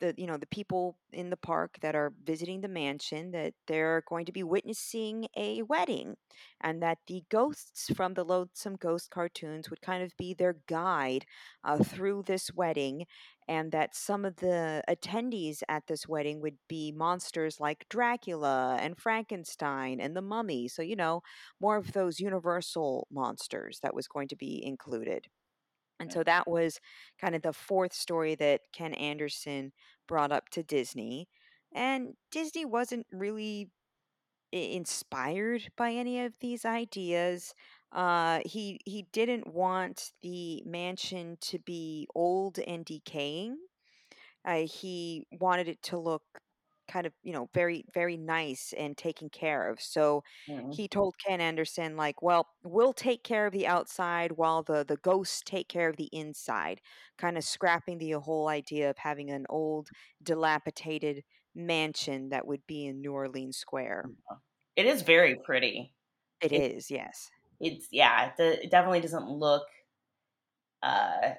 the 0.00 0.14
you 0.16 0.26
know 0.26 0.36
the 0.36 0.46
people 0.46 0.96
in 1.12 1.30
the 1.30 1.36
park 1.36 1.76
that 1.80 1.94
are 1.94 2.12
visiting 2.24 2.60
the 2.60 2.68
mansion 2.68 3.30
that 3.32 3.54
they're 3.66 4.02
going 4.08 4.24
to 4.24 4.32
be 4.32 4.42
witnessing 4.42 5.26
a 5.36 5.62
wedding 5.62 6.16
and 6.60 6.82
that 6.82 6.98
the 7.06 7.22
ghosts 7.30 7.90
from 7.94 8.14
the 8.14 8.24
lonesome 8.24 8.76
ghost 8.76 9.10
cartoons 9.10 9.70
would 9.70 9.80
kind 9.82 10.02
of 10.02 10.16
be 10.16 10.34
their 10.34 10.56
guide 10.66 11.24
uh, 11.64 11.76
through 11.82 12.22
this 12.22 12.52
wedding 12.54 13.04
and 13.46 13.72
that 13.72 13.94
some 13.94 14.24
of 14.24 14.36
the 14.36 14.82
attendees 14.88 15.62
at 15.68 15.86
this 15.86 16.06
wedding 16.06 16.40
would 16.40 16.56
be 16.68 16.92
monsters 16.92 17.60
like 17.60 17.86
dracula 17.88 18.78
and 18.80 18.98
frankenstein 18.98 20.00
and 20.00 20.16
the 20.16 20.22
mummy 20.22 20.68
so 20.68 20.82
you 20.82 20.96
know 20.96 21.22
more 21.60 21.76
of 21.76 21.92
those 21.92 22.20
universal 22.20 23.06
monsters 23.10 23.80
that 23.82 23.94
was 23.94 24.08
going 24.08 24.28
to 24.28 24.36
be 24.36 24.62
included 24.64 25.26
and 26.00 26.12
so 26.12 26.22
that 26.24 26.48
was 26.48 26.80
kind 27.20 27.34
of 27.34 27.42
the 27.42 27.52
fourth 27.52 27.92
story 27.92 28.34
that 28.36 28.60
Ken 28.72 28.94
Anderson 28.94 29.72
brought 30.06 30.32
up 30.32 30.48
to 30.50 30.62
Disney. 30.62 31.28
And 31.74 32.14
Disney 32.30 32.64
wasn't 32.64 33.06
really 33.12 33.70
inspired 34.52 35.68
by 35.76 35.92
any 35.92 36.20
of 36.24 36.32
these 36.40 36.64
ideas. 36.64 37.54
Uh, 37.92 38.40
he 38.44 38.80
he 38.84 39.06
didn't 39.12 39.46
want 39.46 40.12
the 40.22 40.62
mansion 40.64 41.36
to 41.40 41.58
be 41.58 42.06
old 42.14 42.58
and 42.58 42.84
decaying. 42.84 43.56
Uh, 44.44 44.66
he 44.66 45.26
wanted 45.40 45.68
it 45.68 45.82
to 45.82 45.98
look 45.98 46.22
kind 46.88 47.06
of, 47.06 47.12
you 47.22 47.32
know, 47.32 47.48
very, 47.54 47.84
very 47.94 48.16
nice 48.16 48.72
and 48.74 48.96
taken 48.96 49.30
care 49.30 49.68
of. 49.70 49.80
So 49.80 50.22
Mhm. 50.46 50.76
he 50.76 50.88
told 50.88 51.16
Ken 51.18 51.40
Anderson, 51.40 51.96
like, 51.96 52.22
well, 52.22 52.48
we'll 52.64 52.92
take 52.92 53.24
care 53.24 53.46
of 53.46 53.52
the 53.52 53.66
outside 53.66 54.32
while 54.32 54.62
the, 54.62 54.84
the 54.84 54.96
ghosts 54.98 55.42
take 55.44 55.68
care 55.68 55.88
of 55.88 55.96
the 55.96 56.08
inside, 56.12 56.80
kind 57.18 57.36
of 57.38 57.44
scrapping 57.44 57.98
the 57.98 58.12
whole 58.12 58.48
idea 58.48 58.90
of 58.90 58.98
having 58.98 59.30
an 59.30 59.46
old, 59.48 59.88
dilapidated 60.22 61.24
mansion 61.54 62.28
that 62.30 62.46
would 62.46 62.66
be 62.66 62.86
in 62.86 63.00
New 63.00 63.12
Orleans 63.12 63.56
Square. 63.56 64.10
It 64.76 64.86
is 64.86 65.02
very 65.02 65.36
pretty. 65.36 65.94
It 66.40 66.52
It- 66.52 66.66
is, 66.74 66.90
yes. 66.90 67.30
It's 67.60 67.88
yeah, 67.92 68.32
it, 68.38 68.64
it 68.64 68.70
definitely 68.70 69.00
doesn't 69.00 69.28
look 69.28 69.66
uh 70.82 71.34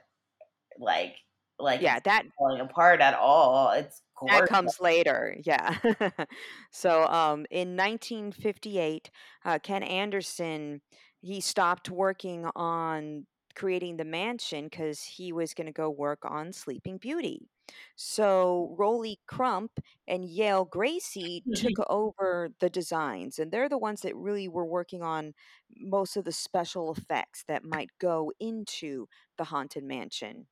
like 0.79 1.17
like 1.59 1.81
Yeah, 1.81 1.99
that 2.01 2.25
falling 2.37 2.61
apart 2.61 3.01
at 3.01 3.15
all. 3.15 3.71
It's 3.71 4.03
That 4.27 4.47
comes 4.47 4.79
later, 4.79 5.37
yeah. 5.43 5.77
so, 6.71 7.05
um, 7.07 7.45
in 7.51 7.75
1958, 7.75 9.09
uh, 9.45 9.59
Ken 9.59 9.83
Anderson 9.83 10.81
he 11.21 11.41
stopped 11.41 11.89
working 11.89 12.45
on 12.55 13.25
creating 13.55 13.97
the 13.97 14.05
mansion 14.05 14.65
because 14.65 15.01
he 15.01 15.33
was 15.33 15.53
going 15.53 15.67
to 15.67 15.73
go 15.73 15.89
work 15.89 16.19
on 16.23 16.53
Sleeping 16.53 16.97
Beauty. 16.97 17.49
So, 17.95 18.73
Rolly 18.79 19.19
Crump 19.27 19.71
and 20.07 20.25
Yale 20.25 20.65
Gracey 20.65 21.43
took 21.53 21.73
over 21.89 22.49
the 22.59 22.69
designs, 22.69 23.37
and 23.37 23.51
they're 23.51 23.69
the 23.69 23.77
ones 23.77 24.01
that 24.01 24.15
really 24.15 24.47
were 24.47 24.65
working 24.65 25.03
on 25.03 25.33
most 25.77 26.17
of 26.17 26.23
the 26.23 26.31
special 26.31 26.91
effects 26.91 27.43
that 27.47 27.63
might 27.63 27.89
go 27.99 28.31
into 28.39 29.07
the 29.37 29.43
Haunted 29.45 29.83
Mansion. 29.83 30.47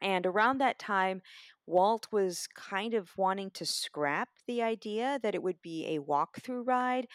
And 0.00 0.26
around 0.26 0.58
that 0.58 0.78
time, 0.78 1.22
Walt 1.66 2.08
was 2.12 2.46
kind 2.48 2.94
of 2.94 3.16
wanting 3.16 3.50
to 3.52 3.66
scrap 3.66 4.30
the 4.46 4.62
idea 4.62 5.18
that 5.22 5.34
it 5.34 5.42
would 5.42 5.60
be 5.62 5.86
a 5.96 6.00
walkthrough 6.00 6.66
ride. 6.66 7.08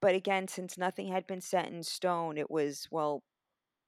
But 0.00 0.14
again, 0.14 0.48
since 0.48 0.78
nothing 0.78 1.08
had 1.08 1.26
been 1.26 1.40
set 1.42 1.66
in 1.68 1.82
stone, 1.84 2.38
it 2.38 2.50
was, 2.50 2.88
well, 2.90 3.24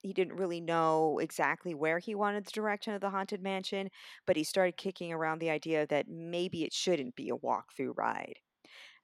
he 0.03 0.12
didn't 0.12 0.36
really 0.36 0.61
know 0.61 1.18
exactly 1.18 1.74
where 1.74 1.99
he 1.99 2.14
wanted 2.14 2.47
the 2.47 2.53
direction 2.53 2.95
of 2.95 3.01
the 3.01 3.11
Haunted 3.11 3.43
Mansion, 3.43 3.91
but 4.26 4.36
he 4.36 4.45
started 4.45 4.76
kicking 4.76 5.12
around 5.12 5.41
the 5.41 5.51
idea 5.51 5.86
that 5.89 6.09
maybe 6.09 6.64
it 6.64 6.72
shouldn't 6.72 7.16
be 7.16 7.30
a 7.30 7.36
walkthrough 7.36 7.97
ride. 7.97 8.41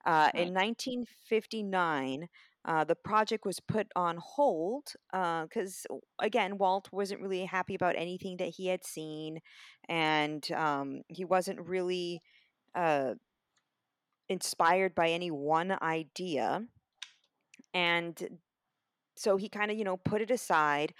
Uh, 0.05 0.31
Right. 0.35 0.35
in 0.37 0.53
1959, 0.53 2.29
uh, 2.65 2.85
the 2.85 2.95
project 2.95 3.45
was 3.45 3.61
put 3.61 3.89
on 3.95 4.17
hold 4.19 4.95
because, 5.13 5.87
again, 6.21 6.59
Walt 6.59 6.89
wasn't 6.93 7.21
really 7.21 7.45
happy 7.45 7.75
about 7.75 7.97
anything 7.97 8.39
that 8.39 8.55
he 8.57 8.69
had 8.69 8.85
seen, 8.85 9.41
and 9.89 10.51
um, 10.53 11.03
he 11.09 11.25
wasn't 11.25 11.61
really 11.61 12.23
uh, 12.75 13.15
inspired 14.29 14.95
by 14.95 15.11
any 15.11 15.31
one 15.31 15.77
idea. 15.83 16.63
And 17.75 18.41
so 19.17 19.37
he 19.37 19.49
kind 19.49 19.71
of, 19.71 19.77
you 19.77 19.85
know, 19.85 19.97
put 19.97 20.23
it 20.23 20.31
aside. 20.31 20.95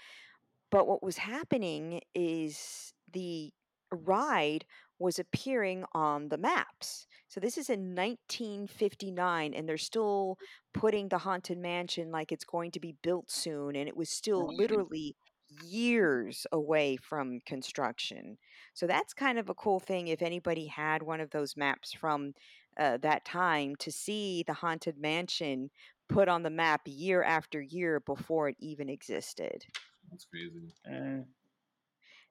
But 0.71 0.87
what 0.87 1.01
was 1.03 1.17
happening 1.17 2.01
is 2.13 2.93
the 3.11 3.51
ride 3.91 4.65
was 4.99 5.19
appearing 5.19 5.83
on 5.93 6.29
the 6.29 6.37
maps. 6.37 7.07
So 7.27 7.39
this 7.39 7.57
is 7.57 7.69
in 7.69 7.95
1959, 7.95 9.53
and 9.53 9.67
they're 9.67 9.77
still 9.77 10.37
putting 10.73 11.09
the 11.09 11.17
Haunted 11.17 11.57
Mansion 11.57 12.11
like 12.11 12.31
it's 12.31 12.45
going 12.45 12.71
to 12.71 12.79
be 12.79 12.95
built 13.01 13.29
soon, 13.29 13.75
and 13.75 13.87
it 13.87 13.97
was 13.97 14.09
still 14.09 14.55
literally 14.55 15.15
years 15.63 16.47
away 16.51 16.97
from 16.97 17.39
construction. 17.45 18.37
So 18.73 18.87
that's 18.87 19.13
kind 19.13 19.37
of 19.37 19.49
a 19.49 19.53
cool 19.53 19.79
thing 19.79 20.07
if 20.07 20.21
anybody 20.21 20.67
had 20.67 21.03
one 21.03 21.21
of 21.21 21.31
those 21.31 21.57
maps 21.57 21.93
from 21.93 22.33
uh, 22.77 22.97
that 22.97 23.25
time 23.25 23.75
to 23.77 23.91
see 23.91 24.43
the 24.45 24.53
Haunted 24.53 24.97
Mansion 24.97 25.69
put 26.07 26.27
on 26.27 26.43
the 26.43 26.49
map 26.49 26.81
year 26.85 27.23
after 27.23 27.61
year 27.61 27.99
before 27.99 28.49
it 28.49 28.55
even 28.59 28.89
existed. 28.89 29.65
That's 30.11 30.25
crazy. 30.25 30.73
Mm. 30.89 31.25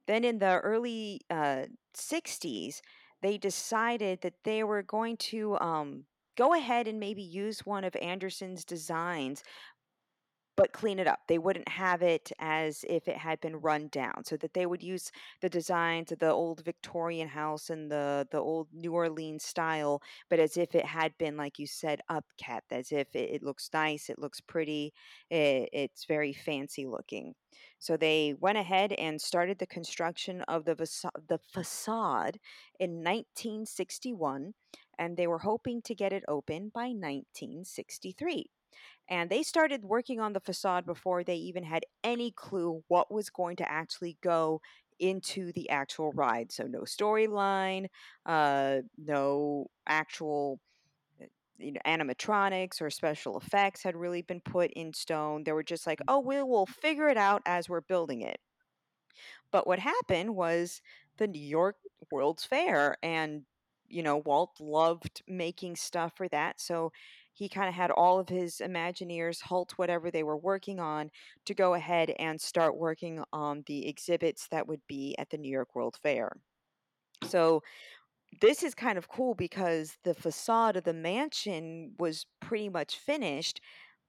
Then 0.07 0.25
in 0.25 0.39
the 0.39 0.59
early 0.61 1.21
uh, 1.31 1.65
60s, 1.95 2.83
they 3.23 3.39
decided 3.39 4.21
that 4.23 4.35
they 4.45 4.65
were 4.65 4.83
going 4.83 5.17
to 5.17 5.59
um, 5.61 6.05
go 6.37 6.55
ahead 6.55 6.87
and 6.89 7.01
maybe 7.01 7.23
use 7.23 7.65
one 7.65 7.85
of 7.85 7.97
Anderson's 7.97 8.65
designs, 8.65 9.43
but 10.57 10.73
clean 10.73 10.99
it 10.99 11.07
up. 11.07 11.21
They 11.29 11.39
wouldn't 11.39 11.69
have 11.69 12.03
it 12.03 12.31
as 12.39 12.85
if 12.89 13.09
it 13.09 13.17
had 13.17 13.41
been 13.41 13.57
run 13.57 13.89
down, 13.89 14.25
so 14.25 14.37
that 14.39 14.55
they 14.55 14.67
would 14.67 14.83
use 14.83 15.11
the 15.41 15.49
designs 15.49 16.13
of 16.13 16.19
the 16.21 16.31
old 16.31 16.65
Victorian 16.65 17.29
house 17.29 17.71
and 17.71 17.91
the 17.91 18.27
the 18.31 18.39
old 18.39 18.69
New 18.73 18.93
Orleans 18.93 19.45
style, 19.45 20.03
but 20.31 20.39
as 20.39 20.57
if 20.57 20.75
it 20.75 20.85
had 20.87 21.17
been, 21.19 21.37
like 21.37 21.59
you 21.59 21.67
said, 21.67 22.01
upkept, 22.11 22.71
as 22.71 22.93
if 22.93 23.15
it, 23.15 23.31
it 23.31 23.43
looks 23.43 23.71
nice, 23.73 24.09
it 24.11 24.19
looks 24.19 24.41
pretty, 24.41 24.93
it, 25.31 25.69
it's 25.73 26.05
very 26.07 26.33
fancy 26.33 26.87
looking. 26.87 27.35
So 27.79 27.97
they 27.97 28.35
went 28.41 28.59
ahead 28.59 28.93
and 28.95 29.21
started 29.21 29.59
the 29.59 29.67
construction 29.67 30.43
of 30.43 30.65
the 30.65 30.75
the 31.29 31.39
facade 31.39 32.39
in 32.81 33.03
1961, 33.03 34.55
and 34.99 35.17
they 35.17 35.27
were 35.27 35.39
hoping 35.39 35.83
to 35.83 35.95
get 35.95 36.13
it 36.13 36.25
open 36.29 36.71
by 36.71 36.93
1963. 36.93 38.51
And 39.09 39.31
they 39.31 39.43
started 39.43 39.85
working 39.85 40.21
on 40.21 40.33
the 40.33 40.41
facade 40.41 40.87
before 40.87 41.25
they 41.25 41.37
even 41.37 41.65
had 41.65 41.85
any 42.03 42.31
clue 42.33 42.83
what 42.89 43.13
was 43.13 43.31
going 43.31 43.57
to 43.57 43.71
actually 43.71 44.17
go 44.23 44.61
into 44.99 45.53
the 45.53 45.69
actual 45.71 46.13
ride. 46.13 46.53
So, 46.53 46.65
no 46.65 46.81
storyline, 46.83 47.87
uh, 48.27 48.79
no 48.97 49.69
actual 49.87 50.61
uh, 51.23 51.27
you 51.59 51.73
know, 51.73 51.81
animatronics 51.87 52.81
or 52.83 52.91
special 52.91 53.39
effects 53.39 53.83
had 53.83 53.97
really 53.97 54.23
been 54.23 54.41
put 54.41 54.71
in 54.73 54.93
stone. 54.95 55.45
They 55.45 55.53
were 55.53 55.63
just 55.65 55.87
like, 55.87 56.01
oh, 56.09 56.21
we 56.21 56.43
will 56.43 56.67
figure 56.67 57.09
it 57.09 57.17
out 57.19 57.43
as 57.47 57.69
we're 57.69 57.83
building 57.83 58.23
it. 58.23 58.41
But 59.51 59.67
what 59.67 59.79
happened 59.79 60.35
was 60.37 60.81
the 61.17 61.27
New 61.27 61.41
York 61.41 61.77
World's 62.11 62.45
Fair, 62.45 62.97
and 63.03 63.45
you 63.89 64.03
know, 64.03 64.17
Walt 64.19 64.59
loved 64.61 65.23
making 65.29 65.77
stuff 65.77 66.15
for 66.17 66.29
that. 66.29 66.61
So 66.61 66.93
he 67.35 67.49
kind 67.49 67.69
of 67.69 67.75
had 67.75 67.91
all 67.91 68.19
of 68.19 68.29
his 68.31 68.57
Imagineers 68.59 69.43
halt 69.43 69.73
whatever 69.77 70.11
they 70.11 70.23
were 70.23 70.37
working 70.39 70.81
on 70.81 71.11
to 71.47 71.55
go 71.55 71.75
ahead 71.75 72.11
and 72.19 72.41
start 72.41 72.77
working 72.79 73.23
on 73.33 73.65
the 73.67 73.87
exhibits 73.89 74.49
that 74.49 74.67
would 74.69 74.83
be 74.89 75.15
at 75.19 75.31
the 75.31 75.39
New 75.39 75.51
York 75.51 75.75
World 75.75 75.99
Fair. 76.03 76.33
So 77.25 77.63
this 78.41 78.63
is 78.63 78.75
kind 78.75 78.99
of 78.99 79.09
cool 79.09 79.35
because 79.35 79.99
the 80.05 80.15
facade 80.15 80.77
of 80.77 80.85
the 80.85 80.95
mansion 80.95 81.95
was 81.99 82.27
pretty 82.41 82.69
much 82.69 82.99
finished, 82.99 83.61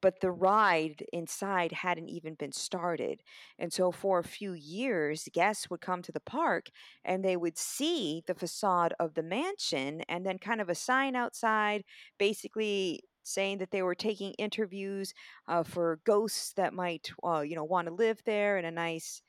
but 0.01 0.19
the 0.19 0.31
ride 0.31 1.05
inside 1.13 1.71
hadn't 1.71 2.09
even 2.09 2.35
been 2.35 2.51
started. 2.51 3.21
And 3.59 3.71
so 3.71 3.91
for 3.91 4.19
a 4.19 4.23
few 4.23 4.53
years, 4.53 5.29
guests 5.33 5.69
would 5.69 5.81
come 5.81 6.01
to 6.03 6.11
the 6.11 6.19
park 6.19 6.69
and 7.03 7.23
they 7.23 7.37
would 7.37 7.57
see 7.57 8.23
the 8.27 8.35
facade 8.35 8.93
of 8.99 9.13
the 9.13 9.23
mansion 9.23 10.01
and 10.09 10.25
then 10.25 10.39
kind 10.39 10.61
of 10.61 10.69
a 10.69 10.75
sign 10.75 11.15
outside 11.15 11.83
basically 12.17 13.01
saying 13.25 13.57
that 13.57 13.71
they 13.71 13.81
were 13.81 13.95
taking 13.95 14.31
interviews 14.33 15.13
uh, 15.47 15.63
for 15.63 15.99
ghosts 16.05 16.53
that 16.53 16.73
might 16.73 17.11
uh, 17.23 17.41
you 17.41 17.55
know 17.55 17.63
want 17.63 17.87
to 17.87 17.93
live 17.93 18.21
there 18.25 18.57
in 18.57 18.65
a 18.65 18.71
nice 18.71 19.21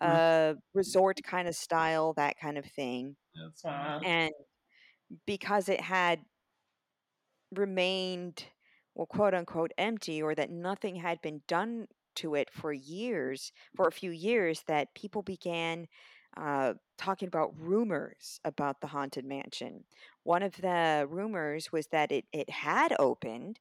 mm-hmm. 0.00 0.10
uh, 0.10 0.54
resort 0.74 1.18
kind 1.24 1.48
of 1.48 1.54
style 1.54 2.12
that 2.14 2.38
kind 2.38 2.58
of 2.58 2.64
thing 2.66 3.16
and 4.04 4.30
because 5.26 5.68
it 5.68 5.80
had 5.80 6.20
remained 7.52 8.44
well, 8.94 9.06
quote 9.06 9.34
unquote, 9.34 9.72
empty 9.76 10.22
or 10.22 10.34
that 10.34 10.50
nothing 10.50 10.96
had 10.96 11.20
been 11.20 11.42
done 11.48 11.86
to 12.16 12.34
it 12.34 12.48
for 12.52 12.72
years, 12.72 13.52
for 13.74 13.88
a 13.88 13.92
few 13.92 14.10
years, 14.10 14.62
that 14.68 14.94
people 14.94 15.22
began 15.22 15.88
uh, 16.36 16.74
talking 16.96 17.28
about 17.28 17.52
rumors 17.58 18.40
about 18.44 18.80
the 18.80 18.86
Haunted 18.86 19.24
Mansion. 19.24 19.84
One 20.24 20.42
of 20.42 20.56
the 20.56 21.06
rumors 21.08 21.70
was 21.70 21.86
that 21.88 22.10
it, 22.10 22.24
it 22.32 22.50
had 22.50 22.94
opened, 22.98 23.60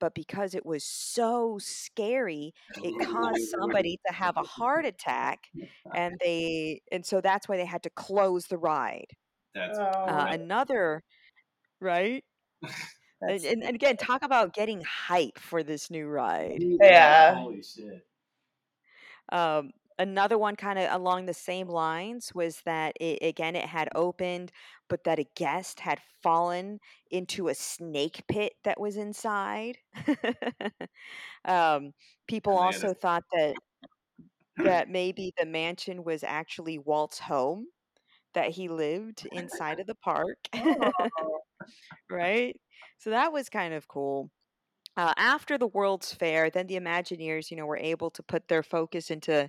but 0.00 0.14
because 0.14 0.54
it 0.54 0.66
was 0.66 0.84
so 0.84 1.58
scary, 1.60 2.52
it 2.82 2.94
caused 3.08 3.48
somebody 3.48 3.98
to 4.06 4.12
have 4.12 4.36
a 4.36 4.42
heart 4.42 4.84
attack, 4.84 5.46
and 5.94 6.18
they 6.24 6.82
and 6.92 7.06
so 7.06 7.20
that's 7.20 7.48
why 7.48 7.56
they 7.56 7.64
had 7.64 7.84
to 7.84 7.90
close 7.90 8.46
the 8.46 8.58
ride. 8.58 9.06
That's 9.54 9.78
uh, 9.78 10.26
another, 10.30 11.02
right? 11.80 12.24
And, 13.22 13.44
and, 13.44 13.62
and 13.62 13.74
again, 13.74 13.98
talk 13.98 14.22
about 14.22 14.54
getting 14.54 14.80
hype 14.80 15.38
for 15.38 15.62
this 15.62 15.90
new 15.90 16.06
ride. 16.06 16.64
Yeah. 16.80 17.34
Holy 17.34 17.62
shit. 17.62 18.06
Um, 19.30 19.72
another 20.00 20.38
one 20.38 20.56
kind 20.56 20.78
of 20.78 20.88
along 20.92 21.26
the 21.26 21.34
same 21.34 21.68
lines 21.68 22.32
was 22.34 22.62
that 22.64 22.94
it, 22.98 23.18
again 23.22 23.54
it 23.54 23.66
had 23.66 23.88
opened 23.94 24.50
but 24.88 25.04
that 25.04 25.18
a 25.18 25.26
guest 25.36 25.78
had 25.78 26.00
fallen 26.22 26.80
into 27.10 27.48
a 27.48 27.54
snake 27.54 28.22
pit 28.26 28.54
that 28.64 28.80
was 28.80 28.96
inside 28.96 29.76
um, 31.44 31.92
people 32.26 32.56
also 32.56 32.94
thought 32.94 33.24
that 33.32 33.54
that 34.56 34.88
maybe 34.88 35.32
the 35.38 35.46
mansion 35.46 36.02
was 36.02 36.24
actually 36.24 36.78
walt's 36.78 37.18
home 37.18 37.66
that 38.32 38.50
he 38.50 38.68
lived 38.68 39.26
inside 39.32 39.80
of 39.80 39.86
the 39.86 39.94
park 39.96 40.38
oh. 40.54 41.40
right 42.10 42.56
so 43.00 43.10
that 43.10 43.32
was 43.32 43.48
kind 43.48 43.72
of 43.72 43.88
cool. 43.88 44.30
Uh, 44.96 45.14
after 45.16 45.56
the 45.56 45.68
World's 45.68 46.12
Fair, 46.12 46.50
then 46.50 46.66
the 46.66 46.76
Imagineers, 46.78 47.50
you 47.50 47.56
know, 47.56 47.66
were 47.66 47.76
able 47.78 48.10
to 48.10 48.22
put 48.22 48.48
their 48.48 48.62
focus 48.62 49.10
into 49.10 49.48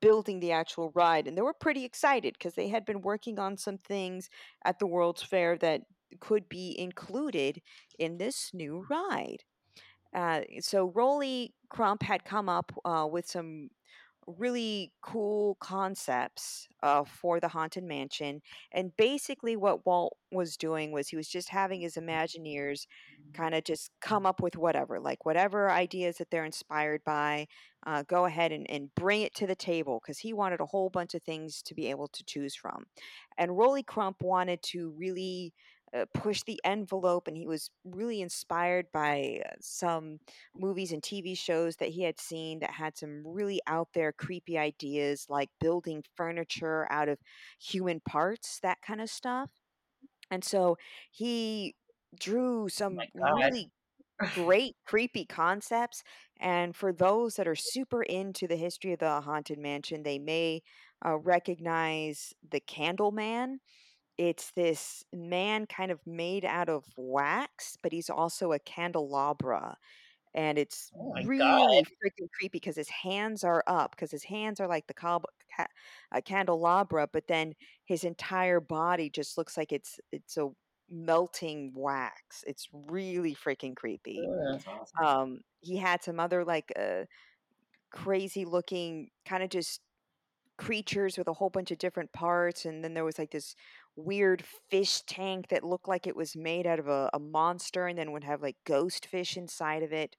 building 0.00 0.40
the 0.40 0.52
actual 0.52 0.90
ride, 0.94 1.26
and 1.26 1.36
they 1.36 1.42
were 1.42 1.54
pretty 1.54 1.84
excited 1.84 2.34
because 2.34 2.54
they 2.54 2.68
had 2.68 2.84
been 2.84 3.02
working 3.02 3.38
on 3.38 3.56
some 3.56 3.78
things 3.78 4.30
at 4.64 4.78
the 4.78 4.86
World's 4.86 5.22
Fair 5.22 5.56
that 5.58 5.82
could 6.18 6.48
be 6.48 6.78
included 6.78 7.60
in 7.98 8.18
this 8.18 8.50
new 8.52 8.84
ride. 8.90 9.44
Uh, 10.14 10.40
so 10.60 10.90
Rolly 10.94 11.54
Crump 11.68 12.02
had 12.02 12.24
come 12.24 12.48
up 12.48 12.72
uh, 12.84 13.06
with 13.10 13.28
some 13.28 13.70
really 14.38 14.92
cool 15.02 15.56
concepts 15.60 16.68
uh, 16.82 17.04
for 17.04 17.40
the 17.40 17.48
haunted 17.48 17.84
mansion 17.84 18.40
and 18.72 18.96
basically 18.96 19.56
what 19.56 19.84
walt 19.86 20.16
was 20.30 20.56
doing 20.56 20.92
was 20.92 21.08
he 21.08 21.16
was 21.16 21.28
just 21.28 21.48
having 21.48 21.80
his 21.80 21.96
imagineers 21.96 22.86
kind 23.34 23.54
of 23.54 23.64
just 23.64 23.90
come 24.00 24.26
up 24.26 24.40
with 24.40 24.56
whatever 24.56 25.00
like 25.00 25.24
whatever 25.24 25.70
ideas 25.70 26.16
that 26.16 26.30
they're 26.30 26.44
inspired 26.44 27.02
by 27.04 27.46
uh, 27.86 28.02
go 28.06 28.26
ahead 28.26 28.52
and, 28.52 28.68
and 28.70 28.94
bring 28.94 29.22
it 29.22 29.34
to 29.34 29.46
the 29.46 29.54
table 29.54 30.00
because 30.02 30.18
he 30.18 30.32
wanted 30.32 30.60
a 30.60 30.66
whole 30.66 30.90
bunch 30.90 31.14
of 31.14 31.22
things 31.22 31.62
to 31.62 31.74
be 31.74 31.88
able 31.88 32.08
to 32.08 32.24
choose 32.24 32.54
from. 32.54 32.84
And 33.38 33.56
rolly 33.56 33.82
crump 33.82 34.22
wanted 34.22 34.62
to 34.64 34.92
really 34.98 35.54
uh, 35.96 36.04
push 36.14 36.42
the 36.42 36.60
envelope 36.64 37.26
and 37.26 37.36
he 37.36 37.46
was 37.46 37.70
really 37.84 38.20
inspired 38.20 38.86
by 38.92 39.40
uh, 39.44 39.50
some 39.60 40.18
movies 40.54 40.92
and 40.92 41.02
TV 41.02 41.36
shows 41.36 41.76
that 41.76 41.88
he 41.88 42.02
had 42.02 42.20
seen 42.20 42.60
that 42.60 42.70
had 42.70 42.96
some 42.96 43.22
really 43.26 43.60
out 43.66 43.88
there 43.94 44.12
creepy 44.12 44.56
ideas 44.56 45.26
like 45.28 45.48
building 45.60 46.04
furniture 46.16 46.86
out 46.90 47.08
of 47.08 47.18
human 47.60 48.00
parts 48.00 48.60
that 48.62 48.78
kind 48.86 49.00
of 49.00 49.10
stuff. 49.10 49.50
And 50.30 50.44
so 50.44 50.76
he 51.10 51.74
drew 52.18 52.68
some 52.68 52.98
oh 53.22 53.34
really 53.36 53.70
great 54.34 54.76
creepy 54.86 55.24
concepts 55.24 56.02
and 56.40 56.76
for 56.76 56.92
those 56.92 57.34
that 57.36 57.48
are 57.48 57.54
super 57.56 58.02
into 58.02 58.46
the 58.46 58.56
history 58.56 58.92
of 58.92 58.98
the 58.98 59.20
haunted 59.22 59.58
mansion 59.58 60.02
they 60.02 60.18
may 60.18 60.60
uh, 61.06 61.16
recognize 61.16 62.34
the 62.50 62.60
candle 62.60 63.12
man 63.12 63.60
it's 64.20 64.52
this 64.52 65.04
man 65.14 65.66
kind 65.66 65.90
of 65.90 66.06
made 66.06 66.44
out 66.44 66.68
of 66.68 66.86
wax, 66.96 67.76
but 67.82 67.92
he's 67.92 68.10
also 68.10 68.52
a 68.52 68.58
candelabra. 68.60 69.78
And 70.34 70.58
it's 70.58 70.92
Oh 70.94 71.12
really 71.24 71.38
god. 71.38 71.84
freaking 72.04 72.28
creepy 72.38 72.50
because 72.58 72.76
his 72.76 72.90
hands 72.90 73.44
are 73.44 73.64
up, 73.68 73.92
because 73.92 74.10
his 74.12 74.24
hands 74.24 74.60
are 74.60 74.68
like 74.68 74.86
the 74.88 74.94
cob- 74.94 75.26
ca- 75.56 75.68
uh, 76.12 76.20
candelabra, 76.22 77.08
but 77.12 77.28
then 77.28 77.54
his 77.86 78.04
entire 78.04 78.60
body 78.60 79.10
just 79.10 79.38
looks 79.38 79.56
like 79.56 79.72
it's 79.72 80.00
it's 80.12 80.36
a 80.38 80.50
melting 80.90 81.72
wax. 81.74 82.44
It's 82.46 82.68
really 82.72 83.34
freaking 83.36 83.76
creepy. 83.76 84.32
That's 84.52 84.66
awesome. 84.66 85.06
Um, 85.06 85.40
he 85.60 85.76
had 85.78 86.02
some 86.04 86.20
other 86.20 86.44
like 86.44 86.72
uh, 86.76 87.06
crazy 87.90 88.44
looking 88.44 89.10
kind 89.24 89.42
of 89.42 89.50
just 89.50 89.80
creatures 90.58 91.18
with 91.18 91.28
a 91.28 91.32
whole 91.34 91.50
bunch 91.50 91.70
of 91.70 91.78
different 91.78 92.12
parts 92.12 92.66
and 92.66 92.84
then 92.84 92.94
there 92.94 93.04
was 93.04 93.18
like 93.18 93.30
this 93.30 93.56
weird 93.96 94.44
fish 94.70 95.02
tank 95.02 95.48
that 95.48 95.64
looked 95.64 95.88
like 95.88 96.06
it 96.06 96.16
was 96.16 96.36
made 96.36 96.66
out 96.66 96.78
of 96.78 96.88
a, 96.88 97.10
a 97.12 97.18
monster 97.18 97.86
and 97.86 97.98
then 97.98 98.12
would 98.12 98.24
have 98.24 98.42
like 98.42 98.56
ghost 98.66 99.06
fish 99.06 99.36
inside 99.36 99.82
of 99.82 99.92
it. 99.92 100.16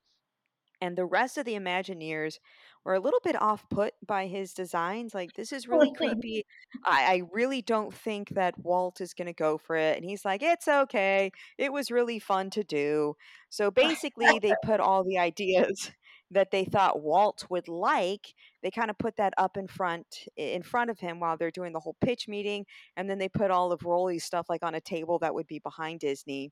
And 0.81 0.97
the 0.97 1.05
rest 1.05 1.37
of 1.37 1.45
the 1.45 1.53
imagineers 1.53 2.39
were 2.83 2.95
a 2.95 2.99
little 2.99 3.19
bit 3.23 3.39
off 3.39 3.69
put 3.69 3.93
by 4.05 4.25
his 4.25 4.53
designs 4.53 5.13
like 5.13 5.33
this 5.33 5.51
is 5.51 5.67
really 5.67 5.91
creepy. 5.97 6.45
I, 6.83 7.03
I 7.03 7.21
really 7.31 7.61
don't 7.61 7.93
think 7.93 8.29
that 8.29 8.57
walt 8.57 8.99
is 8.99 9.13
going 9.13 9.27
to 9.27 9.33
go 9.33 9.57
for 9.59 9.75
it. 9.75 9.97
And 9.97 10.05
he's 10.05 10.25
like 10.25 10.41
it's 10.41 10.67
okay. 10.67 11.31
It 11.57 11.71
was 11.71 11.91
really 11.91 12.19
fun 12.19 12.49
to 12.51 12.63
do. 12.63 13.15
So 13.49 13.69
basically 13.69 14.39
they 14.39 14.53
put 14.65 14.79
all 14.79 15.03
the 15.03 15.17
ideas 15.19 15.91
that 16.31 16.51
they 16.51 16.65
thought 16.65 17.01
Walt 17.01 17.45
would 17.49 17.67
like, 17.67 18.33
they 18.63 18.71
kind 18.71 18.89
of 18.89 18.97
put 18.97 19.17
that 19.17 19.33
up 19.37 19.57
in 19.57 19.67
front 19.67 20.27
in 20.37 20.63
front 20.63 20.89
of 20.89 20.99
him 20.99 21.19
while 21.19 21.37
they're 21.37 21.51
doing 21.51 21.73
the 21.73 21.79
whole 21.79 21.97
pitch 22.01 22.27
meeting, 22.27 22.65
and 22.97 23.09
then 23.09 23.19
they 23.19 23.29
put 23.29 23.51
all 23.51 23.71
of 23.71 23.83
Rolly's 23.83 24.23
stuff 24.23 24.47
like 24.49 24.63
on 24.63 24.75
a 24.75 24.81
table 24.81 25.19
that 25.19 25.33
would 25.35 25.47
be 25.47 25.59
behind 25.59 25.99
Disney. 25.99 26.51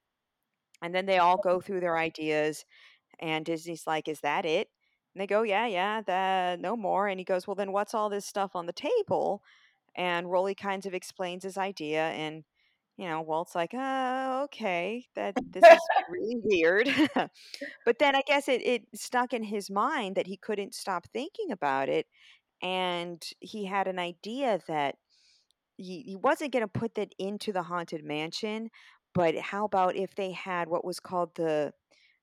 And 0.81 0.93
then 0.95 1.05
they 1.05 1.17
all 1.17 1.37
go 1.37 1.59
through 1.61 1.81
their 1.81 1.97
ideas, 1.97 2.65
and 3.19 3.45
Disney's 3.45 3.87
like, 3.87 4.07
"Is 4.07 4.21
that 4.21 4.45
it?" 4.45 4.69
And 5.13 5.21
they 5.21 5.27
go, 5.27 5.43
yeah, 5.43 5.65
yeah, 5.67 6.01
that 6.01 6.59
no 6.59 6.75
more. 6.75 7.07
And 7.07 7.19
he 7.19 7.23
goes, 7.23 7.47
well, 7.47 7.55
then 7.55 7.71
what's 7.71 7.93
all 7.93 8.09
this 8.09 8.25
stuff 8.25 8.55
on 8.55 8.65
the 8.65 8.73
table? 8.73 9.41
And 9.95 10.31
Rolly 10.31 10.55
kind 10.55 10.85
of 10.85 10.93
explains 10.93 11.43
his 11.43 11.57
idea, 11.57 12.09
and 12.09 12.43
you 12.99 13.07
know, 13.07 13.21
Walt's 13.21 13.55
like, 13.55 13.71
oh, 13.73 14.41
okay, 14.43 15.05
that 15.15 15.33
this 15.51 15.63
is 15.63 15.79
really 16.09 16.35
weird. 16.43 16.89
but 17.85 17.97
then 17.97 18.13
I 18.13 18.21
guess 18.27 18.49
it, 18.49 18.61
it 18.61 18.81
stuck 18.93 19.31
in 19.31 19.41
his 19.41 19.69
mind 19.69 20.17
that 20.17 20.27
he 20.27 20.35
couldn't 20.35 20.75
stop 20.75 21.05
thinking 21.13 21.49
about 21.51 21.87
it. 21.87 22.07
And 22.61 23.23
he 23.39 23.63
had 23.63 23.87
an 23.87 23.99
idea 23.99 24.59
that 24.67 24.95
he, 25.77 26.01
he 26.01 26.17
wasn't 26.17 26.51
going 26.51 26.65
to 26.65 26.67
put 26.67 26.95
that 26.95 27.15
into 27.17 27.53
the 27.53 27.63
haunted 27.63 28.03
mansion, 28.03 28.69
but 29.13 29.33
how 29.37 29.63
about 29.63 29.95
if 29.95 30.13
they 30.15 30.33
had 30.33 30.67
what 30.67 30.83
was 30.83 30.99
called 30.99 31.33
the 31.35 31.71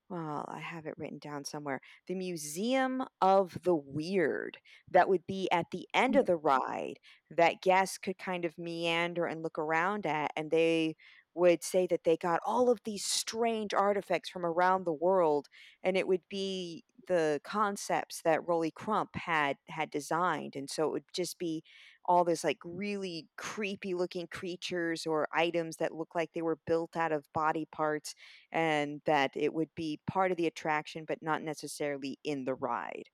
well, 0.09 0.45
I 0.49 0.61
have 0.61 0.87
it 0.87 0.95
written 0.97 1.19
down 1.19 1.45
somewhere. 1.45 1.81
The 2.07 2.15
Museum 2.15 3.05
of 3.21 3.59
the 3.65 3.75
Weird 3.75 4.59
that 4.91 5.09
would 5.09 5.27
be 5.27 5.49
at 5.51 5.71
the 5.73 5.89
end 5.93 6.15
of 6.15 6.25
mm. 6.25 6.29
the 6.29 6.37
ride 6.37 6.99
that 7.31 7.61
guests 7.61 7.99
could 7.99 8.19
kind 8.19 8.45
of 8.45 8.57
meander 8.59 9.27
and 9.27 9.43
look 9.43 9.59
around 9.59 10.07
at. 10.07 10.31
And 10.37 10.51
they 10.51 10.97
would 11.35 11.63
say 11.63 11.87
that 11.89 12.05
they 12.05 12.17
got 12.17 12.41
all 12.47 12.71
of 12.71 12.81
these 12.85 13.05
strange 13.05 13.75
artifacts 13.75 14.29
from 14.29 14.47
around 14.47 14.85
the 14.85 14.93
world. 14.93 15.49
And 15.83 15.97
it 15.97 16.07
would 16.07 16.23
be 16.29 16.85
the 17.09 17.41
concepts 17.45 18.23
that 18.23 18.47
Rolly 18.47 18.71
Crump 18.71 19.17
had 19.17 19.57
had 19.69 19.91
designed. 19.91 20.55
And 20.55 20.71
so 20.71 20.87
it 20.87 20.93
would 20.93 21.05
just 21.13 21.39
be 21.39 21.65
all 22.07 22.25
this 22.25 22.45
like 22.45 22.59
really 22.65 23.29
creepy 23.37 23.95
looking 23.95 24.27
creatures 24.29 25.07
or 25.07 25.29
items 25.33 25.77
that 25.79 25.95
look 25.95 26.15
like 26.15 26.33
they 26.33 26.43
were 26.43 26.59
built 26.67 26.97
out 26.97 27.13
of 27.13 27.33
body 27.33 27.67
parts 27.67 28.15
and 28.53 29.03
that 29.07 29.33
it 29.37 29.53
would 29.55 29.75
be 29.75 30.01
part 30.07 30.31
of 30.31 30.37
the 30.39 30.47
attraction 30.47 31.05
but 31.07 31.23
not 31.23 31.43
necessarily 31.43 32.19
in 32.25 32.45
the 32.45 32.55
ride. 32.55 33.11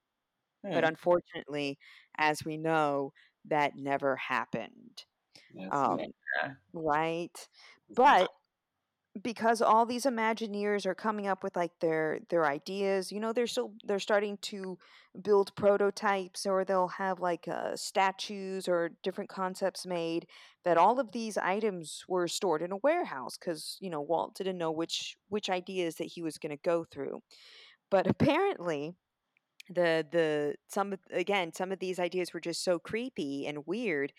But 0.73 0.85
Hmm. 0.85 0.89
unfortunately, 0.89 1.79
as 2.17 2.45
we 2.45 2.57
know, 2.57 3.13
that 3.47 3.77
never 3.77 4.17
happened. 4.17 5.05
Um, 5.71 6.07
Yeah. 6.43 6.55
right? 6.75 7.49
But 7.91 8.31
because 9.21 9.61
all 9.61 9.85
these 9.85 10.05
imagineers 10.05 10.87
are 10.87 10.95
coming 10.95 11.27
up 11.27 11.43
with 11.43 11.55
like 11.55 11.73
their 11.81 12.21
their 12.31 12.47
ideas 12.47 13.13
you 13.13 13.21
know 13.21 13.33
they're 13.33 13.47
still 13.47 13.73
they're 13.85 13.99
starting 13.99 14.39
to 14.39 14.79
build 15.21 15.55
prototypes 15.55 16.47
or 16.47 16.65
they'll 16.65 16.89
have 16.89 17.21
like 17.21 17.47
uh, 17.47 17.77
statues 17.77 18.67
or 18.67 18.91
different 19.03 19.29
concepts 19.29 19.85
made 19.85 20.27
that 20.65 20.79
all 20.79 20.99
of 20.99 21.13
these 21.13 21.37
items 21.37 22.05
were 22.09 22.27
stored 22.27 22.63
in 22.63 22.73
a 22.73 22.79
warehouse 22.79 23.37
because 23.37 23.77
you 23.81 23.91
know 23.91 24.01
walt 24.01 24.35
didn't 24.35 24.57
know 24.57 24.71
which 24.73 25.17
which 25.29 25.51
ideas 25.51 25.97
that 25.97 26.07
he 26.07 26.23
was 26.23 26.39
going 26.39 26.57
to 26.57 26.63
go 26.63 26.85
through. 26.85 27.21
But 27.91 28.07
apparently 28.07 28.95
the 29.69 30.07
the 30.11 30.55
some 30.69 30.95
again 31.13 31.53
some 31.53 31.73
of 31.73 31.79
these 31.79 31.99
ideas 31.99 32.33
were 32.33 32.41
just 32.41 32.65
so 32.65 32.79
creepy 32.79 33.47
and 33.47 33.67
weird 33.67 34.13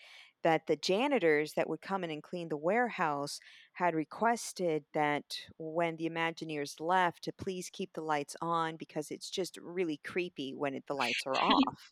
that 0.44 0.66
the 0.66 0.76
janitors 0.76 1.54
that 1.54 1.68
would 1.68 1.80
come 1.80 2.04
in 2.04 2.10
and 2.10 2.22
clean 2.22 2.48
the 2.48 2.56
warehouse 2.56 3.40
had 3.72 3.94
requested 3.94 4.84
that 4.92 5.24
when 5.58 5.96
the 5.96 6.08
imagineers 6.08 6.80
left 6.80 7.24
to 7.24 7.32
please 7.32 7.70
keep 7.72 7.92
the 7.94 8.02
lights 8.02 8.36
on 8.40 8.76
because 8.76 9.10
it's 9.10 9.30
just 9.30 9.58
really 9.60 9.98
creepy 10.04 10.54
when 10.54 10.74
it, 10.74 10.84
the 10.86 10.94
lights 10.94 11.22
are 11.26 11.34
off. 11.34 11.90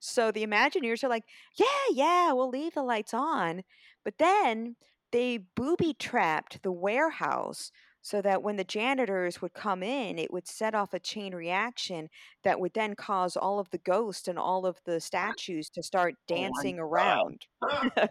So 0.00 0.30
the 0.30 0.46
imagineers 0.46 1.02
are 1.02 1.08
like 1.08 1.24
yeah 1.58 1.66
yeah 1.92 2.32
we'll 2.32 2.50
leave 2.50 2.74
the 2.74 2.82
lights 2.82 3.14
on. 3.14 3.62
But 4.04 4.18
then 4.18 4.76
they 5.12 5.38
booby 5.56 5.94
trapped 5.94 6.62
the 6.62 6.72
warehouse 6.72 7.70
so 8.02 8.20
that 8.20 8.42
when 8.42 8.56
the 8.56 8.64
janitors 8.64 9.40
would 9.40 9.54
come 9.54 9.82
in, 9.82 10.18
it 10.18 10.32
would 10.32 10.48
set 10.48 10.74
off 10.74 10.92
a 10.92 10.98
chain 10.98 11.34
reaction 11.34 12.08
that 12.42 12.58
would 12.58 12.74
then 12.74 12.96
cause 12.96 13.36
all 13.36 13.60
of 13.60 13.70
the 13.70 13.78
ghosts 13.78 14.26
and 14.26 14.38
all 14.38 14.66
of 14.66 14.80
the 14.84 15.00
statues 15.00 15.70
to 15.70 15.82
start 15.84 16.16
dancing 16.26 16.76
God. 16.76 16.82
around. 16.82 17.46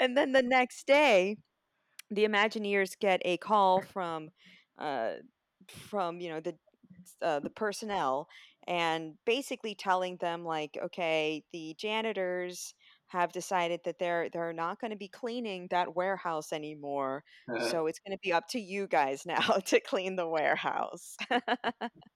and 0.00 0.16
then 0.16 0.30
the 0.30 0.42
next 0.42 0.86
day, 0.86 1.36
the 2.10 2.24
Imagineers 2.24 2.96
get 2.98 3.20
a 3.24 3.36
call 3.38 3.82
from, 3.82 4.30
uh, 4.78 5.14
from 5.68 6.20
you 6.20 6.28
know 6.28 6.40
the 6.40 6.54
uh, 7.22 7.40
the 7.40 7.50
personnel, 7.50 8.28
and 8.68 9.14
basically 9.26 9.74
telling 9.74 10.16
them 10.18 10.44
like, 10.44 10.78
okay, 10.84 11.42
the 11.52 11.74
janitors 11.76 12.74
have 13.14 13.32
decided 13.32 13.80
that 13.84 13.98
they're 13.98 14.28
they're 14.30 14.52
not 14.52 14.80
going 14.80 14.90
to 14.90 14.96
be 14.96 15.08
cleaning 15.08 15.68
that 15.70 15.94
warehouse 15.96 16.52
anymore. 16.52 17.24
So 17.70 17.86
it's 17.86 18.00
going 18.00 18.16
to 18.16 18.20
be 18.22 18.32
up 18.32 18.48
to 18.50 18.60
you 18.60 18.86
guys 18.86 19.24
now 19.26 19.38
to 19.38 19.80
clean 19.80 20.16
the 20.16 20.28
warehouse. 20.28 21.16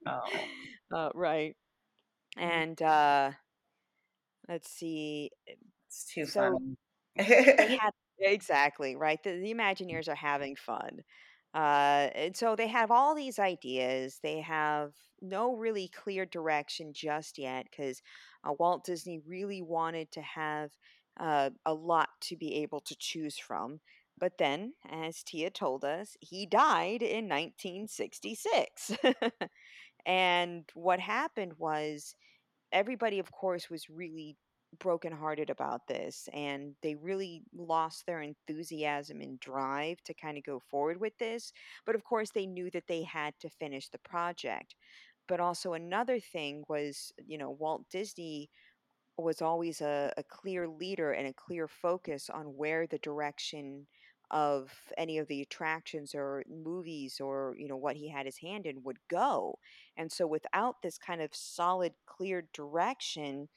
Oh. 0.06 0.20
uh, 0.94 1.10
right. 1.14 1.54
And 2.36 2.80
uh, 2.82 3.32
let's 4.48 4.70
see. 4.70 5.30
It's 5.46 6.04
too 6.12 6.26
So 6.26 6.58
funny. 7.16 7.78
had 7.78 7.90
exactly 8.18 8.96
right. 8.96 9.22
The, 9.22 9.30
the 9.38 9.54
Imagineers 9.54 10.08
are 10.08 10.14
having 10.14 10.56
fun. 10.56 11.00
Uh, 11.54 12.08
and 12.14 12.36
so 12.36 12.54
they 12.54 12.68
have 12.68 12.90
all 12.90 13.14
these 13.14 13.38
ideas. 13.38 14.18
They 14.22 14.40
have 14.40 14.92
no 15.20 15.54
really 15.56 15.88
clear 15.88 16.26
direction 16.26 16.92
just 16.92 17.38
yet 17.38 17.66
because 17.70 18.02
uh, 18.44 18.52
Walt 18.58 18.84
Disney 18.84 19.20
really 19.26 19.62
wanted 19.62 20.12
to 20.12 20.20
have 20.20 20.70
uh, 21.18 21.50
a 21.66 21.74
lot 21.74 22.08
to 22.22 22.36
be 22.36 22.56
able 22.56 22.80
to 22.80 22.96
choose 22.98 23.38
from. 23.38 23.80
But 24.18 24.38
then, 24.38 24.74
as 24.90 25.22
Tia 25.22 25.50
told 25.50 25.84
us, 25.84 26.16
he 26.20 26.44
died 26.44 27.02
in 27.02 27.28
1966. 27.28 28.92
and 30.06 30.64
what 30.74 31.00
happened 31.00 31.52
was 31.56 32.14
everybody, 32.72 33.18
of 33.18 33.30
course, 33.30 33.70
was 33.70 33.88
really 33.88 34.36
brokenhearted 34.78 35.50
about 35.50 35.86
this 35.88 36.28
and 36.32 36.74
they 36.82 36.94
really 36.94 37.42
lost 37.56 38.06
their 38.06 38.22
enthusiasm 38.22 39.20
and 39.20 39.40
drive 39.40 40.02
to 40.04 40.14
kind 40.14 40.36
of 40.38 40.44
go 40.44 40.60
forward 40.70 41.00
with 41.00 41.16
this. 41.18 41.52
But 41.86 41.94
of 41.94 42.04
course, 42.04 42.30
they 42.30 42.46
knew 42.46 42.70
that 42.70 42.86
they 42.86 43.02
had 43.02 43.34
to 43.40 43.48
finish 43.50 43.88
the 43.88 43.98
project. 43.98 44.74
But 45.26 45.40
also, 45.40 45.74
another 45.74 46.20
thing 46.20 46.64
was, 46.68 47.12
you 47.26 47.38
know, 47.38 47.50
Walt 47.50 47.84
Disney 47.90 48.50
was 49.18 49.42
always 49.42 49.80
a, 49.80 50.12
a 50.16 50.22
clear 50.22 50.68
leader 50.68 51.12
and 51.12 51.26
a 51.26 51.32
clear 51.32 51.68
focus 51.68 52.30
on 52.30 52.46
where 52.56 52.86
the 52.86 52.98
direction 52.98 53.86
of 54.30 54.70
any 54.98 55.18
of 55.18 55.26
the 55.28 55.40
attractions 55.40 56.14
or 56.14 56.44
movies 56.48 57.18
or 57.20 57.54
you 57.58 57.66
know 57.66 57.76
what 57.76 57.96
he 57.96 58.08
had 58.08 58.26
his 58.26 58.36
hand 58.36 58.66
in 58.66 58.82
would 58.82 58.98
go 59.08 59.58
and 59.96 60.12
so 60.12 60.26
without 60.26 60.76
this 60.82 60.98
kind 60.98 61.22
of 61.22 61.30
solid 61.32 61.94
clear 62.06 62.46
direction 62.52 63.48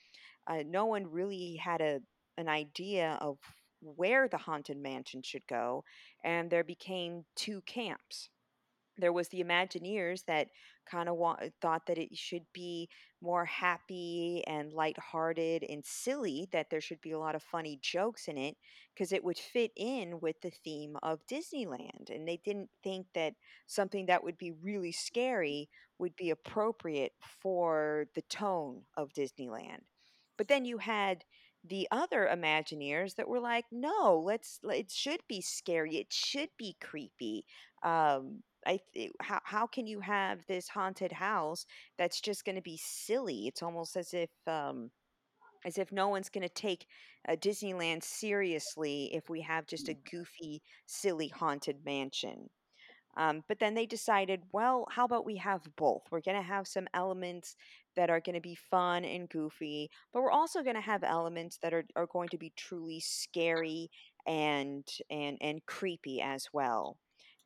uh, 0.47 0.63
no 0.65 0.85
one 0.85 1.09
really 1.09 1.55
had 1.55 1.81
a 1.81 2.01
an 2.37 2.47
idea 2.47 3.17
of 3.21 3.37
where 3.81 4.27
the 4.27 4.37
haunted 4.37 4.77
mansion 4.77 5.21
should 5.21 5.45
go 5.47 5.83
and 6.23 6.49
there 6.49 6.63
became 6.63 7.25
two 7.35 7.61
camps. 7.61 8.29
There 8.97 9.13
was 9.13 9.29
the 9.29 9.43
imagineers 9.43 10.25
that 10.25 10.47
kind 10.89 11.09
of 11.09 11.15
wa- 11.15 11.37
thought 11.61 11.85
that 11.87 11.97
it 11.97 12.15
should 12.15 12.45
be 12.53 12.89
more 13.21 13.45
happy 13.45 14.43
and 14.47 14.73
lighthearted 14.73 15.63
and 15.63 15.85
silly 15.85 16.47
that 16.51 16.69
there 16.69 16.81
should 16.81 17.01
be 17.01 17.11
a 17.11 17.19
lot 17.19 17.35
of 17.35 17.43
funny 17.43 17.79
jokes 17.81 18.27
in 18.27 18.37
it 18.37 18.57
because 18.93 19.11
it 19.11 19.23
would 19.23 19.37
fit 19.37 19.71
in 19.75 20.19
with 20.19 20.39
the 20.41 20.51
theme 20.63 20.97
of 21.03 21.25
Disneyland 21.27 22.09
and 22.09 22.27
they 22.27 22.39
didn't 22.43 22.69
think 22.83 23.07
that 23.13 23.33
something 23.67 24.07
that 24.07 24.23
would 24.23 24.37
be 24.37 24.51
really 24.51 24.91
scary 24.91 25.69
would 25.97 26.15
be 26.15 26.31
appropriate 26.31 27.13
for 27.41 28.05
the 28.15 28.23
tone 28.23 28.81
of 28.97 29.13
Disneyland 29.13 29.81
but 30.41 30.47
then 30.47 30.65
you 30.65 30.79
had 30.79 31.23
the 31.63 31.87
other 31.91 32.27
imagineers 32.33 33.15
that 33.15 33.27
were 33.27 33.39
like 33.39 33.65
no 33.71 34.19
let's 34.25 34.59
it 34.63 34.89
should 34.89 35.21
be 35.27 35.39
scary 35.39 35.97
it 35.97 36.11
should 36.11 36.49
be 36.57 36.75
creepy 36.81 37.45
um 37.83 38.41
I 38.65 38.79
th- 38.93 39.11
how 39.21 39.39
how 39.43 39.67
can 39.67 39.85
you 39.85 39.99
have 39.99 40.45
this 40.47 40.67
haunted 40.69 41.11
house 41.11 41.65
that's 41.97 42.21
just 42.21 42.45
going 42.45 42.55
to 42.55 42.61
be 42.61 42.77
silly? 42.77 43.47
It's 43.47 43.63
almost 43.63 43.95
as 43.97 44.13
if 44.13 44.29
um 44.47 44.91
as 45.65 45.77
if 45.77 45.91
no 45.91 46.09
one's 46.09 46.29
going 46.29 46.47
to 46.47 46.49
take 46.49 46.87
uh, 47.27 47.33
Disneyland 47.33 48.03
seriously 48.03 49.13
if 49.13 49.29
we 49.29 49.41
have 49.41 49.67
just 49.67 49.89
a 49.89 49.93
goofy, 49.93 50.61
silly 50.87 51.27
haunted 51.29 51.85
mansion. 51.85 52.49
Um, 53.17 53.43
but 53.47 53.59
then 53.59 53.73
they 53.75 53.85
decided, 53.85 54.43
well, 54.51 54.87
how 54.91 55.05
about 55.05 55.25
we 55.25 55.37
have 55.37 55.75
both? 55.75 56.03
We're 56.11 56.21
going 56.21 56.37
to 56.37 56.43
have 56.43 56.67
some 56.67 56.87
elements 56.93 57.55
that 57.95 58.09
are 58.09 58.21
going 58.21 58.35
to 58.35 58.41
be 58.41 58.55
fun 58.55 59.03
and 59.05 59.29
goofy, 59.29 59.89
but 60.13 60.21
we're 60.21 60.31
also 60.31 60.63
going 60.63 60.75
to 60.75 60.81
have 60.81 61.03
elements 61.03 61.57
that 61.61 61.73
are, 61.73 61.85
are 61.95 62.07
going 62.07 62.29
to 62.29 62.37
be 62.37 62.51
truly 62.55 62.99
scary 63.01 63.89
and 64.25 64.87
and 65.09 65.37
and 65.41 65.65
creepy 65.65 66.21
as 66.21 66.47
well. 66.53 66.99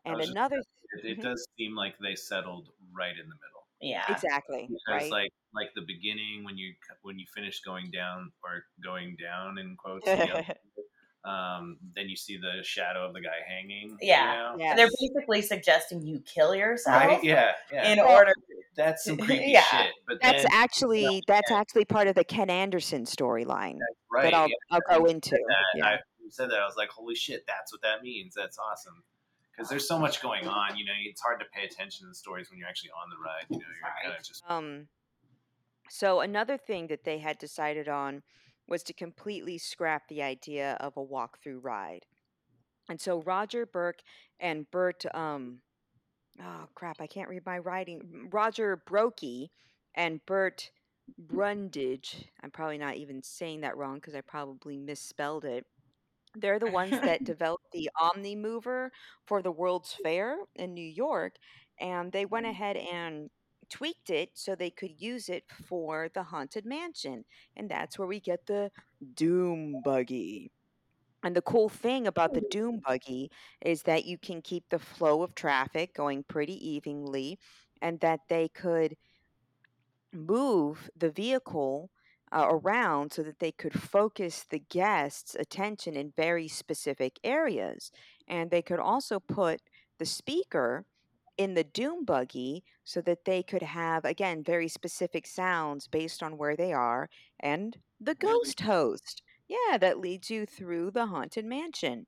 And 0.05 0.16
was 0.18 0.28
just 0.28 0.38
another 0.38 0.57
It, 0.93 1.05
it 1.05 1.22
Mhm. 1.22 1.22
does 1.22 1.47
seem 1.57 1.76
like 1.76 1.97
they 1.99 2.16
settled 2.16 2.70
right 2.91 3.11
in 3.18 3.28
the 3.28 3.36
middle. 3.36 3.68
yeah. 3.82 4.03
Exactly. 4.07 4.70
Because 4.70 5.01
Right. 5.01 5.11
like 5.11 5.32
like 5.53 5.70
the 5.76 5.82
beginning 5.86 6.43
when 6.43 6.57
you 6.57 6.74
when 7.01 7.20
you 7.20 7.26
finish 7.36 7.61
going 7.61 7.91
down 7.91 8.32
or 8.43 8.63
going 8.84 9.16
down 9.22 9.57
in 9.57 9.76
quotes, 9.78 10.13
the 10.13 10.28
elevator, 10.30 10.45
um, 11.26 11.78
then 11.95 12.07
you 12.07 12.15
see 12.15 12.38
the 12.38 12.63
shadow 12.63 13.05
of 13.07 13.13
the 13.13 13.21
guy 13.21 13.30
hanging. 13.47 13.89
you 13.89 13.97
Yeah. 14.01 14.34
know? 14.34 14.55
yes. 14.59 14.78
They're 14.78 14.89
basically 14.99 15.41
suggesting 15.41 16.01
you 16.03 16.19
kill 16.21 16.53
yourself 16.55 17.03
Right? 17.03 17.23
Yeah. 17.23 17.53
Yeah. 17.71 17.91
in 17.91 17.97
Well, 17.99 18.15
order 18.15 18.34
that's 18.76 19.03
some 19.05 19.17
creepy 19.26 19.51
Yeah. 19.51 19.61
shit. 19.63 19.91
But 20.07 20.21
That's 20.21 20.43
then, 20.43 20.51
actually 20.53 21.23
that's 21.28 21.49
actually 21.51 21.86
part 21.86 22.07
of 22.07 22.15
the 22.15 22.23
Ken 22.23 22.49
Anderson 22.49 23.05
storyline 23.05 23.80
right, 24.11 24.23
that 24.23 24.34
I'll 24.34 24.47
yeah, 24.47 24.55
I'll 24.71 24.82
go 24.99 25.05
into. 25.05 25.32
that, 25.32 25.65
Yeah. 25.76 25.86
I 25.86 25.99
you 26.23 26.30
said 26.32 26.49
that 26.51 26.59
I 26.59 26.65
was 26.65 26.76
like, 26.76 26.89
holy 26.89 27.15
shit, 27.15 27.45
that's 27.47 27.71
what 27.71 27.82
that 27.84 28.01
means. 28.03 28.34
That's 28.36 28.57
awesome. 28.57 29.03
Because 29.51 29.69
there's 29.69 29.88
so 29.88 29.97
much 29.97 30.21
going 30.21 30.47
on, 30.47 30.76
you 30.76 30.84
know, 30.86 30.91
it's 31.05 31.21
hard 31.21 31.39
to 31.39 31.45
pay 31.53 31.65
attention 31.65 32.05
to 32.05 32.09
the 32.09 32.15
stories 32.15 32.49
when 32.49 32.59
you're 32.59 32.67
actually 32.67 32.89
on 32.91 33.09
the 33.09 33.15
ride. 33.23 33.45
You 33.49 33.57
know, 33.59 33.65
you're 33.73 33.84
Right. 33.89 34.03
kind 34.03 34.17
of 34.17 34.23
just 34.23 34.43
Um, 34.49 34.89
so 35.89 36.19
another 36.19 36.57
thing 36.57 36.88
that 36.88 37.03
they 37.03 37.19
had 37.19 37.38
decided 37.38 37.88
on 37.88 38.23
was 38.68 38.84
to 38.84 38.93
completely 38.93 39.57
scrap 39.57 40.07
the 40.07 40.22
idea 40.22 40.78
of 40.80 40.97
a 40.97 41.05
walkthrough 41.05 41.59
ride. 41.61 42.05
And 42.89 42.99
so 42.99 43.22
Roger 43.22 43.66
Burke 43.66 44.01
and 44.39 44.70
Bert, 44.72 45.03
um, 45.13 45.59
oh 46.41 46.68
crap, 46.76 46.97
I 46.99 47.07
can't 47.07 47.30
read 47.30 47.45
my 47.45 47.57
writing. 47.59 48.30
Roger 48.32 48.82
Brokey 48.88 49.49
and 49.95 50.24
Bert 50.26 50.72
Brundage. 51.18 52.26
I'm 52.43 52.51
probably 52.51 52.78
not 52.78 52.95
even 52.95 53.24
saying 53.24 53.61
that 53.61 53.78
wrong 53.78 53.95
because 53.95 54.16
I 54.16 54.22
probably 54.22 54.78
misspelled 54.78 55.45
it. 55.45 55.66
They're 56.36 56.59
the 56.59 56.72
ones 56.72 56.91
that 56.91 57.24
developed 57.24 57.72
the 57.72 57.89
Omni 57.99 58.36
Mover 58.36 58.91
for 59.26 59.41
the 59.41 59.51
World's 59.51 59.93
Fair 60.03 60.38
in 60.55 60.74
New 60.74 60.86
York, 60.86 61.36
and 61.80 62.11
they 62.11 62.26
went 62.26 62.45
ahead 62.45 62.78
and 62.78 63.30
tweaked 63.70 64.09
it 64.09 64.30
so 64.34 64.55
they 64.55 64.70
could 64.70 65.01
use 65.01 65.30
it 65.30 65.43
for 65.68 66.09
the 66.13 66.24
Haunted 66.24 66.66
Mansion. 66.66 67.26
And 67.55 67.70
that's 67.70 67.97
where 67.97 68.07
we 68.07 68.20
get 68.20 68.45
the 68.45 68.72
Doom 69.16 69.82
Buggy. 69.84 70.51
And 71.24 71.36
the 71.36 71.41
cool 71.41 71.70
thing 71.70 72.05
about 72.05 72.34
the 72.34 72.43
Doom 72.51 72.82
Buggy 72.86 73.32
is 73.61 73.82
that 73.84 74.05
you 74.05 74.18
can 74.18 74.41
keep 74.41 74.70
the 74.70 74.78
flow 74.78 75.24
of 75.24 75.34
traffic 75.34 75.95
going 75.95 76.24
pretty 76.24 76.53
evenly, 76.70 77.39
and 77.82 77.99
that 78.01 78.20
they 78.30 78.47
could 78.47 78.95
move 80.13 80.89
the 80.95 81.09
vehicle 81.09 81.89
uh, 82.32 82.47
around 82.49 83.11
so 83.11 83.24
that 83.24 83.39
they 83.39 83.51
could 83.51 83.74
focus 83.74 84.45
the 84.49 84.59
guests' 84.59 85.36
attention 85.36 85.95
in 85.95 86.13
very 86.16 86.47
specific 86.47 87.20
areas. 87.24 87.91
And 88.28 88.51
they 88.51 88.61
could 88.61 88.80
also 88.80 89.20
put 89.20 89.61
the 89.97 90.05
speaker 90.05 90.86
in 91.38 91.53
the 91.53 91.63
Doom 91.63 92.05
Buggy 92.05 92.63
so 92.86 93.01
that 93.01 93.25
they 93.25 93.43
could 93.43 93.63
have, 93.63 94.05
again, 94.05 94.43
very 94.43 94.69
specific 94.69 95.27
sounds 95.27 95.88
based 95.89 96.23
on 96.23 96.38
where 96.38 96.55
they 96.55 96.71
are 96.71 97.09
and 97.39 97.81
the 97.99 98.15
ghost 98.15 98.61
host. 98.61 99.21
Yeah, 99.49 99.77
that 99.77 99.99
leads 99.99 100.29
you 100.31 100.45
through 100.45 100.91
the 100.91 101.07
Haunted 101.07 101.45
Mansion. 101.45 102.07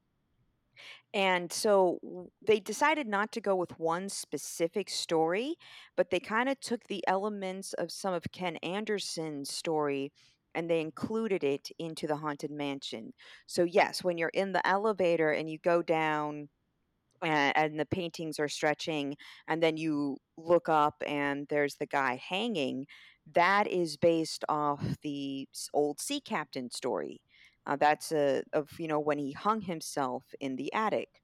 And 1.14 1.52
so 1.52 2.30
they 2.46 2.60
decided 2.60 3.08
not 3.08 3.32
to 3.34 3.42
go 3.42 3.56
with 3.56 3.80
one 3.80 4.10
specific 4.10 4.90
story, 4.90 5.56
but 5.96 6.10
they 6.10 6.20
kind 6.20 6.50
of 6.50 6.60
took 6.60 6.84
the 6.86 7.04
elements 7.08 7.74
of 7.74 7.92
some 7.92 8.14
of 8.14 8.26
Ken 8.32 8.58
Anderson's 8.58 9.54
story 9.54 10.12
and 10.54 10.70
they 10.70 10.82
included 10.82 11.44
it 11.44 11.70
into 11.78 12.08
the 12.08 12.18
Haunted 12.18 12.52
Mansion. 12.52 13.14
So, 13.46 13.64
yes, 13.64 14.04
when 14.04 14.18
you're 14.18 14.30
in 14.30 14.54
the 14.54 14.66
elevator 14.66 15.32
and 15.32 15.50
you 15.50 15.60
go 15.60 15.82
down 15.84 16.50
and, 17.22 17.56
and 17.56 17.80
the 17.80 17.86
paintings 17.86 18.40
are 18.40 18.50
stretching, 18.50 19.18
and 19.48 19.62
then 19.62 19.78
you 19.78 20.18
look 20.38 20.70
up 20.70 21.04
and 21.06 21.48
there's 21.50 21.76
the 21.76 21.86
guy 21.86 22.22
hanging, 22.30 22.86
that 23.34 23.68
is 23.68 23.98
based 23.98 24.44
off 24.48 24.98
the 25.02 25.48
old 25.74 26.00
sea 26.00 26.20
captain 26.20 26.70
story. 26.70 27.22
Uh, 27.66 27.76
that's 27.76 28.12
a, 28.14 28.44
of 28.54 28.70
you 28.80 28.88
know 28.88 29.00
when 29.00 29.18
he 29.18 29.34
hung 29.34 29.62
himself 29.62 30.24
in 30.40 30.56
the 30.56 30.72
attic 30.74 31.22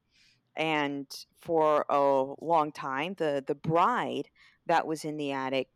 and 0.55 1.07
for 1.39 1.85
a 1.89 2.33
long 2.43 2.71
time 2.71 3.15
the 3.17 3.43
the 3.47 3.55
bride 3.55 4.29
that 4.65 4.85
was 4.85 5.05
in 5.05 5.17
the 5.17 5.31
attic 5.31 5.69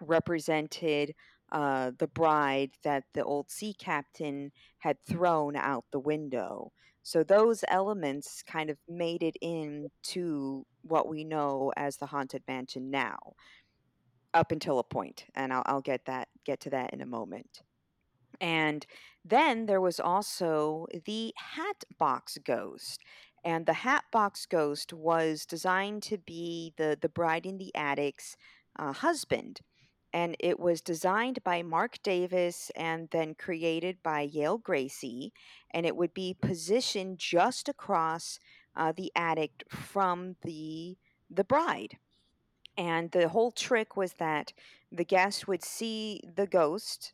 represented 0.00 1.14
uh, 1.52 1.92
the 1.98 2.06
bride 2.08 2.72
that 2.82 3.04
the 3.14 3.24
old 3.24 3.50
sea 3.50 3.72
captain 3.72 4.52
had 4.78 4.96
thrown 5.06 5.56
out 5.56 5.84
the 5.92 5.98
window 5.98 6.72
so 7.06 7.22
those 7.22 7.64
elements 7.68 8.42
kind 8.42 8.70
of 8.70 8.78
made 8.88 9.22
it 9.22 9.36
into 9.40 10.64
what 10.82 11.08
we 11.08 11.24
know 11.24 11.72
as 11.76 11.96
the 11.96 12.06
haunted 12.06 12.42
mansion 12.48 12.90
now 12.90 13.18
up 14.34 14.52
until 14.52 14.78
a 14.78 14.84
point 14.84 15.24
and 15.34 15.52
i'll, 15.52 15.62
I'll 15.66 15.80
get 15.80 16.04
that 16.06 16.28
get 16.44 16.60
to 16.60 16.70
that 16.70 16.92
in 16.92 17.00
a 17.00 17.06
moment 17.06 17.62
and 18.40 18.86
then 19.24 19.66
there 19.66 19.80
was 19.80 20.00
also 20.00 20.86
the 21.04 21.32
Hatbox 21.36 22.38
Ghost. 22.44 23.00
And 23.44 23.66
the 23.66 23.72
Hatbox 23.72 24.46
Ghost 24.46 24.92
was 24.92 25.46
designed 25.46 26.02
to 26.04 26.18
be 26.18 26.72
the, 26.76 26.98
the 27.00 27.08
bride 27.08 27.46
in 27.46 27.58
the 27.58 27.74
attic's 27.74 28.36
uh, 28.78 28.92
husband. 28.92 29.60
And 30.16 30.34
it 30.40 30.58
was 30.58 30.80
designed 30.80 31.44
by 31.44 31.62
Marc 31.62 32.02
Davis 32.02 32.70
and 32.74 33.10
then 33.10 33.34
created 33.34 34.02
by 34.02 34.22
Yale 34.22 34.58
Gracey. 34.58 35.32
And 35.74 35.84
it 35.84 35.94
would 35.94 36.14
be 36.14 36.34
positioned 36.40 37.18
just 37.18 37.68
across 37.68 38.40
uh, 38.74 38.92
the 38.96 39.12
attic 39.14 39.64
from 39.68 40.36
the, 40.42 40.96
the 41.28 41.44
bride. 41.44 41.98
And 42.78 43.10
the 43.10 43.28
whole 43.28 43.52
trick 43.52 43.94
was 43.94 44.14
that 44.14 44.54
the 44.90 45.04
guest 45.04 45.46
would 45.48 45.62
see 45.62 46.22
the 46.34 46.46
ghost 46.46 47.12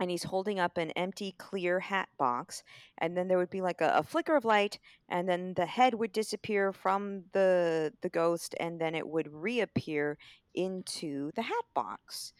and 0.00 0.10
he's 0.10 0.24
holding 0.24 0.58
up 0.58 0.78
an 0.78 0.90
empty 0.92 1.34
clear 1.38 1.78
hat 1.78 2.08
box 2.18 2.64
and 2.98 3.16
then 3.16 3.28
there 3.28 3.38
would 3.38 3.50
be 3.50 3.60
like 3.60 3.80
a, 3.82 3.92
a 3.98 4.02
flicker 4.02 4.34
of 4.34 4.44
light 4.44 4.78
and 5.08 5.28
then 5.28 5.52
the 5.54 5.66
head 5.66 5.94
would 5.94 6.12
disappear 6.12 6.72
from 6.72 7.24
the 7.32 7.92
the 8.00 8.08
ghost 8.08 8.54
and 8.58 8.80
then 8.80 8.94
it 8.94 9.06
would 9.06 9.28
reappear 9.30 10.16
into 10.54 11.30
the 11.34 11.42
hat 11.42 11.64
box 11.74 12.32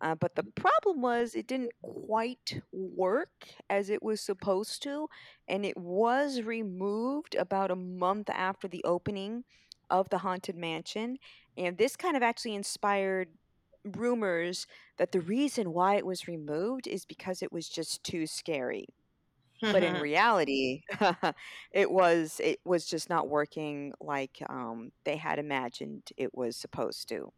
uh, 0.00 0.14
but 0.14 0.34
the 0.34 0.42
problem 0.42 1.00
was 1.00 1.34
it 1.34 1.46
didn't 1.46 1.72
quite 1.80 2.60
work 2.72 3.46
as 3.70 3.88
it 3.88 4.02
was 4.02 4.20
supposed 4.20 4.82
to 4.82 5.08
and 5.48 5.64
it 5.64 5.76
was 5.76 6.42
removed 6.42 7.34
about 7.34 7.70
a 7.70 7.76
month 7.76 8.28
after 8.30 8.68
the 8.68 8.84
opening 8.84 9.44
of 9.90 10.08
the 10.10 10.18
haunted 10.18 10.56
mansion 10.56 11.16
and 11.56 11.78
this 11.78 11.96
kind 11.96 12.16
of 12.16 12.22
actually 12.22 12.54
inspired 12.54 13.28
rumors 13.84 14.66
that 14.96 15.12
the 15.12 15.20
reason 15.20 15.72
why 15.72 15.96
it 15.96 16.06
was 16.06 16.28
removed 16.28 16.86
is 16.86 17.04
because 17.04 17.42
it 17.42 17.52
was 17.52 17.68
just 17.68 18.02
too 18.02 18.26
scary. 18.26 18.86
But 19.72 19.82
in 19.82 19.96
reality, 19.96 20.82
it 21.72 21.90
was 21.90 22.40
it 22.42 22.60
was 22.64 22.86
just 22.86 23.08
not 23.08 23.28
working 23.28 23.92
like 24.00 24.42
um, 24.48 24.92
they 25.04 25.16
had 25.16 25.38
imagined 25.38 26.10
it 26.16 26.34
was 26.34 26.56
supposed 26.56 27.08
to. 27.08 27.32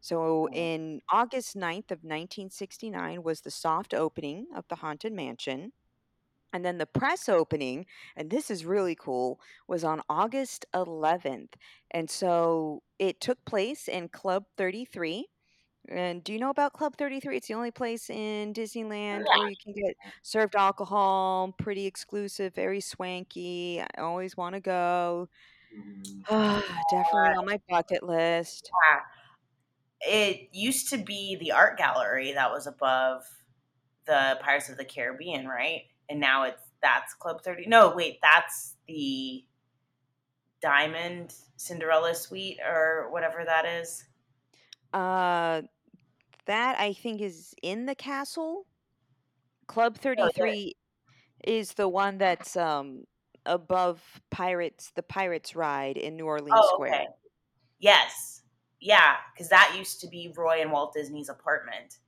So 0.00 0.48
in 0.52 1.00
August 1.10 1.56
9th 1.56 1.90
of 1.92 2.02
1969 2.04 3.22
was 3.22 3.40
the 3.42 3.50
soft 3.50 3.94
opening 3.94 4.46
of 4.54 4.66
the 4.68 4.76
Haunted 4.76 5.12
Mansion. 5.12 5.72
And 6.52 6.64
then 6.64 6.78
the 6.78 6.86
press 6.86 7.28
opening, 7.28 7.86
and 8.16 8.30
this 8.30 8.50
is 8.50 8.64
really 8.66 8.94
cool, 8.94 9.40
was 9.68 9.84
on 9.84 10.02
August 10.08 10.66
11th. 10.74 11.54
And 11.90 12.10
so 12.10 12.82
it 12.98 13.20
took 13.20 13.44
place 13.44 13.88
in 13.88 14.08
Club 14.08 14.44
33. 14.58 15.28
And 15.88 16.22
do 16.22 16.32
you 16.32 16.38
know 16.38 16.50
about 16.50 16.72
Club 16.74 16.96
33? 16.96 17.36
It's 17.36 17.48
the 17.48 17.54
only 17.54 17.72
place 17.72 18.08
in 18.08 18.54
Disneyland 18.54 19.26
where 19.26 19.48
you 19.48 19.56
can 19.62 19.72
get 19.72 19.96
served 20.22 20.54
alcohol, 20.54 21.52
pretty 21.58 21.86
exclusive, 21.86 22.54
very 22.54 22.80
swanky. 22.80 23.80
I 23.80 24.00
always 24.00 24.36
want 24.36 24.54
to 24.54 24.60
go. 24.60 25.28
Mhm. 25.74 26.24
Definitely 26.90 27.30
on 27.36 27.46
my 27.46 27.58
bucket 27.68 28.02
list. 28.02 28.70
Yeah. 28.88 29.00
It 30.00 30.48
used 30.52 30.90
to 30.90 30.98
be 30.98 31.36
the 31.36 31.52
art 31.52 31.78
gallery 31.78 32.32
that 32.32 32.50
was 32.50 32.66
above 32.66 33.24
the 34.06 34.38
Pirates 34.42 34.68
of 34.68 34.76
the 34.76 34.84
Caribbean, 34.84 35.46
right? 35.48 35.84
And 36.08 36.20
now 36.20 36.44
it's 36.44 36.62
that's 36.82 37.14
Club 37.14 37.42
30. 37.42 37.66
No, 37.66 37.94
wait, 37.94 38.18
that's 38.22 38.76
the 38.88 39.44
Diamond 40.60 41.34
Cinderella 41.56 42.14
Suite 42.14 42.58
or 42.64 43.10
whatever 43.10 43.44
that 43.44 43.66
is. 43.66 44.04
Uh, 44.92 45.62
that 46.46 46.78
I 46.78 46.92
think 46.92 47.20
is 47.20 47.54
in 47.62 47.86
the 47.86 47.94
castle. 47.94 48.66
Club 49.66 49.96
Oh, 49.96 50.24
yeah. 50.24 50.30
33 50.30 50.74
is 51.44 51.72
the 51.74 51.88
one 51.88 52.18
that's 52.18 52.56
um 52.56 53.04
above 53.46 54.02
Pirates, 54.30 54.92
the 54.94 55.02
Pirates 55.02 55.56
ride 55.56 55.96
in 55.96 56.16
New 56.16 56.26
Orleans 56.26 56.50
Oh, 56.52 56.74
Square. 56.74 56.92
okay. 56.92 57.08
Yes. 57.78 58.42
Yeah, 58.80 59.16
because 59.32 59.48
that 59.48 59.74
used 59.78 60.00
to 60.00 60.08
be 60.08 60.32
Roy 60.36 60.60
and 60.60 60.72
Walt 60.72 60.92
Disney's 60.94 61.28
apartment. 61.28 61.98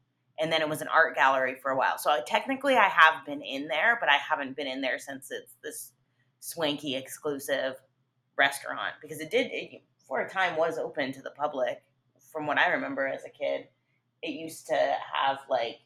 And 0.40 0.52
then 0.52 0.60
it 0.60 0.68
was 0.68 0.82
an 0.82 0.88
art 0.88 1.14
gallery 1.14 1.54
for 1.54 1.70
a 1.70 1.76
while. 1.76 1.96
So 1.98 2.10
I, 2.10 2.20
technically 2.26 2.74
I 2.74 2.88
have 2.88 3.24
been 3.24 3.40
in 3.40 3.68
there, 3.68 3.96
but 4.00 4.08
I 4.08 4.16
haven't 4.16 4.56
been 4.56 4.66
in 4.66 4.80
there 4.80 4.98
since 4.98 5.30
it's 5.30 5.54
this 5.62 5.92
swanky 6.40 6.96
exclusive 6.96 7.76
restaurant 8.36 8.94
because 9.00 9.20
it 9.20 9.30
did 9.30 9.50
it, 9.52 9.82
for 10.06 10.20
a 10.20 10.28
time 10.28 10.56
was 10.56 10.76
open 10.76 11.12
to 11.12 11.22
the 11.22 11.30
public 11.30 11.82
from 12.34 12.46
what 12.46 12.58
I 12.58 12.68
remember 12.72 13.06
as 13.06 13.24
a 13.24 13.30
kid. 13.30 13.68
It 14.20 14.32
used 14.32 14.66
to 14.66 14.74
have 15.14 15.38
like 15.48 15.78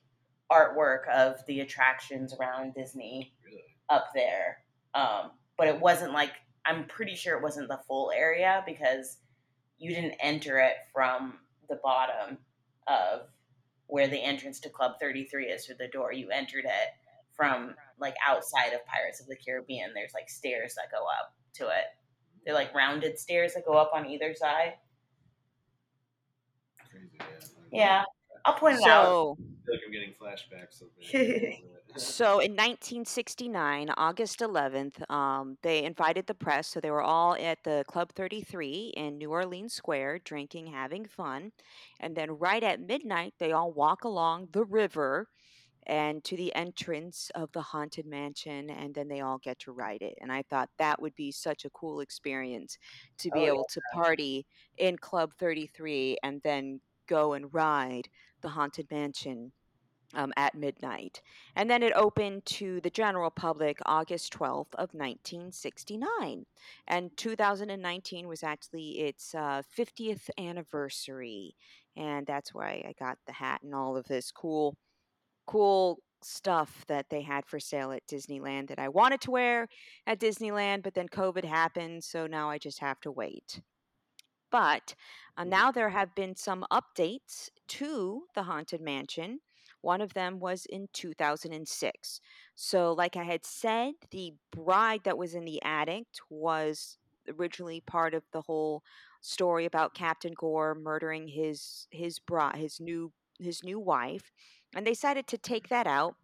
artwork 0.51 1.07
of 1.15 1.45
the 1.47 1.61
attractions 1.61 2.35
around 2.35 2.75
Disney 2.75 3.35
Really? 3.45 3.63
up 3.91 4.07
there. 4.15 4.59
Um, 4.95 5.33
but 5.59 5.69
it 5.69 5.79
wasn't 5.79 6.13
like 6.13 6.33
I'm 6.65 6.87
pretty 6.87 7.15
sure 7.15 7.37
it 7.37 7.43
wasn't 7.43 7.69
the 7.69 7.81
full 7.87 8.11
area 8.11 8.63
because 8.67 9.19
you 9.79 9.95
didn't 9.95 10.15
enter 10.21 10.59
it 10.59 10.75
from 10.93 11.35
the 11.69 11.79
bottom 11.83 12.39
of 12.87 13.29
where 13.87 14.09
the 14.09 14.23
entrance 14.23 14.59
to 14.61 14.71
Club 14.71 14.93
33 15.01 15.47
is 15.47 15.67
through 15.67 15.77
the 15.79 15.89
door. 15.89 16.13
You 16.13 16.31
entered 16.31 16.65
it 16.65 16.89
from 17.35 17.75
like 18.01 18.15
outside 18.27 18.73
of 18.73 18.85
Pirates 18.87 19.21
of 19.21 19.27
the 19.27 19.37
Caribbean. 19.37 19.93
There's 19.95 20.15
like 20.15 20.29
stairs 20.29 20.75
that 20.75 20.91
go 20.91 21.05
up 21.05 21.35
to 21.55 21.69
it. 21.69 21.85
They're 22.45 22.55
like 22.55 22.75
rounded 22.75 23.19
stairs 23.19 23.55
that 23.55 23.67
go 23.67 23.75
up 23.75 23.91
on 23.95 24.07
either 24.07 24.35
side. 24.35 24.75
Crazy, 27.19 27.57
yeah. 27.73 27.79
Yeah, 27.79 28.05
I'll 28.45 28.55
point 28.55 28.77
it 28.77 28.85
out. 28.85 29.17
So, 29.17 29.39
I 29.41 29.67
feel 29.67 29.75
like 29.75 29.83
I'm 29.87 29.93
getting 29.93 30.15
flashbacks 30.21 30.83
of 30.83 30.89
it. 31.01 31.59
so 31.97 32.39
in 32.41 32.55
1969, 32.55 33.91
August 33.97 34.41
11th, 34.41 35.03
um, 35.11 35.57
they 35.63 35.85
invited 35.85 36.27
the 36.27 36.35
press. 36.35 36.69
So 36.69 36.81
they 36.81 36.91
were 36.91 37.03
all 37.03 37.35
at 37.37 37.59
the 37.65 37.85
Club 37.89 38.13
33 38.15 38.93
in 38.97 39.19
New 39.19 39.31
Orleans 39.31 39.75
Square, 39.75 40.21
drinking, 40.21 40.67
having 40.69 41.07
fun. 41.07 41.53
And 42.01 42.17
then 42.17 42.31
right 42.33 42.63
at 42.63 42.81
midnight, 42.81 43.35
they 43.39 43.53
all 43.53 43.73
walk 43.73 44.05
along 44.05 44.49
the 44.53 44.65
river 44.65 45.29
and 45.87 46.23
to 46.25 46.37
the 46.37 46.55
entrance 46.55 47.31
of 47.35 47.51
the 47.53 47.63
haunted 47.63 48.07
mansion 48.07 48.71
and 48.71 48.95
then 48.95 49.09
they 49.09 49.21
all 49.21 49.39
get 49.39 49.59
to 49.59 49.73
ride 49.73 50.03
it 50.03 50.15
and 50.21 50.31
i 50.31 50.43
thought 50.51 50.69
that 50.79 51.01
would 51.01 51.15
be 51.15 51.33
such 51.33 51.65
a 51.65 51.71
cool 51.71 52.01
experience 52.01 52.79
to 53.19 53.31
be 53.31 53.47
Oh, 53.47 53.47
able 53.47 53.65
to 53.65 53.81
party 53.93 54.47
in 54.77 54.97
club 54.99 55.33
33 55.39 56.19
and 56.23 56.41
then 56.43 56.81
go 57.09 57.33
and 57.33 57.53
ride 57.53 58.09
the 58.43 58.51
haunted 58.51 58.91
mansion 58.91 59.53
um, 60.15 60.33
at 60.37 60.55
midnight. 60.55 61.21
And 61.55 61.69
then 61.69 61.83
it 61.83 61.93
opened 61.95 62.47
to 62.47 62.81
the 62.81 62.91
general 62.91 63.31
public 63.31 63.79
august 63.85 64.33
12th 64.33 64.75
of 64.75 64.95
1969 64.95 66.47
and 66.87 67.17
2019 67.17 68.29
was 68.29 68.43
actually 68.43 69.01
its 69.01 69.35
uh, 69.35 69.63
50th 69.77 70.31
anniversary. 70.39 71.57
And 71.97 72.27
that's 72.27 72.55
why 72.55 72.85
i 72.87 72.95
got 72.99 73.19
the 73.27 73.33
hat 73.33 73.61
and 73.63 73.75
all 73.75 73.97
of 73.97 74.07
this 74.07 74.31
cool 74.31 74.77
cool 75.47 75.99
stuff 76.23 76.85
that 76.89 77.07
they 77.11 77.23
had 77.23 77.47
for 77.47 77.61
sale 77.61 77.93
at 77.93 78.07
Disneyland 78.07 78.69
that 78.69 78.79
I 78.79 78.89
wanted 78.89 79.21
to 79.23 79.31
wear 79.31 79.69
at 80.07 80.21
Disneyland, 80.21 80.83
but 80.83 80.95
then 80.95 81.09
COVID 81.09 81.45
happened, 81.45 82.05
so 82.05 82.27
now 82.27 82.51
I 82.51 82.59
just 82.59 82.81
have 82.81 83.01
to 83.01 83.11
wait. 83.11 83.61
But 84.51 84.95
uh, 85.37 85.45
now 85.45 85.71
there 85.71 85.91
have 85.91 86.15
been 86.15 86.37
some 86.37 86.65
updates 86.73 87.51
to 87.69 88.23
the 88.35 88.45
Haunted 88.45 88.81
Mansion. 88.81 89.41
One 89.81 90.01
of 90.01 90.15
them 90.15 90.41
was 90.41 90.67
in 90.67 90.89
2006. 90.93 92.21
So, 92.55 92.93
like 92.93 93.17
I 93.17 93.25
had 93.25 93.47
said, 93.47 93.93
the 94.11 94.35
bride 94.51 95.01
that 95.05 95.19
was 95.19 95.35
in 95.35 95.45
the 95.45 95.63
attic 95.63 96.07
was 96.29 96.99
originally 97.39 97.81
part 97.81 98.15
of 98.15 98.25
the 98.33 98.43
whole 98.43 98.83
story 99.21 99.65
about 99.65 99.95
Captain 99.95 100.33
Gore 100.37 100.75
murdering 100.75 101.29
his 101.29 101.87
his 101.91 102.19
bride, 102.19 102.57
his 102.57 102.81
new 102.81 103.13
his 103.39 103.63
new 103.63 103.79
wife, 103.79 104.33
and 104.75 104.87
they 104.87 104.93
decided 104.93 105.27
to 105.29 105.39
take 105.39 105.69
that 105.69 105.87
out 105.87 106.17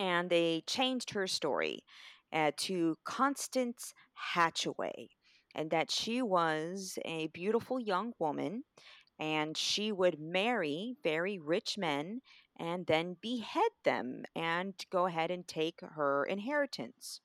and 0.00 0.30
they 0.30 0.62
changed 0.66 1.10
her 1.10 1.26
story 1.26 1.84
uh, 2.32 2.50
to 2.56 2.96
Constance 3.04 3.92
Hatchaway, 4.34 5.10
and 5.54 5.70
that 5.70 5.90
she 5.90 6.22
was 6.22 6.98
a 7.04 7.28
beautiful 7.28 7.80
young 7.80 8.12
woman 8.18 8.64
and 9.18 9.56
she 9.56 9.92
would 9.92 10.18
marry 10.18 10.96
very 11.02 11.38
rich 11.38 11.76
men 11.76 12.20
and 12.58 12.86
then 12.86 13.16
behead 13.20 13.70
them 13.84 14.24
and 14.34 14.74
go 14.90 15.06
ahead 15.06 15.30
and 15.30 15.46
take 15.46 15.80
her 15.80 16.24
inheritance. 16.24 17.20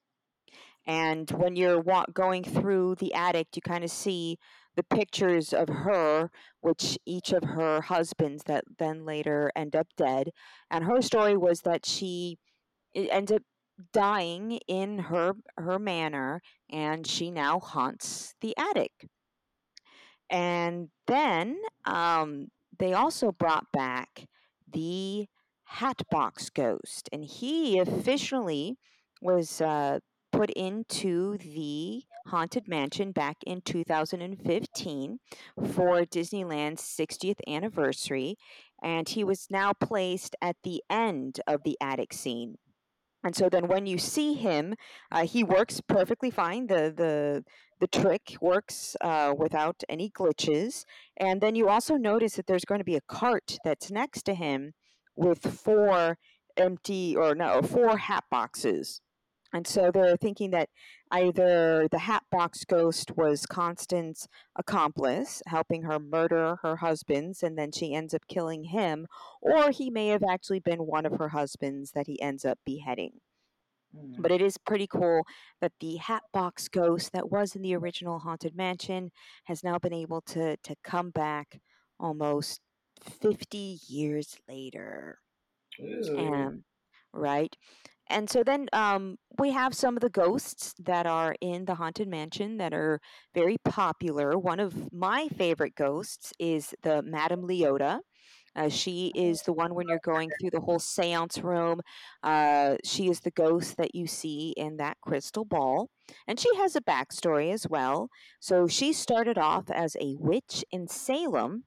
And 0.85 1.29
when 1.31 1.55
you're 1.55 1.79
wa- 1.79 2.05
going 2.13 2.43
through 2.43 2.95
the 2.95 3.13
attic, 3.13 3.47
you 3.55 3.61
kind 3.61 3.83
of 3.83 3.89
see 3.89 4.37
the 4.75 4.83
pictures 4.83 5.53
of 5.53 5.69
her, 5.69 6.29
which 6.61 6.97
each 7.05 7.31
of 7.31 7.43
her 7.43 7.81
husbands 7.81 8.43
that 8.43 8.65
then 8.77 9.05
later 9.05 9.51
end 9.55 9.75
up 9.75 9.87
dead. 9.97 10.31
And 10.69 10.83
her 10.83 11.01
story 11.01 11.37
was 11.37 11.61
that 11.61 11.85
she 11.85 12.37
ends 12.93 13.31
up 13.31 13.41
dying 13.93 14.59
in 14.67 14.99
her 14.99 15.33
her 15.57 15.79
manor, 15.79 16.41
and 16.69 17.05
she 17.05 17.31
now 17.31 17.59
haunts 17.59 18.35
the 18.41 18.55
attic. 18.57 18.91
And 20.29 20.89
then 21.07 21.57
um, 21.85 22.47
they 22.77 22.93
also 22.93 23.31
brought 23.31 23.71
back 23.71 24.27
the 24.71 25.27
Hatbox 25.65 26.49
Ghost, 26.49 27.09
and 27.11 27.23
he 27.23 27.79
officially 27.79 28.77
was 29.21 29.61
uh, 29.61 29.99
put 30.31 30.49
into 30.51 31.37
the 31.37 32.03
Haunted 32.27 32.67
Mansion 32.67 33.11
back 33.11 33.37
in 33.45 33.61
2015 33.61 35.19
for 35.73 36.05
Disneyland's 36.05 36.81
60th 36.81 37.39
anniversary, 37.47 38.35
and 38.81 39.07
he 39.07 39.23
was 39.23 39.47
now 39.49 39.73
placed 39.73 40.35
at 40.41 40.57
the 40.63 40.81
end 40.89 41.39
of 41.47 41.63
the 41.63 41.77
attic 41.79 42.13
scene. 42.13 42.57
And 43.25 43.35
so 43.35 43.49
then 43.49 43.67
when 43.67 43.87
you 43.87 43.97
see 43.97 44.35
him, 44.35 44.75
uh, 45.11 45.25
he 45.25 45.43
works 45.43 45.81
perfectly 45.81 46.29
fine. 46.29 46.67
The 46.67 46.93
the 46.95 47.43
the 47.79 47.87
trick 47.87 48.37
works 48.39 48.95
uh, 49.01 49.33
without 49.37 49.83
any 49.89 50.09
glitches. 50.09 50.85
And 51.17 51.41
then 51.41 51.55
you 51.55 51.67
also 51.67 51.95
notice 51.95 52.35
that 52.35 52.45
there's 52.45 52.63
going 52.63 52.79
to 52.79 52.85
be 52.85 52.95
a 52.95 53.01
cart 53.01 53.57
that's 53.65 53.91
next 53.91 54.23
to 54.23 54.35
him 54.35 54.73
with 55.15 55.43
four 55.59 56.17
empty 56.55 57.15
or 57.17 57.33
no 57.35 57.61
four 57.63 57.97
hat 57.97 58.25
boxes. 58.29 59.01
And 59.55 59.65
so 59.65 59.89
they're 59.89 60.17
thinking 60.17 60.51
that 60.51 60.67
either 61.11 61.87
the 61.89 61.99
Hatbox 61.99 62.65
Ghost 62.65 63.15
was 63.15 63.45
Constance's 63.45 64.27
accomplice, 64.57 65.41
helping 65.47 65.83
her 65.83 65.97
murder 65.97 66.57
her 66.61 66.75
husbands, 66.75 67.41
and 67.41 67.57
then 67.57 67.71
she 67.71 67.93
ends 67.93 68.13
up 68.13 68.27
killing 68.27 68.65
him, 68.65 69.07
or 69.41 69.71
he 69.71 69.89
may 69.89 70.09
have 70.09 70.23
actually 70.23 70.59
been 70.59 70.79
one 70.79 71.05
of 71.05 71.13
her 71.19 71.29
husbands 71.29 71.91
that 71.91 72.05
he 72.05 72.21
ends 72.21 72.43
up 72.43 72.59
beheading. 72.65 73.21
Mm. 73.95 74.21
But 74.21 74.33
it 74.33 74.41
is 74.41 74.57
pretty 74.57 74.87
cool 74.87 75.23
that 75.61 75.71
the 75.79 75.95
Hatbox 75.95 76.67
Ghost 76.67 77.13
that 77.13 77.31
was 77.31 77.55
in 77.55 77.61
the 77.61 77.77
original 77.77 78.19
Haunted 78.19 78.57
Mansion 78.57 79.09
has 79.45 79.63
now 79.63 79.79
been 79.79 79.93
able 79.93 80.19
to, 80.23 80.57
to 80.57 80.75
come 80.83 81.11
back 81.11 81.61
almost 81.97 82.59
50 83.21 83.79
years 83.87 84.35
later. 84.49 85.19
Um, 86.09 86.65
right. 87.13 87.55
And 88.07 88.29
so 88.29 88.43
then 88.43 88.67
um, 88.71 89.17
we 89.39 89.51
have 89.51 89.73
some 89.73 89.97
of 89.97 90.01
the 90.01 90.09
ghosts 90.09 90.73
that 90.79 91.05
are 91.07 91.35
in 91.41 91.65
the 91.65 91.75
Haunted 91.75 92.07
Mansion 92.07 92.57
that 92.57 92.73
are 92.73 92.99
very 93.33 93.57
popular. 93.63 94.37
One 94.37 94.59
of 94.59 94.93
my 94.93 95.27
favorite 95.29 95.75
ghosts 95.75 96.31
is 96.39 96.73
the 96.83 97.01
Madame 97.01 97.41
Leota. 97.41 97.99
Uh, 98.55 98.69
she 98.69 99.11
is 99.15 99.41
the 99.41 99.51
one 99.51 99.75
when 99.75 99.87
you're 99.89 99.99
going 100.03 100.29
through 100.39 100.51
the 100.51 100.61
whole 100.61 100.79
seance 100.79 101.39
room. 101.39 101.81
Uh, 102.23 102.75
she 102.85 103.09
is 103.09 103.19
the 103.19 103.31
ghost 103.31 103.75
that 103.77 103.93
you 103.93 104.07
see 104.07 104.53
in 104.55 104.77
that 104.77 104.97
crystal 105.01 105.43
ball. 105.43 105.89
And 106.27 106.39
she 106.39 106.55
has 106.55 106.75
a 106.75 106.81
backstory 106.81 107.51
as 107.51 107.67
well. 107.67 108.09
So 108.39 108.67
she 108.67 108.93
started 108.93 109.37
off 109.37 109.69
as 109.69 109.97
a 109.99 110.15
witch 110.19 110.63
in 110.71 110.87
Salem. 110.87 111.65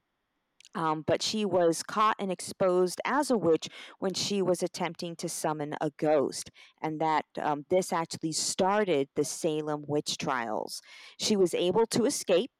Um, 0.75 1.03
but 1.05 1.23
she 1.23 1.45
was 1.45 1.81
caught 1.81 2.15
and 2.19 2.31
exposed 2.31 3.01
as 3.03 3.31
a 3.31 3.37
witch 3.37 3.69
when 3.97 4.13
she 4.13 4.41
was 4.41 4.61
attempting 4.61 5.15
to 5.15 5.27
summon 5.27 5.75
a 5.81 5.91
ghost, 5.97 6.51
and 6.81 7.01
that 7.01 7.25
um, 7.41 7.65
this 7.69 7.91
actually 7.91 8.33
started 8.33 9.09
the 9.15 9.25
Salem 9.25 9.83
witch 9.87 10.17
trials. 10.17 10.81
She 11.17 11.35
was 11.35 11.55
able 11.55 11.87
to 11.87 12.05
escape 12.05 12.51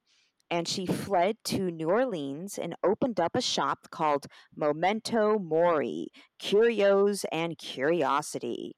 and 0.51 0.67
she 0.67 0.85
fled 0.85 1.37
to 1.45 1.69
New 1.69 1.89
Orleans 1.89 2.57
and 2.57 2.75
opened 2.83 3.19
up 3.19 3.35
a 3.35 3.41
shop 3.41 3.87
called 3.91 4.25
Memento 4.55 5.37
Mori 5.37 6.07
Curios 6.39 7.25
and 7.31 7.57
Curiosity. 7.57 8.75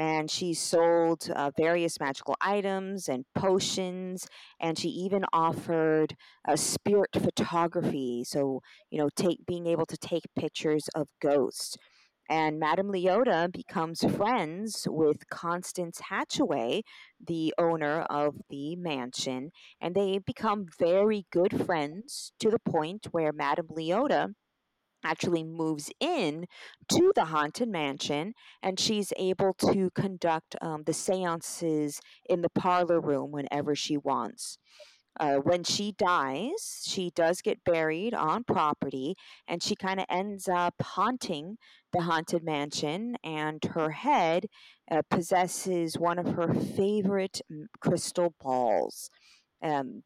And 0.00 0.30
she 0.30 0.54
sold 0.54 1.28
uh, 1.36 1.50
various 1.58 2.00
magical 2.00 2.34
items 2.40 3.06
and 3.06 3.26
potions, 3.34 4.26
and 4.58 4.78
she 4.78 4.88
even 4.88 5.26
offered 5.30 6.16
a 6.48 6.56
spirit 6.56 7.10
photography. 7.12 8.24
So, 8.24 8.62
you 8.90 8.96
know, 8.96 9.10
take 9.14 9.44
being 9.44 9.66
able 9.66 9.84
to 9.84 9.98
take 9.98 10.24
pictures 10.34 10.88
of 10.94 11.08
ghosts. 11.20 11.76
And 12.30 12.58
Madame 12.58 12.86
Leota 12.90 13.52
becomes 13.52 14.02
friends 14.16 14.88
with 14.88 15.28
Constance 15.28 16.00
Hatchaway, 16.10 16.80
the 17.22 17.52
owner 17.58 18.00
of 18.08 18.36
the 18.48 18.76
mansion, 18.76 19.50
and 19.82 19.94
they 19.94 20.18
become 20.18 20.64
very 20.78 21.26
good 21.30 21.66
friends 21.66 22.32
to 22.40 22.48
the 22.48 22.60
point 22.60 23.08
where 23.10 23.34
Madame 23.34 23.66
Leota 23.66 24.32
actually 25.04 25.44
moves 25.44 25.90
in 26.00 26.46
to 26.88 27.12
the 27.14 27.26
haunted 27.26 27.68
mansion 27.68 28.34
and 28.62 28.78
she's 28.78 29.12
able 29.16 29.54
to 29.54 29.90
conduct 29.94 30.56
um, 30.60 30.82
the 30.84 30.92
seances 30.92 32.00
in 32.28 32.42
the 32.42 32.50
parlor 32.50 33.00
room 33.00 33.30
whenever 33.30 33.74
she 33.74 33.96
wants. 33.96 34.58
Uh, 35.18 35.36
when 35.36 35.64
she 35.64 35.92
dies, 35.92 36.82
she 36.86 37.10
does 37.14 37.42
get 37.42 37.64
buried 37.64 38.14
on 38.14 38.44
property 38.44 39.16
and 39.48 39.62
she 39.62 39.74
kind 39.74 39.98
of 39.98 40.06
ends 40.08 40.48
up 40.48 40.74
haunting 40.80 41.56
the 41.92 42.02
haunted 42.02 42.44
mansion, 42.44 43.16
and 43.24 43.64
her 43.74 43.90
head 43.90 44.46
uh, 44.90 45.02
possesses 45.10 45.98
one 45.98 46.18
of 46.18 46.34
her 46.34 46.54
favorite 46.54 47.40
mm, 47.52 47.64
crystal 47.80 48.34
balls. 48.40 49.10
Um, 49.62 50.02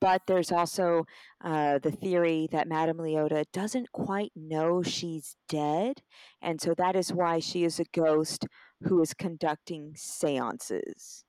but 0.00 0.22
there's 0.26 0.52
also 0.52 1.04
uh, 1.42 1.78
the 1.78 1.90
theory 1.90 2.48
that 2.52 2.68
Madame 2.68 2.98
Leota 2.98 3.44
doesn't 3.52 3.90
quite 3.92 4.32
know 4.36 4.82
she's 4.82 5.36
dead, 5.48 6.02
and 6.42 6.60
so 6.60 6.74
that 6.74 6.96
is 6.96 7.12
why 7.12 7.38
she 7.38 7.64
is 7.64 7.80
a 7.80 7.84
ghost 7.94 8.46
who 8.82 9.00
is 9.02 9.14
conducting 9.14 9.94
seances. 9.96 11.24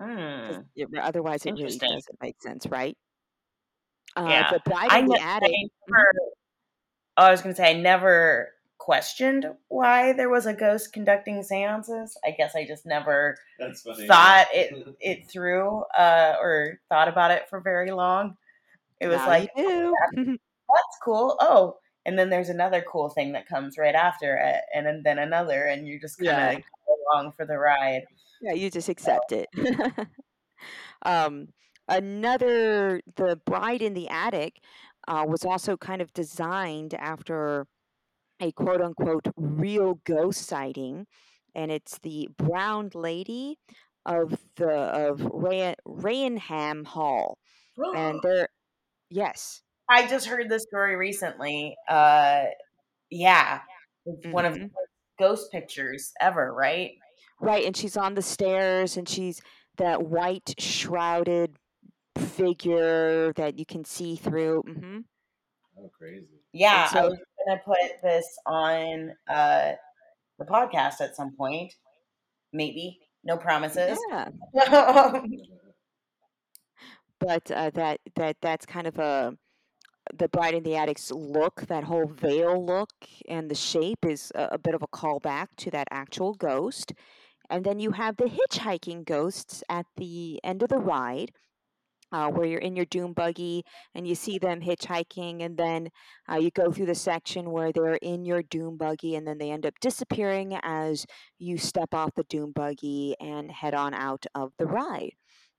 Hmm. 0.00 0.62
it- 0.74 0.88
otherwise, 1.00 1.46
it 1.46 1.52
really 1.52 1.78
doesn't 1.78 2.20
make 2.20 2.40
sense, 2.42 2.66
right? 2.66 2.96
Uh, 4.16 4.26
Yeah. 4.28 4.58
bride 4.64 4.90
I, 4.90 4.98
in 5.00 5.06
the 5.06 5.14
ne- 5.14 5.20
attic. 5.20 5.50
I 5.50 5.68
never, 5.88 6.12
oh, 7.16 7.22
I 7.24 7.30
was 7.30 7.42
going 7.42 7.54
to 7.54 7.56
say, 7.56 7.70
I 7.70 7.80
never 7.80 8.52
questioned 8.82 9.46
why 9.68 10.12
there 10.12 10.28
was 10.28 10.44
a 10.44 10.52
ghost 10.54 10.92
conducting 10.92 11.42
seances. 11.44 12.18
I 12.24 12.32
guess 12.32 12.56
I 12.56 12.66
just 12.66 12.84
never 12.84 13.36
That's 13.58 13.82
funny. 13.82 14.06
thought 14.08 14.48
it 14.52 14.72
it 15.00 15.30
through 15.30 15.84
uh, 15.96 16.34
or 16.40 16.80
thought 16.88 17.06
about 17.08 17.30
it 17.30 17.48
for 17.48 17.60
very 17.60 17.92
long. 17.92 18.36
It 19.00 19.06
was 19.06 19.18
Now 19.18 19.28
like, 19.28 19.50
you 19.56 19.94
do. 20.16 20.38
that's 20.68 20.98
cool. 21.04 21.36
Oh, 21.40 21.78
and 22.04 22.18
then 22.18 22.30
there's 22.30 22.48
another 22.48 22.84
cool 22.90 23.08
thing 23.08 23.32
that 23.32 23.46
comes 23.46 23.78
right 23.78 23.94
after 23.94 24.36
it, 24.36 24.62
and 24.74 24.84
then, 24.84 25.02
then 25.04 25.18
another, 25.18 25.64
and 25.64 25.86
you 25.86 26.00
just 26.00 26.18
kind 26.24 26.40
of 26.40 26.50
Yeah. 26.50 26.58
go 26.86 26.96
along 27.14 27.32
for 27.36 27.46
the 27.46 27.58
ride. 27.58 28.02
Yeah, 28.40 28.54
you 28.54 28.68
just 28.70 28.88
accept 28.88 29.30
it. 29.32 29.48
um, 31.06 31.48
another, 31.88 33.00
the 33.16 33.36
bride 33.44 33.82
in 33.82 33.94
the 33.94 34.08
attic 34.08 34.60
uh, 35.06 35.24
was 35.28 35.44
also 35.44 35.76
kind 35.76 36.02
of 36.02 36.12
designed 36.12 36.94
after 36.94 37.66
a 38.42 38.52
quote 38.52 38.82
unquote 38.82 39.28
real 39.36 39.94
ghost 40.04 40.42
sighting, 40.46 41.06
and 41.54 41.70
it's 41.72 41.98
the 42.00 42.28
brown 42.36 42.90
lady 42.94 43.58
of 44.06 44.38
the 44.56 44.68
of 44.70 45.22
Ray, 45.32 45.74
Raynham 45.86 46.84
Hall, 46.84 47.38
and 47.94 48.20
there, 48.24 48.48
yes, 49.10 49.62
I 49.88 50.06
just 50.08 50.26
heard 50.26 50.48
this 50.50 50.64
story 50.64 50.96
recently. 50.96 51.76
Uh, 51.88 52.46
yeah, 53.10 53.60
it's 54.06 54.26
one 54.26 54.46
of 54.46 54.54
the 54.54 54.60
Mhm. 54.60 54.70
ghost 55.18 55.52
pictures 55.52 56.12
ever, 56.20 56.52
right? 56.54 56.92
right, 57.40 57.64
and 57.64 57.76
she's 57.76 57.96
on 57.96 58.14
the 58.14 58.22
stairs, 58.22 58.96
and 58.96 59.08
she's 59.08 59.40
that 59.76 60.02
white 60.02 60.54
shrouded 60.58 61.56
figure 62.18 63.32
that 63.34 63.58
you 63.58 63.66
can 63.66 63.84
see 63.84 64.16
through. 64.16 64.62
hmm 64.62 65.00
Oh, 65.78 65.90
crazy. 65.96 66.26
Yeah, 66.52 66.88
I 66.90 66.92
so- 66.92 67.16
was 67.46 67.60
gonna 67.60 67.62
put 67.64 68.02
this 68.02 68.26
on 68.46 69.12
uh, 69.28 69.72
the 70.38 70.44
podcast 70.44 71.00
at 71.00 71.16
some 71.16 71.34
point. 71.36 71.72
Maybe, 72.52 72.98
no 73.24 73.36
promises. 73.36 73.98
Yeah, 74.10 74.28
Yeah. 74.54 75.20
but 77.20 77.50
uh, 77.50 77.70
that 77.70 78.00
that 78.16 78.36
that's 78.42 78.66
kind 78.66 78.86
of 78.86 78.98
a 78.98 79.36
the 80.14 80.28
bride 80.28 80.54
in 80.54 80.62
the 80.64 80.76
attic's 80.76 81.10
look 81.12 81.62
that 81.68 81.84
whole 81.84 82.06
veil 82.06 82.64
look 82.64 82.92
and 83.28 83.50
the 83.50 83.54
shape 83.54 84.04
is 84.04 84.32
a, 84.34 84.48
a 84.52 84.58
bit 84.58 84.74
of 84.74 84.82
a 84.82 84.88
callback 84.88 85.46
to 85.56 85.70
that 85.70 85.86
actual 85.92 86.34
ghost 86.34 86.92
and 87.48 87.64
then 87.64 87.78
you 87.78 87.92
have 87.92 88.16
the 88.16 88.24
hitchhiking 88.24 89.04
ghosts 89.04 89.62
at 89.68 89.86
the 89.96 90.40
end 90.42 90.62
of 90.62 90.68
the 90.68 90.78
ride 90.78 91.30
uh, 92.12 92.28
where 92.28 92.46
you're 92.46 92.60
in 92.60 92.76
your 92.76 92.84
doom 92.86 93.12
buggy 93.12 93.64
and 93.94 94.06
you 94.06 94.14
see 94.14 94.38
them 94.38 94.60
hitchhiking 94.60 95.42
and 95.42 95.56
then 95.56 95.88
uh, 96.30 96.36
you 96.36 96.50
go 96.50 96.70
through 96.70 96.86
the 96.86 96.94
section 96.94 97.50
where 97.50 97.72
they're 97.72 97.94
in 97.94 98.24
your 98.24 98.42
doom 98.42 98.76
buggy 98.76 99.16
and 99.16 99.26
then 99.26 99.38
they 99.38 99.50
end 99.50 99.66
up 99.66 99.74
disappearing 99.80 100.58
as 100.62 101.06
you 101.38 101.58
step 101.58 101.94
off 101.94 102.14
the 102.14 102.24
doom 102.24 102.52
buggy 102.52 103.16
and 103.20 103.50
head 103.50 103.74
on 103.74 103.94
out 103.94 104.26
of 104.34 104.52
the 104.58 104.66
ride. 104.66 105.12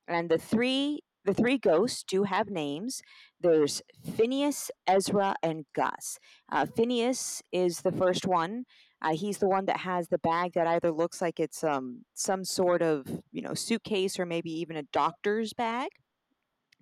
And 0.08 0.30
the 0.30 0.38
three 0.38 1.02
the 1.26 1.34
three 1.34 1.58
ghosts 1.58 2.04
do 2.04 2.24
have 2.24 2.50
names. 2.50 3.02
There's 3.40 3.82
phineas 4.18 4.70
ezra 4.86 5.36
and 5.42 5.64
gus. 5.74 6.20
Uh, 6.52 6.66
phineas 6.66 7.42
is 7.54 7.80
the 7.80 7.94
first 7.94 8.28
one. 8.28 8.66
Uh, 9.02 9.16
he's 9.16 9.38
the 9.38 9.48
one 9.48 9.66
that 9.66 9.78
has 9.78 10.10
the 10.10 10.18
bag 10.18 10.52
that 10.54 10.68
either 10.68 10.92
looks 10.92 11.22
like 11.22 11.40
it's 11.40 11.64
um, 11.64 12.04
some 12.14 12.44
sort 12.44 12.82
of 12.82 13.06
you 13.32 13.42
know 13.42 13.54
suitcase 13.54 14.20
or 14.20 14.26
maybe 14.26 14.52
even 14.52 14.76
a 14.76 14.84
doctor's 14.84 15.54
bag 15.54 15.90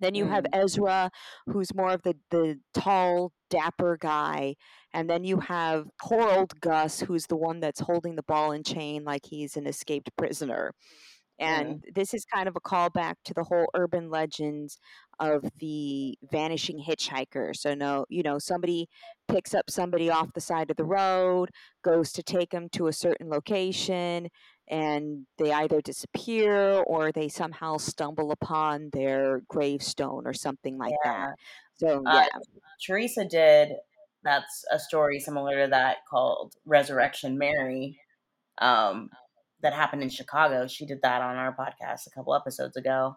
then 0.02 0.14
you 0.14 0.26
have 0.26 0.44
mm-hmm. 0.44 0.60
Ezra, 0.62 1.10
who's 1.46 1.74
more 1.74 1.90
of 1.90 2.02
the, 2.02 2.16
the 2.30 2.58
tall, 2.74 3.32
dapper 3.50 3.96
guy. 4.00 4.56
And 4.92 5.08
then 5.08 5.24
you 5.24 5.40
have 5.40 5.86
poor 6.00 6.28
old 6.28 6.60
Gus, 6.60 7.00
who's 7.00 7.26
the 7.26 7.36
one 7.36 7.60
that's 7.60 7.80
holding 7.80 8.16
the 8.16 8.22
ball 8.22 8.52
and 8.52 8.64
chain 8.64 9.04
like 9.04 9.26
he's 9.26 9.56
an 9.56 9.66
escaped 9.66 10.10
prisoner. 10.16 10.72
And 11.38 11.82
this 11.92 12.14
is 12.14 12.24
kind 12.24 12.46
of 12.46 12.54
a 12.56 12.60
callback 12.60 13.14
to 13.24 13.34
the 13.34 13.42
whole 13.42 13.66
urban 13.74 14.10
legends 14.10 14.78
of 15.18 15.44
the 15.58 16.16
vanishing 16.30 16.80
hitchhiker. 16.86 17.56
So 17.56 17.74
no, 17.74 18.06
you 18.08 18.22
know, 18.22 18.38
somebody 18.38 18.88
picks 19.28 19.54
up 19.54 19.68
somebody 19.68 20.08
off 20.08 20.32
the 20.34 20.40
side 20.40 20.70
of 20.70 20.76
the 20.76 20.84
road, 20.84 21.50
goes 21.82 22.12
to 22.12 22.22
take 22.22 22.50
them 22.50 22.68
to 22.72 22.86
a 22.86 22.92
certain 22.92 23.28
location, 23.28 24.28
and 24.68 25.26
they 25.38 25.52
either 25.52 25.80
disappear 25.80 26.82
or 26.86 27.12
they 27.12 27.28
somehow 27.28 27.76
stumble 27.76 28.30
upon 28.32 28.90
their 28.92 29.40
gravestone 29.48 30.26
or 30.26 30.32
something 30.32 30.78
like 30.78 30.94
Yeah. 31.04 31.26
that. 31.28 31.36
So 31.74 32.02
Uh, 32.06 32.12
yeah, 32.32 32.38
Teresa 32.84 33.24
did. 33.24 33.72
That's 34.24 34.64
a 34.70 34.78
story 34.78 35.18
similar 35.18 35.64
to 35.64 35.70
that 35.70 35.98
called 36.08 36.54
Resurrection 36.64 37.36
Mary. 37.38 37.98
Um, 38.58 39.10
that 39.62 39.72
happened 39.72 40.02
in 40.02 40.08
Chicago. 40.10 40.66
She 40.66 40.86
did 40.86 41.02
that 41.02 41.22
on 41.22 41.36
our 41.36 41.54
podcast 41.54 42.06
a 42.06 42.10
couple 42.10 42.34
episodes 42.34 42.76
ago. 42.76 43.16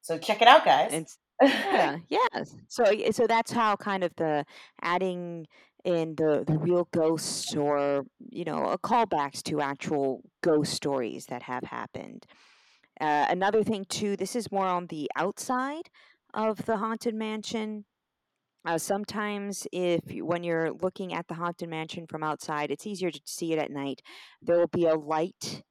So 0.00 0.18
check 0.18 0.42
it 0.42 0.48
out, 0.48 0.64
guys. 0.64 0.92
and 0.92 1.06
yeah, 1.42 1.98
yeah. 2.08 2.44
So 2.68 2.84
so 3.12 3.26
that's 3.26 3.50
how 3.52 3.76
kind 3.76 4.04
of 4.04 4.12
the 4.16 4.44
adding 4.80 5.46
in 5.84 6.14
the 6.16 6.44
the 6.46 6.58
real 6.58 6.88
ghosts 6.92 7.54
or 7.56 8.04
you 8.30 8.44
know 8.44 8.76
callbacks 8.82 9.42
to 9.42 9.60
actual 9.60 10.22
ghost 10.42 10.72
stories 10.72 11.26
that 11.26 11.42
have 11.42 11.64
happened. 11.64 12.26
Uh, 13.00 13.26
another 13.28 13.64
thing 13.64 13.84
too, 13.88 14.16
this 14.16 14.36
is 14.36 14.52
more 14.52 14.66
on 14.66 14.86
the 14.86 15.10
outside 15.16 15.90
of 16.34 16.64
the 16.66 16.76
haunted 16.76 17.14
mansion. 17.14 17.84
Uh, 18.64 18.78
sometimes, 18.78 19.66
if 19.72 20.12
you, 20.12 20.24
when 20.24 20.44
you're 20.44 20.70
looking 20.70 21.12
at 21.12 21.26
the 21.26 21.34
haunted 21.34 21.68
mansion 21.68 22.06
from 22.06 22.22
outside, 22.22 22.70
it's 22.70 22.86
easier 22.86 23.10
to 23.10 23.20
see 23.24 23.52
it 23.52 23.58
at 23.58 23.72
night. 23.72 24.02
There 24.40 24.56
will 24.56 24.68
be 24.68 24.86
a 24.86 24.94
light 24.94 25.64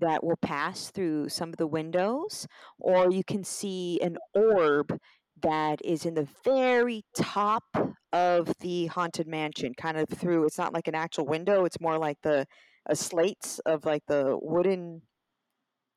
that 0.00 0.24
will 0.24 0.38
pass 0.42 0.90
through 0.90 1.28
some 1.28 1.50
of 1.50 1.56
the 1.56 1.68
windows, 1.68 2.48
or 2.80 3.12
you 3.12 3.22
can 3.22 3.44
see 3.44 4.00
an 4.02 4.16
orb 4.34 4.98
that 5.42 5.80
is 5.84 6.04
in 6.06 6.14
the 6.14 6.28
very 6.44 7.04
top 7.16 7.64
of 8.12 8.52
the 8.60 8.86
haunted 8.86 9.26
mansion, 9.26 9.74
kind 9.74 9.96
of 9.96 10.08
through. 10.08 10.44
It's 10.46 10.58
not 10.58 10.72
like 10.74 10.88
an 10.88 10.94
actual 10.94 11.26
window; 11.26 11.64
it's 11.64 11.80
more 11.80 11.98
like 11.98 12.18
the 12.22 12.46
a 12.86 12.96
slates 12.96 13.58
of 13.60 13.84
like 13.84 14.02
the 14.08 14.36
wooden 14.42 15.02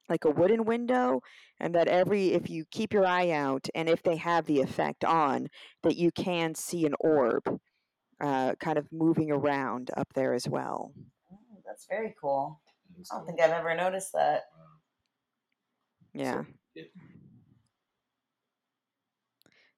like 0.08 0.24
a 0.24 0.30
wooden 0.30 0.66
window 0.66 1.20
and 1.60 1.74
that 1.74 1.88
every 1.88 2.34
if 2.34 2.48
you 2.50 2.64
keep 2.70 2.94
your 2.94 3.06
eye 3.06 3.32
out 3.32 3.68
and 3.74 3.90
if 3.90 4.04
they 4.04 4.18
have 4.18 4.46
the 4.46 4.62
effect 4.62 5.04
on 5.04 5.48
that 5.82 5.96
you 5.98 6.12
can 6.12 6.54
see 6.54 6.86
an 6.86 6.94
orb 7.00 7.42
uh, 8.22 8.54
kind 8.60 8.78
of 8.78 8.88
moving 8.92 9.32
around 9.32 9.90
up 9.98 10.08
there 10.14 10.34
as 10.34 10.48
well 10.48 10.92
Oh, 11.32 11.38
that's 11.66 11.88
very 11.90 12.14
cool. 12.22 12.62
I 13.12 13.16
don't 13.16 13.26
think 13.26 13.42
I've 13.42 13.52
ever 13.52 13.76
noticed 13.76 14.14
that. 14.14 14.44
Wow. 14.56 14.68
yeah 16.14 16.44
it- 16.76 16.92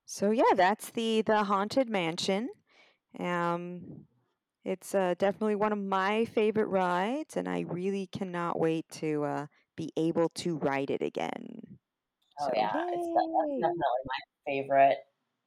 so 0.07 0.31
yeah 0.31 0.53
that's 0.55 0.89
the 0.91 1.21
the 1.21 1.43
haunted 1.43 1.89
mansion 1.89 2.49
um 3.19 4.07
it's 4.65 4.95
uh, 4.95 5.15
definitely 5.19 5.55
one 5.55 5.73
of 5.73 5.79
my 5.79 6.25
favorite 6.25 6.67
rides 6.67 7.37
and 7.37 7.49
i 7.49 7.61
really 7.61 8.07
cannot 8.07 8.59
wait 8.59 8.87
to 8.89 9.23
uh, 9.23 9.47
be 9.77 9.91
able 9.97 10.29
to 10.29 10.57
ride 10.57 10.91
it 10.91 11.01
again 11.03 11.79
Oh 12.39 12.49
So, 12.49 12.53
yeah, 12.53 12.85
it's 12.93 13.07
de- 13.13 13.21
definitely 13.59 14.03
my 14.05 14.19
favorite 14.45 14.97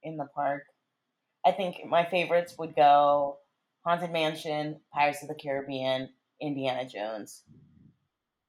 in 0.02 0.16
the 0.16 0.26
park. 0.26 0.64
I 1.44 1.52
think 1.52 1.84
my 1.86 2.04
favorites 2.04 2.58
would 2.58 2.76
go 2.76 3.40
Haunted 3.84 4.12
Mansion, 4.12 4.82
Pirates 4.92 5.22
of 5.22 5.28
the 5.28 5.36
Caribbean, 5.36 6.14
Indiana 6.40 6.88
Jones, 6.88 7.44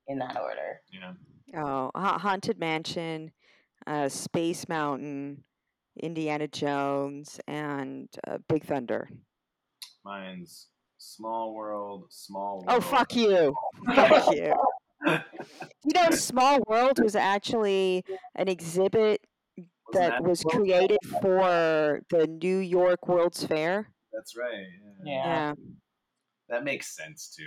in 0.07 0.19
that 0.19 0.37
order. 0.39 0.81
Yeah. 0.91 1.13
Oh, 1.53 1.91
Ha- 1.95 2.19
Haunted 2.19 2.59
Mansion, 2.59 3.31
uh, 3.87 4.09
Space 4.09 4.69
Mountain, 4.69 5.45
Indiana 5.99 6.47
Jones, 6.47 7.39
and 7.47 8.07
uh, 8.27 8.37
Big 8.47 8.63
Thunder. 8.65 9.09
Mine's 10.05 10.67
Small 10.97 11.53
World, 11.53 12.05
Small 12.09 12.63
World. 12.65 12.65
Oh, 12.69 12.81
fuck 12.81 13.15
you. 13.15 13.55
Fuck 13.95 14.35
you. 14.35 14.53
You 15.07 15.93
know, 15.95 16.11
Small 16.11 16.59
World 16.67 16.99
was 17.03 17.15
actually 17.15 18.03
an 18.35 18.47
exhibit 18.47 19.21
Wasn't 19.57 19.67
that 19.93 20.23
was 20.23 20.43
World- 20.45 20.55
created 20.61 20.99
for 21.21 22.01
the 22.09 22.27
New 22.27 22.57
York 22.57 23.07
World's 23.07 23.43
Fair. 23.45 23.89
That's 24.13 24.37
right. 24.37 24.51
Yeah. 25.03 25.13
Yeah. 25.13 25.25
Yeah. 25.25 25.53
That 26.49 26.63
makes 26.63 26.95
sense 26.95 27.33
too. 27.35 27.43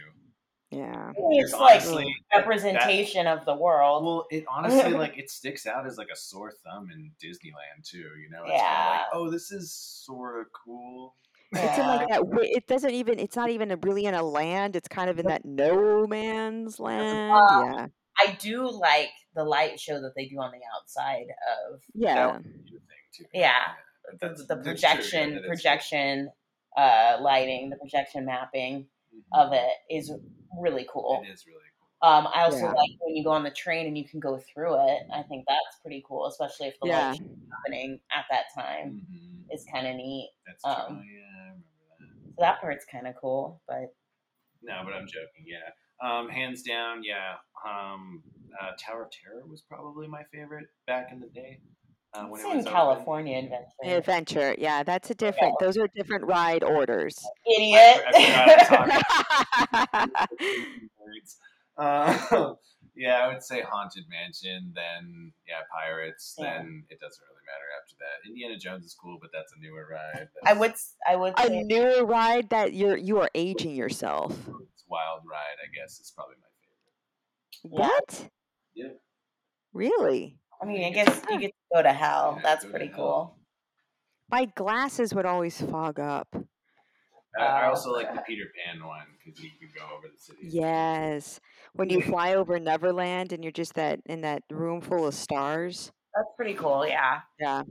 Yeah. 0.77 1.13
It's 1.17 1.53
Because 1.53 1.61
like 1.61 1.71
honestly, 1.83 2.15
that- 2.33 2.39
representation 2.39 3.27
of 3.27 3.45
the 3.45 3.55
world. 3.55 4.05
Well, 4.05 4.27
it 4.31 4.45
honestly 4.49 4.93
like 5.05 5.17
it 5.19 5.31
sticks 5.31 5.67
out 5.67 5.87
as 5.87 5.99
like 5.99 6.09
a 6.13 6.17
sore 6.17 6.53
thumb 6.65 6.91
in 6.93 7.11
Disneyland 7.23 7.85
too. 7.85 7.99
You 7.99 8.31
know, 8.31 8.43
it's 8.43 8.51
kinda 8.53 8.65
Yeah. 8.65 8.91
like, 8.99 9.07
oh, 9.13 9.31
this 9.31 9.51
is 9.53 9.73
sort 9.73 10.41
of 10.41 10.47
cool. 10.53 11.15
It's 11.53 11.79
in 11.79 11.87
like 11.87 12.09
that. 12.09 12.23
It 12.43 12.67
doesn't 12.67 12.91
even. 12.91 13.19
It's 13.21 13.37
not 13.37 13.51
even 13.51 13.71
a, 13.71 13.77
really 13.77 14.07
in 14.07 14.15
a 14.15 14.23
land. 14.25 14.75
It's 14.75 14.89
kind 14.89 15.09
of 15.09 15.19
in 15.21 15.27
that 15.27 15.45
no 15.45 16.05
man's 16.07 16.81
land. 16.81 17.31
Uh, 17.33 17.77
yeah. 17.77 17.87
I 18.19 18.37
do 18.41 18.69
like 18.71 19.11
the 19.37 19.45
light 19.45 19.79
show 19.79 20.01
that 20.01 20.15
they 20.17 20.27
do 20.27 20.39
on 20.41 20.51
the 20.53 20.61
outside 20.77 21.27
of 21.71 21.81
Yeah. 21.95 22.39
New 22.39 22.79
thing 22.79 22.81
too. 23.17 23.25
Yeah. 23.33 23.53
but 24.21 24.37
the, 24.37 24.45
that's- 24.45 24.47
the 24.49 24.55
that's 24.57 24.65
true, 24.65 24.89
yeah, 24.89 24.95
projection 24.95 25.31
that 25.31 25.37
is 25.37 25.41
true. 25.43 25.49
projection 25.49 26.29
uh, 26.77 27.17
lighting, 27.21 27.71
the 27.71 27.77
projection 27.77 28.25
mapping 28.27 28.87
of 29.33 29.53
it 29.53 29.71
is 29.89 30.11
really 30.61 30.87
cool. 30.93 31.23
It 31.25 31.31
is 31.31 31.47
really 31.47 31.59
cool. 31.79 32.09
Um, 32.09 32.27
I 32.35 32.43
also 32.43 32.67
Yeah. 32.67 32.73
like 32.73 32.91
when 33.01 33.17
you 33.17 33.25
go 33.25 33.31
on 33.31 33.45
the 33.45 33.51
train 33.51 33.87
and 33.87 33.97
you 33.97 34.07
can 34.09 34.21
go 34.21 34.39
through 34.39 34.75
it. 34.89 35.03
I 35.13 35.23
think 35.23 35.45
that's 35.49 35.79
pretty 35.83 36.05
cool, 36.07 36.27
especially 36.27 36.69
if 36.69 36.79
the 36.81 36.87
Yeah. 36.87 37.09
light 37.09 37.17
show's 37.17 37.29
happening 37.65 38.01
at 38.13 38.27
that 38.31 38.45
time. 38.55 39.07
Mhm. 39.11 39.45
It's 39.51 39.65
kind 39.71 39.87
of 39.87 39.97
neat. 39.97 40.31
That's 40.47 40.63
true. 40.63 40.73
um, 40.73 41.05
yeah, 41.11 41.53
I 41.53 41.57
that. 41.57 42.09
So 42.37 42.43
that 42.43 42.61
part's 42.61 42.85
kind 42.85 43.07
of 43.07 43.15
cool. 43.17 43.63
But 43.67 43.95
No, 44.63 44.83
but 44.85 44.95
I'm 44.95 45.07
joking. 45.07 45.47
Yeah, 45.47 45.71
um, 46.01 46.29
hands 46.29 46.63
down. 46.63 47.03
Yeah, 47.05 47.37
um, 47.67 48.25
uh, 48.61 48.73
Tower 48.79 49.05
of 49.05 49.11
Terror 49.11 49.47
was 49.47 49.63
probably 49.63 50.07
my 50.09 50.25
favorite 50.25 50.67
back 50.87 51.13
in 51.13 51.21
the 51.21 51.29
day. 51.29 51.61
Uh, 52.15 52.27
when 52.27 52.41
it's 52.41 52.45
it 52.49 52.51
in 52.53 52.57
was 52.59 52.67
open. 52.67 52.73
California 52.73 53.39
Adventure. 53.39 53.67
Adventure. 53.99 54.55
Yeah, 54.59 54.83
that's 54.85 55.11
a 55.11 55.15
different. 55.15 55.55
Those 55.61 55.77
are 55.77 55.89
different 55.97 56.25
ride 56.27 56.63
orders. 56.63 57.19
Idiot. 57.57 58.03
I 58.15 59.01
forgot 59.99 60.31
Uh, 61.77 62.55
yeah, 62.97 63.17
I 63.25 63.27
would 63.29 63.43
say 63.43 63.61
Haunted 63.63 64.05
Mansion, 64.09 64.73
then 64.77 65.33
yeah, 65.49 65.61
Pirates, 65.73 66.37
Yeah. 66.39 66.59
then 66.59 66.85
it 66.89 67.01
doesn't 67.01 67.23
really 67.25 67.43
matter 67.47 67.67
after 67.83 67.97
that. 67.99 68.29
Indiana 68.29 68.57
Jones 68.57 68.85
is 68.85 68.95
cool, 68.95 69.19
but 69.21 69.31
that's 69.33 69.53
a 69.57 69.61
newer 69.61 69.89
ride. 69.91 70.29
I 70.47 70.53
would. 70.53 70.71
s- 70.73 70.95
I 71.07 71.17
would. 71.17 71.35
a 71.39 71.49
Say, 71.49 71.63
newer 71.65 72.05
ride 72.05 72.51
that 72.51 72.75
you're 72.75 72.97
you 72.97 73.19
are 73.21 73.31
aging 73.35 73.75
yourself. 73.75 74.31
it's 74.39 74.85
Wild 74.89 75.23
Ride, 75.29 75.57
I 75.65 75.69
guess, 75.75 75.99
is 75.99 76.13
probably 76.15 76.37
my 76.37 77.71
favorite. 77.73 77.91
What? 77.91 78.31
Yep. 78.77 79.01
Really? 79.73 80.39
I 80.63 80.67
mean, 80.67 80.85
I 80.85 80.91
guess 80.91 81.21
you 81.29 81.41
get 81.41 81.49
to 81.49 81.55
go 81.75 81.83
to 81.83 81.93
hell. 81.93 82.37
Yeah, 82.37 82.43
That's 82.43 82.65
go 82.65 82.69
to 82.69 82.71
pretty 82.71 82.87
hell. 82.87 82.97
cool. 82.97 83.39
My 84.31 84.45
glasses 84.47 85.15
would 85.15 85.27
always 85.27 85.61
fog 85.61 85.99
up. 86.01 86.29
I, 87.39 87.43
I 87.43 87.67
Uh, 87.67 87.71
also 87.71 87.93
like 87.93 88.15
the 88.15 88.21
Peter 88.23 88.45
Pan 88.55 88.85
one 88.85 89.07
because 89.25 89.41
you 89.41 89.51
could 89.59 89.75
go 89.75 89.85
over 89.97 90.09
the 90.09 90.19
city. 90.19 90.39
Yes. 90.43 91.41
When 91.73 91.91
you 91.91 92.01
fly 92.01 92.35
over 92.35 92.59
Neverland 92.61 93.33
and 93.33 93.43
you're 93.43 93.53
just 93.53 93.75
that 93.75 94.01
in 94.07 94.21
that 94.23 94.43
room 94.51 94.81
full 94.81 95.07
of 95.07 95.15
stars. 95.15 95.93
That's 96.15 96.29
pretty 96.37 96.55
cool. 96.55 96.87
Yeah. 96.87 97.23
Yeah. 97.39 97.63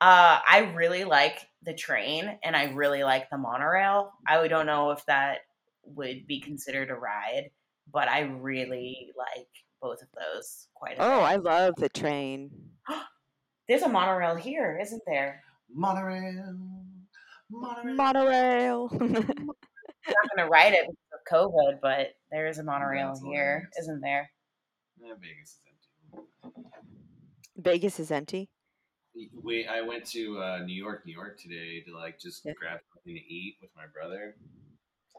Uh, 0.00 0.40
I 0.48 0.72
really 0.74 1.04
like 1.04 1.48
the 1.62 1.74
train 1.74 2.38
and 2.42 2.56
I 2.56 2.72
really 2.72 3.04
like 3.04 3.30
the 3.30 3.38
monorail. 3.38 4.12
I 4.26 4.48
don't 4.48 4.66
know 4.66 4.90
if 4.90 5.04
that 5.06 5.40
would 5.84 6.26
be 6.26 6.40
considered 6.40 6.90
a 6.90 6.94
ride, 6.94 7.50
but 7.92 8.08
I 8.08 8.20
really 8.22 9.12
like 9.16 9.48
both 9.80 10.02
of 10.02 10.08
those 10.12 10.68
quite 10.74 10.98
a 10.98 11.02
Oh, 11.02 11.04
bit. 11.08 11.16
Oh, 11.18 11.20
I 11.20 11.36
love 11.36 11.74
the 11.76 11.88
train. 11.88 12.50
There's 13.72 13.84
a 13.84 13.88
monorail 13.88 14.34
here, 14.36 14.78
isn't 14.82 15.00
there? 15.06 15.40
Monorail. 15.74 16.58
Monorail. 17.50 17.94
Monorail. 17.96 18.88
I'm 19.00 19.00
not 19.06 19.24
going 20.36 20.40
to 20.40 20.46
ride 20.46 20.74
it 20.74 20.84
because 20.90 21.08
of 21.14 21.50
COVID, 21.54 21.78
but 21.80 22.08
there 22.30 22.46
is 22.48 22.58
a 22.58 22.64
monorail 22.64 23.08
That's 23.14 23.22
here, 23.22 23.30
hilarious. 23.32 23.78
isn't 23.80 24.00
there? 24.02 24.30
Yeah, 25.00 25.14
Vegas 25.18 25.56
is 25.56 25.60
empty. 25.70 26.52
Vegas 27.56 27.98
is 27.98 28.10
empty. 28.10 28.50
We 29.42 29.66
I 29.66 29.80
went 29.80 30.04
to 30.10 30.38
uh, 30.42 30.58
New 30.66 30.76
York, 30.76 31.06
New 31.06 31.14
York 31.14 31.40
today 31.40 31.80
to 31.86 31.96
like 31.96 32.20
just 32.20 32.44
Yeah. 32.44 32.52
grab 32.58 32.80
something 32.92 33.14
to 33.14 33.20
eat 33.34 33.56
with 33.62 33.70
my 33.74 33.86
brother, 33.86 34.36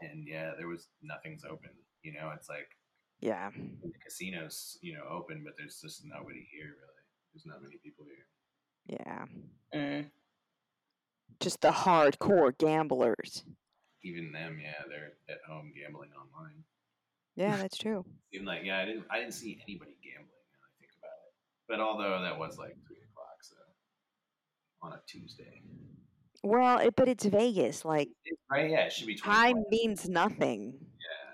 and 0.04 0.28
yeah, 0.28 0.52
there 0.60 0.68
was 0.68 0.90
nothing's 1.02 1.44
open. 1.44 1.72
You 2.04 2.14
know, 2.14 2.32
it's 2.38 2.50
like 2.50 2.70
Yeah. 3.20 3.50
the 3.50 3.92
casinos, 4.06 4.78
you 4.84 4.94
know, 4.94 5.06
open, 5.10 5.42
but 5.44 5.54
there's 5.58 5.82
just 5.82 6.06
nobody 6.06 6.48
here 6.54 6.68
really. 6.68 7.02
There's 7.34 7.48
not 7.48 7.64
many 7.64 7.78
people 7.84 8.06
here. 8.06 8.28
Yeah. 8.88 9.26
Mm. 9.74 10.06
Just 11.40 11.62
the 11.62 11.72
hardcore 11.72 12.58
gamblers. 12.58 13.44
Even 14.04 14.32
them, 14.32 14.60
yeah, 14.62 14.74
they're 14.90 15.14
at 15.30 15.40
home 15.48 15.72
gambling 15.76 16.10
online. 16.12 16.64
Yeah, 17.36 17.58
that's 17.62 17.78
true. 17.78 18.06
Even 18.32 18.46
like, 18.46 18.62
yeah, 18.64 18.80
I 18.80 18.86
didn't, 18.86 19.06
I 19.10 19.20
didn't 19.20 19.34
see 19.34 19.62
anybody 19.68 19.98
gambling. 20.04 20.28
Now 20.52 20.64
I 20.68 20.72
think 20.80 20.92
about 21.00 21.18
it, 21.26 21.34
but 21.68 21.80
although 21.80 22.22
that 22.22 22.38
was 22.38 22.58
like 22.58 22.76
three 22.86 22.98
o'clock, 23.10 23.38
so 23.42 23.56
on 24.82 24.94
a 24.94 25.00
Tuesday, 25.08 25.62
Well, 26.44 26.80
it, 26.80 26.96
but 26.96 27.08
it's 27.08 27.26
Vegas. 27.26 27.86
Like 27.86 28.10
right? 28.50 28.70
Yeah, 28.70 28.86
it 28.86 28.92
should 28.92 29.08
be 29.08 29.16
24 29.16 29.44
time 29.44 29.64
means 29.70 30.10
nothing. 30.10 30.74
Yeah, 31.00 31.34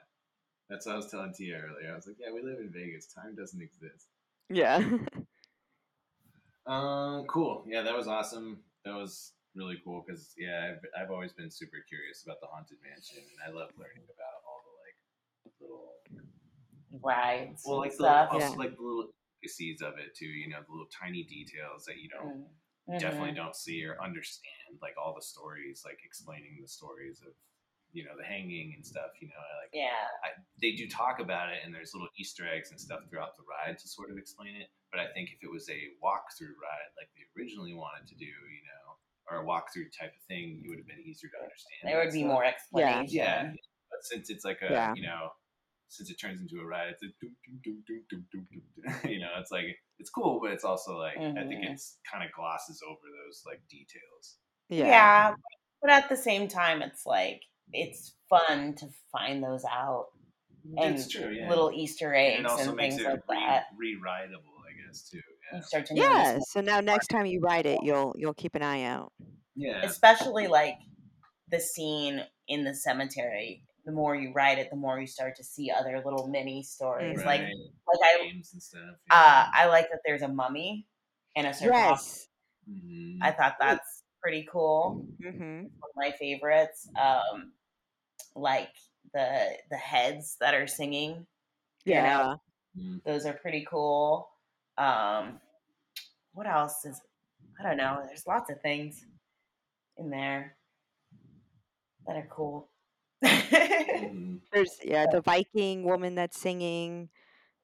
that's 0.70 0.86
what 0.86 0.94
I 0.94 0.96
was 0.98 1.10
telling 1.10 1.34
Tia 1.34 1.58
earlier. 1.58 1.92
I 1.92 1.96
was 1.96 2.06
like, 2.08 2.18
yeah, 2.20 2.32
we 2.32 2.42
live 2.42 2.60
in 2.60 2.70
Vegas. 2.72 3.08
Time 3.08 3.36
doesn't 3.36 3.62
exist. 3.62 4.08
Yeah. 4.50 4.84
Um, 6.68 7.26
cool. 7.28 7.64
Yeah, 7.68 7.82
that 7.82 7.96
was 7.96 8.08
awesome. 8.08 8.60
That 8.86 8.94
was 8.96 9.34
really 9.56 9.82
cool 9.84 10.04
because 10.06 10.34
yeah, 10.38 10.72
I've, 10.72 11.04
I've 11.06 11.12
always 11.12 11.34
been 11.34 11.50
super 11.52 11.78
curious 11.88 12.24
about 12.24 12.40
the 12.42 12.48
haunted 12.48 12.78
mansion, 12.84 13.18
and 13.20 13.40
I 13.46 13.56
love 13.58 13.70
learning 13.78 14.04
about 14.06 14.44
all 14.48 14.62
the 14.66 14.74
like 14.86 15.54
little, 15.62 15.94
Rides. 17.02 17.64
well, 17.66 17.80
like 17.80 17.92
and 17.92 18.00
the 18.00 18.04
stuff. 18.04 18.30
also 18.32 18.52
Yeah. 18.54 18.58
like 18.58 18.76
the 18.76 18.84
little 18.84 19.10
intricacies 19.42 19.82
of 19.82 19.98
it 19.98 20.16
too. 20.16 20.28
You 20.28 20.50
know, 20.50 20.60
the 20.66 20.72
little 20.72 20.90
tiny 20.94 21.24
details 21.24 21.86
that 21.86 21.98
you 21.98 22.10
don't 22.10 22.46
Mm. 22.90 23.00
definitely 23.00 23.32
Mhm. 23.34 23.36
don't 23.36 23.56
see 23.56 23.86
or 23.86 24.02
understand, 24.02 24.80
like 24.82 24.96
all 24.98 25.14
the 25.14 25.22
stories, 25.22 25.84
like 25.86 26.00
explaining 26.04 26.58
the 26.62 26.68
stories 26.68 27.22
of 27.22 27.34
you 27.92 28.04
know 28.06 28.14
the 28.18 28.24
hanging 28.26 28.74
and 28.76 28.86
stuff. 28.86 29.12
You 29.22 29.28
know, 29.30 29.40
I 29.40 29.52
like 29.66 29.72
Yeah. 29.74 30.06
I, 30.24 30.30
they 30.62 30.74
do 30.74 30.88
talk 30.88 31.20
about 31.20 31.50
it, 31.50 31.60
and 31.66 31.74
there's 31.74 31.94
little 31.94 32.10
Easter 32.18 32.46
eggs 32.48 32.72
and 32.72 32.80
stuff 32.80 33.02
throughout 33.10 33.38
the 33.38 33.44
ride 33.50 33.78
to 33.80 33.88
sort 33.88 34.12
of 34.12 34.18
explain 34.18 34.56
it. 34.56 34.70
But 34.92 35.00
I 35.02 35.08
think 35.14 35.30
if 35.34 35.40
it 35.44 35.52
was 35.52 35.70
a 35.70 35.80
walkthrough 36.04 36.58
ride, 36.58 36.90
like 36.98 37.10
they 37.16 37.26
originally 37.38 37.74
wanted 37.74 38.08
to 38.10 38.16
do, 38.16 38.26
you 38.26 38.64
know, 38.66 38.86
or 39.30 39.42
a 39.42 39.46
walkthrough 39.46 39.90
type 39.94 40.14
of 40.14 40.24
thing, 40.28 40.62
it 40.66 40.70
would 40.70 40.80
have 40.80 40.88
been 40.88 41.02
easier 41.06 41.30
to 41.30 41.38
understand. 41.42 41.82
There 41.86 41.98
would 42.02 42.14
be 42.14 42.22
stuff. 42.26 42.34
more 42.34 42.46
explanation. 42.46 43.08
Yeah, 43.14 43.44
yeah. 43.44 43.52
but 43.90 44.02
since 44.04 44.30
it's 44.30 44.44
like 44.46 44.60
a, 44.62 44.72
Yeah. 44.72 44.94
you 44.96 45.04
know, 45.04 45.30
since 45.90 46.10
it 46.10 46.18
turns 46.22 46.42
into 46.42 46.62
a 46.62 46.66
ride, 46.66 46.90
it's 46.94 47.02
a 47.02 47.10
doom, 47.22 47.34
doom, 47.46 47.60
doom, 47.64 47.84
doom, 47.88 48.02
doom, 48.10 48.26
doom, 48.32 48.48
doom, 48.54 48.66
doom. 48.78 49.12
you 49.12 49.20
know, 49.20 49.34
it's 49.40 49.52
like 49.52 49.66
it's 49.98 50.10
cool, 50.10 50.40
but 50.42 50.52
it's 50.52 50.64
also 50.64 50.98
like 50.98 51.18
I 51.18 51.46
think 51.50 51.66
Mhm. 51.66 51.74
it's 51.74 51.98
kind 52.12 52.24
of 52.24 52.32
glosses 52.32 52.82
over 52.88 53.02
those 53.02 53.42
like 53.46 53.62
details. 53.70 54.38
Yeah. 54.70 54.86
Yeah. 54.88 55.36
But 55.82 55.92
at 55.92 56.10
the 56.10 56.18
same 56.18 56.48
time, 56.48 56.82
it's 56.82 57.06
like, 57.06 57.42
it's 57.74 58.16
fun 58.30 58.76
to 58.76 58.88
find 59.12 59.44
those 59.44 59.64
out 59.72 60.08
and 60.78 60.96
it's 60.96 61.08
true, 61.08 61.32
yeah. 61.32 61.50
little 61.50 61.72
Easter 61.74 62.14
and 62.14 62.34
eggs 62.34 62.40
it 62.42 62.46
also 62.46 62.68
and 62.70 62.76
makes 62.78 62.96
things 62.96 63.08
it 63.08 63.22
like 63.28 63.38
re- 63.38 63.46
that. 63.48 63.64
re-rideable, 63.78 64.44
I 64.68 64.86
guess, 64.88 65.10
too. 65.10 65.20
Yeah. 65.54 65.62
Start 65.62 65.86
to 65.88 65.96
Yeah. 65.96 66.40
So 66.48 66.62
now 66.62 66.80
next 66.80 67.08
time 67.08 67.26
you 67.26 67.40
ride 67.40 67.66
it, 67.66 67.80
you'll 67.82 68.14
you'll 68.18 68.34
keep 68.36 68.56
an 68.56 68.62
eye 68.62 68.84
out. 68.84 69.12
Yeah. 69.56 69.82
especially 69.84 70.48
like 70.48 70.76
the 71.50 71.60
scene 71.60 72.22
in 72.48 72.64
the 72.64 72.74
cemetery 72.76 73.64
the 73.86 73.92
more 73.92 74.16
you 74.16 74.32
write 74.34 74.58
it 74.60 74.70
the 74.70 74.76
more 74.78 75.00
you 75.00 75.08
start 75.08 75.36
to 75.38 75.44
see 75.44 75.70
other 75.72 76.02
little 76.06 76.28
mini 76.28 76.62
stories 76.64 77.18
like 77.26 77.42
Right. 77.42 77.50
like 77.88 78.00
i 78.04 78.24
games 78.24 78.52
and 78.54 78.62
stuff. 78.62 78.82
uh 79.10 79.48
i 79.54 79.66
like 79.68 79.90
that 79.90 80.00
there's 80.06 80.22
a 80.22 80.28
mummy 80.30 80.86
and 81.36 81.48
a 81.48 81.54
sarcophagus 81.54 82.28
Yes. 82.68 82.80
Mhm. 82.84 83.18
i 83.22 83.32
thought 83.32 83.56
that's 83.60 84.04
pretty 84.22 84.48
cool 84.50 85.06
Mm-hmm. 85.22 85.64
one 85.64 85.90
of 85.90 85.96
my 85.98 86.12
favorites 86.20 86.88
um 87.00 87.52
like 88.36 88.76
the 89.14 89.58
the 89.70 89.78
heads 89.78 90.38
that 90.40 90.54
are 90.54 90.68
singing 90.68 91.28
you 91.92 92.04
know, 92.04 92.24
Yeah. 92.24 92.36
Mhm. 92.78 93.02
those 93.06 93.26
are 93.26 93.34
pretty 93.34 93.66
cool 93.70 94.30
um 94.78 95.42
what 96.34 96.48
else 96.48 96.86
is 96.86 97.02
i 97.60 97.64
don't 97.64 97.78
know 97.78 98.04
there's 98.08 98.28
lots 98.28 98.50
of 98.52 98.62
things 98.62 99.06
in 99.98 100.10
there 100.10 100.58
that 102.08 102.16
are 102.18 102.28
cool 102.30 102.70
Mhm. 103.94 104.42
There's 104.52 104.80
yeah 104.84 105.06
the 105.08 105.22
Viking 105.22 105.84
woman 105.84 106.16
that's 106.16 106.40
singing, 106.40 107.10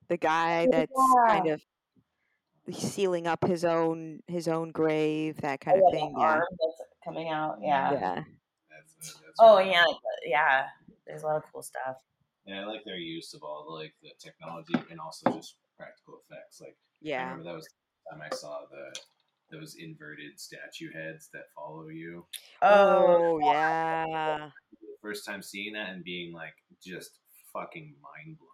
the 0.10 0.18
guy 0.18 0.68
Oh, 0.68 0.68
that's 0.68 1.18
yeah. 1.18 1.26
kind 1.28 1.48
of 1.48 1.64
sealing 2.72 3.28
up 3.28 3.44
his 3.46 3.64
own 3.64 4.22
his 4.28 4.48
own 4.48 4.72
grave, 4.72 5.38
that 5.42 5.60
Oh, 5.70 5.74
kind 5.74 5.78
yeah, 5.78 5.82
of 5.82 5.86
the 5.92 6.00
thing. 6.00 6.16
Yeah. 6.18 6.42
arm 6.42 6.48
that's 6.60 6.82
coming 7.04 7.30
out. 7.30 7.60
Yeah. 7.62 8.00
Yeah. 8.00 8.26
That's, 9.08 9.20
that's 9.20 9.40
Oh 9.40 9.58
really 9.58 9.72
yeah, 9.72 9.84
cool. 9.86 10.00
yeah. 10.26 10.66
There's 11.06 11.24
a 11.24 11.28
lot 11.28 11.38
of 11.38 11.44
cool 11.52 11.62
stuff. 11.62 11.98
Yeah, 12.46 12.62
I 12.62 12.66
like 12.66 12.84
their 12.86 12.98
use 12.98 13.34
of 13.34 13.44
all 13.44 13.66
the 13.68 13.74
like 13.74 13.94
the 14.02 14.10
technology 14.20 14.76
and 14.92 15.00
also 15.00 15.32
just 15.32 15.56
practical 15.78 16.22
effects. 16.28 16.62
Like 16.62 16.78
yeah, 17.02 17.18
I 17.18 17.20
Yeah. 17.20 17.24
remember 17.30 17.44
that 17.52 17.56
was 17.56 17.66
the 17.66 18.12
time 18.16 18.28
I 18.32 18.36
saw 18.36 18.62
the 18.70 19.00
those 19.52 19.76
inverted 19.76 20.40
statue 20.40 20.92
heads 20.92 21.30
that 21.34 21.44
follow 21.56 21.90
you. 21.90 22.26
Oh, 22.62 23.40
Oh 23.40 23.40
yeah. 23.40 24.50
First 25.02 25.26
time 25.26 25.42
seeing 25.42 25.74
that 25.74 25.90
and 25.90 26.04
being 26.04 26.34
like 26.34 26.56
just 26.84 27.20
fucking 27.54 27.94
mind 28.02 28.38
blown. 28.38 28.50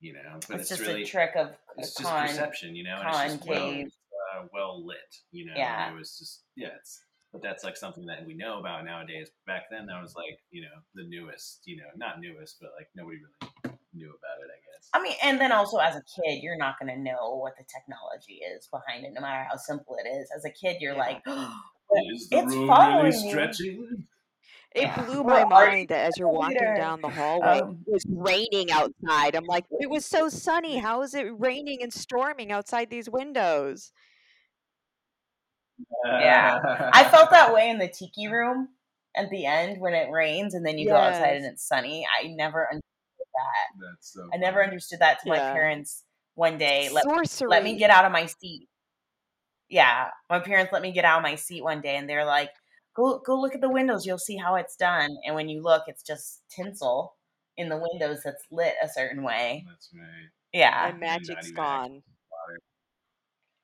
You 0.00 0.12
know, 0.12 0.38
but 0.48 0.60
it's, 0.60 0.70
it's, 0.70 0.80
just 0.80 0.80
really 0.82 1.02
a 1.02 1.06
trick 1.06 1.32
of 1.36 1.52
it's 1.78 1.94
just 1.94 2.12
perception, 2.12 2.76
you 2.76 2.84
know, 2.84 3.00
and 3.00 3.08
it's 3.08 3.34
just 3.34 3.48
well, 3.48 3.70
uh, 3.72 4.46
well 4.52 4.84
lit, 4.84 4.98
you 5.32 5.46
know. 5.46 5.54
Yeah. 5.56 5.86
And 5.86 5.96
it 5.96 5.98
was 5.98 6.18
just 6.18 6.42
yeah, 6.54 6.68
it's 6.78 7.00
but 7.36 7.46
that's 7.46 7.64
like 7.64 7.76
something 7.76 8.06
that 8.06 8.24
we 8.26 8.34
know 8.34 8.58
about 8.58 8.84
nowadays. 8.84 9.30
Back 9.46 9.64
then, 9.70 9.86
that 9.86 10.00
was 10.00 10.14
like 10.14 10.38
you 10.50 10.62
know 10.62 10.80
the 10.94 11.04
newest, 11.06 11.60
you 11.66 11.76
know, 11.76 11.84
not 11.96 12.18
newest, 12.20 12.56
but 12.60 12.70
like 12.78 12.88
nobody 12.96 13.18
really 13.18 13.76
knew 13.92 14.08
about 14.08 14.40
it, 14.40 14.48
I 14.50 14.58
guess. 14.64 14.88
I 14.94 15.02
mean, 15.02 15.14
and 15.22 15.38
then 15.40 15.52
also 15.52 15.76
as 15.78 15.96
a 15.96 16.02
kid, 16.16 16.42
you're 16.42 16.56
not 16.56 16.76
going 16.80 16.94
to 16.94 17.00
know 17.00 17.36
what 17.36 17.52
the 17.58 17.64
technology 17.64 18.40
is 18.56 18.68
behind 18.68 19.04
it, 19.04 19.12
no 19.14 19.20
matter 19.20 19.46
how 19.50 19.56
simple 19.56 19.96
it 20.02 20.08
is. 20.08 20.30
As 20.34 20.44
a 20.46 20.50
kid, 20.50 20.78
you're 20.80 20.94
Yeah. 20.94 20.98
like, 21.00 21.22
Is 21.26 22.28
the 22.30 22.38
it's 22.38 22.54
road 22.54 22.68
following 22.68 23.04
really 23.04 23.12
me. 23.12 23.28
stretching? 23.28 24.06
It 24.74 24.94
blew 24.94 25.24
my 25.24 25.44
are 25.44 25.48
mind 25.48 25.88
that 25.88 26.06
as 26.06 26.18
you're 26.18 26.28
walking 26.28 26.58
Peter? 26.58 26.74
down 26.74 27.00
the 27.00 27.08
hallway, 27.10 27.58
Um, 27.58 27.78
it 27.86 27.92
was 27.92 28.04
raining 28.08 28.70
outside. 28.70 29.34
I'm 29.34 29.46
like, 29.46 29.64
it 29.78 29.88
was 29.90 30.04
so 30.04 30.28
sunny. 30.28 30.78
How 30.78 31.02
is 31.02 31.14
it 31.14 31.26
raining 31.38 31.82
and 31.82 31.92
storming 31.92 32.50
outside 32.52 32.90
these 32.90 33.08
windows? 33.08 33.92
Yeah. 36.04 36.90
I 36.92 37.04
felt 37.04 37.30
that 37.30 37.52
way 37.52 37.68
in 37.70 37.78
the 37.78 37.88
tiki 37.88 38.28
room 38.28 38.68
at 39.16 39.30
the 39.30 39.46
end 39.46 39.80
when 39.80 39.94
it 39.94 40.10
rains 40.10 40.54
and 40.54 40.64
then 40.64 40.78
you 40.78 40.88
go 40.88 40.96
outside 40.96 41.36
and 41.36 41.46
it's 41.46 41.66
sunny. 41.66 42.06
I 42.06 42.28
never 42.28 42.68
understood 42.68 42.82
that. 43.34 43.86
That's 43.90 44.12
so. 44.12 44.28
I 44.32 44.36
never 44.36 44.62
understood 44.62 45.00
that 45.00 45.18
till 45.22 45.32
my 45.32 45.38
parents 45.38 46.04
one 46.34 46.58
day 46.58 46.88
let 46.92 47.04
Sorcery. 47.04 47.48
let 47.48 47.64
me 47.64 47.76
get 47.78 47.90
out 47.90 48.04
of 48.04 48.12
my 48.12 48.26
seat. 48.26 48.68
Yeah, 49.68 50.10
my 50.30 50.38
parents 50.38 50.72
let 50.72 50.82
me 50.82 50.92
get 50.92 51.04
out 51.04 51.18
of 51.18 51.22
my 51.22 51.34
seat 51.34 51.62
one 51.62 51.80
day, 51.80 51.96
and 51.96 52.08
they're 52.08 52.24
like, 52.24 52.50
"Go, 52.94 53.20
go 53.26 53.40
look 53.40 53.54
at 53.54 53.60
the 53.60 53.68
windows. 53.68 54.06
You'll 54.06 54.18
see 54.18 54.36
how 54.36 54.54
it's 54.54 54.76
done." 54.76 55.16
And 55.24 55.34
when 55.34 55.48
you 55.48 55.60
look, 55.60 55.84
it's 55.88 56.04
just 56.04 56.42
tinsel 56.48 57.16
in 57.56 57.68
the 57.68 57.76
windows 57.76 58.20
that's 58.24 58.44
lit 58.52 58.74
a 58.82 58.88
certain 58.88 59.22
way. 59.24 59.64
That's 59.66 59.90
right. 59.94 60.28
Yeah, 60.52 60.90
My 60.92 60.98
magic's 60.98 61.50
gone. 61.50 62.02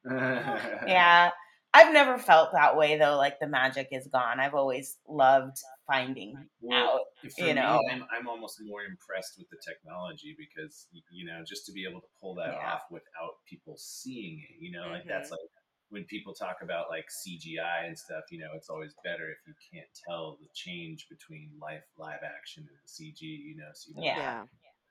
yeah. 0.04 1.30
I've 1.74 1.92
never 1.92 2.18
felt 2.18 2.52
that 2.52 2.76
way 2.76 2.98
though. 2.98 3.16
Like 3.16 3.40
the 3.40 3.46
magic 3.46 3.88
is 3.92 4.06
gone. 4.06 4.40
I've 4.40 4.54
always 4.54 4.98
loved 5.08 5.56
finding 5.86 6.36
Well, 6.60 6.78
out. 6.84 7.00
You 7.38 7.46
me, 7.46 7.52
know. 7.54 7.80
I'm, 7.90 8.04
I'm 8.16 8.28
almost 8.28 8.60
more 8.62 8.82
impressed 8.82 9.38
with 9.38 9.48
the 9.50 9.56
technology 9.66 10.36
because 10.38 10.86
you 11.10 11.24
know 11.24 11.42
just 11.46 11.64
to 11.66 11.72
be 11.72 11.86
able 11.88 12.00
to 12.00 12.06
pull 12.20 12.34
that 12.36 12.52
Yeah. 12.52 12.72
off 12.72 12.82
without 12.90 13.40
people 13.48 13.76
seeing 13.78 14.40
it, 14.40 14.56
you 14.60 14.70
know, 14.70 14.88
like 14.88 15.06
that's 15.06 15.28
mm-hmm. 15.28 15.34
like 15.34 15.50
when 15.88 16.04
people 16.04 16.34
talk 16.34 16.56
about 16.62 16.88
like 16.90 17.06
CGI 17.08 17.86
and 17.86 17.96
stuff. 17.98 18.24
You 18.30 18.40
know, 18.40 18.50
it's 18.54 18.68
always 18.68 18.94
better 19.04 19.30
if 19.30 19.38
you 19.46 19.54
can't 19.72 19.88
tell 20.08 20.38
the 20.40 20.48
change 20.54 21.06
between 21.08 21.50
life 21.60 21.84
live 21.98 22.20
action 22.24 22.66
and 22.68 22.78
CG. 22.86 23.20
You 23.20 23.56
know, 23.56 23.70
so 23.74 23.92
you. 23.96 24.04
Yeah. 24.04 24.44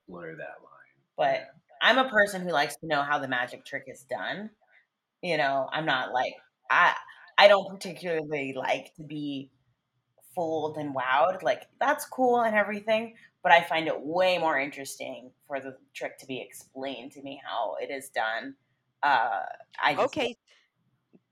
blur 0.07 0.35
that 0.35 0.61
line. 0.63 0.97
But 1.17 1.33
Yeah. 1.33 1.45
I'm 1.83 1.97
a 1.97 2.09
person 2.09 2.41
who 2.41 2.51
likes 2.51 2.75
to 2.77 2.87
know 2.87 3.01
how 3.03 3.19
the 3.19 3.27
magic 3.27 3.65
trick 3.65 3.83
is 3.87 4.03
done. 4.03 4.49
You 5.21 5.37
know, 5.37 5.67
I'm 5.71 5.85
not 5.85 6.11
like 6.13 6.33
I 6.71 6.95
I 7.39 7.49
don't 7.49 7.69
particularly 7.69 8.53
like 8.53 8.95
to 8.95 9.03
be 9.03 9.51
fooled 10.35 10.77
and 10.77 10.95
wowed. 10.95 11.43
Like 11.43 11.69
that's 11.79 12.05
cool 12.05 12.41
and 12.41 12.55
everything, 12.55 13.17
but 13.43 13.51
I 13.51 13.63
find 13.63 13.87
it 13.87 14.01
way 14.01 14.37
more 14.37 14.59
interesting 14.59 15.33
for 15.47 15.59
the 15.59 15.77
trick 15.93 16.17
to 16.19 16.25
be 16.27 16.41
explained 16.41 17.13
to 17.13 17.23
me 17.23 17.41
how 17.45 17.75
it 17.81 17.91
is 17.91 18.09
done. 18.09 18.55
Uh 19.03 19.45
I 19.81 19.95
just 19.95 20.15
Okay, 20.15 20.35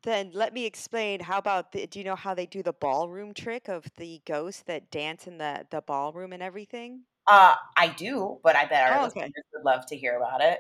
then 0.03 0.31
let 0.31 0.53
me 0.53 0.65
explain. 0.65 1.21
How 1.21 1.37
about 1.39 1.71
the, 1.73 1.87
do 1.87 1.99
you 1.99 2.05
know 2.05 2.15
how 2.15 2.33
they 2.33 2.45
do 2.45 2.63
the 2.63 2.73
ballroom 2.73 3.33
trick 3.33 3.69
of 3.69 3.85
the 3.97 4.21
ghosts 4.25 4.63
that 4.63 4.91
dance 4.91 5.27
in 5.27 5.37
the 5.39 5.67
the 5.69 5.81
ballroom 5.81 6.33
and 6.33 6.43
everything? 6.43 7.05
uh 7.27 7.55
I 7.77 7.89
do, 7.93 8.39
but 8.43 8.55
I 8.55 8.65
bet 8.65 8.83
our 8.83 8.99
Oh, 8.99 9.05
okay. 9.05 9.31
listeners 9.31 9.43
would 9.53 9.63
love 9.63 9.85
to 9.87 9.97
hear 9.97 10.17
about 10.17 10.41
it. 10.41 10.59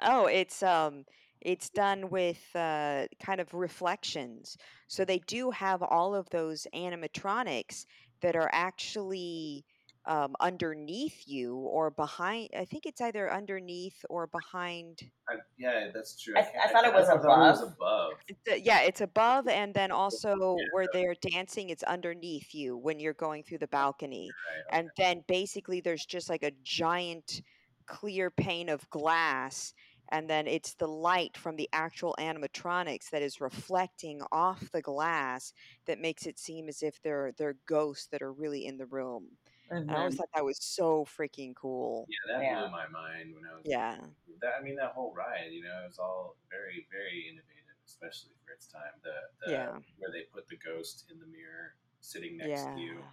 Oh, 0.00 0.26
it's 0.26 0.62
um 0.62 1.04
it's 1.40 1.70
done 1.70 2.10
with 2.10 2.42
uh 2.54 3.06
kind 3.24 3.40
of 3.40 3.54
reflections. 3.54 4.56
So 4.88 5.04
they 5.04 5.18
do 5.26 5.50
have 5.50 5.82
all 5.82 6.14
of 6.14 6.28
those 6.30 6.66
animatronics 6.74 7.86
that 8.22 8.36
are 8.36 8.50
actually 8.52 9.64
um 10.06 10.34
underneath 10.40 11.24
you 11.26 11.54
or 11.56 11.90
behind 11.90 12.48
I 12.56 12.64
think 12.64 12.86
it's 12.86 13.00
either 13.00 13.30
underneath 13.32 14.04
or 14.08 14.26
behind 14.28 15.02
I, 15.28 15.34
yeah, 15.58 15.88
that's 15.92 16.20
true. 16.20 16.34
I- 16.36 16.42
can't- 16.42 16.56
I 16.64 16.68
thought 16.72 16.86
it 16.86 16.94
was 16.94 17.06
thought 17.08 17.16
it 17.16 17.26
was 17.26 17.60
above. 17.62 17.72
above. 17.76 18.12
It's, 18.28 18.48
uh, 18.50 18.54
yeah, 18.54 18.80
it's 18.82 19.00
above 19.02 19.48
and 19.48 19.74
then 19.74 19.90
also 19.90 20.56
where 20.72 20.86
they're 20.92 21.16
dancing 21.20 21.68
it's 21.70 21.82
underneath 21.82 22.54
you 22.54 22.76
when 22.76 22.98
you're 23.00 23.12
going 23.14 23.42
through 23.42 23.58
the 23.58 23.68
balcony. 23.68 24.30
Right. 24.70 24.78
and 24.78 24.88
then 24.96 25.24
basically 25.28 25.80
there's 25.80 26.06
just 26.06 26.28
like 26.30 26.42
a 26.42 26.52
giant 26.62 27.42
clear 27.86 28.30
pane 28.30 28.68
of 28.68 28.88
glass 28.90 29.74
and 30.10 30.28
then 30.28 30.46
it's 30.46 30.74
the 30.74 30.86
light 30.88 31.36
from 31.36 31.56
the 31.56 31.68
actual 31.72 32.14
animatronics 32.18 33.10
that 33.10 33.22
is 33.22 33.40
reflecting 33.40 34.20
off 34.32 34.70
the 34.72 34.82
glass 34.82 35.52
that 35.86 36.00
makes 36.00 36.26
it 36.26 36.38
seem 36.38 36.68
as 36.68 36.82
if 36.82 37.00
they're 37.02 37.32
they're 37.36 37.56
ghosts 37.66 38.06
that 38.08 38.22
are 38.22 38.32
really 38.32 38.66
in 38.66 38.76
the 38.78 38.86
room. 38.86 39.26
And 39.70 39.90
I 39.90 39.96
always 39.96 40.14
Mhm. 40.14 40.18
thought 40.18 40.28
that 40.34 40.44
was 40.44 40.58
so 40.64 41.04
freaking 41.04 41.54
cool. 41.54 42.06
Yeah, 42.08 42.36
that 42.36 42.42
Yeah. 42.42 42.60
blew 42.60 42.70
my 42.70 42.88
mind 42.88 43.34
when 43.34 43.44
I 43.44 43.54
was 43.54 43.62
Yeah. 43.66 44.00
that 44.40 44.54
I 44.58 44.62
mean 44.62 44.76
that 44.76 44.92
whole 44.92 45.12
ride, 45.12 45.52
you 45.52 45.62
know, 45.62 45.82
it 45.84 45.88
was 45.88 45.98
all 45.98 46.36
very, 46.48 46.86
very 46.90 47.28
innovative, 47.28 47.76
especially 47.84 48.32
for 48.46 48.52
its 48.52 48.66
time. 48.66 48.92
The, 49.02 49.14
the 49.44 49.52
Yeah. 49.52 49.78
where 49.98 50.10
they 50.10 50.22
put 50.32 50.48
the 50.48 50.56
ghost 50.56 51.04
in 51.10 51.20
the 51.20 51.26
mirror 51.26 51.74
sitting 52.00 52.38
next 52.38 52.48
Yeah. 52.48 52.74
to 52.74 52.80
you, 52.80 53.04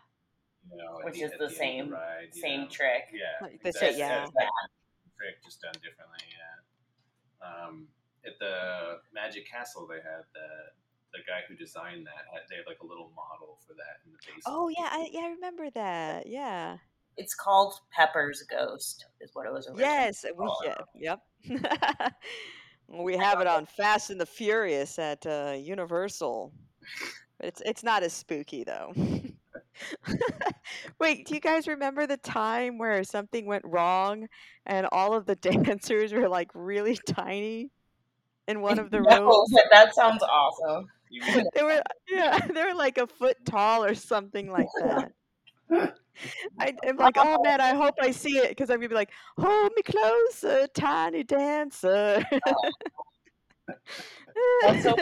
you 0.72 0.78
know, 0.78 1.02
Which 1.04 1.16
the, 1.16 1.24
is 1.24 1.32
at 1.34 1.40
the 1.40 1.48
the 1.48 1.52
end 1.52 1.52
of 1.52 1.58
same- 1.58 1.90
ride, 1.94 2.34
Same 2.36 2.62
know. 2.62 2.70
trick. 2.70 3.10
Yeah, 3.12 3.38
Like 3.42 3.62
the 3.62 3.68
exactly. 3.70 4.00
yeah. 4.00 4.20
That's 4.20 4.32
that 4.32 4.70
trick 5.18 5.44
just 5.44 5.60
done 5.62 5.74
differently. 5.84 6.20
Yeah. 6.30 6.55
Um, 7.46 7.88
at 8.26 8.40
the 8.40 9.00
Magic 9.14 9.50
Castle, 9.50 9.88
they 9.88 9.96
had 9.96 10.26
the 10.34 10.74
the 11.14 11.20
guy 11.26 11.42
who 11.48 11.56
designed 11.56 12.06
that. 12.06 12.48
They 12.50 12.58
had 12.58 12.66
like 12.68 12.80
a 12.82 12.86
little 12.86 13.12
model 13.16 13.58
for 13.66 13.74
that 13.74 14.04
in 14.06 14.12
the 14.12 14.18
basement. 14.18 14.44
Oh 14.48 14.70
yeah, 14.70 14.90
I, 14.92 15.10
yeah, 15.12 15.22
I 15.22 15.30
remember 15.30 15.70
that. 15.72 16.28
Yeah. 16.28 16.78
It's 17.18 17.34
called 17.34 17.76
Pepper's 17.92 18.44
Ghost, 18.44 19.06
is 19.22 19.32
what 19.34 19.46
it 19.46 19.54
was. 19.54 19.70
Yes, 19.78 20.26
we 20.26 20.46
Oh, 20.46 20.56
yeah, 20.66 20.82
yep. 20.94 21.22
we 22.90 23.16
have 23.16 23.40
it 23.40 23.48
on 23.48 23.66
Fast 23.66 24.10
and 24.10 24.20
the 24.20 24.26
Furious 24.26 25.00
at 25.00 25.26
uh, 25.26 25.56
Universal. 25.58 26.52
But 27.38 27.48
it's 27.48 27.62
it's 27.66 27.84
not 27.84 28.04
as 28.04 28.12
spooky 28.12 28.64
though. 28.64 28.94
Wait, 31.00 31.26
do 31.28 31.34
you 31.36 31.40
guys 31.40 31.68
remember 31.68 32.08
the 32.08 32.18
time 32.18 32.78
where 32.78 33.04
something 33.04 33.46
went 33.46 33.64
wrong 33.66 34.28
and 34.66 34.88
all 34.92 35.14
of 35.14 35.26
the 35.26 35.36
dancers 35.36 36.14
were 36.14 36.30
like 36.30 36.50
really 36.54 36.98
tiny 37.06 37.70
in 38.48 38.62
one 38.62 38.80
of 38.80 38.92
the 38.92 39.02
No, 39.02 39.18
rooms? 39.18 39.54
that 39.72 39.94
sounds 39.96 40.24
awesome. 40.24 40.88
They 41.54 41.64
were 41.64 41.82
yeah, 42.10 42.40
they 42.54 42.64
were 42.64 42.76
like 42.76 42.98
a 42.98 43.08
foot 43.08 43.38
tall 43.46 43.84
or 43.84 43.96
something 43.96 44.50
like 44.52 44.70
that. 44.80 45.12
I, 46.60 46.74
I'm 46.88 46.98
like, 46.98 47.16
oh 47.18 47.38
man, 47.44 47.60
I 47.62 47.76
hope 47.76 47.96
I 48.02 48.12
see 48.12 48.38
it 48.38 48.50
because 48.50 48.70
I'm 48.70 48.78
gonna 48.78 48.90
be 48.90 48.96
like, 48.96 49.12
hold 49.38 49.72
me 49.76 49.82
closer, 49.84 50.68
tiny 50.74 51.24
dancer. 51.24 52.26
That's 54.62 54.84
so 54.84 54.96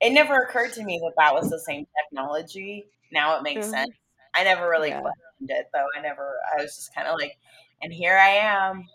It 0.00 0.10
never 0.12 0.34
occurred 0.34 0.72
to 0.74 0.84
me 0.84 1.00
that 1.02 1.14
that 1.16 1.34
was 1.34 1.50
the 1.50 1.58
same 1.58 1.86
technology. 1.98 2.86
Now 3.12 3.36
it 3.36 3.42
makes 3.42 3.66
Mhm. 3.66 3.70
sense. 3.70 3.94
I 4.34 4.44
never 4.44 4.68
really 4.68 4.90
Yeah. 4.90 5.00
questioned 5.00 5.50
it 5.50 5.68
though. 5.72 5.86
I 5.96 6.00
never. 6.00 6.38
I 6.52 6.62
was 6.62 6.76
just 6.76 6.94
kind 6.94 7.08
of 7.08 7.18
like, 7.18 7.38
and 7.82 7.92
here 7.92 8.16
I 8.16 8.28
am. 8.30 8.88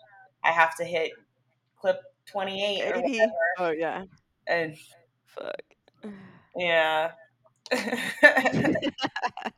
I 0.44 0.50
have 0.52 0.76
to 0.76 0.84
hit 0.84 1.12
clip 1.76 2.00
twenty 2.26 2.64
eight 2.64 2.92
or 2.92 3.00
whatever, 3.00 3.32
Oh 3.58 3.70
yeah, 3.70 4.04
and 4.46 4.76
fuck. 5.26 5.62
yeah. 6.56 7.12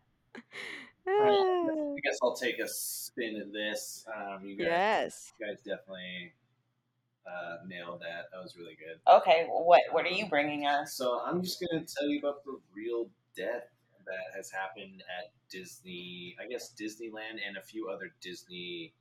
I 1.07 1.97
guess 2.03 2.19
I'll 2.23 2.35
take 2.37 2.59
a 2.59 2.69
spin 2.69 3.37
at 3.41 3.53
this. 3.53 4.07
Um, 4.15 4.45
you 4.47 4.57
guys, 4.57 4.67
yes. 4.67 5.33
you 5.39 5.47
guys 5.47 5.59
definitely 5.59 6.33
uh, 7.27 7.57
nailed 7.67 8.01
that. 8.01 8.27
That 8.33 8.43
was 8.43 8.57
really 8.57 8.77
good. 8.77 9.01
okay, 9.11 9.47
what 9.51 9.83
what 9.93 10.05
are 10.07 10.11
you 10.11 10.27
bringing 10.29 10.67
us? 10.67 10.95
So 10.95 11.21
I'm 11.25 11.43
just 11.43 11.61
going 11.61 11.85
to 11.85 11.95
tell 11.95 12.09
you 12.09 12.19
about 12.21 12.45
the 12.45 12.59
real 12.75 13.09
death 13.37 13.65
that 14.07 14.37
has 14.37 14.51
happened 14.51 15.03
at 15.19 15.33
Disney, 15.51 16.37
I 16.43 16.49
guess 16.49 16.73
Disneyland, 16.79 17.39
and 17.47 17.57
a 17.57 17.63
few 17.63 17.89
other 17.89 18.13
Disney, 18.21 18.93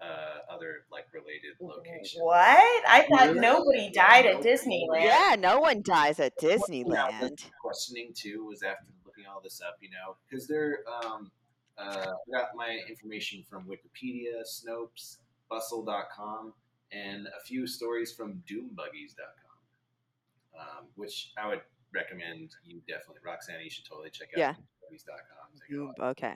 uh, 0.00 0.52
other 0.52 0.84
like 0.90 1.06
related 1.12 1.52
locations. 1.60 2.22
What? 2.22 2.84
I 2.88 3.06
thought 3.10 3.28
Really? 3.28 3.40
nobody 3.40 3.90
died 3.90 4.26
at 4.26 4.42
Disneyland. 4.42 5.02
Yeah, 5.04 5.36
no 5.38 5.60
one 5.60 5.82
dies 5.82 6.18
at 6.20 6.32
Now, 6.42 6.48
Disneyland. 6.48 7.44
questioning 7.60 8.12
too 8.14 8.44
was 8.46 8.62
after 8.62 8.86
looking 9.04 9.26
all 9.26 9.40
this 9.40 9.60
up, 9.60 9.76
you 9.80 9.90
know, 9.90 10.16
because 10.28 10.46
they're 10.46 10.80
um, 11.04 11.30
uh, 11.78 12.06
I 12.06 12.30
got 12.30 12.48
my 12.54 12.78
information 12.88 13.42
from 13.48 13.66
Wikipedia, 13.66 14.42
Snopes, 14.46 15.18
Bustle.com, 15.48 16.52
and 16.92 17.26
a 17.26 17.40
few 17.46 17.66
stories 17.66 18.12
from 18.12 18.42
DoomBuggies.com, 18.50 20.60
um, 20.60 20.84
which 20.96 21.32
I 21.38 21.48
would 21.48 21.62
recommend 21.94 22.50
you 22.64 22.80
definitely, 22.88 23.20
Roxanne, 23.24 23.60
you 23.62 23.70
should 23.70 23.84
totally 23.84 24.10
check 24.10 24.28
out 24.34 24.38
Yeah. 24.38 24.54
DoomBuggies.com. 24.54 25.58
Take 25.68 25.98
a 26.00 26.04
Okay. 26.10 26.34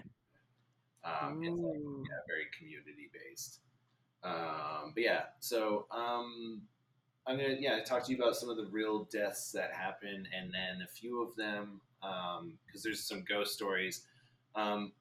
Um, 1.04 1.42
it's 1.42 1.56
like, 1.56 1.76
yeah, 2.08 2.20
very 2.26 2.46
community 2.58 3.10
based. 3.12 3.60
Um, 4.24 4.92
but 4.94 5.02
yeah, 5.02 5.22
so 5.40 5.86
um, 5.92 6.62
I'm 7.26 7.36
gonna 7.36 7.56
yeah 7.60 7.84
talk 7.84 8.04
to 8.06 8.12
you 8.12 8.18
about 8.18 8.34
some 8.36 8.48
of 8.48 8.56
the 8.56 8.66
real 8.66 9.04
deaths 9.04 9.52
that 9.52 9.72
happen, 9.72 10.26
and 10.36 10.52
then 10.52 10.82
a 10.82 10.88
few 10.88 11.22
of 11.22 11.36
them 11.36 11.80
because 12.66 12.82
there's 12.82 13.06
some 13.06 13.24
ghost 13.28 13.54
stories. 13.54 14.04
Um, 14.56 14.92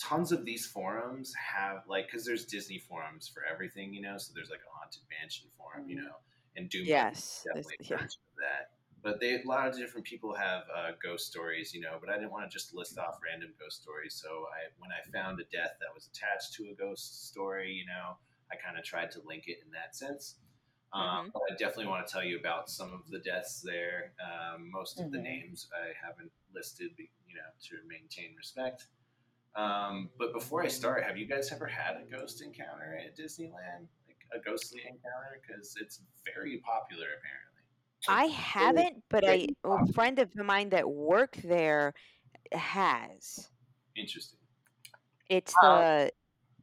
tons 0.00 0.32
of 0.32 0.44
these 0.44 0.66
forums 0.66 1.32
have 1.34 1.84
like 1.88 2.06
because 2.06 2.24
there's 2.26 2.46
Disney 2.46 2.78
forums 2.78 3.28
for 3.32 3.42
everything, 3.50 3.94
you 3.94 4.02
know. 4.02 4.18
So 4.18 4.32
there's 4.34 4.50
like 4.50 4.60
a 4.60 4.76
haunted 4.76 5.02
mansion 5.20 5.46
forum, 5.56 5.88
you 5.88 5.96
know, 5.96 6.16
and 6.56 6.68
Doom 6.68 6.84
Yes, 6.86 7.44
definitely 7.46 7.76
there's- 7.78 7.90
a 7.90 7.94
yeah. 7.94 8.04
of 8.04 8.36
that. 8.38 8.70
But 9.04 9.20
they 9.20 9.34
a 9.34 9.46
lot 9.46 9.68
of 9.68 9.76
different 9.76 10.06
people 10.06 10.34
have 10.34 10.62
uh, 10.74 10.92
ghost 11.02 11.26
stories, 11.26 11.74
you 11.74 11.82
know. 11.82 11.98
But 12.00 12.10
I 12.10 12.16
didn't 12.16 12.32
want 12.32 12.50
to 12.50 12.52
just 12.52 12.74
list 12.74 12.98
off 12.98 13.20
random 13.22 13.52
ghost 13.60 13.82
stories. 13.82 14.14
So 14.14 14.46
I 14.50 14.72
when 14.78 14.90
I 14.90 15.00
found 15.12 15.38
a 15.40 15.44
death 15.52 15.76
that 15.80 15.94
was 15.94 16.08
attached 16.08 16.54
to 16.54 16.70
a 16.72 16.74
ghost 16.74 17.28
story, 17.28 17.70
you 17.72 17.86
know, 17.86 18.16
I 18.50 18.56
kind 18.56 18.78
of 18.78 18.84
tried 18.84 19.10
to 19.12 19.20
link 19.26 19.44
it 19.46 19.58
in 19.64 19.70
that 19.72 19.94
sense. 19.94 20.36
Um, 20.92 21.26
Mhm. 21.26 21.32
but 21.34 21.42
I 21.50 21.56
definitely 21.56 21.88
want 21.88 22.06
to 22.06 22.12
tell 22.12 22.24
you 22.24 22.38
about 22.38 22.70
some 22.70 22.92
of 22.94 23.08
the 23.10 23.18
deaths 23.18 23.60
there. 23.60 24.12
Um, 24.22 24.70
most 24.70 25.00
of 25.00 25.10
the 25.10 25.18
Mhm. 25.18 25.22
names 25.22 25.68
I 25.74 25.92
haven't 26.06 26.30
listed, 26.54 26.92
you 26.98 27.34
know, 27.34 27.50
to 27.68 27.76
maintain 27.88 28.34
respect. 28.36 28.86
Um, 29.56 30.10
but 30.18 30.32
before 30.32 30.62
I 30.62 30.68
start, 30.68 31.04
have 31.04 31.16
you 31.16 31.26
guys 31.26 31.52
ever 31.52 31.66
had 31.66 31.96
a 31.96 32.04
ghost 32.10 32.42
encounter 32.42 32.96
at 32.96 33.16
Disneyland? 33.16 33.86
Like 34.08 34.18
a 34.32 34.38
ghostly 34.40 34.82
encounter? 34.82 35.40
Because 35.46 35.76
it's 35.80 36.00
very 36.24 36.58
popular, 36.58 37.06
apparently. 37.18 37.53
I 38.08 38.24
haven't, 38.26 39.02
but 39.08 39.26
I 39.26 39.48
a 39.64 39.92
friend 39.92 40.18
of 40.18 40.34
mine 40.36 40.70
that 40.70 40.88
worked 40.88 41.46
there 41.46 41.94
has. 42.52 43.48
Interesting. 43.96 44.38
It's 45.28 45.54
the 45.60 46.10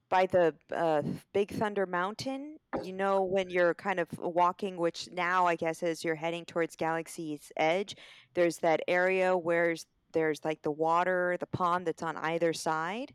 by 0.10 0.26
the 0.26 0.54
uh, 0.76 1.02
Big 1.34 1.52
Thunder 1.52 1.86
Mountain. 1.86 2.58
You 2.84 2.94
know 2.94 3.24
when 3.24 3.50
you're 3.50 3.74
kind 3.74 4.00
of 4.00 4.08
walking, 4.20 4.78
which 4.78 5.10
now 5.12 5.48
I 5.48 5.56
guess 5.56 5.82
as 5.84 6.04
you're 6.04 6.16
heading 6.16 6.46
towards 6.46 6.76
Galaxy's 6.76 7.52
Edge, 7.58 7.96
there's 8.34 8.58
that 8.58 8.82
area 8.88 9.36
where 9.36 9.76
there's 10.14 10.44
like 10.44 10.62
the 10.62 10.72
water, 10.72 11.38
the 11.40 11.48
pond 11.48 11.88
that's 11.88 12.04
on 12.04 12.18
either 12.18 12.54
side, 12.54 13.14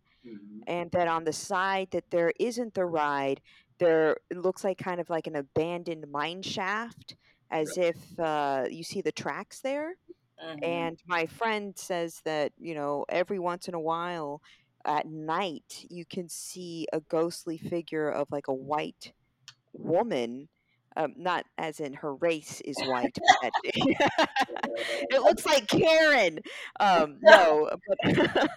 and 0.67 0.91
then 0.91 1.09
on 1.09 1.25
the 1.25 1.33
side 1.33 1.89
that 1.93 2.11
there 2.11 2.33
isn't 2.41 2.75
the 2.75 2.85
ride, 2.87 3.41
there 3.79 4.17
it 4.31 4.39
looks 4.39 4.65
like 4.65 4.79
kind 4.79 5.01
of 5.01 5.11
like 5.11 5.27
an 5.27 5.37
abandoned 5.37 6.11
mine 6.11 6.43
shaft, 6.43 7.17
as 7.51 7.77
if 7.77 7.97
uh, 8.19 8.65
you 8.71 8.83
see 8.85 9.03
the 9.03 9.13
tracks 9.13 9.61
there. 9.61 9.95
Mhm. 10.43 10.63
And 10.63 10.99
my 11.07 11.27
friend 11.27 11.77
says 11.77 12.21
that, 12.25 12.53
you 12.59 12.75
know, 12.75 13.05
every 13.09 13.39
once 13.39 13.69
in 13.69 13.75
a 13.75 13.81
while 13.81 14.41
at 14.85 15.07
night, 15.07 15.85
you 15.91 16.05
can 16.05 16.29
see 16.29 16.87
a 16.93 17.01
ghostly 17.01 17.59
figure 17.59 18.11
of 18.11 18.29
like 18.31 18.49
a 18.49 18.55
white 18.55 19.13
woman. 19.73 20.49
Um, 20.97 21.15
not 21.17 21.47
as 21.59 21.81
in 21.81 21.95
her 21.95 22.15
race 22.17 22.61
is 22.63 22.77
white, 22.83 23.19
but 23.43 23.53
it 23.65 25.23
looks 25.23 25.47
like 25.47 25.67
Karen. 25.69 26.41
Um, 26.81 27.19
no, 27.23 27.71
but 27.87 28.49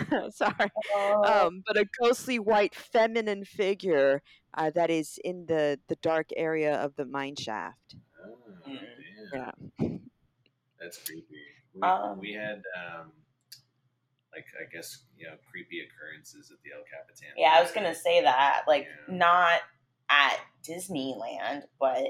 sorry. 0.30 0.70
Oh, 0.94 1.22
Um, 1.22 1.62
but 1.66 1.76
a 1.78 1.86
ghostly 2.00 2.38
white 2.38 2.74
feminine 2.74 3.44
figure 3.44 4.22
uh, 4.56 4.70
that 4.70 4.90
is 4.90 5.18
in 5.24 5.46
the, 5.46 5.78
the 5.88 5.96
dark 5.96 6.28
area 6.36 6.74
of 6.76 6.96
the 6.96 7.04
mine 7.04 7.36
shaft. 7.36 7.96
Oh, 8.24 8.36
Mm. 8.68 8.78
Yeah. 9.32 9.50
That's 10.80 10.98
creepy. 11.04 11.24
We, 11.74 11.82
Um, 11.82 12.18
we 12.20 12.32
had, 12.32 12.62
um, 12.76 13.12
like, 14.32 14.44
I 14.60 14.64
guess, 14.72 15.04
you 15.16 15.26
know, 15.26 15.36
creepy 15.50 15.80
occurrences 15.80 16.50
at 16.50 16.58
the 16.62 16.70
El 16.72 16.84
Capitan. 16.84 17.28
yeah, 17.36 17.54
I 17.56 17.62
was 17.62 17.70
gonna 17.72 17.94
say 17.94 18.22
that. 18.22 18.64
Like, 18.66 18.84
Yeah. 19.08 19.14
not 19.16 19.60
at 20.08 20.38
Disneyland, 20.62 21.64
but 21.80 22.02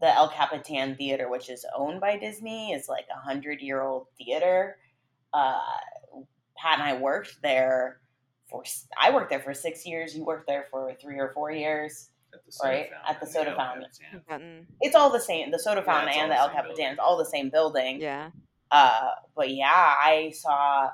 the 0.00 0.08
El 0.14 0.28
Capitan 0.30 0.96
Theater, 0.96 1.28
which 1.28 1.50
is 1.50 1.66
owned 1.74 2.00
by 2.00 2.16
Disney, 2.18 2.72
is 2.72 2.88
like 2.88 3.06
a 3.10 3.18
hundred 3.18 3.60
year 3.60 3.82
old 3.82 4.06
theater. 4.16 4.78
Uh, 5.32 5.60
Pat 6.56 6.78
and 6.80 6.82
I 6.88 6.94
worked 6.98 7.40
there 7.42 8.00
for. 8.50 8.62
I 9.00 9.10
worked 9.10 9.30
there 9.30 9.40
for 9.40 9.54
six 9.54 9.86
years. 9.86 10.16
You 10.16 10.24
worked 10.24 10.46
there 10.46 10.66
for 10.70 10.92
three 11.00 11.18
or 11.18 11.30
four 11.34 11.50
years. 11.50 12.08
At 12.32 12.44
the 12.46 12.52
soda 12.52 12.70
right, 12.70 12.90
fountain 12.90 13.10
at 13.14 13.20
the 13.20 13.26
soda 13.26 13.50
El 13.50 13.56
fountain. 13.56 13.86
Capitan. 14.28 14.66
It's 14.80 14.94
all 14.94 15.10
the 15.10 15.20
same. 15.20 15.50
The 15.50 15.58
soda 15.58 15.82
fountain 15.82 16.08
it's 16.10 16.16
all 16.16 16.22
and 16.22 16.30
the 16.30 16.34
the 16.36 16.40
El 16.40 16.48
Capitan, 16.50 16.68
building. 16.76 16.86
it's 16.92 17.00
all 17.00 17.16
the 17.18 17.24
same 17.24 17.50
building. 17.50 18.00
Yeah. 18.00 18.30
Uh, 18.70 19.10
but 19.34 19.50
yeah, 19.50 19.66
I 19.72 20.32
saw 20.36 20.90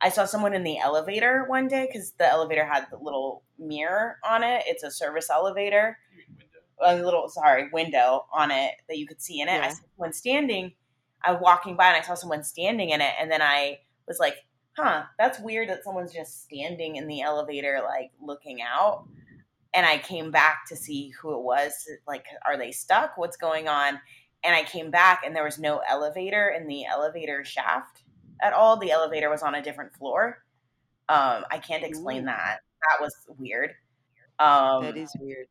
I 0.00 0.08
saw 0.08 0.24
someone 0.24 0.54
in 0.54 0.62
the 0.62 0.78
elevator 0.78 1.44
one 1.46 1.68
day 1.68 1.86
because 1.86 2.12
the 2.12 2.26
elevator 2.26 2.64
had 2.64 2.86
the 2.90 2.96
little 2.96 3.42
mirror 3.58 4.16
on 4.24 4.42
it. 4.42 4.62
It's 4.66 4.82
a 4.82 4.90
service 4.90 5.28
elevator, 5.28 5.98
You 6.10 6.24
mean 6.38 6.48
window. 6.80 7.02
a 7.02 7.04
little 7.04 7.28
sorry 7.28 7.68
window 7.70 8.24
on 8.32 8.50
it 8.50 8.72
that 8.88 8.96
you 8.96 9.06
could 9.06 9.20
see 9.20 9.40
in 9.42 9.48
it. 9.48 9.52
I 9.60 9.66
Yeah. 9.66 9.68
saw 9.70 9.80
someone 9.96 10.12
standing. 10.14 10.72
I 11.22 11.32
was 11.32 11.40
walking 11.42 11.76
by 11.76 11.88
and 11.88 11.96
I 11.96 12.00
saw 12.06 12.14
someone 12.14 12.44
standing 12.44 12.90
in 12.90 13.00
it, 13.02 13.12
and 13.20 13.30
then 13.30 13.42
I 13.42 13.80
was 14.06 14.18
like, 14.20 14.36
"Huh, 14.78 15.04
that's 15.18 15.40
weird 15.40 15.68
that 15.68 15.82
someone's 15.82 16.12
just 16.12 16.44
standing 16.44 16.96
in 16.96 17.08
the 17.08 17.20
elevator, 17.20 17.80
like 17.84 18.12
looking 18.20 18.62
out." 18.62 19.06
And 19.74 19.84
I 19.84 19.98
came 19.98 20.30
back 20.30 20.66
to 20.68 20.76
see 20.76 21.10
who 21.10 21.34
it 21.34 21.42
was. 21.42 21.72
Like, 22.06 22.26
are 22.46 22.56
they 22.56 22.72
stuck? 22.72 23.18
What's 23.18 23.36
going 23.36 23.68
on? 23.68 24.00
And 24.44 24.54
I 24.54 24.62
came 24.62 24.90
back, 24.90 25.22
and 25.26 25.34
there 25.34 25.44
was 25.44 25.58
no 25.58 25.82
elevator 25.88 26.48
in 26.48 26.68
the 26.68 26.86
elevator 26.86 27.44
shaft 27.44 28.02
at 28.40 28.52
all. 28.52 28.76
The 28.76 28.92
elevator 28.92 29.28
was 29.28 29.42
on 29.42 29.56
a 29.56 29.62
different 29.62 29.92
floor. 29.94 30.44
Um, 31.08 31.44
I 31.50 31.58
can't 31.58 31.82
explain 31.84 32.22
Ooh. 32.22 32.26
that. 32.26 32.60
That 32.80 33.02
was 33.02 33.14
weird. 33.38 33.72
Um, 34.38 34.84
That 34.84 34.96
is 34.96 35.12
weird. 35.18 35.48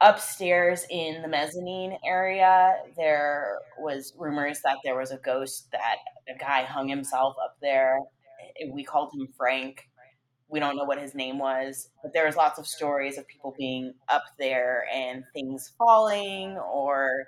Upstairs 0.00 0.86
in 0.90 1.20
the 1.20 1.28
mezzanine 1.28 1.96
area 2.06 2.74
there 2.96 3.58
was 3.78 4.14
rumors 4.18 4.60
that 4.62 4.78
there 4.82 4.96
was 4.96 5.10
a 5.10 5.18
ghost 5.18 5.68
that 5.72 5.96
a 6.28 6.38
guy 6.38 6.62
hung 6.62 6.88
himself 6.88 7.36
up 7.42 7.56
there. 7.60 7.98
We 8.72 8.82
called 8.82 9.12
him 9.12 9.28
frank. 9.36 9.88
We 10.48 10.58
don't 10.58 10.76
know 10.76 10.84
what 10.84 11.00
his 11.00 11.14
name 11.14 11.38
was 11.38 11.90
but 12.02 12.12
there 12.14 12.26
was 12.26 12.36
lots 12.36 12.58
of 12.58 12.66
stories 12.66 13.18
of 13.18 13.26
people 13.28 13.54
being 13.58 13.92
up 14.08 14.24
there 14.38 14.86
and 14.92 15.22
things 15.34 15.72
falling 15.76 16.56
or 16.56 17.26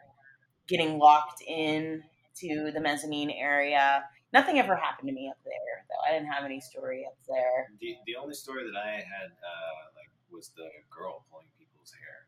getting 0.66 0.98
locked 0.98 1.42
in 1.46 2.02
to 2.40 2.70
the 2.72 2.80
mezzanine 2.80 3.30
area. 3.30 4.02
Nothing 4.32 4.58
ever 4.58 4.74
happened 4.74 5.08
to 5.08 5.14
me 5.14 5.28
up 5.30 5.38
there 5.44 5.84
though. 5.90 6.08
I 6.08 6.16
didn't 6.16 6.32
have 6.32 6.44
any 6.44 6.60
story 6.60 7.04
up 7.06 7.18
there. 7.28 7.68
The, 7.80 7.96
the 8.06 8.16
only 8.16 8.34
story 8.34 8.64
that 8.64 8.78
I 8.78 8.92
had 8.96 9.28
uh, 9.28 9.82
like 9.94 10.08
was 10.32 10.50
the 10.56 10.68
girl 10.88 11.24
pulling 11.30 11.52
people's 11.58 11.92
hair. 11.92 12.21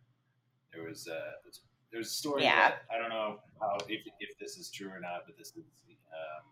There 0.75 0.85
was 0.85 1.09
uh, 1.09 1.39
there 1.91 1.99
was 1.99 2.09
a 2.09 2.19
story. 2.19 2.43
Yeah. 2.43 2.75
That, 2.75 2.83
I 2.91 2.99
don't 2.99 3.11
know 3.11 3.39
how 3.61 3.79
if, 3.89 4.03
if 4.21 4.39
this 4.39 4.59
is 4.59 4.71
true 4.71 4.91
or 4.91 5.01
not, 5.01 5.23
but 5.27 5.39
this 5.39 5.55
is 5.55 5.65
um, 6.11 6.45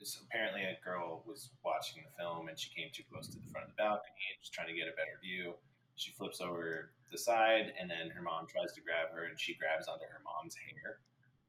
this 0.00 0.18
apparently 0.26 0.62
a 0.64 0.76
girl 0.82 1.22
was 1.26 1.50
watching 1.64 2.02
the 2.02 2.12
film 2.18 2.48
and 2.48 2.58
she 2.58 2.74
came 2.74 2.88
too 2.92 3.04
close 3.12 3.28
to 3.28 3.38
the 3.38 3.48
front 3.52 3.68
of 3.68 3.70
the 3.70 3.78
balcony 3.78 4.24
and 4.32 4.36
was 4.40 4.50
trying 4.50 4.68
to 4.68 4.74
get 4.74 4.88
a 4.88 4.96
better 4.98 5.20
view. 5.22 5.54
She 5.94 6.10
flips 6.12 6.40
over 6.40 6.90
the 7.12 7.18
side 7.18 7.72
and 7.78 7.88
then 7.88 8.10
her 8.10 8.22
mom 8.22 8.48
tries 8.48 8.72
to 8.74 8.80
grab 8.80 9.12
her 9.12 9.28
and 9.28 9.38
she 9.38 9.54
grabs 9.54 9.86
onto 9.86 10.08
her 10.08 10.24
mom's 10.24 10.56
hair 10.56 10.98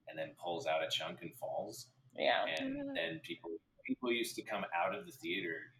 and 0.08 0.20
then 0.20 0.36
pulls 0.36 0.68
out 0.68 0.84
a 0.84 0.90
chunk 0.92 1.24
and 1.24 1.34
falls 1.40 1.88
yeah 2.20 2.44
and 2.60 2.76
then 2.94 3.22
people 3.24 3.50
people 3.88 4.12
used 4.12 4.36
to 4.36 4.44
come 4.44 4.66
out 4.76 4.94
of 4.94 5.06
the 5.06 5.12
theater 5.12 5.74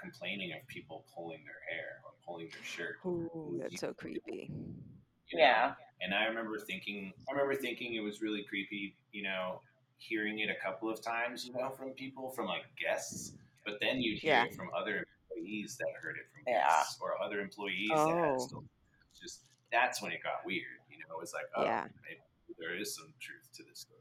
complaining 0.00 0.52
of 0.52 0.66
people 0.66 1.04
pulling 1.14 1.40
their 1.44 1.60
hair 1.68 2.00
or 2.04 2.12
pulling 2.24 2.48
their 2.52 2.64
shirt. 2.64 2.96
Ooh, 3.04 3.58
that's 3.60 3.80
so 3.80 3.92
creepy. 3.92 4.50
You 5.32 5.38
know? 5.38 5.44
yeah 5.44 5.74
And 6.02 6.14
I 6.14 6.24
remember 6.26 6.58
thinking, 6.58 7.12
I 7.28 7.32
remember 7.32 7.54
thinking 7.54 7.94
it 7.94 8.00
was 8.00 8.22
really 8.22 8.42
creepy, 8.44 8.94
you 9.12 9.22
know, 9.22 9.60
hearing 9.98 10.38
it 10.38 10.48
a 10.48 10.54
couple 10.64 10.88
of 10.88 11.02
times, 11.02 11.46
you 11.46 11.52
know, 11.52 11.70
from 11.70 11.90
people, 11.90 12.30
from 12.30 12.46
like 12.46 12.64
guests. 12.80 13.34
But 13.66 13.74
then 13.80 14.00
you'd 14.00 14.18
hear 14.18 14.32
Yeah. 14.32 14.44
it 14.44 14.54
from 14.54 14.70
other 14.74 15.06
employees 15.30 15.76
that 15.76 15.88
heard 16.00 16.16
it 16.16 16.26
from 16.32 16.42
Yeah. 16.46 16.66
guests 16.66 16.98
or 17.02 17.20
other 17.22 17.40
employees 17.40 17.90
that 17.90 18.16
had 18.16 18.30
Oh. 18.34 18.38
still. 18.38 18.64
Just 19.20 19.44
that's 19.70 20.00
when 20.00 20.10
it 20.12 20.22
got 20.22 20.44
weird. 20.46 20.80
You 20.88 20.98
know, 20.98 21.16
it 21.16 21.20
was 21.20 21.34
like, 21.34 21.46
oh, 21.54 21.64
Yeah. 21.64 21.86
maybe 22.02 22.20
there 22.58 22.74
is 22.74 22.94
some 22.94 23.12
truth 23.20 23.48
to 23.54 23.62
this 23.62 23.80
story. 23.80 24.00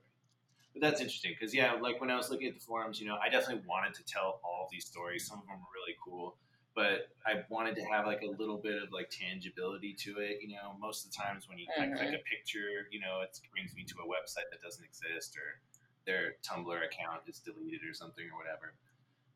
But 0.74 0.82
that's 0.82 1.02
interesting 1.02 1.34
because 1.34 1.54
yeah, 1.54 1.74
like 1.74 2.00
when 2.00 2.10
I 2.10 2.16
was 2.16 2.30
looking 2.30 2.48
at 2.48 2.54
the 2.54 2.62
forums, 2.62 3.02
you 3.02 3.08
know, 3.08 3.18
I 3.18 3.28
definitely 3.28 3.66
wanted 3.68 3.94
to 3.96 4.04
tell 4.06 4.40
all 4.44 4.70
these 4.72 4.86
stories. 4.86 5.28
Some 5.28 5.40
of 5.40 5.48
them 5.48 5.60
were 5.60 5.74
really 5.76 5.98
cool, 6.04 6.38
but 6.80 7.12
I 7.28 7.44
wanted 7.50 7.76
to 7.76 7.84
have 7.84 8.06
like 8.06 8.22
a 8.22 8.32
little 8.40 8.56
bit 8.56 8.82
of 8.82 8.94
like 8.94 9.10
tangibility 9.10 9.94
to 10.06 10.20
it. 10.20 10.40
You 10.42 10.56
know, 10.56 10.80
most 10.80 11.04
of 11.04 11.12
the 11.12 11.18
times 11.18 11.44
when 11.50 11.58
you 11.58 11.68
I 11.78 11.88
click 11.88 12.16
a 12.16 12.24
picture, 12.24 12.88
you 12.90 13.02
know, 13.02 13.20
it 13.22 13.38
brings 13.52 13.76
me 13.76 13.84
to 13.84 13.96
a 13.96 14.08
website 14.08 14.48
that 14.50 14.62
doesn't 14.64 14.86
exist 14.86 15.36
or 15.36 15.60
their 16.06 16.36
Tumblr 16.42 16.78
account 16.78 17.24
is 17.28 17.40
deleted 17.40 17.82
or 17.84 17.94
something 17.94 18.24
or 18.32 18.38
whatever. 18.40 18.76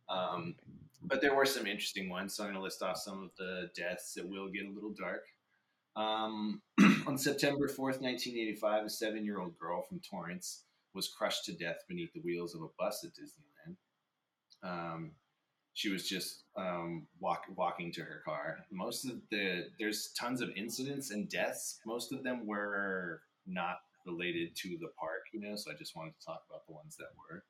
Um, 0.07 0.55
but 1.03 1.19
there 1.19 1.35
were 1.35 1.45
some 1.45 1.67
interesting 1.67 2.09
ones, 2.09 2.33
so 2.33 2.43
I'm 2.45 2.51
going 2.51 2.59
to 2.59 2.63
list 2.63 2.81
off 2.81 2.95
some 2.95 3.21
of 3.23 3.31
the 3.37 3.69
deaths. 3.75 4.15
It 4.15 4.25
will 4.25 4.47
get 4.47 4.65
a 4.65 4.71
little 4.71 4.93
dark. 4.97 5.25
Um, 5.97 6.61
on 7.05 7.17
September 7.17 7.67
4th, 7.67 7.99
1985, 7.99 8.85
a 8.85 8.89
seven 8.89 9.25
year 9.25 9.41
old 9.41 9.59
girl 9.59 9.81
from 9.81 9.99
Torrance 9.99 10.63
was 10.93 11.09
crushed 11.09 11.43
to 11.45 11.53
death 11.53 11.83
beneath 11.89 12.13
the 12.13 12.21
wheels 12.21 12.55
of 12.55 12.61
a 12.61 12.67
bus 12.79 13.03
at 13.03 13.11
Disneyland. 13.11 13.75
Um, 14.63 15.11
she 15.73 15.89
was 15.89 16.07
just 16.07 16.43
um, 16.55 17.07
walk, 17.19 17.45
walking 17.55 17.91
to 17.93 18.01
her 18.01 18.21
car. 18.25 18.59
Most 18.71 19.05
of 19.05 19.21
the 19.31 19.67
there's 19.79 20.11
tons 20.19 20.41
of 20.41 20.49
incidents 20.55 21.11
and 21.11 21.29
deaths. 21.29 21.79
Most 21.85 22.13
of 22.13 22.23
them 22.23 22.45
were 22.45 23.21
not 23.47 23.77
related 24.05 24.55
to 24.57 24.77
the 24.79 24.89
park, 24.99 25.23
you 25.33 25.39
know. 25.41 25.55
So 25.55 25.71
I 25.71 25.75
just 25.75 25.95
wanted 25.95 26.13
to 26.19 26.25
talk 26.25 26.43
about 26.49 26.65
the 26.67 26.73
ones 26.73 26.95
that 26.97 27.09
were. 27.17 27.43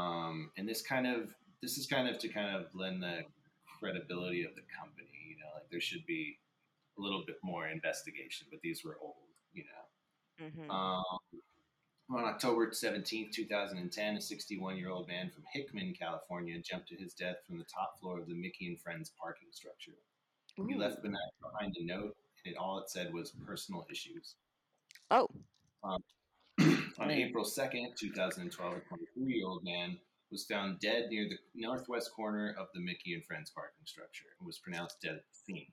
Um, 0.00 0.50
and 0.56 0.68
this 0.68 0.82
kind 0.82 1.06
of 1.06 1.34
this 1.62 1.78
is 1.78 1.86
kind 1.86 2.08
of 2.08 2.18
to 2.18 2.28
kind 2.28 2.56
of 2.56 2.66
lend 2.74 3.02
the 3.02 3.22
credibility 3.80 4.44
of 4.44 4.54
the 4.54 4.62
company. 4.78 5.08
You 5.28 5.36
know, 5.38 5.50
like 5.54 5.70
there 5.70 5.80
should 5.80 6.06
be 6.06 6.38
a 6.98 7.02
little 7.02 7.24
bit 7.26 7.36
more 7.42 7.68
investigation, 7.68 8.46
but 8.50 8.60
these 8.62 8.84
were 8.84 8.98
old, 9.02 9.14
you 9.52 9.64
know. 9.64 10.46
Mhm. 10.46 10.70
Um, 10.70 11.19
on 12.12 12.24
October 12.24 12.70
17, 12.72 13.30
2010, 13.32 14.16
a 14.16 14.20
61 14.20 14.76
year 14.76 14.90
old 14.90 15.08
man 15.08 15.30
from 15.30 15.44
Hickman, 15.52 15.94
California, 15.98 16.58
jumped 16.58 16.88
to 16.88 16.96
his 16.96 17.14
death 17.14 17.36
from 17.46 17.58
the 17.58 17.64
top 17.64 17.98
floor 18.00 18.18
of 18.18 18.26
the 18.26 18.34
Mickey 18.34 18.66
and 18.66 18.80
Friends 18.80 19.12
parking 19.20 19.48
structure. 19.52 19.94
He 20.56 20.74
left 20.74 21.02
behind 21.02 21.76
a 21.78 21.84
note, 21.84 22.16
and 22.44 22.54
it, 22.54 22.58
all 22.58 22.78
it 22.78 22.90
said 22.90 23.14
was 23.14 23.32
personal 23.46 23.86
issues. 23.90 24.34
Oh. 25.10 25.26
Um, 25.82 26.02
on 26.98 27.10
April 27.10 27.44
2nd, 27.44 27.96
2012, 27.98 28.72
a 28.72 28.80
23 28.80 29.32
year 29.32 29.46
old 29.46 29.64
man 29.64 29.96
was 30.30 30.44
found 30.44 30.78
dead 30.80 31.06
near 31.10 31.28
the 31.28 31.38
northwest 31.54 32.10
corner 32.14 32.54
of 32.58 32.66
the 32.74 32.80
Mickey 32.80 33.14
and 33.14 33.24
Friends 33.24 33.50
parking 33.54 33.84
structure 33.84 34.26
and 34.38 34.46
was 34.46 34.58
pronounced 34.58 35.00
dead 35.00 35.14
at 35.14 35.24
the 35.28 35.52
scene. 35.54 35.66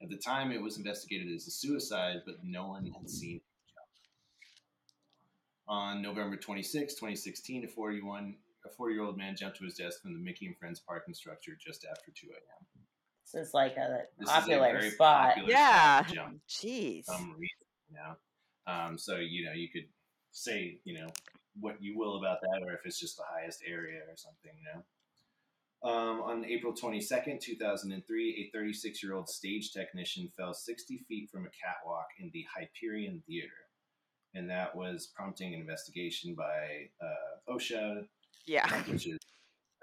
At 0.00 0.10
the 0.10 0.16
time, 0.16 0.52
it 0.52 0.62
was 0.62 0.78
investigated 0.78 1.34
as 1.34 1.46
a 1.46 1.50
suicide, 1.50 2.22
but 2.24 2.36
no 2.44 2.68
one 2.68 2.86
had 2.86 3.10
seen. 3.10 3.40
On 5.68 6.00
November 6.00 6.36
26, 6.36 6.94
2016, 6.94 7.64
a 7.64 7.68
41 7.68 8.34
a 8.64 8.68
40 8.70 8.94
year 8.94 9.04
old 9.04 9.16
man 9.18 9.36
jumped 9.36 9.58
to 9.58 9.64
his 9.64 9.74
death 9.74 10.00
from 10.00 10.12
the 10.14 10.18
Mickey 10.18 10.46
and 10.46 10.56
Friends 10.56 10.80
parking 10.80 11.14
structure 11.14 11.52
just 11.60 11.86
after 11.90 12.10
2 12.10 12.26
a.m. 12.30 12.82
This 13.24 13.48
is 13.48 13.54
like 13.54 13.76
a 13.76 14.04
This 14.18 14.28
is 14.28 14.34
a 14.34 14.40
popular 14.40 14.72
very 14.72 14.90
spot. 14.90 15.28
popular 15.34 15.50
Yeah. 15.50 16.00
spot 16.02 16.14
jump 16.14 16.40
Jeez. 16.48 17.04
some 17.04 17.32
reason, 17.38 17.66
you 17.90 17.96
know. 17.96 18.16
Um, 18.66 18.98
so 18.98 19.16
you 19.16 19.44
know, 19.44 19.52
you 19.52 19.68
could 19.68 19.88
say 20.32 20.80
you 20.84 20.98
know 20.98 21.08
what 21.60 21.76
you 21.82 21.98
will 21.98 22.18
about 22.18 22.40
that, 22.40 22.62
or 22.64 22.72
if 22.72 22.80
it's 22.84 22.98
just 23.00 23.16
the 23.16 23.24
highest 23.28 23.62
area 23.66 24.00
or 24.08 24.16
something, 24.16 24.52
you 24.56 24.64
know. 24.74 24.82
Um, 25.80 26.20
on 26.22 26.44
April 26.44 26.72
22nd, 26.72 27.40
2003, 27.40 28.50
a 28.52 28.56
36 28.56 29.02
year 29.02 29.14
old 29.14 29.28
stage 29.28 29.72
technician 29.72 30.30
fell 30.36 30.52
60 30.54 31.04
feet 31.08 31.30
from 31.30 31.44
a 31.46 31.50
catwalk 31.50 32.08
in 32.18 32.30
the 32.32 32.44
Hyperion 32.56 33.22
Theater. 33.26 33.67
And 34.34 34.50
that 34.50 34.76
was 34.76 35.10
prompting 35.14 35.54
an 35.54 35.60
investigation 35.60 36.34
by 36.34 36.90
uh, 37.02 37.52
OSHA, 37.52 38.06
yeah. 38.46 38.82
which 38.82 39.06
is, 39.06 39.18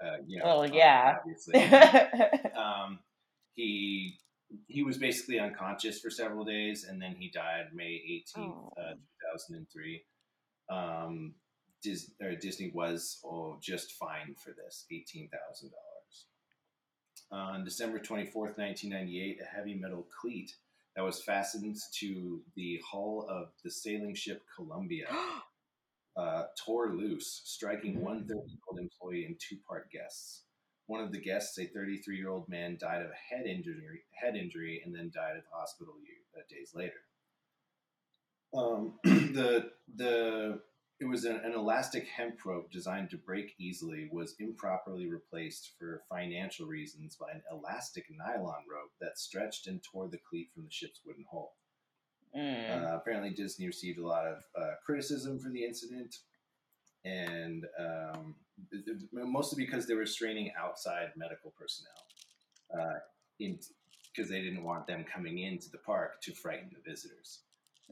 uh, 0.04 0.18
you 0.26 0.38
know, 0.38 0.64
um, 0.64 0.72
yeah. 0.72 1.16
obviously. 1.18 1.62
um, 2.56 3.00
he 3.54 4.18
he 4.68 4.82
was 4.82 4.98
basically 4.98 5.40
unconscious 5.40 5.98
for 5.98 6.10
several 6.10 6.44
days, 6.44 6.84
and 6.88 7.02
then 7.02 7.16
he 7.18 7.30
died 7.30 7.66
May 7.74 8.00
eighteenth, 8.08 8.54
Oh. 8.54 8.72
uh, 8.78 8.92
two 8.94 9.26
thousand 9.32 9.56
and 9.56 9.66
three. 9.70 10.04
Um, 10.70 11.34
Dis- 11.82 12.10
or 12.22 12.34
Disney 12.34 12.70
was 12.74 13.20
oh, 13.24 13.58
just 13.60 13.92
fined 13.92 14.38
for 14.38 14.50
this, 14.50 14.86
eighteen 14.90 15.28
thousand 15.28 15.70
dollars. 15.70 16.26
On 17.32 17.64
December 17.64 17.98
twenty 17.98 18.26
fourth, 18.26 18.56
nineteen 18.58 18.90
ninety 18.90 19.20
eight, 19.22 19.38
a 19.40 19.44
heavy 19.44 19.74
metal 19.74 20.06
cleat 20.20 20.54
that 20.96 21.04
was 21.04 21.22
fastened 21.22 21.76
to 22.00 22.40
the 22.56 22.80
hull 22.90 23.26
of 23.30 23.48
the 23.62 23.70
sailing 23.70 24.14
ship 24.14 24.42
Columbia 24.56 25.06
uh, 26.16 26.44
tore 26.64 26.94
loose, 26.94 27.42
striking 27.44 28.00
one 28.00 28.26
30 28.26 28.30
year 28.30 28.58
old 28.68 28.80
employee 28.80 29.26
and 29.26 29.36
two 29.38 29.58
part 29.68 29.90
guests. 29.92 30.42
One 30.86 31.02
of 31.02 31.12
the 31.12 31.20
guests, 31.20 31.58
a 31.58 31.66
33 31.66 32.16
year 32.16 32.30
old 32.30 32.48
man, 32.48 32.78
died 32.80 33.02
of 33.02 33.10
a 33.10 33.34
head 33.34 33.46
injury, 33.46 34.04
head 34.12 34.36
injury 34.36 34.82
and 34.84 34.94
then 34.94 35.10
died 35.14 35.36
at 35.36 35.44
the 35.44 35.56
hospital 35.56 35.94
year, 36.02 36.16
uh, 36.36 36.42
days 36.48 36.72
later. 36.74 36.92
Um, 38.56 38.94
the 39.04 39.70
the 39.94 40.60
it 40.98 41.04
was 41.04 41.24
an, 41.24 41.36
an 41.44 41.52
elastic 41.52 42.06
hemp 42.08 42.44
rope 42.44 42.70
designed 42.72 43.10
to 43.10 43.18
break 43.18 43.54
easily 43.58 44.08
was 44.10 44.34
improperly 44.38 45.06
replaced 45.08 45.72
for 45.78 46.02
financial 46.08 46.66
reasons 46.66 47.16
by 47.16 47.30
an 47.32 47.42
elastic 47.52 48.06
nylon 48.10 48.64
rope 48.70 48.92
that 49.00 49.18
stretched 49.18 49.66
and 49.66 49.82
tore 49.82 50.08
the 50.08 50.18
cleat 50.18 50.50
from 50.54 50.64
the 50.64 50.70
ship's 50.70 51.00
wooden 51.04 51.26
hull. 51.30 51.54
Mm. 52.36 52.82
Uh, 52.92 52.96
apparently, 52.96 53.30
Disney 53.30 53.66
received 53.66 53.98
a 53.98 54.06
lot 54.06 54.26
of 54.26 54.42
uh, 54.60 54.72
criticism 54.84 55.38
for 55.38 55.48
the 55.50 55.64
incident, 55.64 56.16
and 57.04 57.66
um, 57.78 58.34
it- 58.72 58.84
it- 58.88 59.02
mostly 59.12 59.64
because 59.64 59.86
they 59.86 59.94
were 59.94 60.06
straining 60.06 60.52
outside 60.58 61.12
medical 61.16 61.50
personnel, 61.58 61.92
uh, 62.78 62.98
because 63.38 64.28
they 64.30 64.40
didn't 64.42 64.64
want 64.64 64.86
them 64.86 65.04
coming 65.04 65.38
into 65.38 65.70
the 65.70 65.78
park 65.78 66.20
to 66.22 66.32
frighten 66.32 66.70
the 66.74 66.90
visitors. 66.90 67.40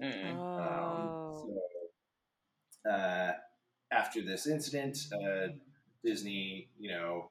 Mm. 0.02 0.30
Um, 0.30 0.36
Oh. 0.36 1.36
so, 1.38 1.60
uh, 2.90 3.32
after 3.92 4.22
this 4.22 4.46
incident, 4.46 4.98
uh, 5.12 5.48
Disney, 6.04 6.68
you 6.78 6.90
know, 6.90 7.30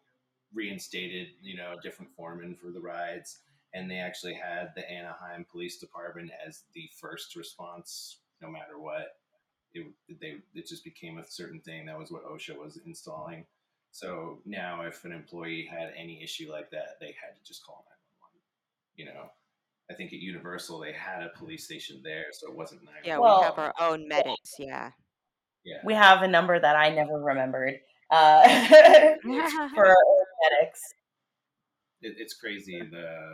reinstated, 0.54 1.28
you 1.42 1.58
know, 1.58 1.76
a 1.78 1.82
different 1.82 2.12
foreman 2.16 2.56
for 2.56 2.72
the 2.72 2.80
rides, 2.80 3.40
and 3.74 3.90
they 3.90 3.98
actually 3.98 4.34
had 4.34 4.72
the 4.76 4.90
Anaheim 4.90 5.46
Police 5.52 5.78
Department 5.78 6.32
as 6.46 6.64
the 6.74 6.90
first 7.00 7.36
response, 7.36 8.20
no 8.42 8.50
matter 8.50 8.80
what. 8.80 9.18
It, 9.74 9.88
they, 10.22 10.36
it 10.54 10.68
just 10.68 10.84
became 10.84 11.18
a 11.18 11.26
certain 11.26 11.60
thing. 11.62 11.86
That 11.88 11.98
was 11.98 12.12
what 12.12 12.26
OSHA 12.26 12.58
was 12.58 12.80
installing. 12.86 13.46
So 13.92 14.40
now, 14.46 14.82
if 14.84 15.04
an 15.06 15.12
employee 15.12 15.68
had 15.70 15.94
any 15.98 16.24
issue 16.24 16.52
like 16.52 16.70
that, 16.72 16.98
they 17.00 17.08
had 17.08 17.36
to 17.36 17.44
just 17.44 17.66
call 17.66 17.86
911. 18.18 18.40
You 18.96 19.06
know, 19.06 19.30
I 19.90 19.94
think 19.96 20.14
at 20.14 20.20
Universal 20.20 20.80
they 20.80 20.94
had 20.94 21.24
a 21.24 21.30
police 21.38 21.66
station 21.66 22.02
there, 22.04 22.26
so 22.32 22.48
it 22.48 22.56
wasn't 22.56 22.84
911. 22.84 23.08
Yeah, 23.08 23.18
Well- 23.18 23.40
we 23.40 23.46
have 23.46 23.58
our 23.60 23.74
own 23.80 24.08
medics. 24.08 24.56
Yeah. 24.60 24.92
Yeah. 25.66 25.78
We 25.84 25.94
have 25.94 26.22
a 26.24 26.28
number 26.28 26.60
that 26.60 26.76
I 26.76 26.90
never 26.94 27.14
remembered 27.22 27.76
uh, 28.12 28.44
for 29.76 29.86
our 29.88 29.96
own 30.08 30.26
medics. 30.52 30.82
it, 32.02 32.16
it's 32.18 32.34
crazy 32.34 32.80
the, 32.92 33.34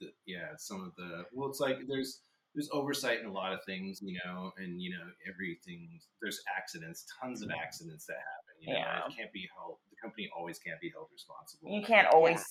the 0.00 0.08
yeah 0.26 0.48
some 0.58 0.82
of 0.84 0.94
the 0.96 1.24
well 1.32 1.48
it's 1.48 1.60
like 1.60 1.78
there's 1.88 2.20
there's 2.54 2.70
oversight 2.72 3.20
in 3.20 3.26
a 3.26 3.32
lot 3.32 3.52
of 3.52 3.60
things 3.64 4.00
you 4.02 4.16
know 4.24 4.52
and 4.58 4.80
you 4.80 4.90
know 4.90 5.04
everything 5.28 5.88
there's 6.22 6.40
accidents 6.56 7.04
tons 7.20 7.42
of 7.42 7.50
accidents 7.50 8.06
that 8.06 8.14
happen 8.16 8.54
you 8.60 8.72
know 8.72 8.78
Yeah. 8.80 9.06
it 9.06 9.16
can't 9.16 9.32
be 9.32 9.46
held 9.56 9.76
the 9.90 9.96
company 10.00 10.28
always 10.36 10.58
can't 10.58 10.80
be 10.80 10.90
held 10.94 11.08
responsible 11.12 11.70
You 11.70 11.82
can't 11.84 12.08
always 12.14 12.42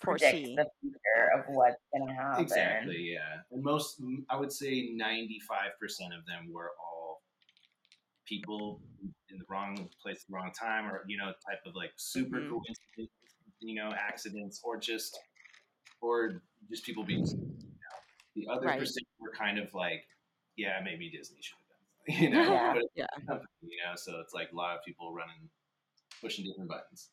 predict 0.00 0.32
Foresee. 0.32 0.54
the 0.56 0.66
future 0.80 1.22
of 1.38 1.44
what's 1.54 1.76
going 1.92 2.08
to 2.08 2.14
happen. 2.14 2.42
exactly 2.42 3.12
yeah 3.14 3.42
and 3.52 3.62
most 3.62 4.00
i 4.30 4.36
would 4.36 4.50
say 4.52 4.90
95% 4.92 5.38
of 6.18 6.26
them 6.26 6.50
were 6.52 6.70
all 6.80 7.03
people 8.24 8.80
in 9.30 9.38
the 9.38 9.44
wrong 9.48 9.88
place 10.02 10.22
at 10.22 10.28
the 10.28 10.34
wrong 10.34 10.50
time 10.58 10.86
or 10.86 11.02
you 11.06 11.16
know 11.16 11.26
type 11.46 11.60
of 11.66 11.74
like 11.74 11.92
super 11.96 12.40
Mhm. 12.40 12.48
coincident 12.50 13.10
you 13.60 13.74
know 13.74 13.90
accidents 13.92 14.60
or 14.64 14.76
just 14.78 15.18
or 16.00 16.42
just 16.70 16.84
people 16.84 17.04
being 17.04 17.26
you 17.26 17.34
know? 17.36 17.98
the 18.34 18.46
other 18.48 18.66
Right. 18.68 18.78
percent 18.78 19.06
were 19.18 19.32
kind 19.32 19.58
of 19.58 19.72
like 19.74 20.06
yeah 20.56 20.80
maybe 20.84 21.10
disney 21.10 21.38
should 21.40 21.56
have 21.58 21.68
done 21.68 21.84
something, 22.06 22.22
you 22.22 22.30
know 22.30 22.52
Yeah. 22.52 22.80
Yeah. 22.94 23.06
company, 23.26 23.48
you 23.62 23.78
know 23.84 23.94
so 23.96 24.20
it's 24.20 24.34
like 24.34 24.50
a 24.52 24.56
lot 24.56 24.76
of 24.76 24.84
people 24.84 25.12
running 25.12 25.48
pushing 26.20 26.44
different 26.44 26.68
buttons 26.70 27.10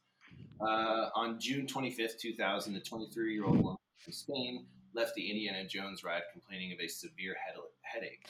uh, 0.61 1.09
on 1.15 1.39
june 1.39 1.65
25th 1.67 2.17
2000 2.19 2.75
a 2.75 2.79
23 2.81 3.33
year 3.33 3.45
old 3.45 3.57
woman 3.57 3.77
from 3.97 4.13
spain 4.13 4.65
left 4.93 5.13
the 5.15 5.29
indiana 5.29 5.65
jones 5.67 6.03
ride 6.03 6.21
complaining 6.31 6.71
of 6.71 6.79
a 6.79 6.87
severe 6.87 7.35
head- 7.45 7.55
headache 7.81 8.27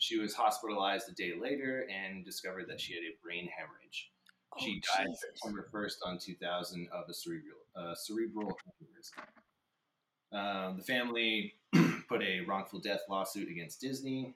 she 0.00 0.18
was 0.18 0.34
hospitalized 0.34 1.08
a 1.08 1.12
day 1.12 1.34
later 1.40 1.86
and 1.88 2.24
discovered 2.24 2.66
that 2.68 2.80
she 2.80 2.94
had 2.94 3.02
a 3.04 3.14
brain 3.22 3.48
hemorrhage 3.56 4.10
she 4.58 4.82
Oh, 4.92 4.96
died 4.96 5.06
Jesus. 5.06 5.24
September 5.34 5.68
1st 5.72 5.94
on 6.04 6.18
2000 6.18 6.88
of 6.88 7.08
a 7.08 7.14
cerebral, 7.14 7.60
uh, 7.76 7.94
cerebral 7.94 8.58
aneurysm. 8.82 10.36
Um, 10.36 10.76
the 10.78 10.82
family 10.82 11.54
put 12.08 12.20
a 12.22 12.40
wrongful 12.40 12.80
death 12.80 13.02
lawsuit 13.08 13.48
against 13.48 13.80
Disney, 13.80 14.34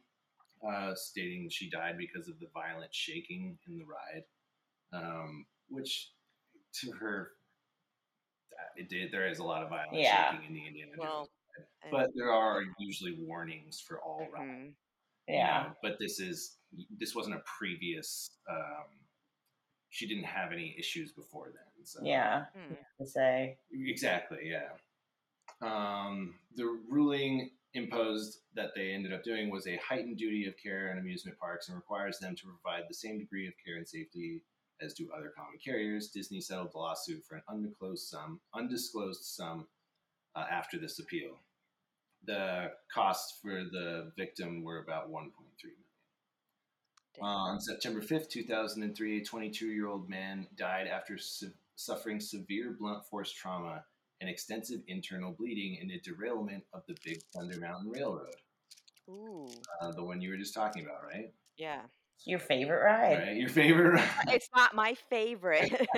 uh, 0.64 0.94
stating 0.94 1.48
she 1.48 1.68
died 1.68 1.98
because 1.98 2.28
of 2.28 2.38
the 2.38 2.46
violent 2.54 2.94
shaking 2.94 3.58
in 3.66 3.76
the 3.76 3.84
ride, 3.84 4.24
um, 4.92 5.46
which 5.68 6.10
to 6.74 6.92
her, 6.92 7.32
it 8.76 8.88
did. 8.88 9.10
There 9.10 9.26
is 9.28 9.40
a 9.40 9.44
lot 9.44 9.64
of 9.64 9.68
violent 9.70 9.94
Yeah. 9.96 10.30
shaking 10.32 10.46
in 10.46 10.54
the 10.54 10.66
Indiana 10.68 10.92
Well, 10.96 11.24
Jones, 11.24 11.30
and- 11.82 11.90
but 11.90 12.10
there 12.14 12.32
are 12.32 12.62
usually 12.78 13.14
warnings 13.18 13.80
for 13.80 14.00
all 14.00 14.28
rides 14.30 14.76
Mhm. 15.28 15.32
you 15.32 15.38
Yeah. 15.38 15.62
know, 15.68 15.74
but 15.82 15.98
this 15.98 16.20
is 16.20 16.58
this 16.98 17.14
wasn't 17.14 17.34
a 17.36 17.42
previous 17.58 18.30
um 18.48 18.86
she 19.90 20.08
didn't 20.08 20.24
have 20.24 20.50
any 20.52 20.74
issues 20.78 21.12
before 21.12 21.52
then 21.52 21.84
so 21.84 22.00
Yeah. 22.02 22.46
To 22.98 23.06
say. 23.06 23.58
exactly 23.72 24.48
yeah 24.50 24.70
um 25.60 26.34
the 26.56 26.64
ruling 26.88 27.50
imposed 27.74 28.40
that 28.54 28.70
they 28.74 28.92
ended 28.92 29.12
up 29.12 29.22
doing 29.24 29.50
was 29.50 29.66
a 29.66 29.76
heightened 29.76 30.16
duty 30.16 30.46
of 30.46 30.56
care 30.56 30.90
in 30.92 30.98
amusement 30.98 31.38
parks 31.38 31.68
and 31.68 31.76
requires 31.76 32.18
them 32.18 32.34
to 32.36 32.42
provide 32.46 32.84
the 32.88 32.94
same 32.94 33.18
degree 33.18 33.46
of 33.48 33.54
care 33.64 33.76
and 33.76 33.88
safety 33.88 34.42
as 34.80 34.94
do 34.94 35.10
other 35.16 35.30
common 35.36 35.58
carriers. 35.64 36.10
Disney 36.10 36.40
settled 36.40 36.72
the 36.72 36.78
lawsuit 36.78 37.24
for 37.24 37.36
an 37.36 37.42
undisclosed 37.48 38.08
sum, 38.08 38.40
undisclosed 38.54 39.24
sum 39.24 39.66
uh, 40.36 40.46
after 40.50 40.78
this 40.78 40.98
appeal. 40.98 41.38
The 42.26 42.70
costs 42.92 43.38
for 43.42 43.50
the 43.64 44.12
victim 44.16 44.62
were 44.62 44.78
about 44.82 45.08
1.3 45.10 45.12
million. 45.12 45.32
Damn. 47.16 47.24
On 47.24 47.60
September 47.60 48.00
5th, 48.00 48.28
2003, 48.28 49.20
a 49.20 49.24
22 49.24 49.66
year 49.68 49.86
old 49.88 50.08
man 50.08 50.46
died 50.56 50.86
after 50.86 51.16
su- 51.18 51.52
suffering 51.76 52.18
severe 52.20 52.74
blunt 52.78 53.04
force 53.06 53.30
trauma 53.32 53.84
and 54.20 54.30
extensive 54.30 54.80
internal 54.88 55.32
bleeding 55.32 55.76
in 55.82 55.90
a 55.90 55.98
derailment 56.00 56.64
of 56.72 56.82
the 56.88 56.96
Big 57.04 57.22
Thunder 57.34 57.58
Mountain 57.60 57.90
Railroad. 57.90 58.34
Ooh, 59.08 59.48
Uh, 59.80 59.92
the 59.92 60.02
one 60.02 60.20
you 60.20 60.30
were 60.30 60.36
just 60.38 60.54
talking 60.54 60.82
about, 60.84 61.04
right? 61.04 61.32
yeah. 61.56 61.82
Your 62.26 62.38
favorite 62.38 62.82
ride? 62.82 63.18
Right, 63.18 63.36
your 63.36 63.48
favorite. 63.50 64.00
It's 64.28 64.48
not 64.54 64.74
my 64.74 64.94
favorite. 65.10 65.86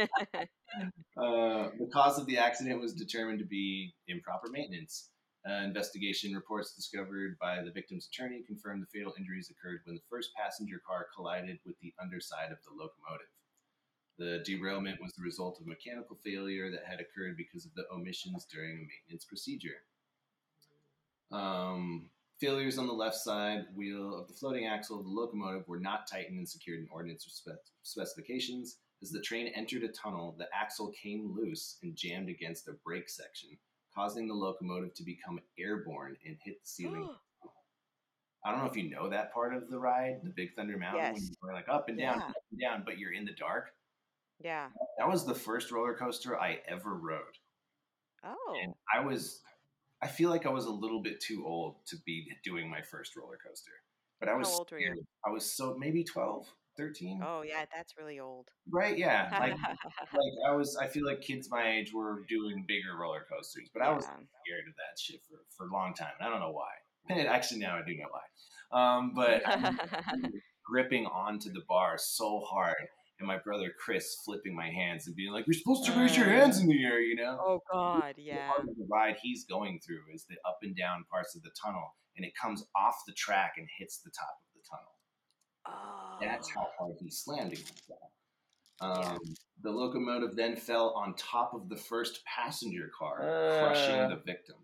Uh, 1.16 1.70
the 1.78 1.88
cause 1.92 2.18
of 2.18 2.26
the 2.26 2.36
accident 2.36 2.78
was 2.80 2.92
determined 2.92 3.38
to 3.38 3.44
be 3.46 3.94
improper 4.08 4.48
maintenance. 4.50 5.08
Uh, 5.48 5.62
investigation 5.62 6.34
reports 6.34 6.74
discovered 6.74 7.38
by 7.38 7.62
the 7.62 7.70
victim's 7.70 8.08
attorney 8.08 8.42
confirmed 8.44 8.82
the 8.82 8.98
fatal 8.98 9.14
injuries 9.16 9.48
occurred 9.48 9.80
when 9.84 9.94
the 9.94 10.02
first 10.10 10.30
passenger 10.34 10.80
car 10.84 11.06
collided 11.14 11.58
with 11.64 11.78
the 11.80 11.94
underside 12.02 12.50
of 12.50 12.58
the 12.64 12.70
locomotive. 12.70 13.30
The 14.18 14.42
derailment 14.44 15.00
was 15.00 15.12
the 15.12 15.22
result 15.22 15.60
of 15.60 15.66
mechanical 15.66 16.18
failure 16.24 16.70
that 16.70 16.86
had 16.88 17.00
occurred 17.00 17.36
because 17.36 17.64
of 17.64 17.74
the 17.74 17.84
omissions 17.92 18.46
during 18.50 18.72
a 18.72 18.88
maintenance 18.88 19.24
procedure. 19.24 19.84
Um, 21.30 22.08
failures 22.40 22.78
on 22.78 22.88
the 22.88 22.92
left 22.92 23.16
side 23.16 23.66
wheel 23.74 24.18
of 24.18 24.26
the 24.26 24.34
floating 24.34 24.66
axle 24.66 24.98
of 24.98 25.04
the 25.04 25.10
locomotive 25.10 25.68
were 25.68 25.78
not 25.78 26.08
tightened 26.10 26.38
and 26.38 26.48
secured 26.48 26.80
in 26.80 26.88
ordnance 26.90 27.24
spec- 27.28 27.56
specifications. 27.82 28.78
As 29.02 29.10
the 29.10 29.20
train 29.20 29.48
entered 29.54 29.84
a 29.84 29.88
tunnel, 29.88 30.34
the 30.38 30.48
axle 30.52 30.92
came 31.00 31.34
loose 31.36 31.76
and 31.82 31.94
jammed 31.94 32.30
against 32.30 32.68
a 32.68 32.72
brake 32.84 33.08
section, 33.08 33.50
causing 33.96 34.28
the 34.28 34.34
locomotive 34.34 34.92
to 34.94 35.02
become 35.02 35.40
airborne 35.58 36.16
and 36.26 36.36
hit 36.44 36.60
the 36.62 36.68
ceiling. 36.68 37.08
Oh. 37.08 37.50
I 38.44 38.50
don't 38.52 38.60
know 38.60 38.66
if 38.70 38.76
you 38.76 38.90
know 38.90 39.08
that 39.08 39.32
part 39.32 39.54
of 39.54 39.68
the 39.70 39.78
ride, 39.78 40.20
the 40.22 40.30
Big 40.30 40.54
Thunder 40.54 40.76
Mountain, 40.76 41.02
when 41.02 41.14
Yes. 41.16 41.30
you're 41.42 41.52
like 41.52 41.68
up 41.68 41.88
and 41.88 41.98
down, 41.98 42.18
Yeah. 42.20 42.26
up 42.26 42.34
and 42.52 42.60
down, 42.60 42.82
but 42.84 42.98
you're 42.98 43.12
in 43.12 43.24
the 43.24 43.32
dark. 43.32 43.72
yeah. 44.38 44.68
That 44.98 45.08
was 45.08 45.24
the 45.24 45.34
first 45.34 45.70
roller 45.72 45.94
coaster 45.96 46.38
I 46.38 46.60
ever 46.68 46.94
rode. 46.94 47.38
Oh. 48.22 48.54
And 48.62 48.74
I 48.94 49.00
was, 49.00 49.40
I 50.02 50.06
feel 50.08 50.28
like 50.30 50.44
I 50.46 50.50
was 50.50 50.66
a 50.66 50.70
little 50.70 51.00
bit 51.02 51.20
too 51.20 51.44
old 51.46 51.76
to 51.86 51.96
be 52.04 52.28
doing 52.44 52.68
my 52.70 52.82
first 52.82 53.16
roller 53.16 53.38
coaster. 53.44 53.72
But 54.20 54.28
I 54.28 54.34
was, 54.34 54.48
old 54.48 54.70
were 54.70 54.78
you? 54.78 54.86
scared. 54.86 54.98
I 55.26 55.30
was 55.30 55.50
so 55.50 55.74
maybe 55.78 56.04
12, 56.04 56.46
13. 56.76 57.20
Oh, 57.24 57.42
yeah. 57.42 57.64
That's 57.74 57.94
really 57.98 58.20
old. 58.20 58.48
Right? 58.70 58.96
Yeah. 58.96 59.28
Like, 59.32 59.52
like 60.12 60.32
I 60.48 60.54
was, 60.54 60.76
I 60.76 60.86
feel 60.86 61.04
like 61.04 61.20
kids 61.20 61.48
my 61.50 61.70
age 61.78 61.92
were 61.92 62.24
doing 62.28 62.64
bigger 62.66 62.96
roller 63.00 63.26
coasters, 63.30 63.68
but 63.72 63.82
I 63.82 63.92
was 63.92 64.04
scared 64.04 64.68
of 64.68 64.74
that 64.76 64.98
shit 64.98 65.20
for, 65.28 65.38
for 65.56 65.68
a 65.68 65.72
long 65.72 65.94
time. 65.94 66.12
I 66.20 66.28
don't 66.28 66.40
know 66.40 66.52
why. 66.52 66.70
And 67.08 67.20
it 67.20 67.26
actually, 67.26 67.60
now 67.60 67.76
I 67.76 67.82
do 67.86 67.96
know 67.96 68.08
why. 68.10 68.22
Um, 68.72 69.12
but 69.14 69.42
gripping 70.66 71.06
onto 71.06 71.52
the 71.52 71.62
bar 71.68 71.96
so 71.98 72.40
hard, 72.40 72.88
and 73.18 73.26
my 73.26 73.38
brother 73.38 73.72
Chris 73.78 74.16
flipping 74.24 74.54
my 74.54 74.68
hands 74.68 75.06
and 75.06 75.14
being 75.14 75.32
like, 75.32 75.46
"You're 75.46 75.54
supposed 75.54 75.84
to 75.86 75.92
raise 75.92 76.16
your 76.16 76.26
hands 76.26 76.58
in 76.58 76.66
the 76.66 76.84
air," 76.84 77.00
you 77.00 77.14
know. 77.14 77.38
oh 77.40 77.62
God, 77.72 78.14
yeah. 78.18 78.48
part 78.48 78.68
of 78.68 78.76
the 78.76 78.86
ride 78.90 79.16
he's 79.22 79.44
going 79.44 79.80
through 79.86 80.02
is 80.12 80.26
the 80.28 80.36
up 80.46 80.58
and 80.62 80.76
down 80.76 81.04
parts 81.10 81.36
of 81.36 81.42
the 81.42 81.50
tunnel, 81.62 81.94
and 82.16 82.26
it 82.26 82.32
comes 82.34 82.64
off 82.74 82.96
the 83.06 83.14
track 83.14 83.54
and 83.56 83.68
hits 83.78 83.98
the 83.98 84.10
top 84.10 84.28
of. 84.28 84.46
Oh. 85.66 86.18
That's 86.20 86.50
how 86.50 86.68
hard 86.78 86.96
he 87.00 87.10
slammed 87.10 87.52
against 87.52 87.88
that. 87.88 88.84
Um, 88.86 89.02
Yeah. 89.02 89.18
The 89.62 89.70
locomotive 89.70 90.36
then 90.36 90.54
fell 90.56 90.90
on 90.90 91.14
top 91.14 91.54
of 91.54 91.68
the 91.68 91.76
first 91.76 92.22
passenger 92.24 92.90
car, 92.96 93.18
crushing 93.18 93.94
Uh. 94.00 94.08
the 94.10 94.16
victim. 94.16 94.56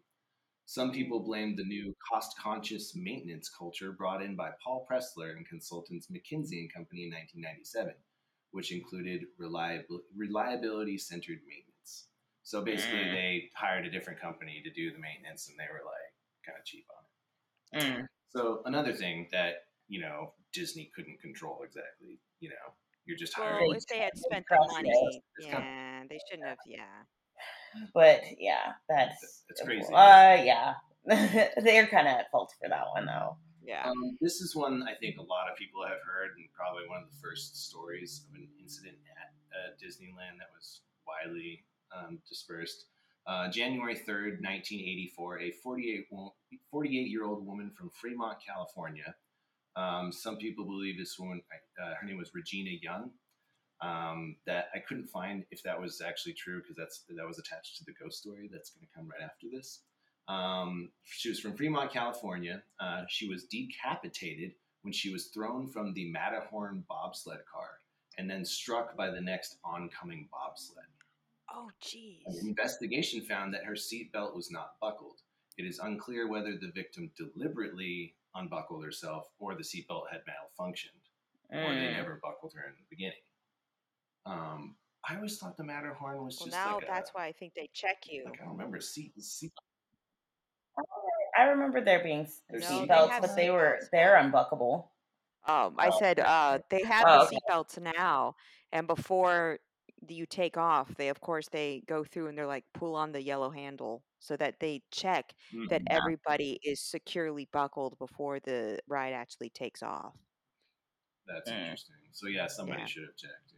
Some 0.67 0.93
people 0.93 1.21
blamed 1.21 1.59
the 1.59 1.65
new 1.65 1.95
cost-conscious 2.11 2.95
maintenance 2.95 3.49
culture 3.49 3.93
brought 3.93 4.23
in 4.23 4.37
by 4.37 4.53
Paul 4.63 4.87
Pressler 4.89 5.37
and 5.37 5.47
consultants 5.47 6.09
McKinsey 6.09 6.61
and 6.61 6.73
Company 6.73 7.05
in 7.05 7.11
1997, 7.11 7.95
which 8.53 8.71
included 8.73 9.27
reliabil- 9.39 10.05
reliability-centered 10.15 11.41
maintenance. 11.47 12.09
So 12.43 12.63
basically, 12.63 13.05
Mm. 13.05 13.13
they 13.13 13.51
hired 13.55 13.87
a 13.87 13.91
different 13.91 14.21
company 14.21 14.63
to 14.63 14.71
do 14.71 14.93
the 14.93 14.99
maintenance, 14.99 15.49
and 15.49 15.59
they 15.59 15.67
were 15.73 15.83
like 15.85 16.15
kind 16.45 16.59
of 16.59 16.65
cheap 16.65 16.87
on 16.91 17.05
it. 17.81 17.85
Mm. 17.85 18.09
So 18.29 18.63
another 18.65 18.93
thing 18.93 19.29
that 19.33 19.67
you 19.89 20.01
know 20.01 20.35
Disney 20.53 20.91
couldn't 20.95 21.21
control 21.21 21.61
exactly. 21.65 22.19
You 22.41 22.51
know, 22.51 22.75
you're 23.05 23.17
just 23.17 23.35
hiring. 23.35 23.69
Well, 23.69 23.77
if 23.77 23.87
they 23.87 23.99
had 23.99 24.17
spent 24.17 24.45
the 24.49 24.69
money, 24.73 24.91
it. 24.91 25.23
It's 25.39 25.53
com- 25.53 25.63
yeah, 25.63 26.03
they 26.09 26.19
shouldn't 26.29 26.49
have. 26.49 26.59
Yeah. 26.67 26.83
But 27.95 28.21
yeah, 28.39 28.77
that's 28.87 29.45
It's 29.49 29.63
crazy. 29.63 29.91
Uh, 29.93 30.45
yeah, 30.45 30.75
they're 31.07 31.87
kind 31.87 32.07
of 32.07 32.15
at 32.15 32.31
fault 32.31 32.53
for 32.61 32.69
that 32.69 32.85
one 32.95 33.07
though. 33.07 33.37
Yeah. 33.65 33.89
Um, 33.89 34.19
this 34.21 34.41
is 34.41 34.55
one 34.55 34.83
I 34.83 34.95
think 35.01 35.17
a 35.19 35.23
lot 35.23 35.51
of 35.51 35.57
people 35.57 35.83
have 35.83 36.03
heard, 36.05 36.37
and 36.37 36.47
probably 36.53 36.87
one 36.89 37.03
of 37.03 37.09
the 37.09 37.17
first 37.23 37.65
stories 37.69 38.27
of 38.29 38.35
an 38.35 38.49
incident 38.61 38.97
at 39.17 39.33
uh, 39.57 39.71
Disneyland 39.81 40.39
that 40.39 40.51
was 40.55 40.83
widely 41.07 41.65
um, 41.97 42.19
dispersed. 42.29 42.87
Uh, 43.25 43.49
January 43.49 43.95
3rd, 43.95 44.43
1984, 44.43 45.41
a 45.41 45.51
48, 45.53 46.07
48 46.71 47.09
year 47.09 47.25
old 47.25 47.47
woman 47.47 47.71
from 47.71 47.89
Fremont, 47.91 48.39
California. 48.45 49.15
Um, 49.77 50.13
some 50.13 50.37
people 50.37 50.65
believe 50.65 50.99
this 50.99 51.19
woman, 51.19 51.43
uh, 51.83 51.95
her 52.01 52.07
name 52.07 52.19
was 52.19 52.31
Regina 52.35 52.71
Young. 52.83 53.11
Um, 53.81 54.37
that 54.47 54.67
I 54.77 54.79
couldn't 54.79 55.09
find 55.09 55.45
if 55.51 55.61
that 55.65 55.81
was 55.81 56.01
actually 56.01 56.35
true 56.35 56.61
because 56.63 56.77
that's 56.77 57.03
that 57.17 57.27
was 57.27 57.41
attached 57.41 57.79
to 57.79 57.85
the 57.85 57.93
ghost 58.01 58.21
story 58.21 58.49
that's 58.53 58.71
going 58.71 58.87
to 58.87 58.93
come 58.97 59.09
right 59.09 59.25
after 59.25 59.49
this. 59.53 59.81
Um, 60.29 60.91
she 61.03 61.29
was 61.29 61.41
from 61.41 61.57
Fremont, 61.57 61.93
California. 61.93 62.63
Uh, 62.79 63.03
she 63.09 63.29
was 63.29 63.45
decapitated 63.45 64.53
when 64.83 64.93
she 64.93 65.11
was 65.11 65.27
thrown 65.27 65.67
from 65.67 65.93
the 65.95 66.11
Matterhorn 66.13 66.85
bobsled 66.89 67.41
car 67.53 67.71
and 68.19 68.31
then 68.31 68.45
struck 68.45 68.97
by 68.97 69.11
the 69.11 69.21
next 69.21 69.57
oncoming 69.65 70.29
bobsled. 70.31 70.85
Oh, 71.55 71.71
geez. 71.81 72.23
An 72.27 72.49
investigation 72.49 73.21
found 73.23 73.53
that 73.55 73.65
her 73.65 73.75
seatbelt 73.75 74.35
was 74.35 74.51
not 74.51 74.75
buckled. 74.81 75.21
It 75.59 75.65
is 75.65 75.79
unclear 75.81 76.29
whether 76.29 76.57
the 76.57 76.73
victim 76.75 77.11
deliberately 77.17 78.15
unbuckled 78.35 78.85
herself 78.85 79.27
or 79.39 79.55
the 79.55 79.63
seatbelt 79.63 80.05
had 80.11 80.23
malfunctioned 80.25 81.01
or 81.51 81.75
they 81.75 81.89
Mm. 81.89 81.93
never 81.93 82.19
buckled 82.23 82.55
her 82.55 82.65
in 82.69 82.75
the 82.77 82.85
beginning. 82.89 83.23
Um, 84.25 84.77
I 85.09 85.17
always 85.17 85.39
thought 85.39 85.57
the 85.57 85.65
Matterhorn 85.65 86.25
was 86.25 86.39
Well, 86.39 86.47
just 86.47 86.65
now 86.65 86.75
like 86.77 86.89
that's 86.89 87.11
a, 87.11 87.19
why 87.19 87.27
I 87.27 87.33
think 87.33 87.55
they 87.55 87.69
check 87.73 88.07
you. 88.09 88.25
like 88.25 88.41
I 88.41 88.45
don't 88.45 88.53
remember 88.53 88.81
seat 88.81 89.21
seat. 89.21 89.53
I 91.37 91.45
remember 91.45 91.81
there 91.81 92.03
being 92.03 92.21
s- 92.23 92.43
There's 92.49 92.63
No, 92.63 92.87
seatbelts, 92.87 93.21
but 93.21 93.37
they 93.37 93.51
were 93.51 93.79
seatbelts 93.81 93.91
they're 93.91 94.17
unbuckable. 94.17 94.89
Um, 95.47 95.75
I 95.79 95.89
Oh, 95.89 95.99
said 95.99 96.21
uh, 96.21 96.61
they 96.71 96.83
have 96.85 97.07
Oh, 97.09 97.19
the 97.21 97.27
okay. 97.27 97.37
seatbelts 97.51 97.81
now, 97.81 98.37
and 98.71 98.87
before 98.87 99.59
you 100.09 100.27
take 100.27 100.57
off, 100.57 100.95
they 100.97 101.09
of 101.09 101.21
course 101.21 101.49
they 101.49 101.83
go 101.87 102.05
through 102.05 102.29
and 102.29 102.37
they're 102.39 102.47
like 102.47 102.65
pull 102.75 102.95
on 102.97 103.13
the 103.13 103.23
yellow 103.23 103.51
handle 103.51 104.05
so 104.19 104.37
that 104.37 104.61
they 104.61 104.83
check 104.91 105.35
that 105.69 105.83
Mhm. 105.83 105.87
everybody 105.87 106.59
is 106.63 106.81
securely 106.81 107.47
buckled 107.53 107.99
before 107.99 108.41
the 108.41 108.81
ride 108.89 109.13
actually 109.13 109.51
takes 109.51 109.83
off. 109.83 110.17
That's 111.27 111.51
Mm. 111.51 111.53
interesting. 111.53 111.97
So 112.13 112.29
yeah, 112.29 112.47
somebody 112.47 112.85
Yeah. 112.85 112.87
should 112.87 113.05
have 113.05 113.17
checked. 113.17 113.53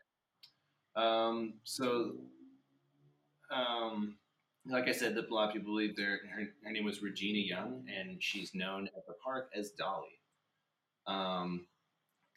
Um, 0.96 1.60
so, 1.64 2.16
um, 3.50 4.18
like 4.66 4.88
I 4.88 4.92
said, 4.92 5.14
the 5.14 5.26
a 5.28 5.32
lot 5.34 5.48
of 5.48 5.52
people 5.54 5.72
believe 5.72 5.96
their 5.96 6.26
her, 6.28 6.46
her 6.64 6.70
name 6.70 6.84
was 6.84 7.02
Regina 7.02 7.38
Young, 7.38 7.86
and 7.88 8.22
she's 8.22 8.54
known 8.54 8.88
at 8.96 9.06
the 9.06 9.14
park 9.14 9.50
as 9.54 9.70
Dolly. 9.72 10.18
Um, 11.06 11.68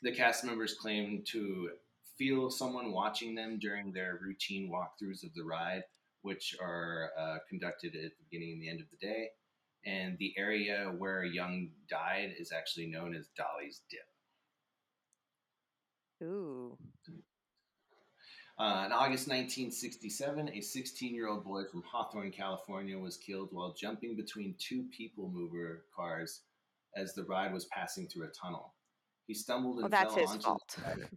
the 0.01 0.13
cast 0.13 0.45
members 0.45 0.75
claim 0.75 1.23
to 1.25 1.77
feel 2.18 2.49
someone 2.49 2.91
watching 2.91 3.35
them 3.35 3.60
during 3.60 3.91
their 3.91 4.19
routine 4.22 4.72
walkthroughs 4.72 5.23
of 5.23 5.34
the 5.35 5.44
ride, 5.44 5.84
which 6.22 6.56
are 6.61 7.11
uh, 7.19 7.38
conducted 7.48 7.95
at 7.95 8.11
the 8.18 8.23
beginning 8.30 8.53
and 8.53 8.61
the 8.61 8.69
end 8.69 8.81
of 8.81 8.88
the 8.91 9.06
day. 9.06 9.30
And 9.85 10.18
the 10.18 10.34
area 10.38 10.91
where 10.98 11.23
Young 11.23 11.69
died 11.89 12.34
is 12.38 12.52
actually 12.52 12.88
known 12.88 13.15
as 13.15 13.27
Dolly's 13.38 13.81
Dip. 13.89 13.99
Ooh. 16.27 16.77
Uh, 18.60 18.84
in 18.88 18.91
August 18.91 19.27
1967, 19.27 20.49
a 20.49 20.61
16 20.61 21.14
year 21.14 21.27
old 21.30 21.44
boy 21.44 21.64
from 21.72 21.84
Hawthorne, 21.84 22.31
California, 22.31 22.98
was 22.98 23.15
killed 23.15 23.49
while 23.52 23.73
jumping 23.80 24.15
between 24.15 24.56
two 24.57 24.85
people 24.95 25.30
mover 25.31 25.84
cars 25.95 26.41
as 26.95 27.14
the 27.14 27.23
ride 27.26 27.53
was 27.53 27.65
passing 27.65 28.07
through 28.07 28.26
a 28.26 28.30
tunnel. 28.30 28.73
He 29.27 29.35
stumbled 29.35 29.80
and 29.80 29.91
Well, 29.91 30.10
fell 30.10 30.15
his 30.15 30.31
onto 30.31 30.44
fault. 30.44 30.77
the. 30.98 31.07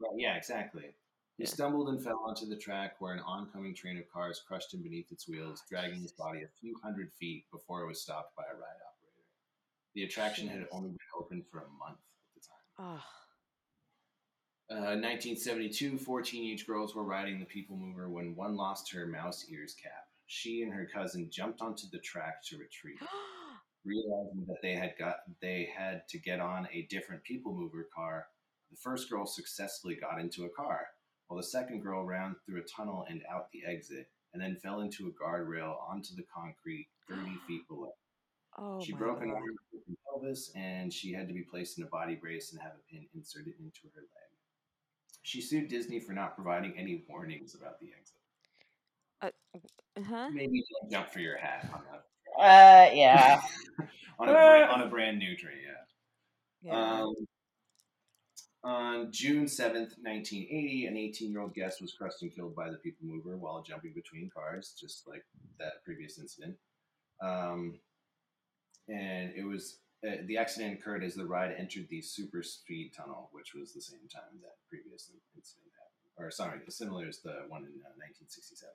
Right, 0.00 0.12
yeah, 0.16 0.36
exactly. 0.36 0.94
He 1.36 1.44
Yeah. 1.44 1.48
stumbled 1.50 1.88
and 1.88 2.02
fell 2.02 2.18
onto 2.26 2.46
the 2.46 2.56
track 2.56 3.00
where 3.00 3.14
an 3.14 3.20
oncoming 3.20 3.74
train 3.74 3.96
of 3.98 4.08
cars 4.10 4.40
crushed 4.40 4.74
him 4.74 4.82
beneath 4.82 5.10
its 5.12 5.28
wheels, 5.28 5.62
dragging 5.68 6.00
his 6.00 6.12
body 6.12 6.42
a 6.42 6.48
few 6.48 6.76
hundred 6.82 7.12
feet 7.14 7.48
before 7.50 7.82
it 7.82 7.86
was 7.86 8.00
stopped 8.02 8.34
by 8.36 8.42
a 8.44 8.54
ride 8.54 8.80
operator. 8.86 9.24
The 9.94 10.04
attraction 10.04 10.48
had 10.48 10.66
only 10.72 10.90
been 10.90 10.98
open 11.18 11.42
for 11.44 11.60
a 11.60 11.68
month 11.68 11.98
at 11.98 12.34
the 12.34 12.40
time. 12.40 13.00
Oh. 13.00 13.04
Uh, 14.70 14.94
1972, 15.00 15.96
four 15.96 16.20
teenage 16.22 16.66
girls 16.66 16.94
were 16.94 17.04
riding 17.04 17.38
the 17.40 17.46
People 17.46 17.76
Mover 17.76 18.10
when 18.10 18.34
one 18.34 18.54
lost 18.54 18.92
her 18.92 19.06
mouse 19.06 19.46
ears 19.48 19.74
cap. 19.74 20.08
She 20.26 20.62
and 20.62 20.72
her 20.74 20.84
cousin 20.86 21.30
jumped 21.30 21.62
onto 21.62 21.88
the 21.90 21.98
track 22.00 22.42
to 22.44 22.58
retrieve 22.58 23.00
it. 23.00 23.08
Realizing 23.84 24.44
that 24.46 24.60
they 24.60 24.74
had 24.74 24.94
got 24.98 25.20
they 25.40 25.70
had 25.74 26.06
to 26.08 26.18
get 26.18 26.40
on 26.40 26.68
a 26.70 26.82
different 26.90 27.22
People 27.24 27.54
Mover 27.54 27.88
car, 27.94 28.26
the 28.70 28.76
first 28.76 29.10
girl 29.10 29.26
successfully 29.26 29.94
got 29.94 30.20
into 30.20 30.44
a 30.44 30.50
car, 30.50 30.86
while 31.26 31.36
the 31.36 31.42
second 31.42 31.82
girl 31.82 32.04
ran 32.04 32.36
through 32.44 32.60
a 32.60 32.64
tunnel 32.64 33.06
and 33.08 33.22
out 33.30 33.50
the 33.52 33.64
exit, 33.66 34.08
and 34.32 34.42
then 34.42 34.56
fell 34.56 34.80
into 34.80 35.08
a 35.08 35.22
guardrail 35.22 35.76
onto 35.88 36.14
the 36.14 36.24
concrete 36.34 36.88
30 37.08 37.22
feet 37.46 37.66
below. 37.68 37.92
Oh 38.56 38.80
she 38.82 38.92
my 38.92 38.98
broke 38.98 39.22
an 39.22 39.30
arm 39.30 39.42
and 39.86 39.96
pelvis, 40.04 40.50
and 40.56 40.92
she 40.92 41.12
had 41.12 41.28
to 41.28 41.34
be 41.34 41.42
placed 41.42 41.78
in 41.78 41.84
a 41.84 41.88
body 41.88 42.16
brace 42.16 42.52
and 42.52 42.60
have 42.60 42.72
a 42.72 42.92
pin 42.92 43.06
inserted 43.14 43.54
into 43.60 43.80
her 43.94 44.00
leg. 44.00 44.08
She 45.22 45.40
sued 45.40 45.68
Disney 45.68 46.00
for 46.00 46.12
not 46.12 46.34
providing 46.34 46.74
any 46.76 47.04
warnings 47.08 47.54
about 47.54 47.78
the 47.80 47.88
exit. 47.98 48.14
Uh 49.20 49.30
Huh? 50.02 50.30
Maybe 50.32 50.62
don't 50.80 50.90
jump 50.90 51.10
for 51.10 51.18
your 51.20 51.36
hat 51.36 51.68
on 51.72 51.82
a 51.92 52.40
Uh, 52.40 52.90
yeah. 52.92 53.40
on 54.18 54.28
a, 54.28 54.32
brand, 54.32 54.70
on 54.70 54.80
a 54.82 54.86
brand 54.86 55.18
new 55.18 55.36
tree. 55.36 55.60
Yeah. 55.64 56.72
Yeah. 56.72 57.02
Um, 57.02 57.14
on 58.64 59.12
June 59.12 59.44
7th, 59.44 59.94
1980, 60.02 60.86
an 60.86 60.96
18 60.96 61.30
year 61.30 61.40
old 61.40 61.54
guest 61.54 61.80
was 61.80 61.92
crushed 61.92 62.22
and 62.22 62.34
killed 62.34 62.56
by 62.56 62.70
the 62.70 62.76
People 62.76 63.06
Mover 63.06 63.36
while 63.36 63.62
jumping 63.62 63.92
between 63.94 64.30
cars, 64.30 64.74
just 64.78 65.06
like 65.06 65.24
that 65.58 65.84
previous 65.84 66.18
incident. 66.18 66.56
Um, 67.22 67.78
and 68.88 69.32
it 69.36 69.44
was 69.44 69.78
uh, 70.06 70.22
the 70.26 70.38
accident 70.38 70.78
occurred 70.78 71.02
as 71.02 71.14
the 71.14 71.26
ride 71.26 71.54
entered 71.58 71.88
the 71.88 72.00
super 72.00 72.42
speed 72.42 72.92
tunnel, 72.96 73.28
which 73.32 73.54
was 73.54 73.72
the 73.72 73.80
same 73.80 74.06
time 74.12 74.38
that 74.42 74.56
previous 74.68 75.10
incident 75.36 75.72
happened. 75.74 76.26
Or, 76.26 76.30
sorry, 76.30 76.60
similar 76.68 77.06
as 77.06 77.18
the 77.18 77.46
one 77.48 77.62
in 77.62 77.78
uh, 77.82 77.94
1967. 77.98 78.70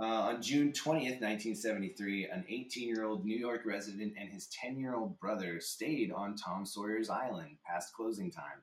Uh, 0.00 0.04
on 0.04 0.42
June 0.42 0.72
20th, 0.72 1.20
1973, 1.20 2.26
an 2.26 2.44
18 2.48 2.88
year 2.88 3.04
old 3.04 3.24
New 3.24 3.36
York 3.36 3.62
resident 3.64 4.14
and 4.18 4.28
his 4.30 4.48
10 4.48 4.78
year 4.78 4.94
old 4.94 5.18
brother 5.20 5.60
stayed 5.60 6.10
on 6.10 6.34
Tom 6.34 6.64
Sawyer's 6.64 7.10
Island 7.10 7.58
past 7.66 7.92
closing 7.94 8.30
time 8.30 8.62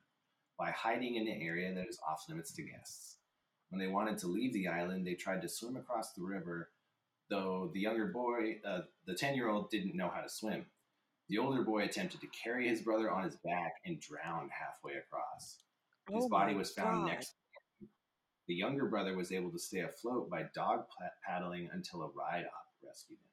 by 0.58 0.70
hiding 0.70 1.14
in 1.14 1.28
an 1.28 1.40
area 1.40 1.72
that 1.74 1.88
is 1.88 1.98
off 2.06 2.24
limits 2.28 2.52
to 2.54 2.62
guests. 2.62 3.16
When 3.70 3.78
they 3.80 3.86
wanted 3.86 4.18
to 4.18 4.26
leave 4.26 4.52
the 4.52 4.68
island, 4.68 5.06
they 5.06 5.14
tried 5.14 5.40
to 5.42 5.48
swim 5.48 5.76
across 5.76 6.12
the 6.12 6.22
river, 6.24 6.70
though 7.30 7.70
the 7.72 7.80
younger 7.80 8.06
boy, 8.06 8.58
uh, 8.66 8.80
the 9.06 9.14
10 9.14 9.36
year 9.36 9.48
old, 9.48 9.70
didn't 9.70 9.96
know 9.96 10.10
how 10.12 10.20
to 10.20 10.28
swim. 10.28 10.66
The 11.28 11.38
older 11.38 11.62
boy 11.62 11.84
attempted 11.84 12.20
to 12.22 12.26
carry 12.26 12.68
his 12.68 12.82
brother 12.82 13.08
on 13.08 13.22
his 13.22 13.36
back 13.36 13.74
and 13.86 14.00
drowned 14.00 14.50
halfway 14.50 14.94
across. 14.94 15.58
His 16.10 16.24
Oh 16.24 16.28
body 16.28 16.54
was 16.54 16.72
found 16.72 17.02
God. 17.02 17.12
next. 17.12 17.34
The 18.48 18.54
younger 18.54 18.86
brother 18.86 19.16
was 19.16 19.32
able 19.32 19.50
to 19.52 19.58
stay 19.58 19.80
afloat 19.80 20.28
by 20.30 20.44
dog 20.54 20.84
paddling 21.26 21.68
until 21.72 22.02
a 22.02 22.08
ride 22.08 22.44
op 22.46 22.66
rescued 22.86 23.18
him. 23.18 23.24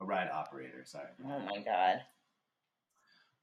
A 0.00 0.04
ride 0.04 0.28
operator, 0.30 0.82
sorry. 0.84 1.06
Oh 1.24 1.38
my 1.40 1.62
god. 1.62 2.00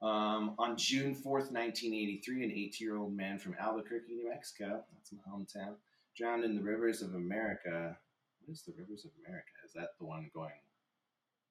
Um, 0.01 0.55
on 0.57 0.77
June 0.77 1.13
4th, 1.13 1.51
1983, 1.51 2.43
an 2.45 2.51
18 2.51 2.71
year 2.79 2.97
old 2.97 3.15
man 3.15 3.37
from 3.37 3.55
Albuquerque, 3.59 4.13
New 4.13 4.29
Mexico, 4.29 4.83
that's 4.93 5.11
my 5.11 5.19
hometown, 5.29 5.75
drowned 6.17 6.43
in 6.45 6.55
the 6.55 6.61
rivers 6.61 7.01
of 7.01 7.15
America. 7.15 7.97
What 8.45 8.53
is 8.53 8.63
the 8.63 8.73
rivers 8.77 9.05
of 9.05 9.11
America? 9.25 9.47
Is 9.65 9.73
that 9.73 9.89
the 9.99 10.05
one 10.05 10.29
going 10.33 10.51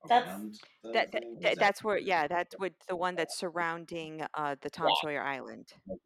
That's- 0.09 0.29
around? 0.29 0.55
the 0.83 0.93
That, 0.93 1.13
that, 1.13 1.23
that- 1.23 1.25
is 1.25 1.43
that- 1.43 1.59
that's 1.59 1.85
where 1.85 1.99
yeah 1.99 2.27
that's 2.27 2.55
what 2.59 2.73
the 2.89 2.97
one 2.97 3.15
that's 3.17 3.39
surrounding 3.39 4.23
uh 4.35 4.57
the 4.63 4.71
Tom 4.71 4.89
Yeah. 4.89 4.95
Sawyer 5.03 5.23
Island. 5.23 5.73
Okay. 5.91 6.01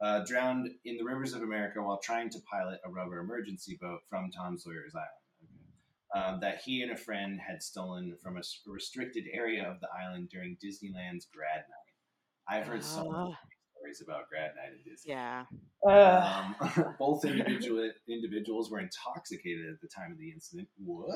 Uh, 0.00 0.24
drowned 0.24 0.68
in 0.84 0.96
the 0.98 1.04
rivers 1.04 1.32
of 1.34 1.42
America 1.42 1.80
while 1.82 1.98
trying 1.98 2.28
to 2.28 2.38
pilot 2.50 2.80
a 2.84 2.90
rubber 2.90 3.20
emergency 3.20 3.78
boat 3.80 4.00
from 4.08 4.30
Tom 4.30 4.58
Sawyer's 4.58 4.94
Island. 4.94 5.08
Okay. 5.44 6.26
Um, 6.34 6.40
that 6.40 6.60
he 6.64 6.82
and 6.82 6.92
a 6.92 6.96
friend 6.96 7.40
had 7.40 7.62
stolen 7.62 8.16
from 8.22 8.36
a 8.36 8.42
restricted 8.66 9.24
area 9.32 9.68
of 9.68 9.80
the 9.80 9.88
island 9.98 10.28
during 10.30 10.56
Disneyland's 10.62 11.26
Grad 11.34 11.64
Night. 11.68 12.48
I've 12.58 12.66
heard 12.66 12.84
so 12.84 13.04
many 13.10 13.32
Ah. 13.32 13.38
stories 13.78 14.02
about 14.02 14.28
Grad 14.28 14.52
Night 14.56 14.72
at 14.78 14.84
Disney. 14.84 15.12
Yeah. 15.12 15.44
Ugh. 15.88 16.54
Um, 16.76 16.94
both 16.98 17.24
individual, 17.24 17.90
individuals 18.08 18.70
were 18.70 18.80
intoxicated 18.80 19.66
at 19.72 19.80
the 19.80 19.88
time 19.88 20.12
of 20.12 20.18
the 20.18 20.30
incident. 20.30 20.68
What? 20.76 21.12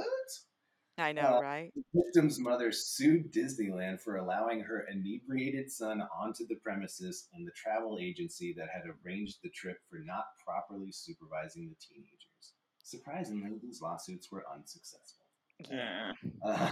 I 0.99 1.13
know, 1.13 1.39
Uh, 1.39 1.41
right? 1.43 1.73
The 1.75 2.03
victim's 2.05 2.39
mother 2.41 2.73
sued 2.73 3.33
Disneyland 3.33 4.01
for 4.01 4.17
allowing 4.17 4.61
her 4.61 4.87
inebriated 4.91 5.71
son 5.71 6.03
onto 6.17 6.47
the 6.47 6.57
premises 6.57 7.29
and 7.33 7.47
the 7.47 7.53
travel 7.53 7.99
agency 8.01 8.53
that 8.55 8.69
had 8.71 8.83
arranged 9.05 9.39
the 9.43 9.51
trip 9.51 9.79
for 9.89 9.99
not 10.01 10.25
properly 10.45 10.91
supervising 10.91 11.69
the 11.69 11.77
teenagers. 11.77 12.55
Surprisingly, 12.83 13.59
these 13.63 13.81
lawsuits 13.81 14.31
were 14.33 14.45
unsuccessful. 14.53 15.25
Yeah. 15.71 16.13
Uh, 16.45 16.71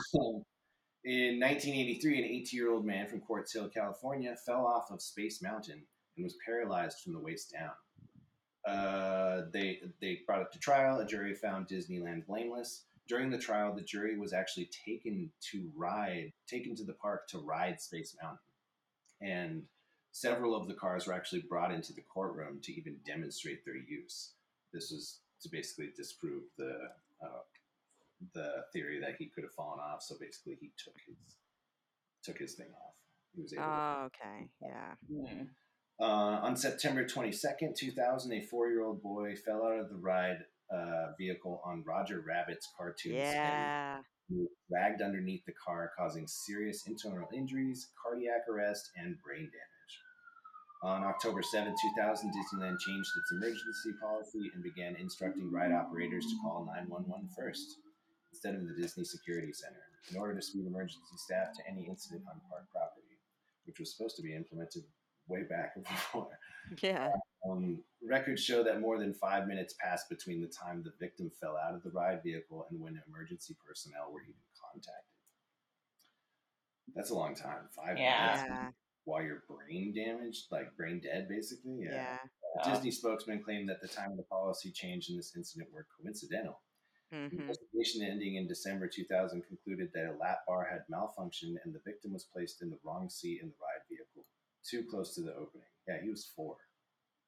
in 1.05 1.39
1983, 1.39 2.19
an 2.19 2.24
18 2.24 2.44
year 2.53 2.73
old 2.73 2.85
man 2.85 3.07
from 3.07 3.20
Quartz 3.20 3.53
Hill, 3.53 3.69
California, 3.69 4.35
fell 4.44 4.66
off 4.66 4.90
of 4.90 5.01
Space 5.03 5.40
Mountain 5.43 5.86
and 6.16 6.24
was 6.24 6.36
paralyzed 6.44 6.98
from 7.01 7.12
the 7.12 7.20
waist 7.20 7.53
down. 7.53 7.73
Uh, 8.66 9.43
they 9.53 9.81
they 10.01 10.20
brought 10.27 10.43
it 10.43 10.48
to 10.53 10.59
trial. 10.59 10.98
A 10.98 11.07
jury 11.07 11.35
found 11.35 11.69
Disneyland 11.69 12.27
blameless. 12.27 12.86
During 13.08 13.30
the 13.30 13.38
trial, 13.38 13.74
the 13.74 13.82
jury 13.82 14.18
was 14.18 14.32
actually 14.32 14.68
taken 14.84 15.30
to 15.52 15.70
ride, 15.76 16.32
taken 16.48 16.74
to 16.76 16.84
the 16.84 16.92
park 16.92 17.28
to 17.28 17.38
ride 17.38 17.80
Space 17.80 18.16
Mountain, 18.20 18.38
and 19.20 19.62
several 20.12 20.56
of 20.56 20.66
the 20.66 20.74
cars 20.74 21.06
were 21.06 21.12
actually 21.12 21.42
brought 21.42 21.72
into 21.72 21.92
the 21.92 22.02
courtroom 22.02 22.58
to 22.62 22.72
even 22.72 22.96
demonstrate 23.06 23.64
their 23.64 23.76
use. 23.76 24.32
This 24.72 24.90
was 24.90 25.20
to 25.42 25.48
basically 25.50 25.90
disprove 25.96 26.42
the 26.58 26.90
uh, 27.22 27.42
the 28.34 28.64
theory 28.72 28.98
that 29.00 29.16
he 29.18 29.26
could 29.26 29.44
have 29.44 29.52
fallen 29.52 29.78
off. 29.78 30.02
So 30.02 30.16
basically, 30.18 30.56
he 30.60 30.70
took 30.82 30.94
his 31.06 31.36
took 32.24 32.38
his 32.38 32.54
thing 32.54 32.68
off. 32.84 32.94
He 33.34 33.42
was 33.42 33.52
able. 33.52 33.62
to 33.62 33.70
Oh, 33.70 34.06
okay. 34.06 34.48
Yeah. 34.62 34.94
Mm. 35.12 35.48
uh, 36.00 36.46
on 36.46 36.56
September 36.56 37.04
22nd, 37.04 37.76
2000, 37.76 38.32
a 38.32 38.40
four 38.40 38.68
year 38.68 38.82
old 38.82 39.02
boy 39.02 39.36
fell 39.36 39.64
out 39.64 39.78
of 39.78 39.90
the 39.90 39.96
ride 39.96 40.44
uh, 40.72 41.12
vehicle 41.18 41.60
on 41.64 41.82
Roger 41.86 42.22
Rabbit's 42.26 42.68
cartoon 42.76 43.12
spin. 43.12 43.22
Yeah. 43.22 43.98
Dragged 44.68 45.02
underneath 45.02 45.44
the 45.47 45.52
car, 45.52 45.93
causing 45.97 46.26
serious 46.26 46.86
internal 46.88 47.28
injuries, 47.32 47.88
cardiac 48.02 48.48
arrest, 48.51 48.90
and 48.97 49.16
brain 49.22 49.43
damage. 49.43 49.86
On 50.82 51.05
October 51.05 51.43
7, 51.43 51.74
2000, 51.97 52.30
Disneyland 52.30 52.78
changed 52.80 53.10
its 53.16 53.32
emergency 53.32 53.93
policy 54.01 54.51
and 54.52 54.62
began 54.62 54.97
instructing 54.97 55.51
ride 55.51 55.72
operators 55.72 56.26
to 56.26 56.36
call 56.43 56.66
911 56.66 57.28
first, 57.36 57.78
instead 58.32 58.55
of 58.55 58.66
the 58.66 58.74
Disney 58.74 59.05
Security 59.05 59.52
Center, 59.52 59.82
in 60.10 60.16
order 60.18 60.34
to 60.34 60.43
speed 60.43 60.66
emergency 60.66 61.16
staff 61.16 61.52
to 61.55 61.62
any 61.70 61.86
incident 61.88 62.22
on 62.28 62.40
park 62.51 62.66
property, 62.72 63.16
which 63.64 63.78
was 63.78 63.94
supposed 63.94 64.16
to 64.16 64.22
be 64.22 64.34
implemented 64.34 64.82
way 65.28 65.44
back 65.48 65.74
before. 65.88 66.38
Yeah. 66.82 67.10
Um, 67.48 67.82
records 68.02 68.43
show 68.43 68.62
that 68.64 68.81
more 68.81 68.98
than 68.98 69.12
five 69.14 69.47
minutes 69.47 69.74
passed 69.78 70.09
between 70.09 70.40
the 70.40 70.48
time 70.48 70.82
the 70.82 70.93
victim 70.98 71.31
fell 71.31 71.56
out 71.56 71.74
of 71.74 71.82
the 71.82 71.90
ride 71.90 72.23
vehicle 72.23 72.66
and 72.70 72.81
when 72.81 73.01
emergency 73.09 73.56
personnel 73.66 74.10
were 74.12 74.23
even 74.23 74.35
contacted. 74.60 75.12
That's 76.94 77.10
a 77.10 77.14
long 77.14 77.35
time. 77.35 77.68
Five 77.70 77.98
Yeah. 77.98 78.43
minutes 78.48 78.73
while 79.05 79.23
you're 79.23 79.44
brain 79.48 79.94
damaged, 79.94 80.51
like 80.51 80.77
brain 80.77 81.01
dead, 81.01 81.28
basically. 81.28 81.82
Yeah. 81.85 82.18
A 82.60 82.70
Disney 82.70 82.90
spokesman 82.90 83.43
claimed 83.43 83.68
that 83.68 83.81
the 83.82 83.89
time 83.89 84.10
of 84.12 84.16
the 84.16 84.23
policy 84.24 84.70
change 84.73 85.10
in 85.10 85.16
this 85.16 85.36
incident 85.36 85.73
were 85.73 85.86
coincidental. 86.01 86.60
The 87.10 87.36
hmm 87.36 87.39
investigation 87.39 88.02
ending 88.02 88.36
in 88.36 88.48
December 88.48 88.89
2000 88.89 89.43
concluded 89.43 89.90
that 89.94 90.06
a 90.06 90.16
lap 90.16 90.40
bar 90.47 90.64
had 90.64 90.85
malfunctioned 90.90 91.56
and 91.64 91.74
the 91.74 91.81
victim 91.85 92.12
was 92.12 92.24
placed 92.24 92.62
in 92.62 92.70
the 92.70 92.78
wrong 92.82 93.10
seat 93.10 93.40
in 93.43 93.48
the 93.48 93.55
ride 93.60 93.85
vehicle, 93.89 94.24
too 94.64 94.85
close 94.85 95.14
to 95.14 95.23
the 95.23 95.35
opening. 95.35 95.68
Yeah, 95.86 96.01
he 96.02 96.09
was 96.10 96.24
four. 96.35 96.56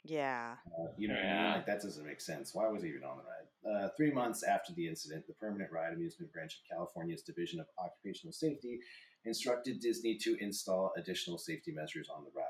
Yeah. 0.05 0.55
Uh, 0.67 0.89
you 0.97 1.09
know 1.09 1.15
what 1.15 1.25
I 1.25 1.27
mean? 1.27 1.35
Yeah. 1.35 1.55
Like 1.57 1.67
that 1.67 1.83
doesn't 1.83 2.07
make 2.07 2.21
sense. 2.21 2.55
Why 2.55 2.69
was 2.69 2.83
he 2.83 2.89
even 2.91 3.05
on 3.05 3.19
the 3.19 3.25
ride? 3.25 3.85
Uh, 3.85 3.89
three 3.97 4.11
months 4.11 4.43
after 4.43 4.73
the 4.73 4.87
incident, 4.87 5.27
the 5.27 5.35
Permanent 5.35 5.71
Ride 5.73 5.93
Amusement 5.93 6.33
Branch 6.33 6.53
of 6.53 6.77
California's 6.77 7.23
Division 7.23 7.61
of 7.61 7.67
Occupational 7.79 8.33
Safety 8.33 8.81
instructed 9.25 9.81
Disney 9.81 10.17
to 10.19 10.37
install 10.41 10.93
additional 10.97 11.39
safety 11.39 11.73
measures 11.73 12.09
on 12.09 12.25
the 12.25 12.31
ride. 12.35 12.45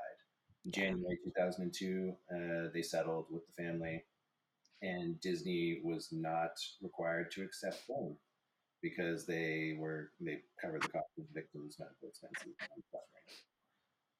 In 0.65 0.71
January 0.71 1.17
2002, 1.23 2.13
uh, 2.31 2.69
they 2.73 2.81
settled 2.81 3.25
with 3.31 3.43
the 3.47 3.63
family, 3.63 4.03
and 4.81 5.19
Disney 5.21 5.81
was 5.83 6.09
not 6.11 6.51
required 6.81 7.31
to 7.31 7.43
accept 7.43 7.87
blame 7.87 8.15
because 8.81 9.25
they 9.25 9.75
were 9.77 10.11
they 10.21 10.39
covered 10.61 10.83
the 10.83 10.89
cost 10.89 11.07
of 11.17 11.25
the 11.27 11.33
victims' 11.33 11.77
medical 11.79 12.07
expenses 12.07 12.53
and 12.59 12.83
suffering. 12.91 13.48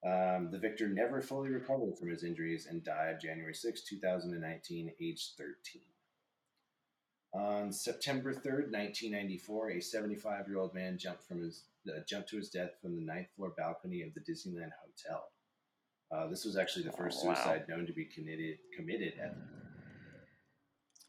Um, 0.06 0.50
the 0.50 0.58
victor 0.60 0.88
never 0.88 1.22
fully 1.22 1.50
recovered 1.50 1.98
from 1.98 2.10
his 2.10 2.24
injuries 2.24 2.68
and 2.70 2.84
died 2.84 3.20
January 3.22 3.54
6, 3.54 3.82
2019, 3.84 4.94
aged 5.02 5.32
13. 5.38 5.82
On 7.34 7.72
September 7.72 8.34
3rd, 8.34 8.72
1994, 8.72 9.72
a 9.72 9.82
75 9.82 10.48
year 10.48 10.58
old 10.58 10.74
man 10.74 10.98
jumped, 10.98 11.28
from 11.28 11.42
his, 11.44 11.64
uh, 11.88 12.00
jumped 12.08 12.30
to 12.30 12.38
his 12.38 12.50
death 12.50 12.72
from 12.82 12.96
the 12.96 13.02
ninth 13.02 13.28
floor 13.36 13.54
balcony 13.58 14.02
of 14.02 14.14
the 14.14 14.22
Disneyland 14.22 14.72
Hotel. 14.82 15.24
Uh, 16.12 16.28
this 16.28 16.46
was 16.46 16.58
actually 16.58 16.86
the 16.86 16.92
first 16.94 17.20
Oh, 17.24 17.28
wow. 17.28 17.36
suicide 17.36 17.66
known 17.70 17.86
to 17.86 17.94
be 17.94 18.06
committed 18.06 18.58
committed 18.76 19.14
at 19.22 19.36
the 19.36 19.42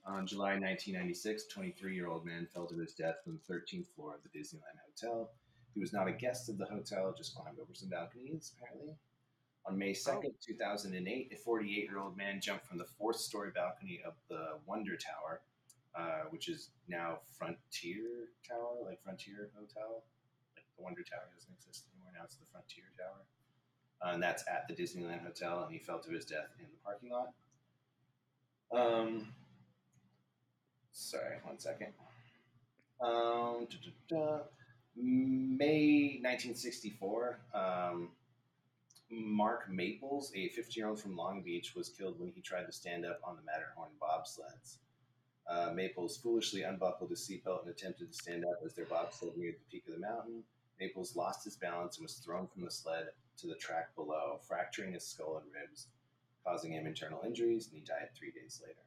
on 0.06 0.26
July 0.26 0.52
1996, 0.58 1.44
23 1.46 1.94
year 1.94 2.08
old 2.08 2.26
man 2.26 2.46
fell 2.52 2.66
to 2.66 2.76
his 2.78 2.94
death 2.94 3.16
from 3.24 3.38
the 3.46 3.54
13th 3.54 3.86
floor 3.94 4.14
of 4.14 4.20
the 4.22 4.38
Disneyland 4.38 4.78
Hotel. 4.86 5.30
He 5.74 5.80
was 5.80 5.92
not 5.92 6.08
a 6.08 6.12
guest 6.12 6.48
of 6.48 6.58
the 6.58 6.66
hotel, 6.66 7.14
just 7.16 7.34
climbed 7.34 7.58
over 7.60 7.74
some 7.74 7.88
balconies, 7.88 8.52
apparently. 8.56 8.96
On 9.66 9.78
May 9.78 9.92
2nd, 9.92 10.32
2008, 10.40 11.32
a 11.32 11.36
48 11.36 11.84
year 11.84 11.98
old 11.98 12.16
man 12.16 12.40
jumped 12.40 12.66
from 12.66 12.78
the 12.78 12.86
fourth 12.98 13.16
story 13.16 13.50
balcony 13.54 14.00
of 14.06 14.14
the 14.28 14.58
Wonder 14.66 14.96
Tower, 14.96 15.42
uh, 15.94 16.22
which 16.30 16.48
is 16.48 16.70
now 16.88 17.18
Frontier 17.38 18.30
Tower, 18.46 18.78
like 18.84 19.02
Frontier 19.02 19.50
Hotel. 19.54 20.02
Like 20.56 20.64
the 20.76 20.82
Wonder 20.82 21.02
Tower 21.02 21.28
doesn't 21.34 21.52
exist 21.52 21.84
anymore, 21.92 22.12
now 22.16 22.24
it's 22.24 22.36
the 22.36 22.46
Frontier 22.50 22.84
Tower. 22.98 23.24
Uh, 24.02 24.14
and 24.14 24.22
that's 24.22 24.44
at 24.48 24.66
the 24.66 24.74
Disneyland 24.74 25.22
Hotel, 25.22 25.62
and 25.62 25.72
he 25.72 25.78
fell 25.78 26.00
to 26.00 26.10
his 26.10 26.24
death 26.24 26.48
in 26.58 26.64
the 26.64 26.78
parking 26.82 27.10
lot. 27.10 27.34
Um, 28.72 29.34
sorry, 30.92 31.36
one 31.44 31.58
second. 31.58 31.92
Um. 33.00 33.66
May 34.96 36.20
1964, 36.22 37.40
um, 37.54 38.10
Mark 39.10 39.70
Maples, 39.70 40.32
a 40.34 40.48
15 40.48 40.80
year 40.80 40.88
old 40.88 41.00
from 41.00 41.16
Long 41.16 41.42
Beach, 41.42 41.74
was 41.74 41.88
killed 41.88 42.18
when 42.18 42.30
he 42.30 42.40
tried 42.40 42.66
to 42.66 42.72
stand 42.72 43.04
up 43.04 43.20
on 43.24 43.36
the 43.36 43.42
Matterhorn 43.42 43.90
bobsleds. 44.00 44.76
Uh, 45.48 45.72
Maples 45.72 46.16
foolishly 46.16 46.62
unbuckled 46.62 47.10
his 47.10 47.20
seatbelt 47.20 47.62
and 47.62 47.70
attempted 47.70 48.12
to 48.12 48.18
stand 48.18 48.44
up 48.44 48.60
as 48.64 48.74
their 48.74 48.84
bobsled 48.84 49.36
neared 49.36 49.56
the 49.56 49.70
peak 49.70 49.84
of 49.88 49.94
the 49.94 50.00
mountain. 50.00 50.44
Maples 50.78 51.16
lost 51.16 51.44
his 51.44 51.56
balance 51.56 51.96
and 51.96 52.04
was 52.04 52.14
thrown 52.14 52.46
from 52.46 52.64
the 52.64 52.70
sled 52.70 53.08
to 53.38 53.46
the 53.46 53.56
track 53.56 53.94
below, 53.96 54.38
fracturing 54.46 54.92
his 54.92 55.06
skull 55.06 55.42
and 55.42 55.52
ribs, 55.52 55.88
causing 56.44 56.72
him 56.72 56.86
internal 56.86 57.22
injuries, 57.24 57.68
and 57.68 57.80
he 57.80 57.84
died 57.84 58.08
three 58.14 58.30
days 58.30 58.62
later. 58.64 58.80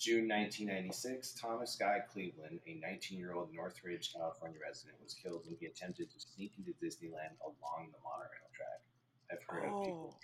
June 0.00 0.26
1996, 0.28 1.34
Thomas 1.34 1.76
Guy 1.76 1.98
Cleveland, 2.10 2.58
a 2.66 2.80
19 2.80 3.18
year 3.18 3.34
old 3.34 3.52
Northridge, 3.52 4.14
California 4.16 4.58
resident, 4.66 4.96
was 5.04 5.12
killed 5.12 5.42
when 5.44 5.56
he 5.60 5.66
attempted 5.66 6.08
to 6.10 6.18
sneak 6.18 6.52
into 6.56 6.72
Disneyland 6.80 7.36
along 7.44 7.92
the 7.92 8.00
monorail 8.02 8.48
track. 8.56 8.80
I've 9.30 9.42
heard 9.46 9.68
of 9.68 9.84
people. 9.84 10.18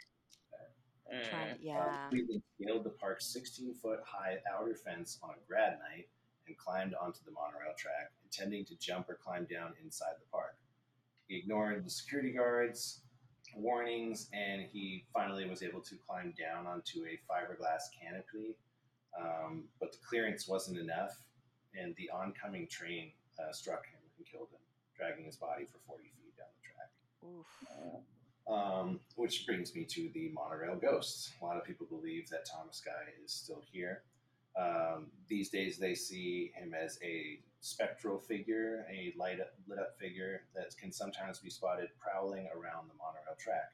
Oh, 1.12 1.22
trying, 1.28 1.54
Mm. 1.56 1.58
yeah. 1.60 1.78
Uh, 1.78 2.08
Cleveland 2.08 2.42
scaled 2.58 2.84
the 2.84 2.90
park's 2.90 3.26
16 3.26 3.74
foot 3.74 4.00
high 4.02 4.38
outer 4.50 4.74
fence 4.74 5.18
on 5.22 5.34
a 5.34 5.46
grad 5.46 5.78
night 5.78 6.08
and 6.48 6.56
climbed 6.56 6.94
onto 6.94 7.22
the 7.26 7.30
monorail 7.30 7.74
track, 7.76 8.12
intending 8.24 8.64
to 8.64 8.76
jump 8.76 9.10
or 9.10 9.14
climb 9.16 9.44
down 9.44 9.74
inside 9.84 10.14
the 10.18 10.26
park. 10.32 10.56
He 11.28 11.36
ignored 11.36 11.84
the 11.84 11.90
security 11.90 12.32
guards' 12.32 13.02
warnings 13.54 14.30
and 14.32 14.62
he 14.62 15.04
finally 15.12 15.46
was 15.46 15.62
able 15.62 15.82
to 15.82 15.96
climb 15.96 16.32
down 16.38 16.66
onto 16.66 17.04
a 17.04 17.20
fiberglass 17.30 17.82
canopy. 18.00 18.56
Um, 19.20 19.64
but 19.80 19.92
the 19.92 19.98
clearance 20.06 20.46
wasn't 20.48 20.78
enough, 20.78 21.16
and 21.78 21.94
the 21.96 22.10
oncoming 22.10 22.66
train 22.68 23.12
uh, 23.38 23.52
struck 23.52 23.86
him 23.86 24.00
and 24.16 24.26
killed 24.26 24.48
him, 24.50 24.60
dragging 24.96 25.24
his 25.24 25.36
body 25.36 25.64
for 25.64 25.78
40 25.86 26.04
feet 26.04 26.36
down 26.36 26.46
the 26.56 26.64
track. 26.68 26.90
Oof. 27.24 28.02
Um, 28.48 29.00
which 29.16 29.44
brings 29.46 29.74
me 29.74 29.84
to 29.84 30.08
the 30.14 30.30
monorail 30.32 30.76
ghost. 30.76 31.32
A 31.42 31.44
lot 31.44 31.56
of 31.56 31.64
people 31.64 31.86
believe 31.86 32.28
that 32.30 32.46
Thomas 32.46 32.80
Guy 32.84 33.12
is 33.24 33.32
still 33.32 33.62
here. 33.72 34.02
Um, 34.56 35.08
these 35.28 35.50
days, 35.50 35.78
they 35.78 35.94
see 35.94 36.52
him 36.54 36.72
as 36.72 36.98
a 37.02 37.40
spectral 37.60 38.18
figure, 38.18 38.86
a 38.90 39.12
light 39.18 39.40
up, 39.40 39.52
lit 39.66 39.78
up 39.78 39.98
figure 39.98 40.42
that 40.54 40.76
can 40.78 40.92
sometimes 40.92 41.40
be 41.40 41.50
spotted 41.50 41.88
prowling 41.98 42.48
around 42.54 42.88
the 42.88 42.94
monorail 42.94 43.36
track. 43.38 43.72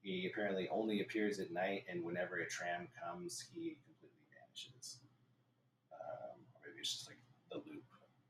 He 0.00 0.28
apparently 0.32 0.68
only 0.70 1.00
appears 1.00 1.38
at 1.38 1.52
night, 1.52 1.84
and 1.88 2.02
whenever 2.02 2.38
a 2.38 2.48
tram 2.48 2.88
comes, 3.04 3.44
he 3.54 3.76
vanishes. 4.56 4.98
Um, 5.92 6.40
or 6.54 6.60
maybe 6.64 6.80
it's 6.80 6.92
just 6.92 7.08
like 7.08 7.20
the 7.50 7.56
loop. 7.68 7.84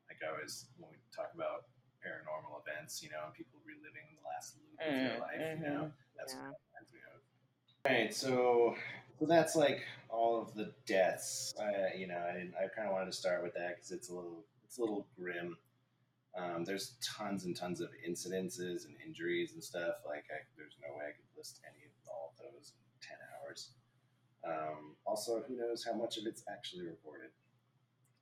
Like 0.08 0.18
I 0.26 0.34
always, 0.34 0.66
when 0.78 0.90
we 0.90 0.98
talk 1.14 1.30
about 1.34 1.70
paranormal 2.02 2.62
events, 2.66 3.02
you 3.02 3.10
know, 3.10 3.26
and 3.26 3.34
people 3.34 3.58
reliving 3.66 4.06
the 4.18 4.26
last 4.26 4.56
loop 4.58 4.78
of 4.78 5.02
their 5.02 5.18
Mm, 5.18 5.20
life, 5.20 5.46
you 5.54 5.62
know, 5.62 5.90
that's 6.16 6.34
Yeah. 6.34 6.50
what 6.50 6.58
reminds 6.74 6.92
me 6.92 7.00
of. 7.14 7.20
All 7.86 7.92
right, 7.92 8.14
so 8.14 8.76
so 9.18 9.26
that's 9.26 9.56
like 9.56 9.82
all 10.08 10.40
of 10.42 10.54
the 10.54 10.72
deaths. 10.86 11.54
I, 11.60 11.96
you 11.96 12.06
know, 12.06 12.18
I 12.18 12.50
I 12.58 12.68
kind 12.74 12.88
of 12.88 12.92
wanted 12.94 13.06
to 13.10 13.16
start 13.16 13.42
with 13.42 13.54
that 13.54 13.76
because 13.76 13.92
it's 13.92 14.08
a 14.10 14.14
little 14.14 14.44
it's 14.64 14.78
a 14.78 14.80
little 14.80 15.06
grim. 15.18 15.56
Um, 16.36 16.64
there's 16.64 16.96
tons 17.02 17.44
and 17.46 17.56
tons 17.56 17.80
of 17.80 17.90
incidences 18.06 18.84
and 18.84 18.94
injuries 19.04 19.54
and 19.54 19.64
stuff. 19.64 20.04
Like, 20.06 20.26
I, 20.30 20.44
there's 20.56 20.76
no 20.82 20.94
way 20.98 21.06
I 21.08 21.12
could 21.16 21.24
list 21.36 21.60
any 21.64 21.86
of 21.86 21.92
all 22.12 22.34
of 22.36 22.44
those 22.44 22.72
in 22.76 23.08
ten 23.08 23.16
hours. 23.40 23.70
Um, 24.46 24.96
also, 25.04 25.42
who 25.46 25.56
knows 25.56 25.84
how 25.84 25.92
much 25.92 26.18
of 26.18 26.26
it's 26.26 26.44
actually 26.50 26.86
reported? 26.86 27.30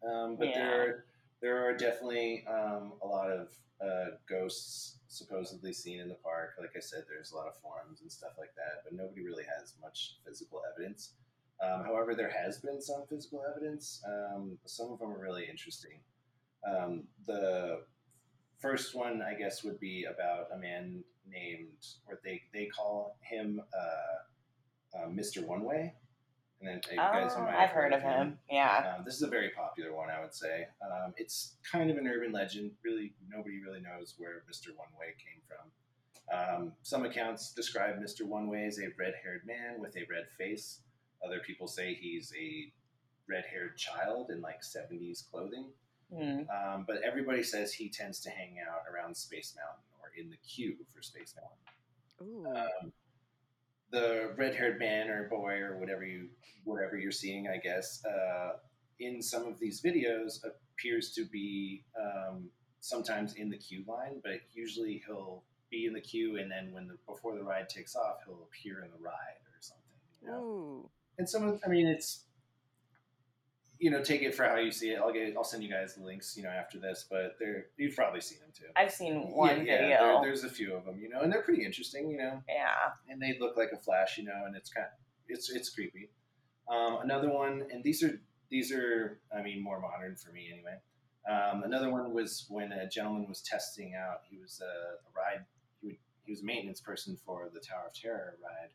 Um, 0.03 0.37
but 0.37 0.49
Yeah. 0.49 0.59
there 0.59 0.83
are 0.83 1.05
there 1.41 1.69
are 1.69 1.77
definitely 1.77 2.47
um, 2.47 2.95
a 3.03 3.07
lot 3.07 3.31
of 3.31 3.53
uh, 3.81 4.17
ghosts 4.27 4.99
supposedly 5.09 5.73
seen 5.75 6.01
in 6.01 6.09
the 6.09 6.15
park. 6.15 6.55
Like 6.59 6.75
I 6.75 6.81
said, 6.81 7.05
there's 7.07 7.33
a 7.33 7.37
lot 7.37 7.49
of 7.49 7.57
forums 7.59 8.01
and 8.01 8.11
stuff 8.11 8.33
like 8.39 8.55
that, 8.55 8.83
but 8.85 8.95
nobody 8.95 9.25
really 9.25 9.45
has 9.45 9.75
much 9.81 10.17
physical 10.25 10.63
evidence. 10.73 11.13
Um, 11.63 11.85
however, 11.85 12.15
there 12.15 12.31
has 12.31 12.59
been 12.59 12.81
some 12.81 13.05
physical 13.09 13.43
evidence. 13.49 14.03
Um, 14.07 14.59
some 14.65 14.91
of 14.91 14.99
them 14.99 15.13
are 15.13 15.19
really 15.19 15.45
interesting. 15.49 16.01
Um, 16.67 17.05
the 17.27 17.83
first 18.59 18.95
one, 18.95 19.21
I 19.23 19.35
guess, 19.35 19.63
would 19.63 19.79
be 19.79 20.05
about 20.05 20.47
a 20.53 20.59
man 20.59 21.05
named, 21.29 21.87
or 22.07 22.21
they, 22.25 22.43
they 22.53 22.67
call 22.67 23.19
him 23.21 23.61
uh, 23.77 24.99
uh, 24.99 25.09
Mr. 25.09 25.45
One 25.45 25.63
Way. 25.63 25.95
And 26.67 26.81
then 26.83 26.91
you 26.91 26.97
guys 26.97 27.33
Oh, 27.37 27.43
might 27.43 27.55
I've 27.57 27.71
heard 27.71 27.93
of 27.93 28.01
him. 28.01 28.39
Yeah. 28.51 28.95
um, 28.97 29.05
this 29.05 29.15
is 29.15 29.23
a 29.23 29.29
very 29.29 29.51
popular 29.51 29.95
one, 29.95 30.09
I 30.11 30.21
would 30.23 30.35
say. 30.35 30.67
Um, 30.83 31.13
it's 31.17 31.57
kind 31.71 31.91
of 31.91 31.99
an 31.99 32.07
urban 32.07 32.33
legend. 32.33 32.71
Really, 32.83 33.13
nobody 33.29 33.61
really 33.63 33.81
knows 33.81 34.15
where 34.19 34.43
Mr. 34.51 34.69
One 34.77 34.89
Way 34.99 35.15
came 35.19 35.43
from. 35.47 35.71
Um, 36.33 36.73
some 36.83 37.05
accounts 37.05 37.53
describe 37.53 37.97
Mr. 37.97 38.23
One 38.23 38.49
Way 38.49 38.65
as 38.65 38.79
a 38.79 38.89
red 38.99 39.15
haired 39.23 39.43
man 39.47 39.79
with 39.79 39.95
a 39.97 40.07
red 40.11 40.25
face. 40.39 40.81
Other 41.25 41.41
people 41.41 41.67
say 41.69 41.95
he's 41.95 42.33
a 42.39 42.73
red 43.29 43.45
haired 43.51 43.77
child 43.77 44.31
in 44.31 44.41
like 44.41 44.63
70s 44.63 45.31
clothing. 45.31 45.67
Mm. 46.13 46.47
Um, 46.49 46.85
but 46.87 47.03
everybody 47.03 47.43
says 47.43 47.73
he 47.75 47.89
tends 47.91 48.21
to 48.21 48.31
hang 48.31 48.57
out 48.61 48.83
around 48.93 49.15
Space 49.17 49.55
Mountain 49.57 49.85
or 50.01 50.09
in 50.19 50.31
the 50.31 50.37
queue 50.49 50.77
for 50.95 51.03
Space 51.03 51.35
Mountain 52.21 52.47
Ooh. 52.47 52.57
um, 52.57 52.93
the 53.91 54.33
red-haired 54.37 54.79
man 54.79 55.09
or 55.09 55.29
boy 55.29 55.59
or 55.61 55.79
whatever 55.79 56.05
you 56.05 56.29
whatever 56.65 56.97
you're 56.97 57.13
seeing, 57.13 57.49
I 57.49 57.59
guess, 57.59 58.03
uh, 58.07 58.57
in 58.99 59.23
some 59.23 59.47
of 59.47 59.59
these 59.59 59.83
videos 59.83 60.41
appears 60.45 61.13
to 61.13 61.25
be 61.27 61.85
um, 62.01 62.49
sometimes 62.81 63.35
in 63.35 63.51
the 63.51 63.59
queue 63.59 63.85
line, 63.87 64.21
but 64.23 64.41
usually 64.55 65.03
he'll 65.07 65.43
be 65.71 65.87
in 65.87 65.93
the 65.93 66.01
queue 66.01 66.39
and 66.39 66.51
then 66.51 66.73
when 66.73 66.87
the 66.87 66.97
before 67.07 67.35
the 67.35 67.43
ride 67.43 67.69
takes 67.69 67.97
off, 67.97 68.19
he'll 68.27 68.49
appear 68.49 68.83
in 68.85 68.91
the 68.91 69.03
ride 69.03 69.43
or 69.47 69.61
something. 69.61 69.85
You 70.23 70.29
know? 70.29 70.45
Ooh. 70.45 70.91
And 71.19 71.29
some 71.29 71.49
of, 71.49 71.61
I 71.65 71.69
mean, 71.69 71.87
it's 71.87 72.24
you 73.85 73.91
know, 73.91 74.03
take 74.03 74.23
it 74.23 74.35
for 74.35 74.45
how 74.45 74.57
you 74.57 74.73
see 74.73 74.93
it. 74.93 74.99
I'll 74.99 75.13
get, 75.13 75.35
I'll 75.37 75.45
send 75.45 75.63
you 75.63 75.69
guys 75.71 75.95
the 75.95 76.03
links, 76.03 76.39
you 76.39 76.43
know, 76.43 76.49
after 76.49 76.79
this. 76.79 77.05
But 77.11 77.37
they're 77.39 77.67
you've 77.77 77.95
probably 77.95 78.23
seen 78.23 78.39
them 78.41 78.49
too. 78.57 78.65
I've 78.75 78.91
seen 78.91 79.31
one 79.31 79.67
Yeah, 79.67 79.73
yeah, 79.75 79.79
video. 79.83 79.99
there- 79.99 80.23
there's 80.23 80.45
a 80.45 80.49
few 80.49 80.75
of 80.75 80.87
them, 80.87 80.99
you 80.99 81.11
know, 81.11 81.21
and 81.21 81.31
they're 81.31 81.43
pretty 81.43 81.65
interesting, 81.67 82.11
you 82.11 82.17
know 82.17 82.43
yeah. 82.49 82.93
and 83.11 83.21
they 83.21 83.37
look 83.39 83.59
like 83.59 83.73
a 83.73 83.77
flash, 83.77 84.17
you 84.17 84.25
know, 84.25 84.41
and 84.47 84.57
it's 84.57 84.71
kind 84.71 84.87
of, 84.87 84.93
it's 85.29 85.51
it's 85.51 85.69
creepy. 85.69 86.09
Um, 86.67 87.01
another 87.03 87.31
one, 87.31 87.67
and 87.71 87.85
these 87.85 88.03
are 88.03 88.19
these 88.51 88.73
are 88.73 89.21
I 89.37 89.43
mean 89.43 89.63
more 89.63 89.79
modern 89.81 90.17
for 90.17 90.33
me 90.33 90.49
anyway. 90.51 90.77
Um, 91.29 91.63
another 91.63 91.91
one 91.91 92.15
was 92.15 92.47
when 92.49 92.73
a 92.73 92.89
gentleman 92.89 93.27
was 93.29 93.43
testing 93.43 93.93
out. 93.95 94.21
He 94.31 94.39
was 94.39 94.63
a, 94.63 94.73
a 95.09 95.11
ride. 95.15 95.45
He 95.83 95.87
would 95.89 95.97
he 96.25 96.33
was 96.33 96.41
a 96.41 96.45
maintenance 96.47 96.81
person 96.81 97.19
for 97.27 97.51
the 97.53 97.61
Tower 97.61 97.89
of 97.89 97.95
Terror 97.95 98.39
ride, 98.43 98.73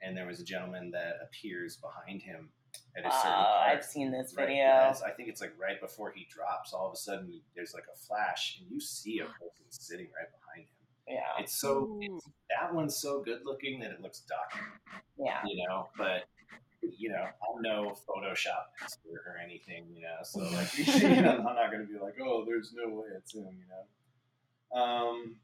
and 0.00 0.16
there 0.16 0.26
was 0.26 0.40
a 0.40 0.44
gentleman 0.44 0.90
that 0.92 1.14
appears 1.22 1.76
behind 1.76 2.22
him 2.22 2.48
at 2.96 3.04
a 3.06 3.10
certain 3.10 3.30
Oh, 3.32 3.44
part. 3.44 3.70
I've 3.76 3.84
seen 3.84 4.10
this 4.10 4.34
right 4.36 4.46
video. 4.48 4.64
as- 4.66 5.02
I 5.02 5.10
think 5.10 5.28
it's 5.28 5.40
like 5.40 5.52
right 5.58 5.80
before 5.80 6.10
he 6.12 6.26
drops. 6.30 6.72
All 6.72 6.86
of 6.86 6.92
a 6.92 6.96
sudden, 6.96 7.40
there's 7.54 7.74
like 7.74 7.84
a 7.92 7.96
flash, 7.96 8.58
and 8.60 8.70
you 8.70 8.80
see 8.80 9.18
a 9.20 9.24
person 9.40 9.64
sitting 9.70 10.06
right 10.06 10.28
behind 10.30 10.68
him. 10.68 10.74
Yeah. 11.08 11.42
It's 11.42 11.54
so 11.58 11.98
it's, 12.02 12.26
that 12.50 12.74
one's 12.74 12.96
so 12.96 13.22
good 13.22 13.40
looking 13.44 13.78
that 13.80 13.92
it 13.92 14.00
looks 14.00 14.20
dark 14.20 14.50
Yeah. 15.16 15.40
you 15.46 15.64
know, 15.68 15.88
but 15.96 16.24
you 16.98 17.08
know, 17.10 17.24
I'm 17.24 17.62
no 17.62 17.94
Photoshop 18.08 18.66
expert 18.82 19.22
or 19.26 19.36
anything, 19.42 19.86
you 19.94 20.02
know, 20.02 20.16
so 20.24 20.40
like, 20.52 20.76
you 20.78 21.22
know, 21.22 21.38
I'm 21.38 21.44
not 21.56 21.70
going 21.70 21.86
to 21.86 21.92
be 21.92 21.98
like, 22.00 22.14
oh, 22.22 22.44
there's 22.44 22.72
no 22.74 22.92
way 22.92 23.06
it's 23.16 23.34
him, 23.34 23.46
you 23.52 23.66
know. 23.68 24.80
Um, 24.80 25.36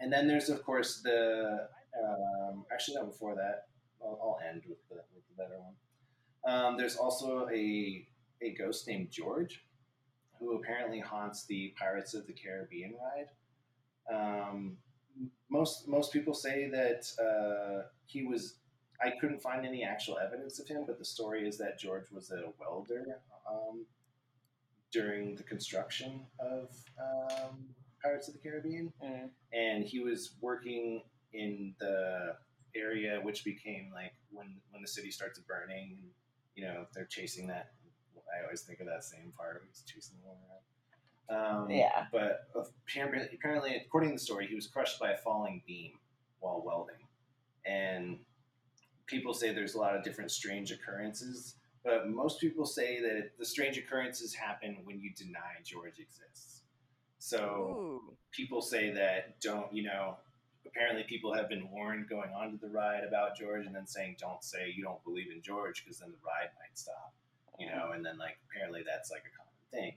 and 0.00 0.12
then 0.12 0.28
there's 0.28 0.48
of 0.50 0.62
course 0.64 1.00
the 1.02 1.68
um, 2.00 2.64
actually 2.72 2.96
no 2.96 3.06
before 3.06 3.34
that 3.34 3.66
I'll, 4.00 4.18
I'll 4.22 4.38
end 4.48 4.62
with 4.68 4.78
the 4.88 4.96
with 5.14 5.24
the 5.28 5.42
better 5.42 5.58
one. 5.58 5.74
Um, 6.46 6.76
there's 6.76 6.96
also 6.96 7.48
a 7.52 8.06
a 8.40 8.54
ghost 8.54 8.86
named 8.86 9.10
George, 9.10 9.64
who 10.38 10.56
apparently 10.56 11.00
haunts 11.00 11.44
the 11.46 11.74
Pirates 11.78 12.14
of 12.14 12.26
the 12.26 12.32
Caribbean 12.32 12.94
ride. 12.94 13.28
Um, 14.14 14.76
most 15.50 15.88
most 15.88 16.12
people 16.12 16.34
say 16.34 16.68
that 16.70 17.06
uh, 17.20 17.88
he 18.06 18.24
was. 18.24 18.54
I 19.00 19.10
couldn't 19.20 19.40
find 19.40 19.64
any 19.64 19.84
actual 19.84 20.18
evidence 20.18 20.58
of 20.58 20.66
him, 20.66 20.82
but 20.84 20.98
the 20.98 21.04
story 21.04 21.46
is 21.46 21.56
that 21.58 21.78
George 21.78 22.10
was 22.10 22.32
a 22.32 22.52
welder 22.58 23.20
um, 23.48 23.86
during 24.90 25.36
the 25.36 25.44
construction 25.44 26.26
of 26.40 26.70
um, 27.00 27.68
Pirates 28.02 28.26
of 28.28 28.34
the 28.34 28.40
Caribbean, 28.40 28.92
Mm. 29.04 29.30
and 29.52 29.84
he 29.84 30.00
was 30.00 30.34
working 30.40 31.02
in 31.32 31.74
the 31.78 32.36
area 32.74 33.20
which 33.22 33.44
became 33.44 33.90
like 33.94 34.14
when 34.32 34.56
when 34.70 34.82
the 34.82 34.88
city 34.88 35.10
starts 35.10 35.38
burning. 35.40 35.98
You 36.58 36.64
know, 36.64 36.86
they're 36.92 37.04
chasing 37.04 37.46
that. 37.46 37.70
I 38.16 38.44
always 38.44 38.62
think 38.62 38.80
of 38.80 38.86
that 38.86 39.04
same 39.04 39.32
part. 39.36 39.56
Of 39.56 39.62
he's 39.68 39.84
chasing 39.86 40.16
the 40.20 40.28
one 40.28 40.36
around. 40.42 41.62
Um, 41.62 41.70
Yeah. 41.70 42.06
But 42.10 42.48
apparently, 42.56 43.28
apparently, 43.32 43.76
according 43.76 44.10
to 44.10 44.14
the 44.16 44.20
story, 44.20 44.48
he 44.48 44.56
was 44.56 44.66
crushed 44.66 44.98
by 44.98 45.12
a 45.12 45.16
falling 45.18 45.62
beam 45.68 45.92
while 46.40 46.60
welding, 46.66 47.06
and 47.64 48.18
people 49.06 49.34
say 49.34 49.52
there's 49.52 49.76
a 49.76 49.78
lot 49.78 49.94
of 49.94 50.02
different 50.02 50.32
strange 50.32 50.72
occurrences. 50.72 51.54
But 51.84 52.08
most 52.08 52.40
people 52.40 52.66
say 52.66 53.00
that 53.02 53.30
the 53.38 53.44
strange 53.44 53.78
occurrences 53.78 54.34
happen 54.34 54.78
when 54.82 54.98
you 54.98 55.12
deny 55.14 55.62
George 55.64 56.00
exists. 56.00 56.62
So 57.20 58.00
Ooh. 58.08 58.16
people 58.32 58.60
say 58.62 58.90
that 58.90 59.40
don't 59.40 59.72
you 59.72 59.84
know 59.84 60.16
apparently 60.68 61.02
people 61.04 61.32
have 61.34 61.48
been 61.48 61.68
warned 61.70 62.08
going 62.08 62.30
onto 62.30 62.58
the 62.58 62.68
ride 62.68 63.02
about 63.06 63.36
george 63.36 63.66
and 63.66 63.74
then 63.74 63.86
saying 63.86 64.16
don't 64.20 64.42
say 64.44 64.72
you 64.74 64.82
don't 64.82 65.02
believe 65.04 65.26
in 65.34 65.40
george 65.42 65.82
because 65.84 65.98
then 65.98 66.10
the 66.10 66.18
ride 66.24 66.50
might 66.60 66.76
stop 66.78 67.12
you 67.58 67.66
know 67.66 67.92
and 67.94 68.04
then 68.04 68.16
like 68.18 68.38
apparently 68.50 68.82
that's 68.86 69.10
like 69.10 69.22
a 69.22 69.32
common 69.36 69.54
thing 69.72 69.94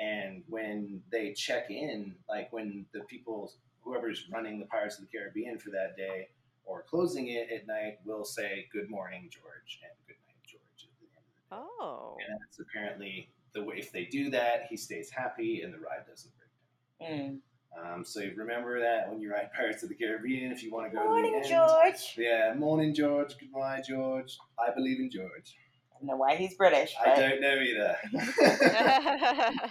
and 0.00 0.42
when 0.48 1.00
they 1.10 1.32
check 1.32 1.70
in 1.70 2.14
like 2.28 2.52
when 2.52 2.84
the 2.92 3.00
people 3.00 3.52
whoever's 3.82 4.26
running 4.32 4.58
the 4.58 4.66
pirates 4.66 4.98
of 4.98 5.04
the 5.10 5.18
caribbean 5.18 5.58
for 5.58 5.70
that 5.70 5.96
day 5.96 6.28
or 6.64 6.82
closing 6.82 7.28
it 7.28 7.48
at 7.50 7.66
night 7.66 7.98
will 8.04 8.24
say 8.24 8.66
good 8.72 8.90
morning 8.90 9.28
george 9.30 9.80
and 9.82 9.92
good 10.06 10.16
night 10.26 10.42
george 10.46 10.84
at 10.84 10.90
the 11.00 11.06
end 11.06 11.22
of 11.22 11.24
the 11.50 11.64
day 11.64 11.74
Oh. 11.80 12.16
and 12.28 12.38
that's 12.40 12.58
apparently 12.60 13.28
the 13.54 13.62
way 13.64 13.76
if 13.78 13.90
they 13.92 14.04
do 14.04 14.28
that 14.30 14.66
he 14.68 14.76
stays 14.76 15.10
happy 15.10 15.62
and 15.62 15.72
the 15.72 15.78
ride 15.78 16.06
doesn't 16.08 16.30
break 16.36 16.48
down 16.50 16.54
Mm. 17.00 17.38
Um, 17.76 18.04
so 18.04 18.22
remember 18.36 18.80
that 18.80 19.08
when 19.10 19.20
you 19.20 19.30
ride 19.30 19.50
Pirates 19.56 19.82
of 19.82 19.88
the 19.88 19.94
Caribbean, 19.94 20.52
if 20.52 20.62
you 20.62 20.72
want 20.72 20.90
to 20.90 20.96
go 20.96 21.04
Morning, 21.04 21.42
to 21.42 21.48
the 21.48 21.54
end. 21.54 21.68
George. 21.68 22.14
Yeah, 22.16 22.54
morning, 22.56 22.94
George. 22.94 23.34
Goodbye, 23.38 23.82
George. 23.86 24.38
I 24.58 24.72
believe 24.72 25.00
in 25.00 25.10
George. 25.10 25.56
I 25.92 25.98
don't 25.98 26.08
know 26.08 26.16
why 26.16 26.36
he's 26.36 26.54
British, 26.54 26.94
I 27.04 27.14
don't 27.16 27.40
know 27.40 27.58
either. 27.60 27.96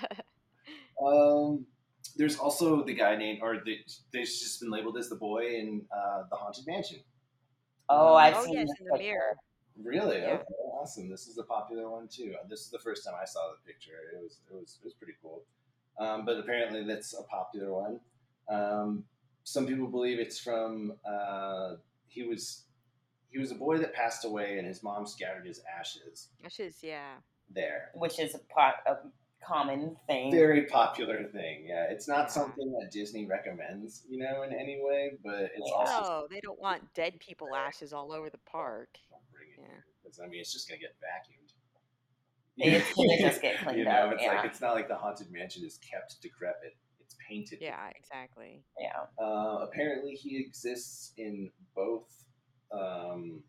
um, 1.05 1.65
there's 2.17 2.37
also 2.37 2.83
the 2.83 2.93
guy 2.93 3.15
named, 3.15 3.39
or 3.41 3.61
the, 3.63 3.77
there's 4.11 4.39
just 4.39 4.59
been 4.59 4.69
labeled 4.71 4.97
as 4.97 5.09
the 5.09 5.15
boy 5.15 5.45
in 5.45 5.85
uh, 5.95 6.23
the 6.29 6.35
Haunted 6.35 6.65
Mansion. 6.67 6.99
oh, 7.89 8.15
I've 8.15 8.35
oh 8.35 8.45
seen 8.45 8.55
yes, 8.55 8.67
in 8.79 8.87
the 8.91 8.97
mirror. 8.97 9.37
Really? 9.81 10.17
Yeah. 10.17 10.33
Okay, 10.33 10.43
awesome. 10.73 11.09
This 11.09 11.27
is 11.27 11.37
a 11.37 11.43
popular 11.43 11.89
one 11.89 12.07
too. 12.07 12.33
This 12.49 12.61
is 12.61 12.69
the 12.69 12.79
first 12.79 13.05
time 13.05 13.13
I 13.21 13.25
saw 13.25 13.39
the 13.51 13.71
picture. 13.71 13.91
It 14.13 14.21
was 14.21 14.39
it 14.49 14.55
was 14.55 14.79
it 14.81 14.85
was 14.85 14.93
pretty 14.95 15.13
cool. 15.21 15.43
Um, 15.99 16.25
but 16.25 16.37
apparently 16.37 16.83
that's 16.83 17.13
a 17.17 17.23
popular 17.23 17.73
one. 17.73 17.99
Um, 18.49 19.03
some 19.43 19.65
people 19.65 19.87
believe 19.87 20.19
it's 20.19 20.39
from 20.39 20.93
uh, 21.05 21.75
he 22.07 22.23
was 22.23 22.63
he 23.29 23.39
was 23.39 23.51
a 23.51 23.55
boy 23.55 23.77
that 23.79 23.93
passed 23.93 24.23
away 24.25 24.57
and 24.57 24.67
his 24.67 24.83
mom 24.83 25.05
scattered 25.05 25.45
his 25.45 25.61
ashes 25.79 26.29
Ashes, 26.45 26.77
yeah. 26.81 27.15
there. 27.49 27.91
which 27.93 28.19
is 28.19 28.35
a, 28.35 28.39
pot, 28.39 28.75
a 28.85 28.95
common 29.45 29.97
thing. 30.07 30.31
Very 30.31 30.65
popular 30.65 31.25
thing. 31.25 31.65
Yeah, 31.67 31.85
it's 31.89 32.07
not 32.07 32.23
Yeah. 32.25 32.27
something 32.27 32.71
that 32.79 32.89
Disney 32.91 33.25
recommends, 33.25 34.03
you 34.09 34.17
know, 34.19 34.43
in 34.43 34.53
any 34.53 34.79
way. 34.81 35.11
But 35.23 35.51
it's 35.55 35.69
Yeah. 35.69 35.75
also 35.75 36.01
No, 36.21 36.27
they 36.29 36.39
don't 36.41 36.59
want 36.59 36.93
dead 36.93 37.19
people 37.19 37.53
ashes 37.55 37.91
all 37.91 38.11
over 38.13 38.29
the 38.29 38.39
park. 38.49 38.97
don't 39.09 39.21
bring 39.31 39.49
it 39.49 39.59
Yeah. 39.59 39.65
here, 39.67 39.85
'cause, 40.03 40.19
I 40.23 40.27
mean, 40.27 40.39
it's 40.39 40.53
just 40.53 40.67
gonna 40.69 40.79
get 40.79 40.95
vacuumed. 41.01 41.46
It's 42.57 42.93
gonna 42.93 43.17
just 43.19 43.41
get 43.41 43.59
cleaned 43.59 43.79
you 43.79 43.85
know, 43.85 43.91
up, 43.91 44.13
It's 44.13 44.23
yeah. 44.23 44.35
like 44.35 44.45
it's 44.45 44.61
not 44.61 44.73
like 44.75 44.88
the 44.88 44.95
haunted 44.95 45.31
mansion 45.31 45.63
is 45.65 45.77
kept 45.77 46.21
decrepit. 46.21 46.75
It's 46.99 47.15
painted. 47.29 47.59
Yeah, 47.61 47.89
exactly. 47.95 48.63
yeah. 48.79 49.05
Uh, 49.23 49.59
apparently, 49.63 50.13
he 50.13 50.38
exists 50.39 51.13
in 51.17 51.51
both. 51.75 52.07
Um, 52.71 53.43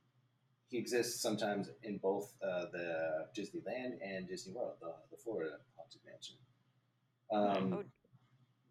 he 0.68 0.78
exists 0.78 1.22
sometimes 1.22 1.70
in 1.82 1.96
both 1.98 2.32
uh, 2.42 2.66
the 2.72 3.26
Disneyland 3.36 3.92
and 4.04 4.28
Disney 4.28 4.52
World, 4.52 4.74
the, 4.80 4.92
the 5.10 5.16
Florida 5.16 5.52
haunted 5.76 6.00
mansion. 6.06 6.36
Um, 7.32 7.72
Oh. 7.72 7.84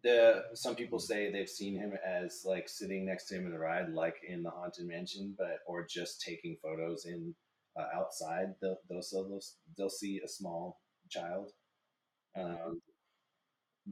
the 0.02 0.44
some 0.54 0.76
people 0.76 1.00
say 1.00 1.30
they've 1.32 1.48
seen 1.48 1.76
him 1.76 1.92
as 2.06 2.42
like 2.44 2.68
sitting 2.68 3.04
next 3.04 3.26
to 3.28 3.34
him 3.36 3.46
in 3.46 3.52
the 3.52 3.58
ride, 3.58 3.90
like 3.92 4.16
in 4.26 4.42
the 4.44 4.50
haunted 4.50 4.86
mansion, 4.86 5.34
but 5.36 5.58
or 5.66 5.84
just 5.86 6.20
taking 6.22 6.56
photos 6.62 7.04
in 7.06 7.34
uh, 7.78 7.86
outside. 7.94 8.54
They'll, 8.60 8.78
they'll 8.88 9.02
they'll 9.12 9.40
they'll 9.76 9.90
see 9.90 10.20
a 10.24 10.28
small 10.28 10.80
child. 11.10 11.52
Um, 12.36 12.80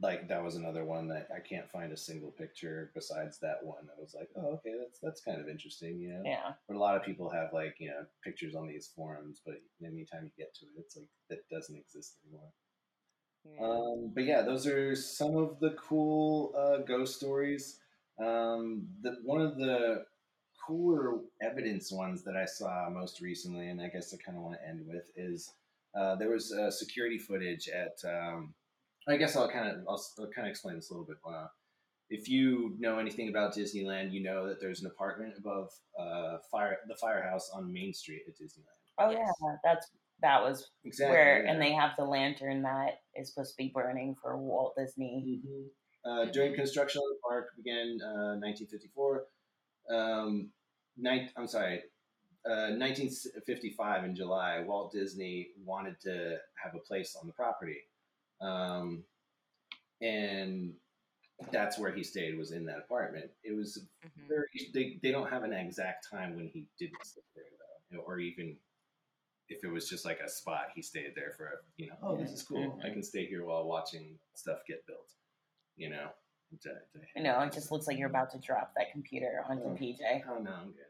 like 0.03 0.29
that 0.29 0.45
was 0.45 0.57
another 0.57 0.85
one 0.85 1.09
that 1.09 1.29
I 1.35 1.41
can't 1.41 1.71
find 1.71 1.93
a 1.93 1.97
single 1.97 2.31
picture 2.31 2.91
besides 2.95 3.39
that 3.41 3.59
one. 3.63 3.89
I 3.97 4.01
was 4.01 4.15
like, 4.19 4.29
oh, 4.37 4.55
okay, 4.55 4.75
that's 4.79 4.99
that's 5.03 5.23
kind 5.23 5.41
of 5.41 5.49
interesting, 5.49 5.99
you 5.99 6.11
know. 6.11 6.23
Yeah. 6.25 6.53
But 6.69 6.77
a 6.77 6.79
lot 6.79 6.97
of 6.97 7.03
people 7.03 7.31
have 7.31 7.53
like 7.53 7.77
you 7.79 7.89
know 7.89 8.05
pictures 8.23 8.55
on 8.55 8.67
these 8.67 8.91
forums, 8.95 9.41
but 9.45 9.55
anytime 9.83 10.25
you 10.25 10.31
get 10.37 10.55
to 10.57 10.67
it, 10.67 10.81
it's 10.81 10.97
like 10.97 11.09
that 11.31 11.49
doesn't 11.51 11.77
exist 11.77 12.17
anymore. 12.25 12.51
Yeah. 13.45 13.67
Um, 13.67 14.13
but 14.15 14.25
yeah, 14.25 14.43
those 14.43 14.67
are 14.67 14.95
some 14.95 15.37
of 15.37 15.61
the 15.61 15.71
cool 15.71 16.53
uh, 16.57 16.79
ghost 16.79 17.17
stories. 17.17 17.79
Um, 18.19 18.89
the 19.03 19.17
one 19.23 19.41
of 19.41 19.57
the 19.57 20.05
cooler 20.67 21.19
evidence 21.43 21.93
ones 21.93 22.23
that 22.25 22.37
I 22.37 22.45
saw 22.45 22.89
most 22.91 23.21
recently, 23.21 23.69
and 23.69 23.81
I 23.81 23.89
guess 23.89 24.13
I 24.13 24.17
kind 24.25 24.37
of 24.37 24.45
want 24.45 24.57
to 24.61 24.69
end 24.69 24.85
with, 24.87 25.05
is 25.17 25.53
uh, 25.99 26.17
there 26.17 26.31
was 26.31 26.53
uh, 26.53 26.71
security 26.71 27.19
footage 27.19 27.69
at. 27.69 27.97
Um, 28.09 28.55
I 29.09 29.17
guess 29.17 29.37
I'll 29.37 29.49
kind 29.49 29.69
of 29.69 29.85
I'll, 29.89 30.03
I'll 30.19 30.31
kind 30.31 30.47
of 30.49 30.51
explain 30.51 30.77
this 30.77 30.91
a 30.91 30.95
little 30.95 31.07
bit. 31.07 31.17
Uh, 31.27 31.47
if 32.11 32.29
you 32.29 32.75
know 32.79 32.99
anything 32.99 33.29
about 33.29 33.55
Disneyland, 33.55 34.13
you 34.13 34.23
know 34.23 34.49
that 34.49 34.61
there's 34.61 34.81
an 34.81 34.87
apartment 34.87 35.35
above 35.39 35.71
uh, 35.99 36.39
fire 36.51 36.79
the 36.89 36.97
firehouse 36.97 37.51
on 37.55 37.73
Main 37.73 37.93
Street 37.93 38.23
at 38.29 38.35
Disneyland. 38.35 38.77
Oh 38.99 39.11
Yes. 39.11 39.29
yeah, 39.43 39.57
that's 39.65 39.91
that 40.23 40.43
was 40.43 40.71
Exactly. 40.85 41.15
where, 41.15 41.45
yeah. 41.45 41.51
and 41.53 41.61
they 41.61 41.73
have 41.73 41.91
the 41.99 42.05
lantern 42.05 42.63
that 42.63 43.01
is 43.15 43.29
supposed 43.29 43.53
to 43.53 43.57
be 43.57 43.71
burning 43.75 44.17
for 44.21 44.37
Walt 44.37 44.75
Disney. 44.77 45.41
Mm-hmm. 45.45 46.11
Uh, 46.11 46.25
during 46.31 46.55
construction 46.55 47.01
of 47.01 47.09
the 47.09 47.21
park 47.29 47.49
began 47.57 47.99
uh, 48.01 48.39
1954. 48.39 49.25
Um, 49.91 50.51
nine, 50.97 51.31
I'm 51.37 51.47
sorry, 51.47 51.83
uh, 52.45 52.75
1955 52.79 54.05
in 54.05 54.15
July, 54.15 54.61
Walt 54.67 54.93
Disney 54.93 55.49
wanted 55.65 56.01
to 56.03 56.39
have 56.63 56.75
a 56.75 56.79
place 56.79 57.17
on 57.21 57.27
the 57.27 57.33
property, 57.33 57.79
um, 58.41 59.05
and 60.01 60.73
that's 61.53 61.79
where 61.79 61.93
he 61.93 62.03
stayed. 62.03 62.37
Was 62.37 62.53
in 62.53 62.65
that 62.67 62.79
apartment. 62.79 63.31
It 63.45 63.53
was 63.53 63.87
Mhm. 64.05 64.29
very. 64.29 64.47
They, 64.73 64.99
they 65.03 65.11
don't 65.11 65.29
have 65.29 65.43
an 65.45 65.53
exact 65.53 66.09
time 66.09 66.35
when 66.37 66.49
he 66.49 66.67
didn't 66.79 67.05
stay 67.05 67.21
there 67.35 67.45
though, 67.91 67.99
or 68.01 68.19
even 68.21 68.57
if 69.49 69.63
it 69.63 69.69
was 69.69 69.89
just 69.89 70.05
like 70.05 70.19
a 70.21 70.29
spot 70.29 70.69
he 70.75 70.83
stayed 70.83 71.15
there 71.15 71.33
for. 71.33 71.63
You 71.77 71.89
know, 71.89 71.97
oh, 72.03 72.17
this 72.17 72.33
is 72.33 72.43
cool. 72.43 72.81
I 72.85 72.91
can 72.91 73.03
stay 73.03 73.27
here 73.27 73.45
while 73.45 73.67
watching 73.67 74.19
stuff 74.35 74.59
get 74.67 74.87
built. 74.87 75.13
You 75.77 75.91
know. 75.91 76.11
To- 76.63 76.69
to- 76.69 76.81
You 77.15 77.23
know, 77.23 77.41
it 77.43 77.53
just 77.53 77.71
looks 77.73 77.87
like 77.87 77.99
you're 77.99 78.09
about 78.09 78.31
to 78.33 78.39
drop 78.39 78.73
that 78.77 78.91
computer 78.93 79.43
onto 79.49 79.65
Oh. 79.65 79.75
PJ. 79.77 80.25
Oh 80.29 80.39
no, 80.39 80.53
I'm 80.53 80.73
good. 80.73 80.87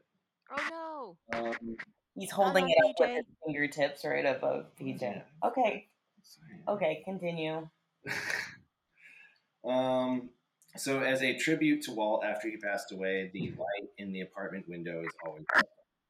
Oh 0.50 1.16
Um, 1.32 1.76
He's 2.14 2.30
holding 2.30 2.64
on, 2.64 2.70
it 2.70 2.76
up 2.78 2.94
with 2.98 3.08
PJ. 3.10 3.16
his 3.16 3.26
fingertips 3.44 4.04
right 4.04 4.24
above 4.24 4.66
PJ. 4.76 5.02
Yeah. 5.02 5.22
Okay, 5.44 5.88
sorry. 6.22 6.60
okay, 6.68 7.02
continue. 7.04 7.68
um, 9.64 10.30
so 10.76 11.00
as 11.00 11.22
a 11.22 11.36
tribute 11.36 11.82
to 11.82 11.92
Walt 11.92 12.24
after 12.24 12.48
he 12.48 12.56
passed 12.56 12.92
away, 12.92 13.30
the 13.32 13.50
light 13.58 13.88
in 13.98 14.12
the 14.12 14.20
apartment 14.22 14.68
window 14.68 15.00
is 15.00 15.12
always 15.26 15.44
on. 15.54 15.62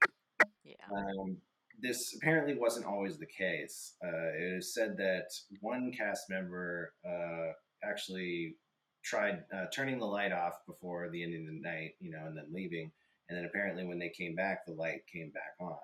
yeah. 0.64 0.74
Um, 0.94 1.38
this 1.80 2.14
apparently 2.16 2.56
wasn't 2.56 2.86
always 2.86 3.18
the 3.18 3.26
case. 3.26 3.94
Uh, 4.04 4.28
it 4.34 4.56
is 4.58 4.72
said 4.74 4.96
that 4.98 5.28
one 5.60 5.92
cast 5.92 6.28
member 6.30 6.92
uh, 7.08 7.52
actually 7.84 8.56
tried 9.06 9.44
uh, 9.54 9.66
turning 9.72 9.98
the 9.98 10.04
light 10.04 10.32
off 10.32 10.66
before 10.66 11.08
the 11.08 11.22
end 11.22 11.34
of 11.34 11.46
the 11.46 11.60
night, 11.60 11.94
you 12.00 12.10
know, 12.10 12.26
and 12.26 12.36
then 12.36 12.46
leaving. 12.52 12.90
And 13.28 13.38
then 13.38 13.44
apparently, 13.44 13.84
when 13.84 13.98
they 13.98 14.08
came 14.10 14.34
back, 14.34 14.66
the 14.66 14.72
light 14.72 15.06
came 15.12 15.30
back 15.30 15.54
on. 15.60 15.78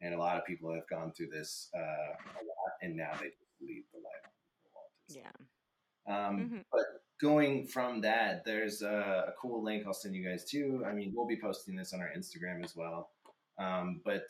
And 0.00 0.14
a 0.14 0.18
lot 0.18 0.36
of 0.38 0.44
people 0.44 0.74
have 0.74 0.88
gone 0.88 1.12
through 1.12 1.28
this 1.28 1.68
uh, 1.76 1.78
a 1.80 2.42
lot, 2.42 2.72
and 2.82 2.96
now 2.96 3.12
they 3.20 3.28
just 3.28 3.54
leave 3.60 3.84
the 3.92 3.98
light 3.98 4.22
on. 4.24 4.32
for 4.62 4.70
Walt 4.74 4.90
Disney. 5.06 5.22
Yeah. 5.22 6.26
Um, 6.26 6.50
Mhm. 6.50 6.64
But 6.72 6.86
going 7.20 7.66
from 7.66 8.00
that, 8.00 8.44
there's 8.44 8.82
a, 8.82 9.26
a 9.28 9.32
cool 9.40 9.62
link 9.62 9.86
I'll 9.86 9.94
send 9.94 10.14
you 10.16 10.24
guys 10.28 10.44
too. 10.44 10.82
I 10.84 10.92
mean, 10.92 11.12
we'll 11.14 11.26
be 11.28 11.40
posting 11.40 11.76
this 11.76 11.92
on 11.92 12.00
our 12.00 12.10
Instagram 12.16 12.64
as 12.64 12.74
well. 12.74 13.10
Um, 13.58 14.00
but 14.04 14.24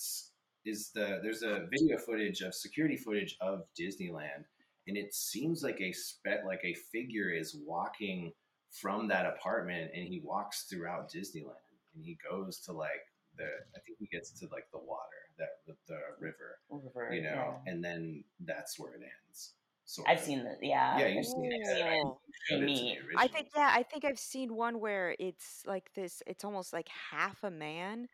is 0.64 0.90
the 0.94 1.20
there's 1.22 1.42
a 1.42 1.66
video 1.70 1.96
footage 1.98 2.42
of 2.42 2.54
security 2.54 2.96
footage 2.96 3.36
of 3.40 3.64
Disneyland, 3.80 4.44
and 4.86 4.96
it 4.96 5.14
seems 5.14 5.62
like 5.62 5.80
a 5.80 5.92
spe- 5.92 6.44
like 6.46 6.60
a 6.64 6.74
figure 6.92 7.30
is 7.30 7.56
walking 7.66 8.32
from 8.70 9.08
that 9.08 9.26
apartment, 9.26 9.90
and 9.94 10.06
he 10.06 10.20
walks 10.24 10.64
throughout 10.64 11.10
Disneyland, 11.10 11.68
and 11.94 12.04
he 12.04 12.18
goes 12.30 12.60
to 12.60 12.72
like 12.72 13.02
the 13.36 13.44
I 13.44 13.80
think 13.86 13.98
he 13.98 14.06
gets 14.06 14.30
to 14.40 14.46
like 14.50 14.66
the 14.72 14.78
water, 14.78 15.22
that 15.38 15.48
the, 15.66 15.74
the 15.88 16.00
river, 16.18 16.58
River, 16.70 17.14
you 17.14 17.22
know, 17.22 17.60
yeah. 17.64 17.72
and 17.72 17.84
then 17.84 18.24
that's 18.44 18.78
where 18.78 18.94
it 18.94 19.02
ends. 19.02 19.52
Sort 19.84 20.08
I've 20.08 20.18
of. 20.18 20.24
seen 20.24 20.44
that. 20.44 20.58
Yeah. 20.62 20.98
Yeah, 20.98 21.08
you've 21.08 21.26
seen 21.26 21.50
it. 21.52 21.68
I've 21.68 22.06
it. 22.50 22.54
It 22.54 22.64
Me. 22.64 22.98
I 23.16 23.26
think 23.26 23.48
yeah, 23.54 23.70
I 23.74 23.82
think 23.82 24.04
I've 24.04 24.18
seen 24.18 24.54
one 24.54 24.80
where 24.80 25.14
it's 25.18 25.62
like 25.66 25.90
this. 25.94 26.22
It's 26.26 26.44
almost 26.44 26.72
like 26.72 26.88
half 27.10 27.42
a 27.42 27.50
man 27.50 28.06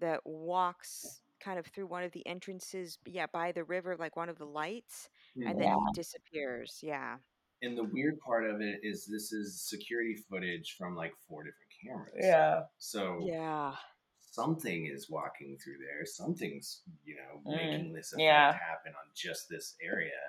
that 0.00 0.20
walks 0.24 1.22
kind 1.40 1.58
of 1.58 1.66
through 1.66 1.86
one 1.86 2.04
of 2.04 2.12
the 2.12 2.26
entrances. 2.26 2.98
Yeah, 3.06 3.26
by 3.32 3.52
the 3.52 3.64
river, 3.64 3.96
like 3.98 4.16
one 4.16 4.28
of 4.28 4.38
the 4.38 4.46
lights, 4.46 5.08
and 5.36 5.58
then 5.58 5.58
Yeah. 5.68 5.76
he 5.86 5.92
disappears. 5.94 6.80
Yeah. 6.82 7.18
And 7.62 7.76
the 7.78 7.84
weird 7.84 8.18
part 8.20 8.44
of 8.48 8.60
it 8.60 8.80
is 8.82 9.06
this 9.06 9.32
is 9.32 9.60
security 9.62 10.16
footage 10.28 10.76
from 10.76 10.94
like 10.96 11.12
four 11.28 11.42
different 11.44 11.70
cameras. 11.82 12.14
Yeah. 12.20 12.62
So 12.78 13.20
Yeah. 13.26 13.74
something 14.20 14.86
is 14.86 15.08
walking 15.08 15.56
through 15.58 15.78
there. 15.78 16.04
Something's 16.04 16.82
you 17.04 17.16
know 17.16 17.40
Mm, 17.46 17.56
making 17.56 17.92
this 17.94 18.12
effect 18.12 18.22
yeah. 18.22 18.52
happen 18.52 18.92
on 18.94 19.10
just 19.14 19.48
this 19.48 19.76
area. 19.80 20.20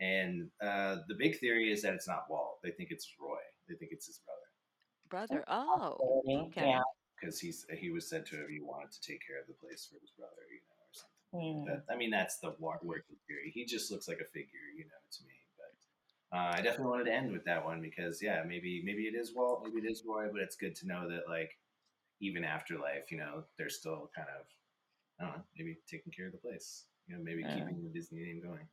And 0.00 0.50
uh, 0.60 0.98
the 1.08 1.14
big 1.18 1.38
theory 1.40 1.72
is 1.72 1.82
that 1.82 1.94
it's 1.94 2.06
not 2.06 2.30
Walt. 2.30 2.60
They 2.62 2.70
think 2.70 2.90
it's 2.92 3.12
Roy. 3.20 3.40
They 3.68 3.74
think 3.74 3.90
it's 3.92 4.06
his 4.06 4.20
brother 4.20 4.48
Brother. 5.08 5.44
Oh. 5.48 6.22
Okay. 6.46 6.68
Yeah. 6.68 6.82
because 7.20 7.40
he's 7.40 7.66
he 7.76 7.90
was 7.90 8.08
said 8.08 8.24
to 8.26 8.36
have 8.36 8.48
he 8.48 8.60
wanted 8.60 8.92
to 8.92 9.00
take 9.00 9.26
care 9.26 9.40
of 9.40 9.46
the 9.48 9.54
place 9.54 9.86
for 9.90 9.98
his 10.00 10.10
brother, 10.12 10.44
you 10.52 10.60
know. 10.68 10.77
Mm. 11.34 11.66
That, 11.66 11.84
I 11.92 11.96
mean, 11.96 12.10
that's 12.10 12.38
the 12.38 12.54
working 12.58 13.16
theory. 13.26 13.50
He 13.52 13.64
just 13.66 13.90
looks 13.90 14.08
like 14.08 14.20
a 14.20 14.24
figure, 14.32 14.68
you 14.76 14.84
know, 14.84 15.00
to 15.12 15.22
me. 15.24 15.34
But 16.30 16.36
uh, 16.38 16.52
I 16.54 16.62
definitely 16.62 16.86
wanted 16.90 17.04
to 17.04 17.12
end 17.14 17.32
with 17.32 17.44
that 17.44 17.64
one 17.64 17.80
because, 17.82 18.22
yeah, 18.22 18.42
maybe 18.46 18.82
maybe 18.84 19.02
it 19.02 19.14
is 19.14 19.34
Walt, 19.34 19.62
maybe 19.64 19.86
it 19.86 19.90
is 19.90 20.02
Roy, 20.06 20.28
but 20.32 20.40
it's 20.40 20.56
good 20.56 20.74
to 20.76 20.86
know 20.86 21.08
that 21.10 21.28
like 21.28 21.56
even 22.20 22.44
afterlife, 22.44 23.10
you 23.10 23.18
know, 23.18 23.44
they're 23.58 23.68
still 23.68 24.10
kind 24.16 24.28
of 24.38 24.46
I 25.20 25.24
don't 25.24 25.36
know, 25.36 25.42
maybe 25.58 25.76
taking 25.90 26.12
care 26.12 26.26
of 26.26 26.32
the 26.32 26.38
place, 26.38 26.84
you 27.06 27.16
know, 27.16 27.22
maybe 27.22 27.42
Yeah. 27.42 27.54
keeping 27.58 27.82
the 27.82 27.90
Disney 27.90 28.20
name 28.22 28.40
going. 28.42 28.66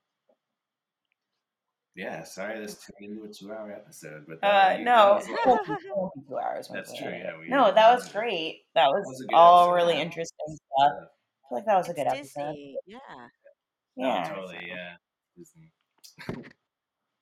Yeah, 1.96 2.24
sorry 2.24 2.60
this 2.60 2.76
turned 3.00 3.10
into 3.12 3.24
a 3.24 3.34
two-hour 3.34 3.72
episode, 3.72 4.26
but 4.28 4.44
Uh, 4.44 4.78
no, 4.82 4.84
that 4.84 5.16
was- 5.16 5.28
it 5.30 5.40
won't 5.46 5.66
be- 5.68 5.74
it 5.88 5.96
won't 5.96 6.14
be 6.14 6.22
two 6.28 6.38
hours. 6.38 6.68
That's 6.68 6.94
true, 6.98 7.10
yeah, 7.10 7.38
we- 7.40 7.48
no, 7.48 7.72
that 7.74 7.96
was 7.96 8.12
great. 8.12 8.64
That 8.76 8.90
was, 8.90 9.06
was 9.06 9.26
all 9.34 9.70
episode. 9.74 9.76
really 9.76 10.02
interesting 10.02 10.48
stuff. 10.48 10.92
I 11.04 11.06
feel 11.50 11.58
like 11.58 11.66
that 11.66 11.78
was 11.78 11.88
a 11.88 11.92
It's 11.92 11.98
good 12.00 12.08
episode. 12.08 12.52
Disney. 12.52 12.78
Yeah. 12.88 12.98
No, 13.98 14.08
Yeah. 14.08 14.30
totally, 14.30 14.58
so- 14.60 14.66
yeah. 14.68 14.96
Disney. 15.38 15.72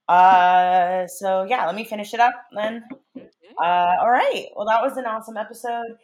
Uh, 0.08 1.08
so 1.08 1.44
yeah, 1.44 1.66
let 1.66 1.76
me 1.76 1.86
finish 1.86 2.14
it 2.14 2.20
up 2.20 2.34
then. 2.54 2.84
Uh, 3.18 3.96
all 4.02 4.12
right. 4.12 4.48
Well, 4.56 4.66
that 4.68 4.82
was 4.82 4.98
an 4.98 5.06
awesome 5.06 5.38
episode. 5.38 5.96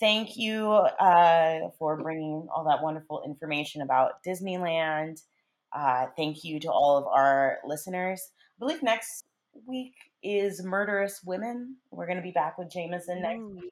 Thank 0.00 0.36
you 0.36 0.66
uh, 0.68 1.70
for 1.78 1.96
bringing 2.02 2.48
all 2.54 2.64
that 2.68 2.82
wonderful 2.82 3.22
information 3.24 3.82
about 3.82 4.22
Disneyland. 4.26 5.22
Uh, 5.72 6.06
thank 6.16 6.42
you 6.44 6.58
to 6.60 6.68
all 6.68 6.98
of 6.98 7.06
our 7.06 7.58
listeners. 7.64 8.30
I 8.56 8.58
believe 8.58 8.82
next 8.82 9.24
week 9.66 9.94
is 10.22 10.62
Murderous 10.64 11.20
Women. 11.24 11.76
We're 11.90 12.06
going 12.06 12.18
to 12.18 12.22
be 12.22 12.32
back 12.32 12.58
with 12.58 12.70
Jameson 12.70 13.22
next 13.22 13.40
Ooh. 13.40 13.70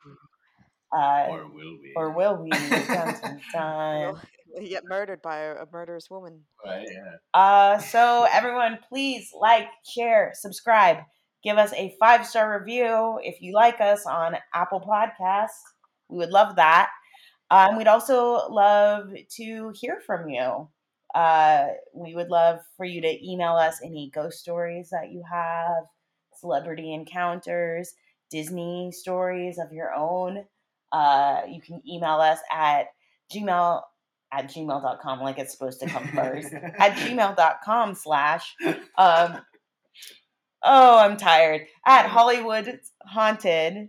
Uh, 0.94 1.26
Or 1.30 1.48
will 1.48 1.78
we? 1.82 1.92
or 1.96 2.10
will 2.10 2.36
we? 2.42 2.50
dun, 2.50 2.86
dun, 3.22 3.40
dun. 3.52 4.14
Will 4.54 4.68
get 4.68 4.84
murdered 4.84 5.20
by 5.22 5.38
a, 5.38 5.54
a 5.62 5.66
murderous 5.72 6.08
woman? 6.10 6.40
Right, 6.64 6.86
yeah. 6.90 7.16
Uh, 7.40 7.78
so 7.78 8.26
everyone, 8.32 8.78
please 8.88 9.30
like, 9.38 9.66
share, 9.86 10.32
subscribe, 10.34 10.98
give 11.42 11.58
us 11.58 11.72
a 11.72 11.94
five 11.98 12.26
star 12.26 12.60
review 12.60 13.18
if 13.22 13.40
you 13.40 13.52
like 13.52 13.80
us 13.80 14.06
on 14.06 14.36
Apple 14.54 14.80
Podcasts. 14.80 15.48
We 16.08 16.18
would 16.18 16.30
love 16.30 16.56
that. 16.56 16.90
Um, 17.50 17.76
we'd 17.76 17.88
also 17.88 18.48
love 18.48 19.08
to 19.36 19.72
hear 19.74 20.00
from 20.06 20.28
you. 20.28 20.68
Uh, 21.14 21.66
we 21.94 22.14
would 22.14 22.28
love 22.28 22.60
for 22.76 22.84
you 22.86 23.00
to 23.00 23.26
email 23.28 23.54
us 23.54 23.80
any 23.84 24.10
ghost 24.14 24.38
stories 24.38 24.88
that 24.90 25.10
you 25.12 25.22
have, 25.30 25.84
celebrity 26.36 26.92
encounters, 26.92 27.94
Disney 28.30 28.90
stories 28.92 29.58
of 29.58 29.72
your 29.72 29.92
own. 29.94 30.44
Uh, 30.94 31.40
you 31.50 31.60
can 31.60 31.82
email 31.88 32.20
us 32.20 32.38
at 32.52 32.86
gmail 33.34 33.80
at 34.32 34.46
gmail.com 34.48 35.20
like 35.20 35.38
it's 35.38 35.52
supposed 35.52 35.80
to 35.80 35.86
come 35.86 36.06
first. 36.08 36.52
At 36.78 36.92
gmail.com 36.96 37.94
slash 37.94 38.54
um 38.98 39.38
oh 40.62 40.98
i'm 40.98 41.16
tired. 41.16 41.62
At 41.86 42.06
hollywood 42.06 42.80
haunted 43.06 43.88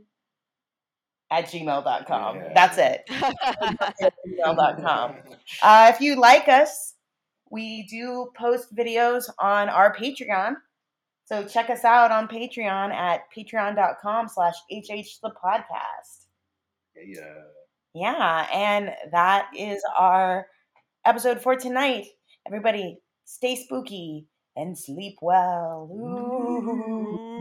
at 1.32 1.46
gmail.com 1.46 2.36
Yeah. 2.38 2.54
that's 2.56 2.78
it. 2.78 3.04
gmail.com 3.10 5.16
uh, 5.64 5.92
if 5.94 6.02
you 6.02 6.16
like 6.20 6.48
us 6.48 6.94
we 7.52 7.84
do 7.88 8.32
post 8.36 8.76
videos 8.76 9.30
on 9.40 9.70
our 9.70 9.96
patreon. 9.96 10.56
So 11.26 11.44
check 11.46 11.70
us 11.70 11.84
out 11.84 12.12
on 12.12 12.28
patreon 12.28 12.92
at 12.94 13.22
patreon.com 13.36 14.28
slash 14.28 14.56
hh 14.72 15.20
the 15.24 15.32
podcast 15.44 16.25
yeah. 17.04 17.42
yeah, 17.94 18.48
and 18.54 18.92
that 19.12 19.50
is 19.58 19.82
our 19.98 20.48
episode 21.06 21.42
for 21.42 21.56
tonight. 21.56 22.06
Everybody, 22.46 23.00
stay 23.26 23.56
spooky 23.56 24.28
and 24.56 24.78
sleep 24.78 25.18
well. 25.22 25.90
Ooh. 25.92 27.35